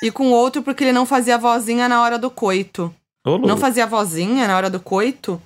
E 0.00 0.12
com 0.12 0.30
outro 0.30 0.62
porque 0.62 0.84
ele 0.84 0.92
não 0.92 1.04
fazia 1.04 1.36
vozinha 1.36 1.88
na 1.88 2.00
hora 2.00 2.16
do 2.16 2.30
coito. 2.30 2.94
Ô, 3.26 3.36
não 3.38 3.56
fazia 3.56 3.86
vozinha 3.86 4.46
na 4.46 4.56
hora 4.56 4.70
do 4.70 4.78
coito? 4.78 5.42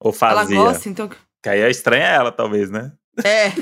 Ou 0.00 0.12
fazia? 0.12 0.56
Ela 0.56 0.64
gosta, 0.72 0.88
então... 0.88 1.08
Que 1.40 1.48
aí 1.48 1.60
é 1.60 1.70
estranha 1.70 2.06
ela, 2.06 2.32
talvez, 2.32 2.70
né? 2.70 2.90
É. 3.24 3.52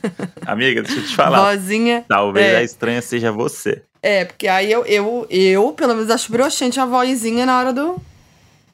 Amiga, 0.46 0.82
deixa 0.82 1.00
eu 1.00 1.06
te 1.06 1.14
falar. 1.14 1.56
Vozinha. 1.56 2.04
Talvez 2.08 2.46
é. 2.46 2.56
a 2.56 2.62
estranha 2.62 3.02
seja 3.02 3.30
você. 3.30 3.82
É, 4.02 4.24
porque 4.24 4.46
aí 4.48 4.70
eu, 4.70 4.84
eu, 4.84 5.26
eu, 5.30 5.72
pelo 5.72 5.94
menos, 5.94 6.10
acho 6.10 6.30
broxante 6.30 6.78
a 6.78 6.84
vozinha 6.84 7.46
na 7.46 7.58
hora 7.58 7.72
do. 7.72 7.96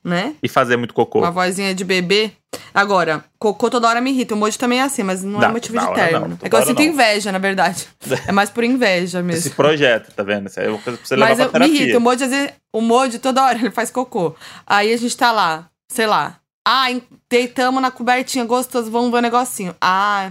Né? 0.02 0.34
E 0.42 0.48
fazer 0.48 0.76
muito 0.76 0.94
cocô. 0.94 1.18
Uma 1.18 1.30
vozinha 1.30 1.74
de 1.74 1.84
bebê. 1.84 2.32
Agora, 2.72 3.24
cocô 3.38 3.68
toda 3.68 3.86
hora 3.86 4.00
me 4.00 4.10
irrita. 4.10 4.34
O 4.34 4.36
mojo 4.36 4.58
também 4.58 4.80
é 4.80 4.82
assim, 4.82 5.02
mas 5.02 5.22
não, 5.22 5.38
é 5.38 5.42
não 5.42 5.48
é 5.50 5.52
motivo 5.52 5.78
de 5.78 5.94
término. 5.94 6.38
É 6.42 6.48
que 6.48 6.56
eu 6.56 6.62
sinto 6.62 6.78
não. 6.78 6.84
inveja, 6.84 7.30
na 7.30 7.38
verdade. 7.38 7.86
É 8.26 8.32
mais 8.32 8.50
por 8.50 8.64
inveja 8.64 9.22
mesmo. 9.22 9.38
Esse 9.38 9.50
projeto, 9.50 10.12
tá 10.12 10.22
vendo? 10.22 10.48
Isso 10.48 10.58
é 10.58 10.68
uma 10.68 10.78
coisa 10.78 10.98
pra 10.98 11.06
você 11.06 11.16
mas 11.16 11.38
levar 11.38 11.50
pra 11.50 11.64
eu, 11.64 11.68
terapia. 11.68 11.74
me 11.74 11.92
irrita. 11.92 11.98
O 11.98 12.10
às 12.10 12.20
vezes, 12.20 12.50
o 12.72 12.80
mojo 12.80 13.18
toda 13.18 13.44
hora 13.44 13.58
ele 13.58 13.70
faz 13.70 13.90
cocô. 13.90 14.34
Aí 14.66 14.92
a 14.92 14.96
gente 14.96 15.16
tá 15.16 15.30
lá, 15.30 15.68
sei 15.88 16.06
lá, 16.06 16.39
ah, 16.70 17.00
deitamos 17.28 17.82
na 17.82 17.90
cobertinha 17.90 18.44
gostoso, 18.44 18.90
vamos 18.90 19.10
ver 19.10 19.18
um 19.18 19.22
negocinho. 19.22 19.74
Ah, 19.80 20.30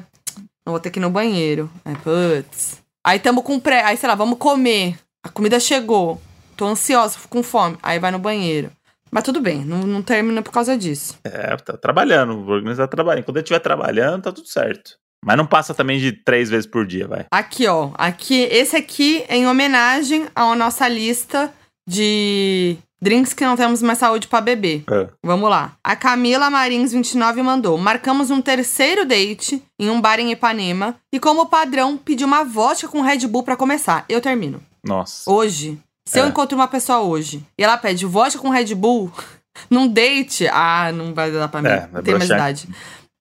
não 0.66 0.72
vou 0.72 0.80
ter 0.80 0.90
que 0.90 0.98
ir 0.98 1.02
no 1.02 1.10
banheiro. 1.10 1.70
Aí, 1.84 1.96
putz. 1.96 2.82
Aí 3.06 3.20
tamo 3.20 3.44
com 3.44 3.60
pré. 3.60 3.84
Aí, 3.84 3.98
sei 3.98 4.08
lá, 4.08 4.16
vamos 4.16 4.38
comer. 4.38 4.98
A 5.22 5.28
comida 5.28 5.60
chegou. 5.60 6.22
Tô 6.56 6.66
ansiosa, 6.66 7.18
fico 7.18 7.28
com 7.30 7.44
fome. 7.44 7.78
Aí 7.84 8.00
vai 8.00 8.12
no 8.12 8.20
banheiro. 8.20 8.72
Mas 9.12 9.24
tudo 9.24 9.42
bem, 9.42 9.66
não, 9.66 9.80
não 9.80 10.02
termina 10.02 10.42
por 10.42 10.52
causa 10.52 10.78
disso. 10.78 11.18
É, 11.24 11.58
tá 11.58 11.76
trabalhando, 11.76 12.46
vou 12.46 12.56
organizar 12.56 12.88
trabalho. 12.88 13.24
Quando 13.24 13.38
eu 13.38 13.42
estiver 13.42 13.60
trabalhando, 13.60 14.24
tá 14.24 14.32
tudo 14.32 14.48
certo. 14.48 14.98
Mas 15.26 15.36
não 15.36 15.46
passa 15.46 15.74
também 15.74 16.00
de 16.00 16.14
três 16.14 16.50
vezes 16.50 16.66
por 16.66 16.86
dia, 16.86 17.08
vai. 17.08 17.26
Aqui, 17.32 17.68
ó. 17.68 17.92
Aqui, 17.96 18.44
esse 18.44 18.78
aqui 18.78 19.26
é 19.28 19.36
em 19.36 19.48
homenagem 19.48 20.28
à 20.34 20.56
nossa 20.56 20.88
lista 20.88 21.52
de 21.88 22.78
Drinks 23.02 23.34
que 23.34 23.46
não 23.46 23.56
temos 23.56 23.82
mais 23.82 23.98
saúde 23.98 24.28
para 24.28 24.42
beber. 24.42 24.84
É. 24.90 25.08
Vamos 25.24 25.50
lá. 25.50 25.74
A 25.84 25.96
Camila 25.96 26.50
Marins 26.50 26.92
29 26.92 27.42
mandou: 27.42 27.78
"Marcamos 27.78 28.30
um 28.30 28.42
terceiro 28.42 29.06
date 29.06 29.64
em 29.80 29.90
um 29.90 30.02
bar 30.02 30.20
em 30.20 30.32
Ipanema 30.32 30.96
e 31.12 31.20
como 31.20 31.46
padrão 31.46 31.98
pedi 31.98 32.26
uma 32.26 32.44
vodka 32.44 32.88
com 32.88 33.02
Red 33.02 33.28
Bull 33.28 33.44
para 33.44 33.56
começar. 33.56 34.06
Eu 34.10 34.20
termino. 34.20 34.62
Nossa. 34.84 35.30
Hoje, 35.30 35.80
se 36.06 36.20
é. 36.20 36.22
eu 36.22 36.28
encontro 36.28 36.58
uma 36.58 36.68
pessoa 36.68 37.00
hoje 37.00 37.46
e 37.58 37.64
ela 37.64 37.78
pede 37.78 38.06
vodka 38.06 38.40
com 38.40 38.50
Red 38.50 38.76
Bull 38.76 39.12
num 39.70 39.88
date, 39.88 40.48
ah, 40.48 40.92
não 40.92 41.14
vai 41.14 41.32
dar 41.32 41.48
para 41.48 41.62
mim. 41.62 41.70
É, 41.70 41.90
não 41.92 42.02
tem 42.02 42.16
mais 42.16 42.30
idade. 42.30 42.68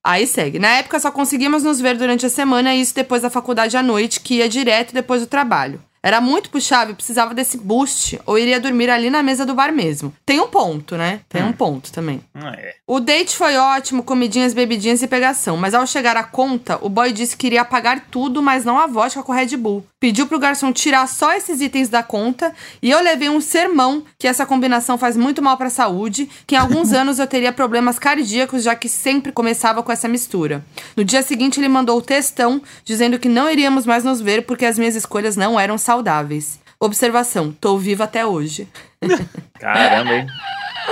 Aí 0.03 0.25
segue. 0.25 0.59
Na 0.59 0.69
época 0.69 0.99
só 0.99 1.11
conseguimos 1.11 1.63
nos 1.63 1.79
ver 1.79 1.97
durante 1.97 2.25
a 2.25 2.29
semana 2.29 2.73
e 2.73 2.81
isso 2.81 2.95
depois 2.95 3.21
da 3.21 3.29
faculdade 3.29 3.75
à 3.75 3.83
noite, 3.83 4.19
que 4.19 4.35
ia 4.35 4.49
direto 4.49 4.93
depois 4.93 5.21
do 5.21 5.27
trabalho. 5.27 5.81
Era 6.01 6.21
muito 6.21 6.49
puxável, 6.49 6.95
precisava 6.95 7.33
desse 7.33 7.57
boost, 7.57 8.19
ou 8.25 8.37
iria 8.37 8.59
dormir 8.59 8.89
ali 8.89 9.09
na 9.09 9.21
mesa 9.21 9.45
do 9.45 9.53
bar 9.53 9.73
mesmo. 9.73 10.13
Tem 10.25 10.39
um 10.39 10.47
ponto, 10.47 10.95
né? 10.95 11.21
Tem 11.27 11.43
hum. 11.43 11.47
um 11.47 11.53
ponto 11.53 11.91
também. 11.91 12.21
Ah, 12.33 12.53
é. 12.57 12.75
O 12.87 12.99
date 12.99 13.35
foi 13.35 13.57
ótimo, 13.57 14.03
comidinhas, 14.03 14.53
bebidinhas 14.53 15.01
e 15.01 15.07
pegação, 15.07 15.57
mas 15.57 15.73
ao 15.73 15.85
chegar 15.85 16.15
à 16.15 16.23
conta, 16.23 16.79
o 16.81 16.89
boy 16.89 17.11
disse 17.11 17.35
que 17.35 17.47
iria 17.47 17.65
pagar 17.65 18.07
tudo, 18.09 18.41
mas 18.41 18.63
não 18.63 18.79
a 18.79 18.87
vodka 18.87 19.21
com 19.23 19.33
Red 19.33 19.57
Bull. 19.57 19.85
Pediu 19.99 20.27
pro 20.27 20.39
garçom 20.39 20.71
tirar 20.71 21.05
só 21.07 21.33
esses 21.33 21.59
itens 21.59 21.89
da 21.89 22.01
conta 22.01 22.53
e 22.81 22.89
eu 22.89 23.01
levei 23.01 23.29
um 23.29 23.41
sermão 23.41 24.03
que 24.17 24.27
essa 24.27 24.45
combinação 24.45 24.97
faz 24.97 25.17
muito 25.17 25.41
mal 25.41 25.57
para 25.57 25.67
a 25.67 25.69
saúde, 25.69 26.29
que 26.47 26.55
em 26.55 26.57
alguns 26.57 26.93
anos 26.93 27.19
eu 27.19 27.27
teria 27.27 27.51
problemas 27.51 27.99
cardíacos 27.99 28.63
já 28.63 28.75
que 28.75 28.87
sempre 28.87 29.33
começava 29.33 29.83
com 29.83 29.91
essa 29.91 30.07
mistura. 30.07 30.63
No 30.95 31.03
dia 31.03 31.21
seguinte 31.21 31.59
ele 31.59 31.67
mandou 31.67 31.97
o 31.97 32.01
textão 32.01 32.61
dizendo 32.85 33.19
que 33.19 33.27
não 33.27 33.51
iríamos 33.51 33.85
mais 33.85 34.05
nos 34.05 34.21
ver 34.21 34.45
porque 34.45 34.65
as 34.65 34.79
minhas 34.79 34.95
escolhas 34.95 35.35
não 35.35 35.59
eram 35.59 35.77
saudáveis. 35.89 36.59
Observação, 36.79 37.51
tô 37.51 37.77
viva 37.79 38.03
até 38.03 38.23
hoje. 38.25 38.67
Caramba, 39.59 40.13
hein? 40.13 40.27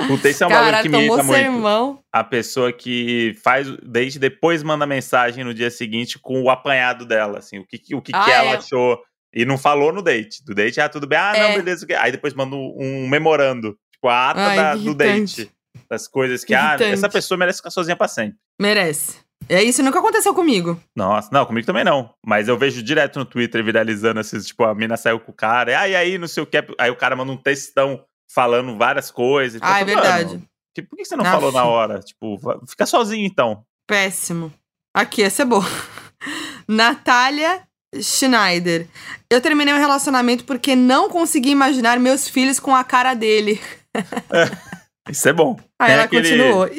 Puta, 0.08 0.28
esse 0.30 0.44
é 0.44 0.48
um 0.48 0.50
bagulho 0.50 0.66
Caralho, 0.66 0.84
que 0.84 0.90
me 0.90 0.98
irrita 1.06 1.24
muito. 1.24 1.38
sermão. 1.38 2.00
A 2.12 2.24
pessoa 2.24 2.74
que 2.74 3.36
faz 3.44 3.70
o 3.70 3.78
date 3.84 4.18
depois 4.18 4.64
manda 4.64 4.86
mensagem 4.88 5.44
no 5.44 5.54
dia 5.54 5.70
seguinte 5.70 6.18
com 6.20 6.42
o 6.42 6.50
apanhado 6.50 7.06
dela, 7.06 7.38
assim, 7.38 7.60
o 7.60 7.66
que, 7.66 7.78
que- 7.78 7.96
o 7.96 8.02
que, 8.02 8.12
que 8.12 8.18
Ah, 8.18 8.32
ela 8.32 8.52
é. 8.52 8.58
achou. 8.58 9.00
E 9.34 9.46
não 9.46 9.58
falou 9.58 9.94
no 9.94 10.02
date. 10.02 10.44
Do 10.44 10.56
date, 10.56 10.82
ah, 10.82 10.90
tudo 10.90 11.06
bem, 11.08 11.18
ah, 11.20 11.34
não, 11.34 11.40
É. 11.50 11.56
beleza. 11.58 11.86
Aí 12.00 12.12
depois 12.12 12.34
manda 12.34 12.56
um 12.56 13.08
memorando. 13.08 13.78
Tipo, 13.94 14.08
a 14.10 14.32
ata 14.32 14.40
Ai, 14.42 14.56
da- 14.56 14.78
que 14.78 14.84
do 14.84 14.96
date. 14.96 15.52
Das 15.90 16.08
coisas 16.08 16.44
que, 16.44 16.56
ah, 16.56 16.76
essa 16.80 17.08
pessoa 17.08 17.38
merece 17.38 17.60
ficar 17.60 17.70
sozinha 17.70 17.96
pra 17.96 18.08
sempre. 18.08 18.38
Merece. 18.60 19.18
É 19.50 19.64
isso 19.64 19.82
nunca 19.82 20.00
aconteceu 20.00 20.34
comigo. 20.34 20.78
Nossa, 20.96 21.30
não, 21.32 21.46
comigo 21.46 21.66
também 21.66 21.84
não. 21.84 22.14
Mas 22.26 22.48
eu 22.50 22.58
vejo 22.58 22.84
direto 22.84 23.18
no 23.20 23.26
Twitter 23.26 23.64
viralizando 23.64 24.20
assim, 24.20 24.40
tipo, 24.42 24.64
a 24.66 24.76
mina 24.76 24.98
saiu 24.98 25.20
com 25.20 25.32
o 25.32 25.36
cara, 25.36 25.80
ah, 25.80 25.88
e 25.88 25.96
aí, 25.96 26.18
não 26.18 26.28
sei 26.28 26.44
o 26.44 26.46
que. 26.46 26.58
Aí 26.78 26.90
o 26.92 26.96
cara 26.98 27.16
manda 27.16 27.32
um 27.32 27.38
textão 27.38 28.04
falando 28.30 28.78
várias 28.78 29.10
coisas. 29.10 29.62
Ah, 29.64 29.80
é 29.82 29.86
Tipo, 29.86 30.00
verdade. 30.02 30.42
tipo, 30.76 30.90
por 30.90 30.98
que 30.98 31.06
você 31.06 31.16
não 31.16 31.24
falou 31.24 31.52
na 31.52 31.64
hora? 31.64 32.00
Tipo, 32.00 32.38
fica 32.68 32.86
sozinho 32.86 33.26
então. 33.26 33.64
Péssimo. 33.88 34.52
Aqui, 34.94 35.24
essa 35.24 35.44
é 35.44 35.46
boa. 35.46 35.64
Natália 36.68 37.62
Schneider. 38.02 38.88
Eu 39.30 39.40
terminei 39.40 39.74
um 39.74 39.78
relacionamento 39.80 40.44
porque 40.44 40.76
não 40.76 41.10
consegui 41.10 41.52
imaginar 41.52 42.00
meus 42.00 42.28
filhos 42.28 42.60
com 42.60 42.76
a 42.76 42.84
cara 42.84 43.14
dele. 43.14 43.62
Isso 45.10 45.30
é 45.30 45.34
bom. 45.34 45.58
Aí 45.80 45.88
Tem 45.88 45.94
ela 45.96 46.04
aquele- 46.04 46.30
continuou. 46.30 46.70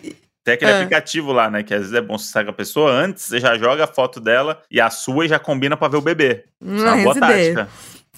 Tem 0.49 0.55
aquele 0.55 0.71
Ah. 0.73 0.77
aplicativo 0.77 1.31
lá, 1.31 1.51
né? 1.51 1.63
Que 1.63 1.75
às 1.75 1.81
vezes 1.81 1.95
é 1.95 2.01
bom 2.01 2.17
você 2.17 2.33
sair 2.33 2.45
com 2.45 2.51
a 2.51 2.55
pessoa 2.55 2.91
antes, 2.91 3.25
você 3.25 3.39
já 3.39 3.59
joga 3.59 3.85
a 3.85 3.87
foto 3.87 4.19
dela 4.19 4.63
e 4.71 4.81
a 4.81 4.89
sua 4.89 5.27
e 5.27 5.29
já 5.29 5.39
combina 5.39 5.77
pra 5.77 5.89
ver 5.89 5.99
o 5.99 6.01
bebê. 6.01 6.45
Isso 6.61 6.87
é 6.87 6.91
uma 6.93 7.03
boa 7.03 7.15
Hum, 7.17 7.21
tática. 7.21 7.69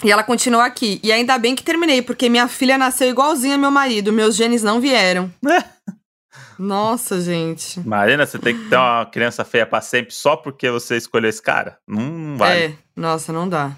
E 0.04 0.10
ela 0.12 0.22
continuou 0.22 0.62
aqui. 0.62 1.00
E 1.02 1.10
ainda 1.10 1.36
bem 1.38 1.56
que 1.56 1.62
terminei, 1.64 2.00
porque 2.02 2.28
minha 2.28 2.46
filha 2.46 2.78
nasceu 2.78 3.08
igualzinha 3.08 3.54
ao 3.56 3.60
meu 3.60 3.70
marido. 3.72 4.12
Meus 4.12 4.36
genes 4.36 4.62
não 4.62 4.80
vieram. 4.80 5.28
Nossa, 6.58 7.20
gente. 7.20 7.80
Imagina, 7.80 8.24
você 8.26 8.38
tem 8.38 8.56
que 8.56 8.68
ter 8.68 8.76
uma 8.76 9.06
criança 9.06 9.44
feia 9.44 9.66
pra 9.66 9.80
sempre 9.80 10.14
só 10.14 10.36
porque 10.36 10.70
você 10.70 10.96
escolheu 10.96 11.28
esse 11.28 11.42
cara. 11.42 11.78
Não, 11.88 12.00
não 12.02 12.36
vale. 12.36 12.60
É, 12.60 12.72
nossa, 12.94 13.32
não 13.32 13.48
dá. 13.48 13.72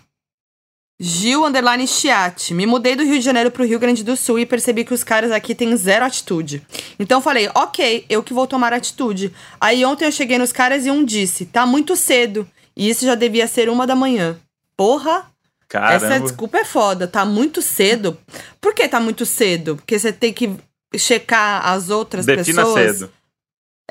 Gil 1.04 1.44
Underline 1.44 1.84
Chiati. 1.84 2.54
Me 2.54 2.64
mudei 2.64 2.94
do 2.94 3.02
Rio 3.02 3.18
de 3.18 3.24
Janeiro 3.24 3.50
pro 3.50 3.64
Rio 3.66 3.78
Grande 3.80 4.04
do 4.04 4.16
Sul 4.16 4.38
e 4.38 4.46
percebi 4.46 4.84
que 4.84 4.94
os 4.94 5.02
caras 5.02 5.32
aqui 5.32 5.52
têm 5.52 5.76
zero 5.76 6.04
atitude. 6.04 6.62
Então 6.96 7.20
falei, 7.20 7.50
ok, 7.56 8.04
eu 8.08 8.22
que 8.22 8.32
vou 8.32 8.46
tomar 8.46 8.72
atitude. 8.72 9.32
Aí 9.60 9.84
ontem 9.84 10.04
eu 10.04 10.12
cheguei 10.12 10.38
nos 10.38 10.52
caras 10.52 10.86
e 10.86 10.90
um 10.92 11.04
disse, 11.04 11.44
tá 11.46 11.66
muito 11.66 11.96
cedo. 11.96 12.46
E 12.76 12.88
isso 12.88 13.04
já 13.04 13.16
devia 13.16 13.48
ser 13.48 13.68
uma 13.68 13.84
da 13.84 13.96
manhã. 13.96 14.36
Porra, 14.76 15.26
Caramba. 15.68 16.06
essa 16.06 16.20
desculpa 16.20 16.58
é 16.58 16.64
foda. 16.64 17.08
Tá 17.08 17.24
muito 17.24 17.60
cedo. 17.60 18.16
Por 18.60 18.72
que 18.72 18.86
tá 18.86 19.00
muito 19.00 19.26
cedo? 19.26 19.74
Porque 19.76 19.98
você 19.98 20.12
tem 20.12 20.32
que 20.32 20.54
checar 20.96 21.66
as 21.66 21.90
outras 21.90 22.24
Defina 22.24 22.62
pessoas. 22.64 22.98
cedo. 22.98 23.10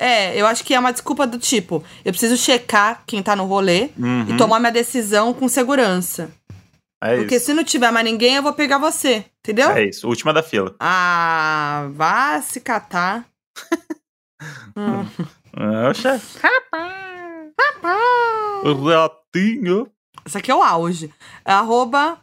É, 0.00 0.34
eu 0.40 0.46
acho 0.46 0.64
que 0.64 0.74
é 0.74 0.78
uma 0.78 0.90
desculpa 0.92 1.26
do 1.26 1.38
tipo, 1.38 1.84
eu 2.04 2.10
preciso 2.12 2.36
checar 2.36 3.04
quem 3.06 3.22
tá 3.22 3.36
no 3.36 3.44
rolê 3.44 3.90
Uhum, 3.96 4.26
e 4.30 4.36
tomar 4.36 4.58
minha 4.58 4.72
decisão 4.72 5.32
com 5.34 5.46
segurança. 5.46 6.30
É 7.02 7.16
Porque 7.16 7.36
isso. 7.36 7.46
se 7.46 7.54
não 7.54 7.64
tiver 7.64 7.90
mais 7.90 8.04
ninguém, 8.04 8.36
eu 8.36 8.42
vou 8.42 8.52
pegar 8.52 8.78
você. 8.78 9.24
Entendeu? 9.40 9.70
É 9.70 9.84
isso. 9.84 10.06
Última 10.08 10.32
da 10.32 10.42
fila. 10.42 10.74
Ah, 10.78 11.88
vá 11.92 12.40
se 12.40 12.60
catar. 12.60 13.26
Hum. 14.76 15.06
Ah, 15.56 15.90
o 15.90 15.94
chefe. 15.94 16.40
Ratinho. 19.32 19.88
Esse 20.26 20.38
aqui 20.38 20.50
é 20.50 20.54
o 20.54 20.62
auge. 20.62 21.12
Arroba 21.44 22.18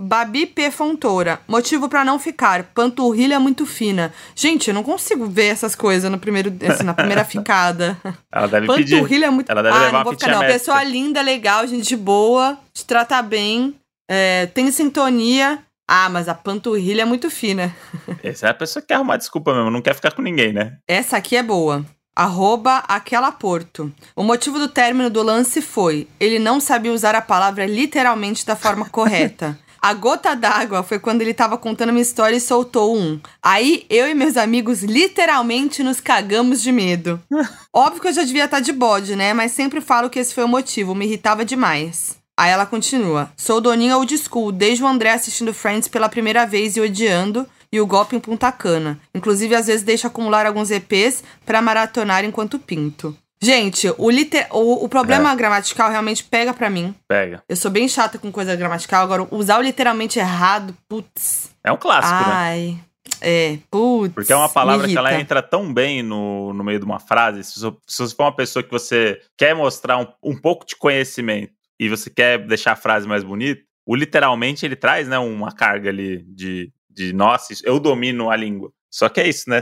Babi 0.00 0.46
P. 0.46 0.70
Fontoura. 0.70 1.40
Motivo 1.48 1.88
pra 1.88 2.04
não 2.04 2.18
ficar. 2.18 2.64
Panturrilha 2.74 3.40
muito 3.40 3.64
fina. 3.64 4.12
Gente, 4.34 4.68
eu 4.68 4.74
não 4.74 4.82
consigo 4.82 5.26
ver 5.26 5.46
essas 5.46 5.74
coisas 5.74 6.10
no 6.10 6.18
primeiro, 6.18 6.52
assim, 6.68 6.84
na 6.84 6.92
primeira 6.92 7.24
ficada. 7.26 7.96
Ela 8.30 8.46
deve 8.46 8.66
pedir. 8.66 8.96
Panturrilha 8.96 9.26
é 9.26 9.30
muito... 9.30 9.50
Ela 9.50 9.62
deve 9.62 9.76
ah, 9.76 9.80
levar 9.80 9.92
não 9.92 10.04
vou 10.04 10.12
ficar 10.12 10.32
não. 10.32 10.40
Pessoa 10.40 10.84
linda, 10.84 11.22
legal, 11.22 11.66
gente 11.66 11.96
boa, 11.96 12.58
te 12.74 12.84
trata 12.84 13.22
bem, 13.22 13.74
é, 14.08 14.46
tem 14.46 14.70
sintonia. 14.70 15.62
Ah, 15.88 16.08
mas 16.08 16.28
a 16.28 16.34
panturrilha 16.34 17.02
é 17.02 17.04
muito 17.04 17.30
fina. 17.30 17.74
Essa 18.22 18.48
é 18.48 18.50
a 18.50 18.54
pessoa 18.54 18.80
que 18.80 18.88
quer 18.88 18.94
arrumar 18.94 19.16
desculpa 19.16 19.54
mesmo, 19.54 19.70
não 19.70 19.80
quer 19.80 19.94
ficar 19.94 20.12
com 20.12 20.22
ninguém, 20.22 20.52
né? 20.52 20.78
Essa 20.88 21.16
aqui 21.16 21.36
é 21.36 21.42
boa. 21.42 21.84
Arroba 22.14 22.78
aquela 22.88 23.30
Porto. 23.30 23.92
O 24.16 24.24
motivo 24.24 24.58
do 24.58 24.68
término 24.68 25.10
do 25.10 25.22
lance 25.22 25.60
foi: 25.60 26.08
ele 26.18 26.38
não 26.38 26.58
sabia 26.58 26.92
usar 26.92 27.14
a 27.14 27.20
palavra 27.20 27.66
literalmente 27.66 28.44
da 28.44 28.56
forma 28.56 28.88
correta. 28.90 29.56
A 29.80 29.94
gota 29.94 30.34
d'água 30.34 30.82
foi 30.82 30.98
quando 30.98 31.20
ele 31.20 31.34
tava 31.34 31.56
contando 31.56 31.90
uma 31.90 32.00
história 32.00 32.34
e 32.34 32.40
soltou 32.40 32.96
um. 32.96 33.20
Aí 33.40 33.86
eu 33.88 34.08
e 34.08 34.14
meus 34.14 34.36
amigos 34.36 34.82
literalmente 34.82 35.82
nos 35.82 36.00
cagamos 36.00 36.60
de 36.60 36.72
medo. 36.72 37.20
Óbvio 37.72 38.02
que 38.02 38.08
eu 38.08 38.12
já 38.12 38.24
devia 38.24 38.46
estar 38.46 38.58
de 38.58 38.72
bode, 38.72 39.14
né? 39.14 39.32
Mas 39.32 39.52
sempre 39.52 39.80
falo 39.80 40.10
que 40.10 40.18
esse 40.18 40.34
foi 40.34 40.42
o 40.42 40.48
motivo, 40.48 40.94
me 40.94 41.06
irritava 41.06 41.44
demais. 41.44 42.16
Aí 42.36 42.50
ela 42.50 42.66
continua: 42.66 43.30
Sou 43.36 43.60
doninha 43.60 43.96
old 43.96 44.16
school, 44.18 44.52
desde 44.52 44.84
o 44.84 44.86
André 44.86 45.10
assistindo 45.10 45.54
Friends 45.54 45.88
pela 45.88 46.08
primeira 46.08 46.46
vez 46.46 46.76
e 46.76 46.80
odiando, 46.80 47.46
e 47.72 47.80
o 47.80 47.86
golpe 47.86 48.14
em 48.14 48.20
Punta 48.20 48.52
Cana. 48.52 49.00
Inclusive, 49.14 49.54
às 49.54 49.66
vezes 49.66 49.82
deixo 49.82 50.06
acumular 50.06 50.46
alguns 50.46 50.70
EPs 50.70 51.24
pra 51.44 51.62
maratonar 51.62 52.24
enquanto 52.24 52.58
pinto. 52.58 53.16
Gente, 53.40 53.92
o, 53.98 54.10
liter... 54.10 54.46
o, 54.50 54.84
o 54.84 54.88
problema 54.88 55.34
gramatical 55.34 55.90
realmente 55.90 56.24
pega 56.24 56.54
pra 56.54 56.70
mim. 56.70 56.94
Pega. 57.06 57.42
Eu 57.48 57.56
sou 57.56 57.70
bem 57.70 57.86
chata 57.86 58.18
com 58.18 58.32
coisa 58.32 58.56
gramatical, 58.56 59.02
agora 59.02 59.28
usar 59.30 59.58
o 59.58 59.62
literalmente 59.62 60.18
errado, 60.18 60.74
putz. 60.88 61.50
É 61.62 61.70
um 61.70 61.76
clássico, 61.76 62.28
né? 62.28 62.34
Ai. 62.34 62.78
É, 63.20 63.58
putz. 63.70 64.14
Porque 64.14 64.32
é 64.32 64.36
uma 64.36 64.48
palavra 64.48 64.88
que 64.88 64.96
ela 64.96 65.18
entra 65.18 65.42
tão 65.42 65.72
bem 65.72 66.02
no, 66.02 66.52
no 66.54 66.64
meio 66.64 66.78
de 66.78 66.84
uma 66.84 66.98
frase. 66.98 67.44
Se 67.44 67.60
você, 67.60 67.76
se 67.86 67.98
você 68.02 68.14
for 68.14 68.24
uma 68.24 68.34
pessoa 68.34 68.62
que 68.62 68.70
você 68.70 69.20
quer 69.36 69.54
mostrar 69.54 69.98
um, 69.98 70.06
um 70.22 70.36
pouco 70.36 70.66
de 70.66 70.74
conhecimento 70.74 71.52
e 71.78 71.88
você 71.88 72.08
quer 72.10 72.38
deixar 72.46 72.72
a 72.72 72.76
frase 72.76 73.06
mais 73.06 73.22
bonita, 73.24 73.62
o 73.86 73.94
literalmente 73.94 74.64
ele 74.66 74.76
traz 74.76 75.06
né, 75.08 75.18
uma 75.18 75.52
carga 75.52 75.90
ali 75.90 76.24
de, 76.28 76.72
de 76.90 77.12
nossa, 77.12 77.54
eu 77.64 77.78
domino 77.78 78.30
a 78.30 78.36
língua. 78.36 78.72
Só 78.90 79.08
que 79.08 79.20
é 79.20 79.28
isso, 79.28 79.50
né? 79.50 79.60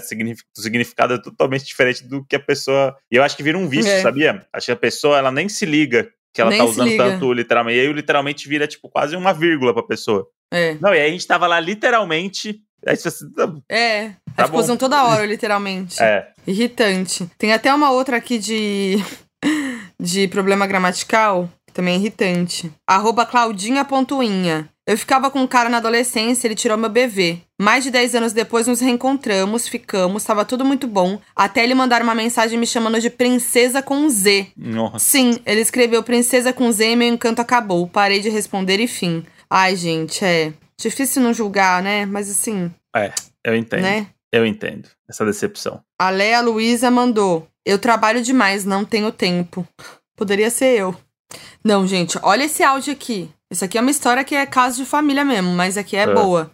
O 0.57 0.61
significado 0.61 1.15
é 1.15 1.19
totalmente 1.21 1.65
diferente 1.65 2.07
do 2.07 2.25
que 2.25 2.37
a 2.37 2.41
pessoa. 2.41 2.97
E 3.11 3.17
eu 3.17 3.23
acho 3.23 3.37
que 3.37 3.43
vira 3.43 3.59
um 3.59 3.69
vício, 3.69 3.91
É. 3.91 4.01
sabia? 4.01 4.47
Acho 4.53 4.67
que 4.67 4.73
a 4.73 4.77
pessoa 4.77 5.19
ela 5.19 5.33
nem 5.33 5.49
se 5.49 5.67
liga 5.67 6.09
que 6.33 6.41
ela 6.41 6.51
Nem 6.51 6.59
tá 6.61 6.65
usando 6.65 6.97
tanto 6.97 7.27
o 7.27 7.33
literalmente. 7.33 7.77
E 7.79 7.81
aí 7.81 7.89
o 7.89 7.93
literalmente 7.93 8.49
vira, 8.49 8.67
tipo, 8.69 8.89
quase 8.89 9.17
uma 9.17 9.33
vírgula 9.33 9.73
pra 9.75 9.83
pessoa. 9.83 10.27
É. 10.53 10.75
Não, 10.81 10.95
e 10.95 11.01
aí 11.01 11.09
a 11.09 11.11
gente 11.11 11.27
tava 11.27 11.47
lá 11.49 11.59
literalmente. 11.59 12.61
Aí 12.87 12.97
você, 12.97 13.09
É. 13.69 14.11
Tá 14.37 14.45
As 14.45 14.51
bom. 14.51 14.59
usam 14.59 14.77
toda 14.77 15.05
hora, 15.05 15.25
literalmente. 15.27 16.01
é, 16.03 16.29
Irritante. 16.47 17.29
Tem 17.39 17.53
até 17.53 17.73
uma 17.75 17.91
outra 17.91 18.17
aqui 18.19 18.39
de, 18.39 18.97
de 20.01 20.29
problema 20.29 20.67
gramatical, 20.67 21.51
também 21.75 21.95
é 21.95 21.99
irritante. 21.99 22.73
Arroba 22.87 23.27
Claudinha.inha. 23.27 24.69
Eu 24.87 24.99
ficava 24.99 25.31
com 25.31 25.41
um 25.41 25.47
cara 25.47 25.71
na 25.71 25.79
adolescência, 25.79 26.47
ele 26.47 26.55
tirou 26.55 26.77
meu 26.77 26.91
BV. 26.91 27.41
Mais 27.59 27.85
de 27.85 27.91
10 27.91 28.17
anos 28.17 28.33
depois 28.35 28.67
nos 28.67 28.81
reencontramos, 28.81 29.67
ficamos, 29.67 30.23
tava 30.25 30.45
tudo 30.45 30.63
muito 30.63 30.87
bom. 30.87 31.19
Até 31.35 31.65
ele 31.65 31.75
mandar 31.75 32.03
uma 32.03 32.15
mensagem 32.15 32.59
me 32.59 32.67
chamando 32.67 33.01
de 33.01 33.09
princesa 33.09 33.81
com 33.83 34.07
Z. 34.11 34.49
nossa. 34.57 34.99
Sim, 34.99 35.39
ele 35.47 35.61
escreveu 35.61 36.03
princesa 36.03 36.53
com 36.53 36.71
Z 36.71 36.91
e 36.91 36.97
meu 36.97 37.09
encanto 37.09 37.41
acabou. 37.41 37.89
Parei 37.89 38.21
de 38.21 38.29
responder 38.29 38.79
e 38.79 38.87
fim. 38.87 39.25
Ai, 39.49 39.75
gente, 39.75 40.23
é. 40.23 40.53
Difícil 40.79 41.23
não 41.23 41.33
julgar, 41.33 41.83
né? 41.83 42.05
Mas 42.05 42.29
assim, 42.31 42.71
Eu 43.43 43.57
entendo. 43.57 43.81
né? 43.83 44.07
Eu 44.31 44.45
entendo 44.45 44.89
essa 45.09 45.25
decepção. 45.25 45.81
A 45.99 46.11
Léa 46.11 46.41
Luísa 46.43 46.91
mandou. 46.91 47.49
Eu 47.65 47.79
trabalho 47.79 48.21
demais, 48.21 48.65
não 48.67 48.85
tenho 48.85 49.11
tempo. 49.11 49.67
Poderia 50.17 50.51
ser 50.51 50.79
eu. 50.79 50.95
Não, 51.65 51.87
gente, 51.87 52.19
olha 52.23 52.45
esse 52.45 52.63
áudio 52.63 52.93
aqui. 52.93 53.31
Isso 53.51 53.65
aqui 53.65 53.79
é 53.79 53.81
uma 53.81 53.91
história 53.91 54.25
que 54.25 54.35
é 54.35 54.45
caso 54.47 54.77
de 54.77 54.85
família 54.85 55.25
mesmo, 55.25 55.51
mas 55.51 55.77
aqui 55.77 55.97
é, 55.97 56.03
É. 56.03 56.15
boa. 56.15 56.51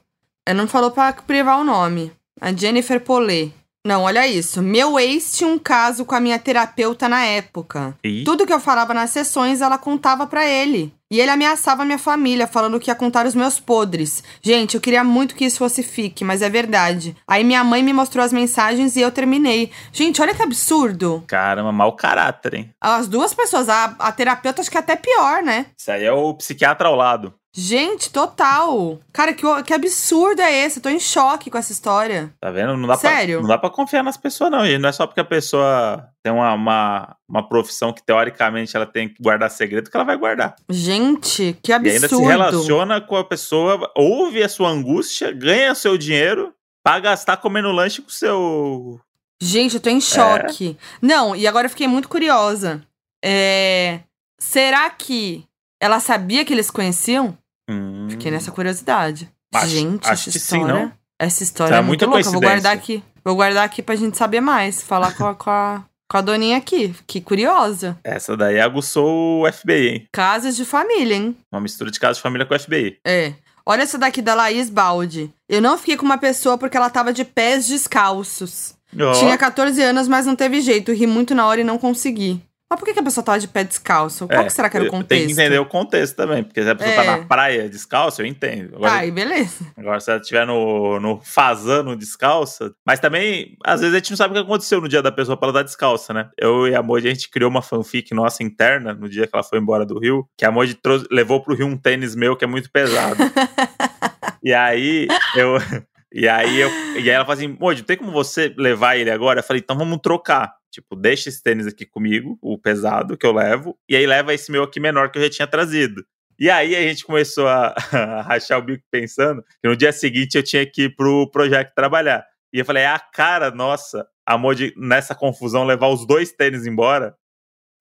Ela 0.46 0.58
não 0.58 0.68
falou 0.68 0.90
pra 0.90 1.12
privar 1.12 1.58
o 1.60 1.64
nome. 1.64 2.12
A 2.40 2.52
Jennifer 2.52 3.00
Polê. 3.00 3.50
Não, 3.86 4.02
olha 4.02 4.26
isso. 4.26 4.60
Meu 4.60 4.98
ex 5.00 5.32
tinha 5.36 5.48
um 5.48 5.58
caso 5.58 6.04
com 6.04 6.14
a 6.14 6.20
minha 6.20 6.38
terapeuta 6.38 7.08
na 7.08 7.24
época. 7.24 7.96
E 8.04 8.24
Tudo 8.24 8.46
que 8.46 8.52
eu 8.52 8.60
falava 8.60 8.92
nas 8.92 9.10
sessões, 9.10 9.62
ela 9.62 9.78
contava 9.78 10.26
pra 10.26 10.46
ele. 10.46 10.92
E 11.12 11.18
ele 11.18 11.30
ameaçava 11.30 11.84
minha 11.84 11.98
família, 11.98 12.46
falando 12.46 12.78
que 12.78 12.88
ia 12.88 12.94
contar 12.94 13.26
os 13.26 13.34
meus 13.34 13.58
podres. 13.58 14.22
Gente, 14.40 14.76
eu 14.76 14.80
queria 14.80 15.02
muito 15.02 15.34
que 15.34 15.44
isso 15.44 15.58
fosse 15.58 15.82
fique, 15.82 16.22
mas 16.22 16.40
é 16.40 16.48
verdade. 16.48 17.16
Aí 17.26 17.42
minha 17.42 17.64
mãe 17.64 17.82
me 17.82 17.92
mostrou 17.92 18.24
as 18.24 18.32
mensagens 18.32 18.94
e 18.94 19.00
eu 19.00 19.10
terminei. 19.10 19.72
Gente, 19.92 20.22
olha 20.22 20.34
que 20.34 20.42
absurdo. 20.42 21.24
caramba, 21.26 21.72
mau 21.72 21.94
caráter, 21.96 22.54
hein? 22.54 22.70
As 22.80 23.08
duas 23.08 23.34
pessoas, 23.34 23.68
a, 23.68 23.96
a 23.98 24.12
terapeuta 24.12 24.60
acho 24.60 24.70
que 24.70 24.76
é 24.76 24.80
até 24.80 24.94
pior, 24.94 25.42
né? 25.42 25.66
Isso 25.76 25.90
aí 25.90 26.04
é 26.04 26.12
o 26.12 26.32
psiquiatra 26.34 26.86
ao 26.86 26.94
lado. 26.94 27.34
Gente, 27.52 28.12
total. 28.12 29.00
Cara, 29.12 29.32
que, 29.34 29.42
que 29.64 29.74
absurdo 29.74 30.40
é 30.40 30.64
esse? 30.64 30.78
Eu 30.78 30.82
tô 30.84 30.88
em 30.88 31.00
choque 31.00 31.50
com 31.50 31.58
essa 31.58 31.72
história. 31.72 32.32
Tá 32.40 32.48
vendo? 32.50 32.76
Não 32.76 32.86
dá 32.86 32.96
Sério? 32.96 33.38
Pra, 33.38 33.42
não 33.42 33.48
dá 33.48 33.58
pra 33.58 33.70
confiar 33.70 34.04
nas 34.04 34.16
pessoas, 34.16 34.50
não, 34.52 34.64
gente. 34.64 34.78
Não 34.78 34.88
é 34.88 34.92
só 34.92 35.04
porque 35.06 35.18
a 35.20 35.24
pessoa 35.24 36.08
tem 36.22 36.32
uma, 36.32 36.54
uma, 36.54 37.16
uma 37.28 37.48
profissão 37.48 37.92
que, 37.92 38.02
teoricamente, 38.04 38.76
ela 38.76 38.86
tem 38.86 39.08
que 39.08 39.20
guardar 39.20 39.50
segredo 39.50 39.90
que 39.90 39.96
ela 39.96 40.04
vai 40.06 40.16
guardar. 40.16 40.54
Gente, 40.70 41.58
que 41.60 41.72
E 41.72 41.74
absurdo. 41.74 41.94
ainda 41.94 42.08
se 42.08 42.22
relaciona 42.22 43.00
com 43.00 43.16
a 43.16 43.24
pessoa, 43.24 43.90
ouve 43.96 44.42
a 44.44 44.48
sua 44.48 44.68
angústia, 44.68 45.32
ganha 45.32 45.74
seu 45.74 45.98
dinheiro 45.98 46.54
pra 46.84 47.00
gastar 47.00 47.36
comendo 47.38 47.72
lanche 47.72 48.00
com 48.00 48.08
o 48.08 48.12
seu. 48.12 49.00
Gente, 49.42 49.74
eu 49.74 49.80
tô 49.80 49.88
É. 49.88 49.92
em 49.92 50.00
choque. 50.00 50.76
Não, 51.02 51.34
e 51.34 51.48
agora 51.48 51.66
eu 51.66 51.70
fiquei 51.70 51.88
muito 51.88 52.08
curiosa. 52.08 52.80
É, 53.24 54.00
Será 54.38 54.88
que 54.88 55.44
ela 55.80 55.98
sabia 56.00 56.44
que 56.44 56.52
eles 56.52 56.66
se 56.66 56.72
conheciam? 56.72 57.36
Hum, 57.68 58.06
Fiquei 58.10 58.30
nessa 58.30 58.50
curiosidade. 58.52 59.28
Acho- 59.54 59.66
gente, 59.68 60.06
acho 60.06 60.28
essa 60.28 60.38
que 60.38 60.44
sim, 60.44 60.56
história. 60.58 60.74
não? 60.84 60.92
Essa 61.18 61.42
história 61.42 61.74
é 61.74 61.78
é 61.78 61.82
muito 61.82 62.04
louca. 62.06 62.30
Vou 62.30 62.40
guardar 62.40 62.72
aqui. 62.74 63.02
Vou 63.24 63.34
guardar 63.36 63.64
aqui 63.64 63.82
pra 63.82 63.96
gente 63.96 64.16
saber 64.16 64.40
mais. 64.40 64.82
Falar 64.82 65.12
com 65.14 65.26
a, 65.26 65.34
com 65.34 65.50
a, 65.50 65.84
com 66.08 66.16
a 66.16 66.20
doninha 66.20 66.56
aqui. 66.56 66.94
Que 67.06 67.20
curiosa. 67.20 67.98
Essa 68.02 68.36
daí 68.36 68.58
aguçou 68.60 69.42
o 69.46 69.52
FBI, 69.52 69.88
hein? 69.88 70.06
Casas 70.12 70.56
de 70.56 70.64
família, 70.64 71.14
hein? 71.16 71.36
Uma 71.52 71.60
mistura 71.60 71.90
de 71.90 72.00
casa 72.00 72.14
de 72.14 72.22
família 72.22 72.46
com 72.46 72.54
o 72.54 72.58
FBI. 72.58 72.96
É. 73.06 73.34
Olha 73.66 73.82
essa 73.82 73.98
daqui 73.98 74.22
da 74.22 74.34
Laís 74.34 74.70
Baldi. 74.70 75.30
Eu 75.48 75.60
não 75.60 75.76
fiquei 75.76 75.96
com 75.96 76.06
uma 76.06 76.16
pessoa 76.18 76.56
porque 76.56 76.76
ela 76.76 76.88
tava 76.88 77.12
de 77.12 77.24
pés 77.24 77.66
descalços. 77.68 78.74
Ó, 78.98 79.12
Tinha 79.12 79.36
14 79.38 79.80
anos, 79.82 80.08
mas 80.08 80.26
não 80.26 80.34
teve 80.34 80.60
jeito. 80.60 80.92
Ri 80.92 81.06
muito 81.06 81.34
na 81.34 81.46
hora 81.46 81.60
e 81.60 81.64
não 81.64 81.78
consegui. 81.78 82.40
Mas 82.72 82.78
por 82.78 82.86
que, 82.86 82.92
que 82.94 83.00
a 83.00 83.02
pessoa 83.02 83.24
tava 83.24 83.38
de 83.40 83.48
pé 83.48 83.64
descalço? 83.64 84.28
Qual 84.28 84.42
é, 84.42 84.44
que 84.44 84.52
será 84.52 84.70
que 84.70 84.76
era 84.76 84.86
o 84.86 84.88
contexto? 84.88 85.08
Tem 85.08 85.26
que 85.26 85.32
entender 85.32 85.58
o 85.58 85.66
contexto 85.66 86.14
também, 86.14 86.44
porque 86.44 86.62
se 86.62 86.70
a 86.70 86.74
pessoa 86.76 86.92
É. 86.94 87.04
tá 87.04 87.16
na 87.18 87.24
praia 87.26 87.68
descalça, 87.68 88.22
eu 88.22 88.26
entendo. 88.26 88.76
Agora, 88.76 88.92
Tá, 88.92 88.98
aí 88.98 89.10
beleza. 89.10 89.66
agora 89.76 89.98
se 89.98 90.08
ela 90.08 90.20
estiver 90.20 90.46
no, 90.46 91.00
no 91.00 91.20
fazano 91.20 91.96
descalça. 91.96 92.72
Mas 92.86 93.00
também, 93.00 93.56
às 93.64 93.80
vezes 93.80 93.92
a 93.92 93.98
gente 93.98 94.10
não 94.10 94.16
sabe 94.16 94.30
o 94.32 94.36
que 94.36 94.42
aconteceu 94.46 94.80
no 94.80 94.88
dia 94.88 95.02
da 95.02 95.10
pessoa 95.10 95.36
pra 95.36 95.48
ela 95.48 95.58
estar 95.58 95.64
descalça, 95.64 96.14
né? 96.14 96.28
Eu 96.38 96.68
e 96.68 96.74
a 96.76 96.80
Moji, 96.82 97.08
a 97.08 97.10
gente 97.12 97.28
criou 97.28 97.50
uma 97.50 97.60
fanfic 97.60 98.14
nossa 98.14 98.44
interna 98.44 98.94
no 98.94 99.08
dia 99.08 99.26
que 99.26 99.34
ela 99.34 99.42
foi 99.42 99.58
embora 99.58 99.84
do 99.84 99.98
Rio, 99.98 100.24
que 100.38 100.44
a 100.44 100.50
Moji 100.52 100.74
trouxe- 100.74 101.08
levou 101.10 101.42
pro 101.42 101.56
Rio 101.56 101.66
um 101.66 101.76
tênis 101.76 102.14
meu 102.14 102.36
que 102.36 102.44
é 102.44 102.48
muito 102.48 102.70
pesado. 102.70 103.16
e 104.44 104.54
aí 104.54 105.08
eu. 105.34 105.56
E 106.12 106.28
aí, 106.28 106.58
eu, 106.60 106.68
e 106.96 107.02
aí 107.02 107.08
ela 107.10 107.24
fala 107.24 107.34
assim, 107.38 107.56
Moji, 107.60 107.84
tem 107.84 107.96
como 107.96 108.10
você 108.10 108.52
levar 108.58 108.96
ele 108.96 109.12
agora? 109.12 109.38
Eu 109.38 109.44
falei, 109.44 109.62
então 109.62 109.78
vamos 109.78 110.00
trocar. 110.02 110.52
Tipo, 110.70 110.94
deixa 110.94 111.28
esse 111.28 111.42
tênis 111.42 111.66
aqui 111.66 111.84
comigo, 111.84 112.38
o 112.40 112.56
pesado 112.56 113.16
que 113.16 113.26
eu 113.26 113.32
levo, 113.32 113.76
e 113.88 113.96
aí 113.96 114.06
leva 114.06 114.32
esse 114.32 114.52
meu 114.52 114.62
aqui 114.62 114.78
menor 114.78 115.10
que 115.10 115.18
eu 115.18 115.22
já 115.22 115.30
tinha 115.30 115.46
trazido. 115.46 116.04
E 116.38 116.48
aí 116.48 116.74
a 116.74 116.80
gente 116.82 117.04
começou 117.04 117.46
a, 117.46 117.74
a 117.92 118.22
rachar 118.22 118.58
o 118.58 118.62
bico 118.62 118.82
pensando 118.90 119.42
que 119.60 119.68
no 119.68 119.76
dia 119.76 119.92
seguinte 119.92 120.36
eu 120.36 120.42
tinha 120.42 120.64
que 120.64 120.84
ir 120.84 120.96
pro 120.96 121.30
projeto 121.30 121.74
trabalhar. 121.74 122.24
E 122.52 122.58
eu 122.58 122.64
falei, 122.64 122.84
é 122.84 122.86
a 122.86 122.98
cara 122.98 123.50
nossa, 123.50 124.06
a 124.26 124.38
Moji, 124.38 124.72
nessa 124.76 125.14
confusão, 125.14 125.64
levar 125.64 125.88
os 125.88 126.06
dois 126.06 126.32
tênis 126.32 126.66
embora. 126.66 127.14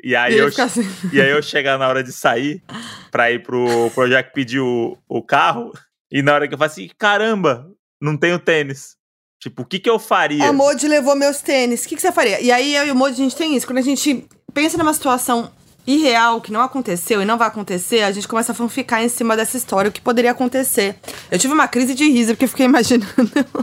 E 0.04 0.16
aí, 0.16 0.36
e 0.36 0.38
eu, 0.38 0.48
assim. 0.48 0.84
e 1.14 1.22
aí 1.22 1.30
eu 1.30 1.42
chegar 1.42 1.78
na 1.78 1.88
hora 1.88 2.04
de 2.04 2.12
sair 2.12 2.64
pra 3.12 3.32
ir 3.32 3.44
pro 3.44 3.90
projeto 3.94 4.32
pedir 4.34 4.60
o, 4.60 4.98
o 5.08 5.22
carro, 5.22 5.72
e 6.12 6.22
na 6.22 6.34
hora 6.34 6.48
que 6.48 6.54
eu 6.54 6.58
falei 6.58 6.72
assim, 6.72 6.90
caramba, 6.98 7.70
não 8.02 8.18
tenho 8.18 8.40
tênis. 8.40 8.98
Tipo, 9.40 9.62
o 9.62 9.66
que 9.66 9.80
que 9.80 9.90
eu 9.90 9.98
faria? 9.98 10.50
A 10.50 10.54
Modi 10.54 10.88
levou 10.88 11.16
meus 11.16 11.42
tênis. 11.42 11.86
O 11.86 11.88
que, 11.88 11.96
que 11.96 12.02
você 12.02 12.12
faria? 12.12 12.42
E 12.42 12.52
aí 12.52 12.76
eu 12.76 12.86
e 12.86 12.92
o 12.92 12.96
Modi, 12.96 13.14
a 13.14 13.24
gente 13.24 13.36
tem 13.36 13.56
isso. 13.56 13.66
Quando 13.66 13.78
a 13.78 13.84
gente 13.84 14.26
pensa 14.54 14.78
numa 14.78 14.94
situação 14.94 15.50
irreal 15.88 16.42
que 16.42 16.52
não 16.52 16.62
aconteceu 16.62 17.22
e 17.22 17.26
não 17.26 17.38
vai 17.38 17.48
acontecer, 17.48 18.02
a 18.04 18.12
gente 18.12 18.28
começa 18.28 18.52
a 18.52 18.56
fanficar 18.56 19.02
em 19.02 19.10
cima 19.10 19.36
dessa 19.38 19.58
história, 19.58 19.90
o 19.90 19.92
que 19.92 20.02
poderia 20.02 20.32
acontecer. 20.32 20.96
Eu 21.32 21.40
tive 21.40 21.54
uma 21.54 21.68
crise 21.68 21.96
de 21.96 22.04
riso, 22.10 22.34
porque 22.34 22.46
eu 22.46 22.50
fiquei 22.50 22.66
imaginando 22.66 23.08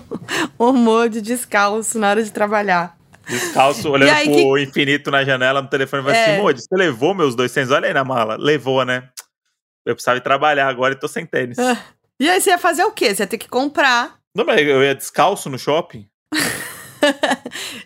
o 0.58 0.72
Modi 0.72 1.20
descalço 1.20 1.98
na 1.98 2.10
hora 2.10 2.22
de 2.22 2.32
trabalhar. 2.32 2.96
Descalço, 3.28 3.90
olhando 3.90 4.10
aí 4.10 4.28
pro 4.28 4.58
infinito 4.58 5.10
na 5.10 5.24
janela 5.24 5.60
no 5.60 5.68
telefone, 5.68 6.02
vai 6.02 6.14
É. 6.16 6.24
assim, 6.32 6.42
Moji, 6.42 6.62
você 6.62 6.76
levou 6.76 7.12
meus 7.12 7.34
dois 7.34 7.52
tênis? 7.52 7.70
Olha 7.70 7.88
aí 7.88 7.92
na 7.94 8.04
mala. 8.04 8.36
Levou, 8.36 8.84
né? 8.84 9.08
Eu 9.84 9.94
precisava 9.94 10.18
ir 10.18 10.22
trabalhar 10.22 10.68
agora 10.68 10.94
e 10.94 10.98
tô 10.98 11.08
sem 11.08 11.26
tênis. 11.26 11.58
Ah. 11.58 11.76
E 12.18 12.30
aí 12.30 12.40
você 12.40 12.50
ia 12.50 12.58
fazer 12.58 12.84
o 12.84 12.92
quê? 12.92 13.14
Você 13.14 13.24
ia 13.24 13.26
ter 13.26 13.38
que 13.38 13.48
comprar. 13.48 14.15
Não, 14.36 14.44
mas 14.44 14.60
eu 14.60 14.84
ia 14.84 14.94
descalço 14.94 15.48
no 15.48 15.58
shopping. 15.58 16.06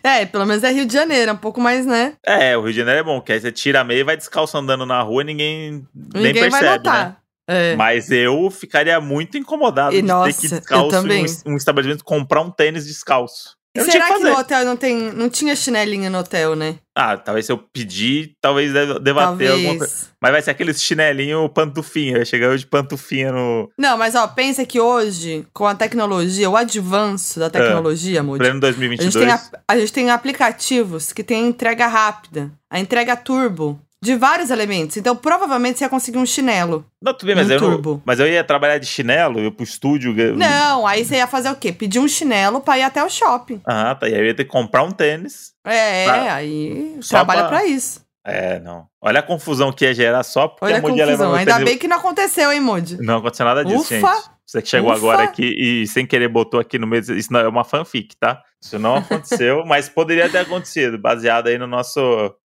É, 0.01 0.25
pelo 0.25 0.45
menos 0.47 0.63
é 0.63 0.71
Rio 0.71 0.85
de 0.85 0.93
Janeiro, 0.93 1.29
é 1.29 1.33
um 1.33 1.37
pouco 1.37 1.61
mais, 1.61 1.85
né? 1.85 2.13
É, 2.25 2.57
o 2.57 2.61
Rio 2.61 2.71
de 2.71 2.79
Janeiro 2.79 3.01
é 3.01 3.03
bom, 3.03 3.21
que 3.21 3.31
aí 3.31 3.39
você 3.39 3.51
tira 3.51 3.81
a 3.81 3.83
meia 3.83 3.99
e 3.99 4.03
vai 4.03 4.17
descalço 4.17 4.57
andando 4.57 4.83
na 4.83 4.99
rua 5.01 5.21
e 5.21 5.25
ninguém, 5.25 5.87
nem 5.93 6.23
Ninguém 6.23 6.49
vai 6.49 6.59
percebe, 6.59 6.89
né? 6.89 7.15
É. 7.47 7.75
Mas 7.75 8.09
eu 8.09 8.49
ficaria 8.49 8.99
muito 8.99 9.37
incomodado 9.37 9.93
E 9.93 10.01
de 10.01 10.07
nossa, 10.07 10.33
ter 10.33 10.41
que 10.41 10.55
descalço 10.55 11.07
em 11.07 11.25
um, 11.25 11.53
um 11.53 11.57
estabelecimento 11.57 12.03
comprar 12.03 12.41
um 12.41 12.49
tênis 12.49 12.87
descalço. 12.87 13.57
Eu 13.73 13.85
Será 13.85 14.07
que 14.07 14.15
que 14.15 14.23
no 14.23 14.37
hotel 14.37 14.65
não 14.65 14.75
tem. 14.75 15.13
Não 15.13 15.29
tinha 15.29 15.55
chinelinho 15.55 16.09
no 16.11 16.19
hotel, 16.19 16.55
né? 16.57 16.75
Ah, 16.93 17.17
talvez 17.17 17.45
se 17.45 17.53
eu 17.53 17.57
pedir, 17.57 18.35
talvez 18.41 18.73
deva 18.73 18.99
deva 18.99 19.37
ter 19.37 19.47
alguma 19.47 19.77
coisa. 19.77 19.93
Talvez. 19.93 20.09
Mas 20.21 20.31
vai 20.31 20.41
ser 20.41 20.51
aqueles 20.51 20.83
chinelinho 20.83 21.47
pantufinha. 21.47 22.17
Vai 22.17 22.25
chegar 22.25 22.55
de 22.57 22.67
pantufinha 22.67 23.31
no 23.31 23.71
Não, 23.77 23.97
mas 23.97 24.13
ó, 24.13 24.27
pensa 24.27 24.65
que 24.65 24.77
hoje, 24.77 25.47
com 25.53 25.65
a 25.65 25.73
tecnologia, 25.73 26.49
o 26.49 26.57
avanço 26.57 27.39
da 27.39 27.49
tecnologia, 27.49 28.21
Moody, 28.21 28.39
pleno 28.39 28.57
a 28.57 28.61
2022. 28.61 29.13
gente, 29.13 29.23
tem 29.23 29.31
a, 29.31 29.63
a 29.69 29.79
gente 29.79 29.93
tem 29.93 30.09
aplicativos 30.09 31.13
que 31.13 31.23
tem 31.23 31.47
entrega 31.47 31.87
rápida, 31.87 32.51
a 32.69 32.77
entrega 32.77 33.15
turbo, 33.15 33.79
de 34.03 34.15
vários 34.15 34.49
elementos. 34.49 34.97
Então, 34.97 35.15
provavelmente 35.15 35.77
você 35.77 35.85
ia 35.85 35.89
conseguir 35.89 36.17
um 36.17 36.25
chinelo. 36.25 36.83
Não, 37.01 37.13
tudo 37.13 37.27
bem, 37.27 37.35
mas 37.35 37.49
um 37.49 37.53
eu, 37.53 37.59
turbo. 37.59 38.01
mas 38.03 38.19
eu 38.19 38.27
ia 38.27 38.43
trabalhar 38.43 38.79
de 38.79 38.85
chinelo, 38.87 39.39
eu 39.39 39.51
pro 39.51 39.63
estúdio. 39.63 40.19
eu- 40.19 40.35
Não, 40.35 40.87
aí 40.87 41.05
você 41.05 41.17
ia 41.17 41.27
fazer 41.27 41.49
o 41.51 41.55
quê? 41.55 41.71
Pedir 41.71 41.99
um 41.99 42.07
chinelo 42.07 42.61
pra 42.61 42.77
ir 42.79 42.83
até 42.83 43.03
o 43.03 43.09
shopping. 43.09 43.61
Ah, 43.65 43.93
tá. 43.93 44.09
E 44.09 44.13
aí 44.15 44.19
eu 44.19 44.25
ia 44.25 44.33
ter 44.35 44.45
que 44.45 44.49
comprar 44.49 44.83
um 44.83 44.91
tênis. 44.91 45.51
É, 45.65 46.05
Pra- 46.05 46.33
aí 46.35 46.95
só 47.01 47.17
trabalha 47.17 47.41
pra- 47.41 47.49
pra 47.49 47.65
isso. 47.65 48.01
É, 48.25 48.59
não. 48.59 48.85
Olha 49.01 49.19
a 49.19 49.23
confusão 49.23 49.71
que 49.71 49.83
ia 49.85 49.93
gerar 49.93 50.21
só 50.23 50.47
porque 50.47 50.65
Olha 50.65 50.77
a 50.77 50.81
Moody 50.81 50.97
ia 50.97 51.05
levar 51.05 51.35
Ainda 51.37 51.59
bem 51.59 51.77
que 51.77 51.87
não 51.87 51.97
aconteceu, 51.97 52.51
hein, 52.51 52.59
Moody? 52.59 52.97
Não 53.01 53.17
aconteceu 53.17 53.45
nada 53.45 53.63
disso, 53.65 53.81
Ufa! 53.81 53.95
gente. 53.95 54.29
Você 54.51 54.61
que 54.61 54.67
chegou 54.67 54.89
Ufa! 54.89 54.97
agora 54.97 55.23
aqui 55.23 55.55
e 55.57 55.87
sem 55.87 56.05
querer 56.05 56.27
botou 56.27 56.59
aqui 56.59 56.77
no 56.77 56.85
meio. 56.85 57.01
Isso 57.15 57.31
não 57.31 57.39
é 57.39 57.47
uma 57.47 57.63
fanfic, 57.63 58.17
tá? 58.19 58.43
Isso 58.61 58.77
não 58.77 58.97
aconteceu, 58.97 59.63
mas 59.65 59.87
poderia 59.87 60.29
ter 60.29 60.39
acontecido, 60.39 60.97
baseado 60.97 61.47
aí 61.47 61.57
no 61.57 61.65
nosso 61.65 62.01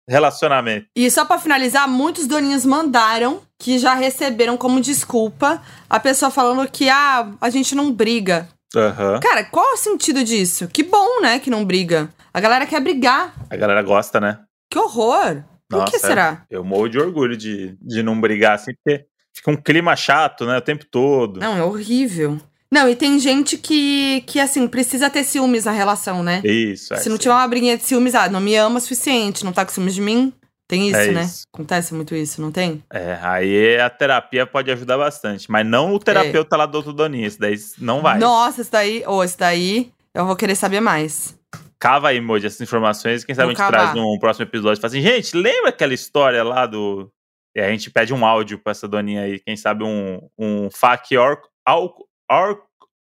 relacionamento. 0.09 0.87
E 0.95 1.11
só 1.11 1.25
pra 1.25 1.37
finalizar, 1.37 1.89
muitos 1.89 2.29
doninhos 2.29 2.65
mandaram 2.65 3.41
que 3.59 3.77
já 3.77 3.95
receberam 3.95 4.57
como 4.57 4.81
desculpa 4.81 5.61
a 5.91 5.99
pessoa 5.99 6.31
falando 6.31 6.71
que 6.71 6.89
ah, 6.89 7.29
a 7.41 7.51
gente 7.51 7.75
não 7.75 7.91
briga. 7.91 8.49
Aham. 8.77 9.19
Cara, 9.19 9.43
qual 9.43 9.71
é 9.71 9.73
o 9.73 9.77
sentido 9.77 10.23
disso? 10.23 10.69
Que 10.69 10.85
bom, 10.85 11.21
né, 11.21 11.41
que 11.41 11.51
não 11.51 11.65
briga. 11.65 12.09
A 12.33 12.39
galera 12.39 12.67
quer 12.67 12.81
brigar. 12.81 13.35
A 13.51 13.57
galera 13.57 13.83
gosta, 13.83 14.21
né? 14.21 14.39
Que 14.71 14.79
horror. 14.79 15.43
Por 15.69 15.85
que 15.87 15.97
Nossa, 15.97 16.07
será? 16.07 16.45
Eu 16.49 16.63
morro 16.63 16.89
de 16.89 17.01
orgulho 17.01 17.37
de, 17.37 17.77
de 17.83 18.01
não 18.01 18.21
brigar 18.21 18.55
assim, 18.55 18.73
porque 18.75 19.07
fica 19.37 19.51
um 19.51 19.57
clima 19.57 19.95
chato, 19.95 20.45
né? 20.47 20.59
O 20.59 20.63
tempo 20.63 20.85
todo. 20.85 21.39
Não, 21.39 21.57
é 21.57 21.63
horrível. 21.63 22.41
Não, 22.71 22.89
e 22.89 22.97
tem 22.97 23.19
gente 23.21 23.57
que, 23.57 24.23
que 24.27 24.41
assim, 24.41 24.67
precisa 24.67 25.09
ter 25.09 25.23
ciúmes 25.23 25.65
na 25.65 25.71
relação, 25.71 26.23
né? 26.23 26.41
Isso, 26.45 26.93
é. 26.95 26.97
Se 26.97 27.09
não 27.09 27.17
tiver 27.17 27.33
uma 27.35 27.47
briguinha 27.47 27.77
de 27.77 27.85
ciúmes, 27.85 28.15
ah, 28.15 28.29
não 28.29 28.41
me 28.41 28.57
ama 28.57 28.79
o 28.79 28.81
suficiente, 28.81 29.45
não 29.45 29.53
tá 29.53 29.65
com 29.65 29.73
ciúmes 29.73 29.95
de 29.95 30.01
mim. 30.01 30.33
Tem 30.69 30.89
isso, 30.89 30.99
É 30.99 31.13
né? 31.13 31.23
isso. 31.23 31.43
Acontece 31.55 31.95
muito 31.95 32.13
isso, 32.13 32.43
não 32.43 32.51
tem? 32.51 32.83
É, 32.93 33.17
aí 33.23 33.79
a 33.79 33.89
terapia 33.89 34.45
pode 34.45 34.69
ajudar 34.73 34.99
bastante. 34.99 35.49
Mas 35.49 35.65
não 35.65 35.95
o 35.95 35.99
terapeuta 36.01 36.57
lá 36.57 36.67
do 36.67 36.75
outro 36.75 36.93
Doninho. 36.93 37.25
Esse 37.25 37.39
daí 37.39 37.55
não 37.79 38.03
vai. 38.03 38.19
Nossa, 38.19 38.63
esse 38.63 38.73
daí, 38.73 39.05
ou 39.07 39.23
esse 39.23 39.39
daí, 39.39 39.93
eu 40.13 40.27
vou 40.27 40.35
querer 40.35 40.57
saber 40.57 40.81
mais. 40.81 41.39
Cava 41.79 42.09
aí, 42.09 42.21
Moji, 42.21 42.47
essas 42.47 42.61
informações. 42.61 43.23
Quem 43.25 43.33
sabe 43.33 43.45
Vou 43.45 43.51
a 43.51 43.55
gente 43.55 43.59
cavar. 43.59 43.93
traz 43.93 43.95
num 43.95 44.19
próximo 44.19 44.43
episódio. 44.45 44.81
Fala 44.81 44.91
assim, 44.93 45.01
gente, 45.03 45.37
lembra 45.37 45.69
aquela 45.69 45.95
história 45.95 46.43
lá 46.43 46.67
do. 46.67 47.09
E 47.57 47.61
a 47.61 47.71
gente 47.71 47.91
pede 47.91 48.13
um 48.13 48.27
áudio 48.27 48.59
pra 48.59 48.73
essa 48.73 48.87
doninha 48.87 49.23
aí. 49.23 49.41
Quem 49.41 49.57
sabe 49.57 49.83
um, 49.83 50.21
um 50.39 50.69
FAQ 50.71 51.17
ao, 51.65 51.97
or, 52.31 52.63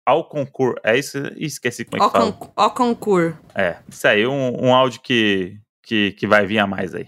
ao 0.07 0.27
concurso. 0.27 0.81
É 0.83 0.99
isso? 0.99 1.19
Ih, 1.37 1.45
Esqueci 1.45 1.85
como 1.85 2.03
é 2.03 2.07
que 2.07 2.13
fala. 2.13 2.53
ó 2.57 2.71
concur. 2.71 3.37
É, 3.55 3.77
isso 3.87 4.09
aí, 4.09 4.27
um, 4.27 4.65
um 4.65 4.75
áudio 4.75 5.03
que, 5.03 5.59
que, 5.83 6.13
que 6.13 6.27
vai 6.27 6.47
vir 6.47 6.59
a 6.59 6.67
mais 6.67 6.95
aí. 6.95 7.07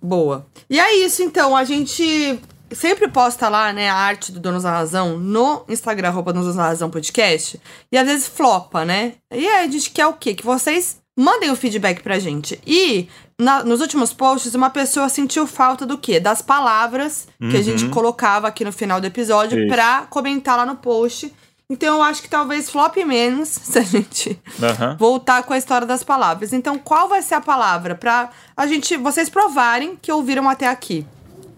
Boa. 0.00 0.46
E 0.70 0.78
é 0.78 0.94
isso, 0.98 1.20
então. 1.20 1.56
A 1.56 1.64
gente 1.64 2.38
sempre 2.70 3.08
posta 3.08 3.48
lá, 3.48 3.72
né, 3.72 3.88
a 3.88 3.96
arte 3.96 4.30
do 4.30 4.38
Donos 4.38 4.62
da 4.62 4.70
Razão 4.70 5.18
no 5.18 5.64
Instagram, 5.68 6.08
arroba 6.08 6.32
Donos 6.32 6.54
da 6.54 6.62
Razão 6.62 6.88
Podcast. 6.88 7.60
E 7.90 7.98
às 7.98 8.06
vezes 8.06 8.28
flopa, 8.28 8.84
né? 8.84 9.14
E 9.32 9.48
aí 9.48 9.64
a 9.64 9.68
gente 9.68 9.90
quer 9.90 10.06
o 10.06 10.12
quê? 10.12 10.32
Que 10.32 10.44
vocês 10.44 11.00
mandem 11.18 11.50
o 11.50 11.56
feedback 11.56 12.04
pra 12.04 12.20
gente. 12.20 12.60
E 12.64 13.08
na- 13.40 13.62
nos 13.62 13.80
últimos 13.80 14.12
posts, 14.12 14.54
uma 14.54 14.70
pessoa 14.70 15.08
sentiu 15.08 15.46
falta 15.46 15.86
do 15.86 15.96
quê? 15.98 16.18
Das 16.18 16.42
palavras 16.42 17.28
que 17.38 17.56
a 17.56 17.62
gente 17.62 17.84
Uhum. 17.84 17.90
colocava 17.90 18.48
aqui 18.48 18.64
no 18.64 18.72
final 18.72 19.00
do 19.00 19.06
episódio 19.06 19.58
Isso. 19.58 19.68
pra 19.72 20.06
comentar 20.10 20.56
lá 20.56 20.66
no 20.66 20.76
post. 20.76 21.32
Então 21.70 21.96
eu 21.96 22.02
acho 22.02 22.22
que 22.22 22.30
talvez 22.30 22.70
flop 22.70 22.96
menos 23.04 23.48
se 23.62 23.78
a 23.78 23.82
gente 23.82 24.40
Aham. 24.62 24.96
voltar 24.98 25.42
com 25.42 25.52
a 25.52 25.58
história 25.58 25.86
das 25.86 26.02
palavras. 26.02 26.52
Então, 26.52 26.78
qual 26.78 27.08
vai 27.08 27.20
ser 27.22 27.34
a 27.34 27.40
palavra 27.40 27.94
para 27.94 28.30
a 28.56 28.66
gente, 28.66 28.96
vocês 28.96 29.28
provarem 29.28 29.94
que 30.00 30.10
ouviram 30.10 30.48
até 30.48 30.66
aqui? 30.66 31.06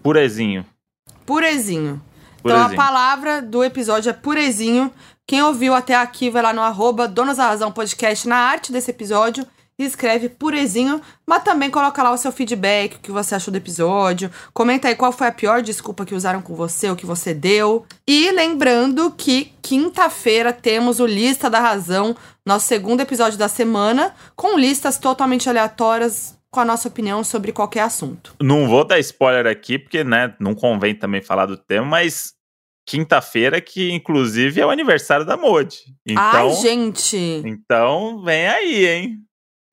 Purezinho. 0.03 0.65
Purezinho. 1.25 2.01
Então 2.39 2.51
a 2.57 2.65
Purezinho. 2.65 2.75
palavra 2.77 3.41
do 3.41 3.63
episódio 3.63 4.09
é 4.09 4.13
purezinho. 4.13 4.91
Quem 5.27 5.41
ouviu 5.43 5.73
até 5.73 5.95
aqui 5.95 6.29
vai 6.29 6.41
lá 6.41 6.51
no 6.51 6.61
arroba 6.61 7.07
Donos 7.07 7.37
da 7.37 7.45
Razão 7.47 7.71
Podcast 7.71 8.27
na 8.27 8.35
arte 8.35 8.71
desse 8.71 8.91
episódio 8.91 9.45
escreve 9.85 10.29
purezinho, 10.29 11.01
mas 11.25 11.43
também 11.43 11.69
coloca 11.69 12.01
lá 12.01 12.11
o 12.11 12.17
seu 12.17 12.31
feedback, 12.31 12.95
o 12.95 12.99
que 12.99 13.11
você 13.11 13.35
achou 13.35 13.51
do 13.51 13.57
episódio. 13.57 14.31
Comenta 14.53 14.87
aí 14.87 14.95
qual 14.95 15.11
foi 15.11 15.27
a 15.27 15.31
pior 15.31 15.61
desculpa 15.61 16.05
que 16.05 16.15
usaram 16.15 16.41
com 16.41 16.55
você, 16.55 16.89
o 16.89 16.95
que 16.95 17.05
você 17.05 17.33
deu. 17.33 17.85
E 18.07 18.31
lembrando 18.31 19.11
que 19.11 19.53
quinta-feira 19.61 20.51
temos 20.53 20.99
o 20.99 21.05
Lista 21.05 21.49
da 21.49 21.59
Razão, 21.59 22.15
nosso 22.45 22.67
segundo 22.67 23.01
episódio 23.01 23.37
da 23.37 23.47
semana, 23.47 24.13
com 24.35 24.57
listas 24.57 24.97
totalmente 24.97 25.49
aleatórias 25.49 26.39
com 26.51 26.59
a 26.59 26.65
nossa 26.65 26.89
opinião 26.89 27.23
sobre 27.23 27.53
qualquer 27.53 27.81
assunto. 27.81 28.35
Não 28.41 28.67
vou 28.67 28.83
dar 28.83 28.99
spoiler 28.99 29.47
aqui, 29.47 29.79
porque, 29.79 30.03
né, 30.03 30.35
não 30.39 30.53
convém 30.53 30.93
também 30.93 31.21
falar 31.21 31.45
do 31.45 31.55
tema, 31.55 31.85
mas 31.85 32.33
quinta-feira, 32.85 33.61
que 33.61 33.91
inclusive 33.91 34.59
é 34.59 34.65
o 34.65 34.69
aniversário 34.69 35.25
da 35.25 35.37
Modi. 35.37 35.77
Então, 36.05 36.21
Ai, 36.21 36.51
gente! 36.55 37.41
então 37.45 38.21
vem 38.23 38.47
aí, 38.47 38.85
hein? 38.85 39.17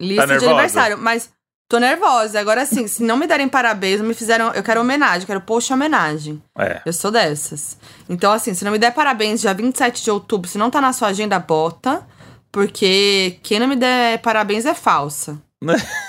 Lista 0.00 0.26
de 0.26 0.32
nervosa? 0.32 0.50
aniversário, 0.50 0.98
mas 0.98 1.30
tô 1.68 1.78
nervosa. 1.78 2.38
Agora 2.40 2.64
sim, 2.66 2.86
se 2.86 3.02
não 3.02 3.16
me 3.16 3.26
derem 3.26 3.48
parabéns, 3.48 4.00
não 4.00 4.06
me 4.06 4.14
fizeram. 4.14 4.52
Eu 4.52 4.62
quero 4.62 4.80
homenagem, 4.80 5.22
eu 5.22 5.26
quero 5.26 5.40
post 5.40 5.72
homenagem. 5.72 6.42
É. 6.58 6.80
Eu 6.86 6.92
sou 6.92 7.10
dessas. 7.10 7.76
Então, 8.08 8.32
assim, 8.32 8.54
se 8.54 8.64
não 8.64 8.72
me 8.72 8.78
der 8.78 8.92
parabéns 8.92 9.40
dia 9.40 9.52
27 9.54 10.02
de 10.04 10.10
outubro, 10.10 10.48
se 10.48 10.56
não 10.58 10.70
tá 10.70 10.80
na 10.80 10.92
sua 10.92 11.08
agenda, 11.08 11.38
bota. 11.38 12.06
Porque 12.50 13.38
quem 13.42 13.58
não 13.58 13.66
me 13.68 13.76
der 13.76 14.18
parabéns 14.20 14.64
é 14.66 14.74
falsa. 14.74 15.40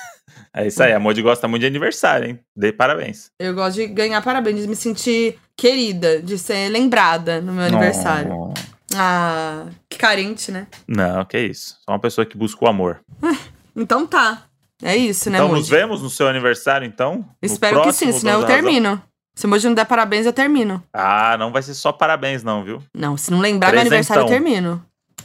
É 0.52 0.66
isso 0.66 0.82
aí, 0.82 0.92
a 0.92 1.00
Modi 1.00 1.22
gosta 1.22 1.48
muito 1.48 1.62
de 1.62 1.68
aniversário, 1.68 2.28
hein? 2.28 2.40
Dê 2.56 2.74
parabéns. 2.74 3.30
Eu 3.40 3.54
gosto 3.54 3.76
de 3.78 3.86
ganhar 3.86 4.20
parabéns, 4.24 4.62
de 4.64 4.68
me 4.68 4.76
sentir 4.76 5.38
querida, 5.56 6.20
de 6.24 6.40
ser 6.40 6.70
lembrada 6.70 7.40
no 7.40 7.54
meu 7.54 7.66
aniversário. 7.66 8.30
Não, 8.30 8.54
Ah, 8.96 9.66
que 9.88 9.96
carente, 10.00 10.52
né? 10.52 10.66
não, 10.88 11.24
que 11.24 11.38
isso. 11.40 11.78
Só 11.86 11.92
uma 11.92 12.00
pessoa 12.00 12.26
que 12.26 12.36
busca 12.36 12.66
o 12.66 12.68
amor. 12.68 13.00
Então 13.76 14.06
tá. 14.08 14.44
É 14.82 14.96
isso, 14.96 15.30
né, 15.30 15.38
então, 15.38 15.50
Moji? 15.50 15.60
nos 15.60 15.70
vemos 15.70 16.02
no 16.02 16.10
seu 16.10 16.28
aniversário, 16.28 16.88
então? 16.88 17.26
Espero 17.42 17.82
que 17.84 17.92
sim, 17.92 18.12
senão 18.14 18.34
eu 18.34 18.42
Razão? 18.42 18.56
termino. 18.56 19.02
Se 19.36 19.46
o 19.46 19.50
Moji 19.50 19.68
não 19.68 19.74
der 19.74 19.86
parabéns, 19.86 20.26
eu 20.26 20.32
termino. 20.34 20.82
Ah, 20.94 21.38
não 21.38 21.52
vai 21.52 21.62
ser 21.62 21.74
só 21.74 21.92
parabéns, 21.92 22.44
não, 22.44 22.64
viu? 22.64 22.82
Não, 22.96 23.18
se 23.18 23.30
não 23.32 23.40
lembrar 23.40 23.72
meu 23.72 23.82
aniversário, 23.82 24.24
eu 24.24 24.28
termino. 24.28 24.84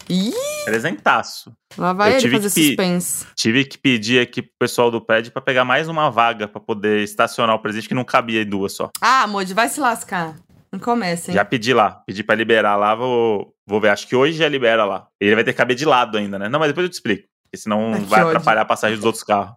Ih, 0.08 0.32
Presentaço. 0.64 1.52
lá 1.78 1.92
vai 1.92 2.14
Eu 2.14 2.18
ele 2.18 2.30
fazer 2.30 2.50
suspense. 2.50 3.26
Tive 3.36 3.64
que 3.64 3.78
pedir 3.78 4.20
aqui 4.20 4.42
pro 4.42 4.50
pessoal 4.58 4.90
do 4.90 5.00
prédio 5.00 5.32
pra 5.32 5.40
pegar 5.40 5.64
mais 5.64 5.88
uma 5.88 6.10
vaga 6.10 6.46
pra 6.48 6.60
poder 6.60 7.02
estacionar 7.02 7.54
o 7.54 7.58
presente, 7.58 7.88
que 7.88 7.94
não 7.94 8.04
cabia 8.04 8.42
em 8.42 8.46
duas 8.46 8.72
só. 8.74 8.90
Ah, 9.00 9.26
Moji, 9.26 9.54
vai 9.54 9.68
se 9.68 9.80
lascar. 9.80 10.34
Não 10.70 10.78
começa, 10.80 11.30
hein? 11.30 11.34
Já 11.36 11.44
pedi 11.44 11.72
lá, 11.72 12.02
pedi 12.06 12.22
pra 12.24 12.34
liberar 12.34 12.76
lá, 12.76 12.94
vou, 12.94 13.54
vou 13.66 13.80
ver. 13.80 13.90
Acho 13.90 14.06
que 14.08 14.16
hoje 14.16 14.36
já 14.36 14.48
libera 14.48 14.84
lá. 14.84 15.06
Ele 15.20 15.34
vai 15.36 15.44
ter 15.44 15.52
que 15.52 15.58
caber 15.58 15.76
de 15.76 15.84
lado 15.84 16.18
ainda, 16.18 16.38
né? 16.38 16.48
Não, 16.48 16.58
mas 16.58 16.68
depois 16.68 16.84
eu 16.84 16.90
te 16.90 16.94
explico. 16.94 17.28
Porque 17.54 17.62
senão 17.62 17.92
Ai, 17.94 18.00
que 18.00 18.06
vai 18.06 18.20
ódio. 18.20 18.30
atrapalhar 18.30 18.62
a 18.62 18.64
passagem 18.64 18.96
dos 18.96 19.04
outros 19.06 19.22
carros. 19.22 19.54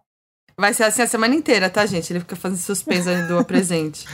Vai 0.56 0.72
ser 0.72 0.84
assim 0.84 1.02
a 1.02 1.06
semana 1.06 1.34
inteira, 1.34 1.68
tá, 1.68 1.84
gente? 1.84 2.12
Ele 2.12 2.20
fica 2.20 2.36
fazendo 2.36 2.58
suspense 2.58 3.22
do 3.26 3.42
presente. 3.44 4.06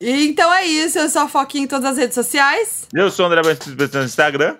E 0.00 0.26
então 0.28 0.52
é 0.52 0.64
isso, 0.66 0.98
eu 0.98 1.08
sou 1.08 1.22
a 1.22 1.28
Foquinha 1.28 1.64
em 1.64 1.66
todas 1.66 1.84
as 1.90 1.96
redes 1.98 2.14
sociais. 2.14 2.86
Eu 2.94 3.10
sou 3.10 3.26
o 3.26 3.28
André 3.28 3.42
Batista 3.42 3.98
no 3.98 4.04
Instagram. 4.04 4.56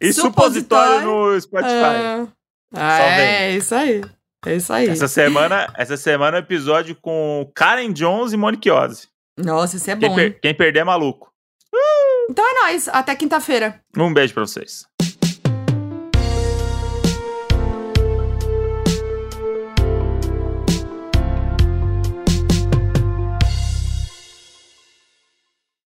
E 0.00 0.12
Supositório. 0.12 1.00
supositório 1.02 1.06
no 1.34 1.40
Spotify. 1.40 1.72
Ah, 1.72 2.26
ah, 2.74 3.00
é 3.20 3.56
isso 3.56 3.74
aí. 3.74 4.02
É 4.46 4.54
isso 4.56 4.72
aí. 4.72 4.88
Essa 4.88 5.08
semana, 5.08 5.72
essa 5.76 5.96
semana 5.96 6.36
é 6.36 6.40
um 6.40 6.44
episódio 6.44 6.94
com 6.96 7.50
Karen 7.54 7.92
Jones 7.92 8.32
e 8.32 8.36
Monique 8.36 8.70
Ozzy. 8.70 9.08
Nossa, 9.36 9.76
isso 9.76 9.90
é 9.90 9.96
Quem, 9.96 10.08
bom. 10.08 10.14
per- 10.14 10.26
hein? 10.32 10.38
quem 10.40 10.54
perder 10.54 10.80
é 10.80 10.84
maluco. 10.84 11.32
Então 12.30 12.44
é 12.48 12.54
nóis. 12.64 12.88
Até 12.88 13.14
quinta-feira. 13.16 13.80
Um 13.96 14.12
beijo 14.12 14.34
pra 14.34 14.44
vocês. 14.46 14.86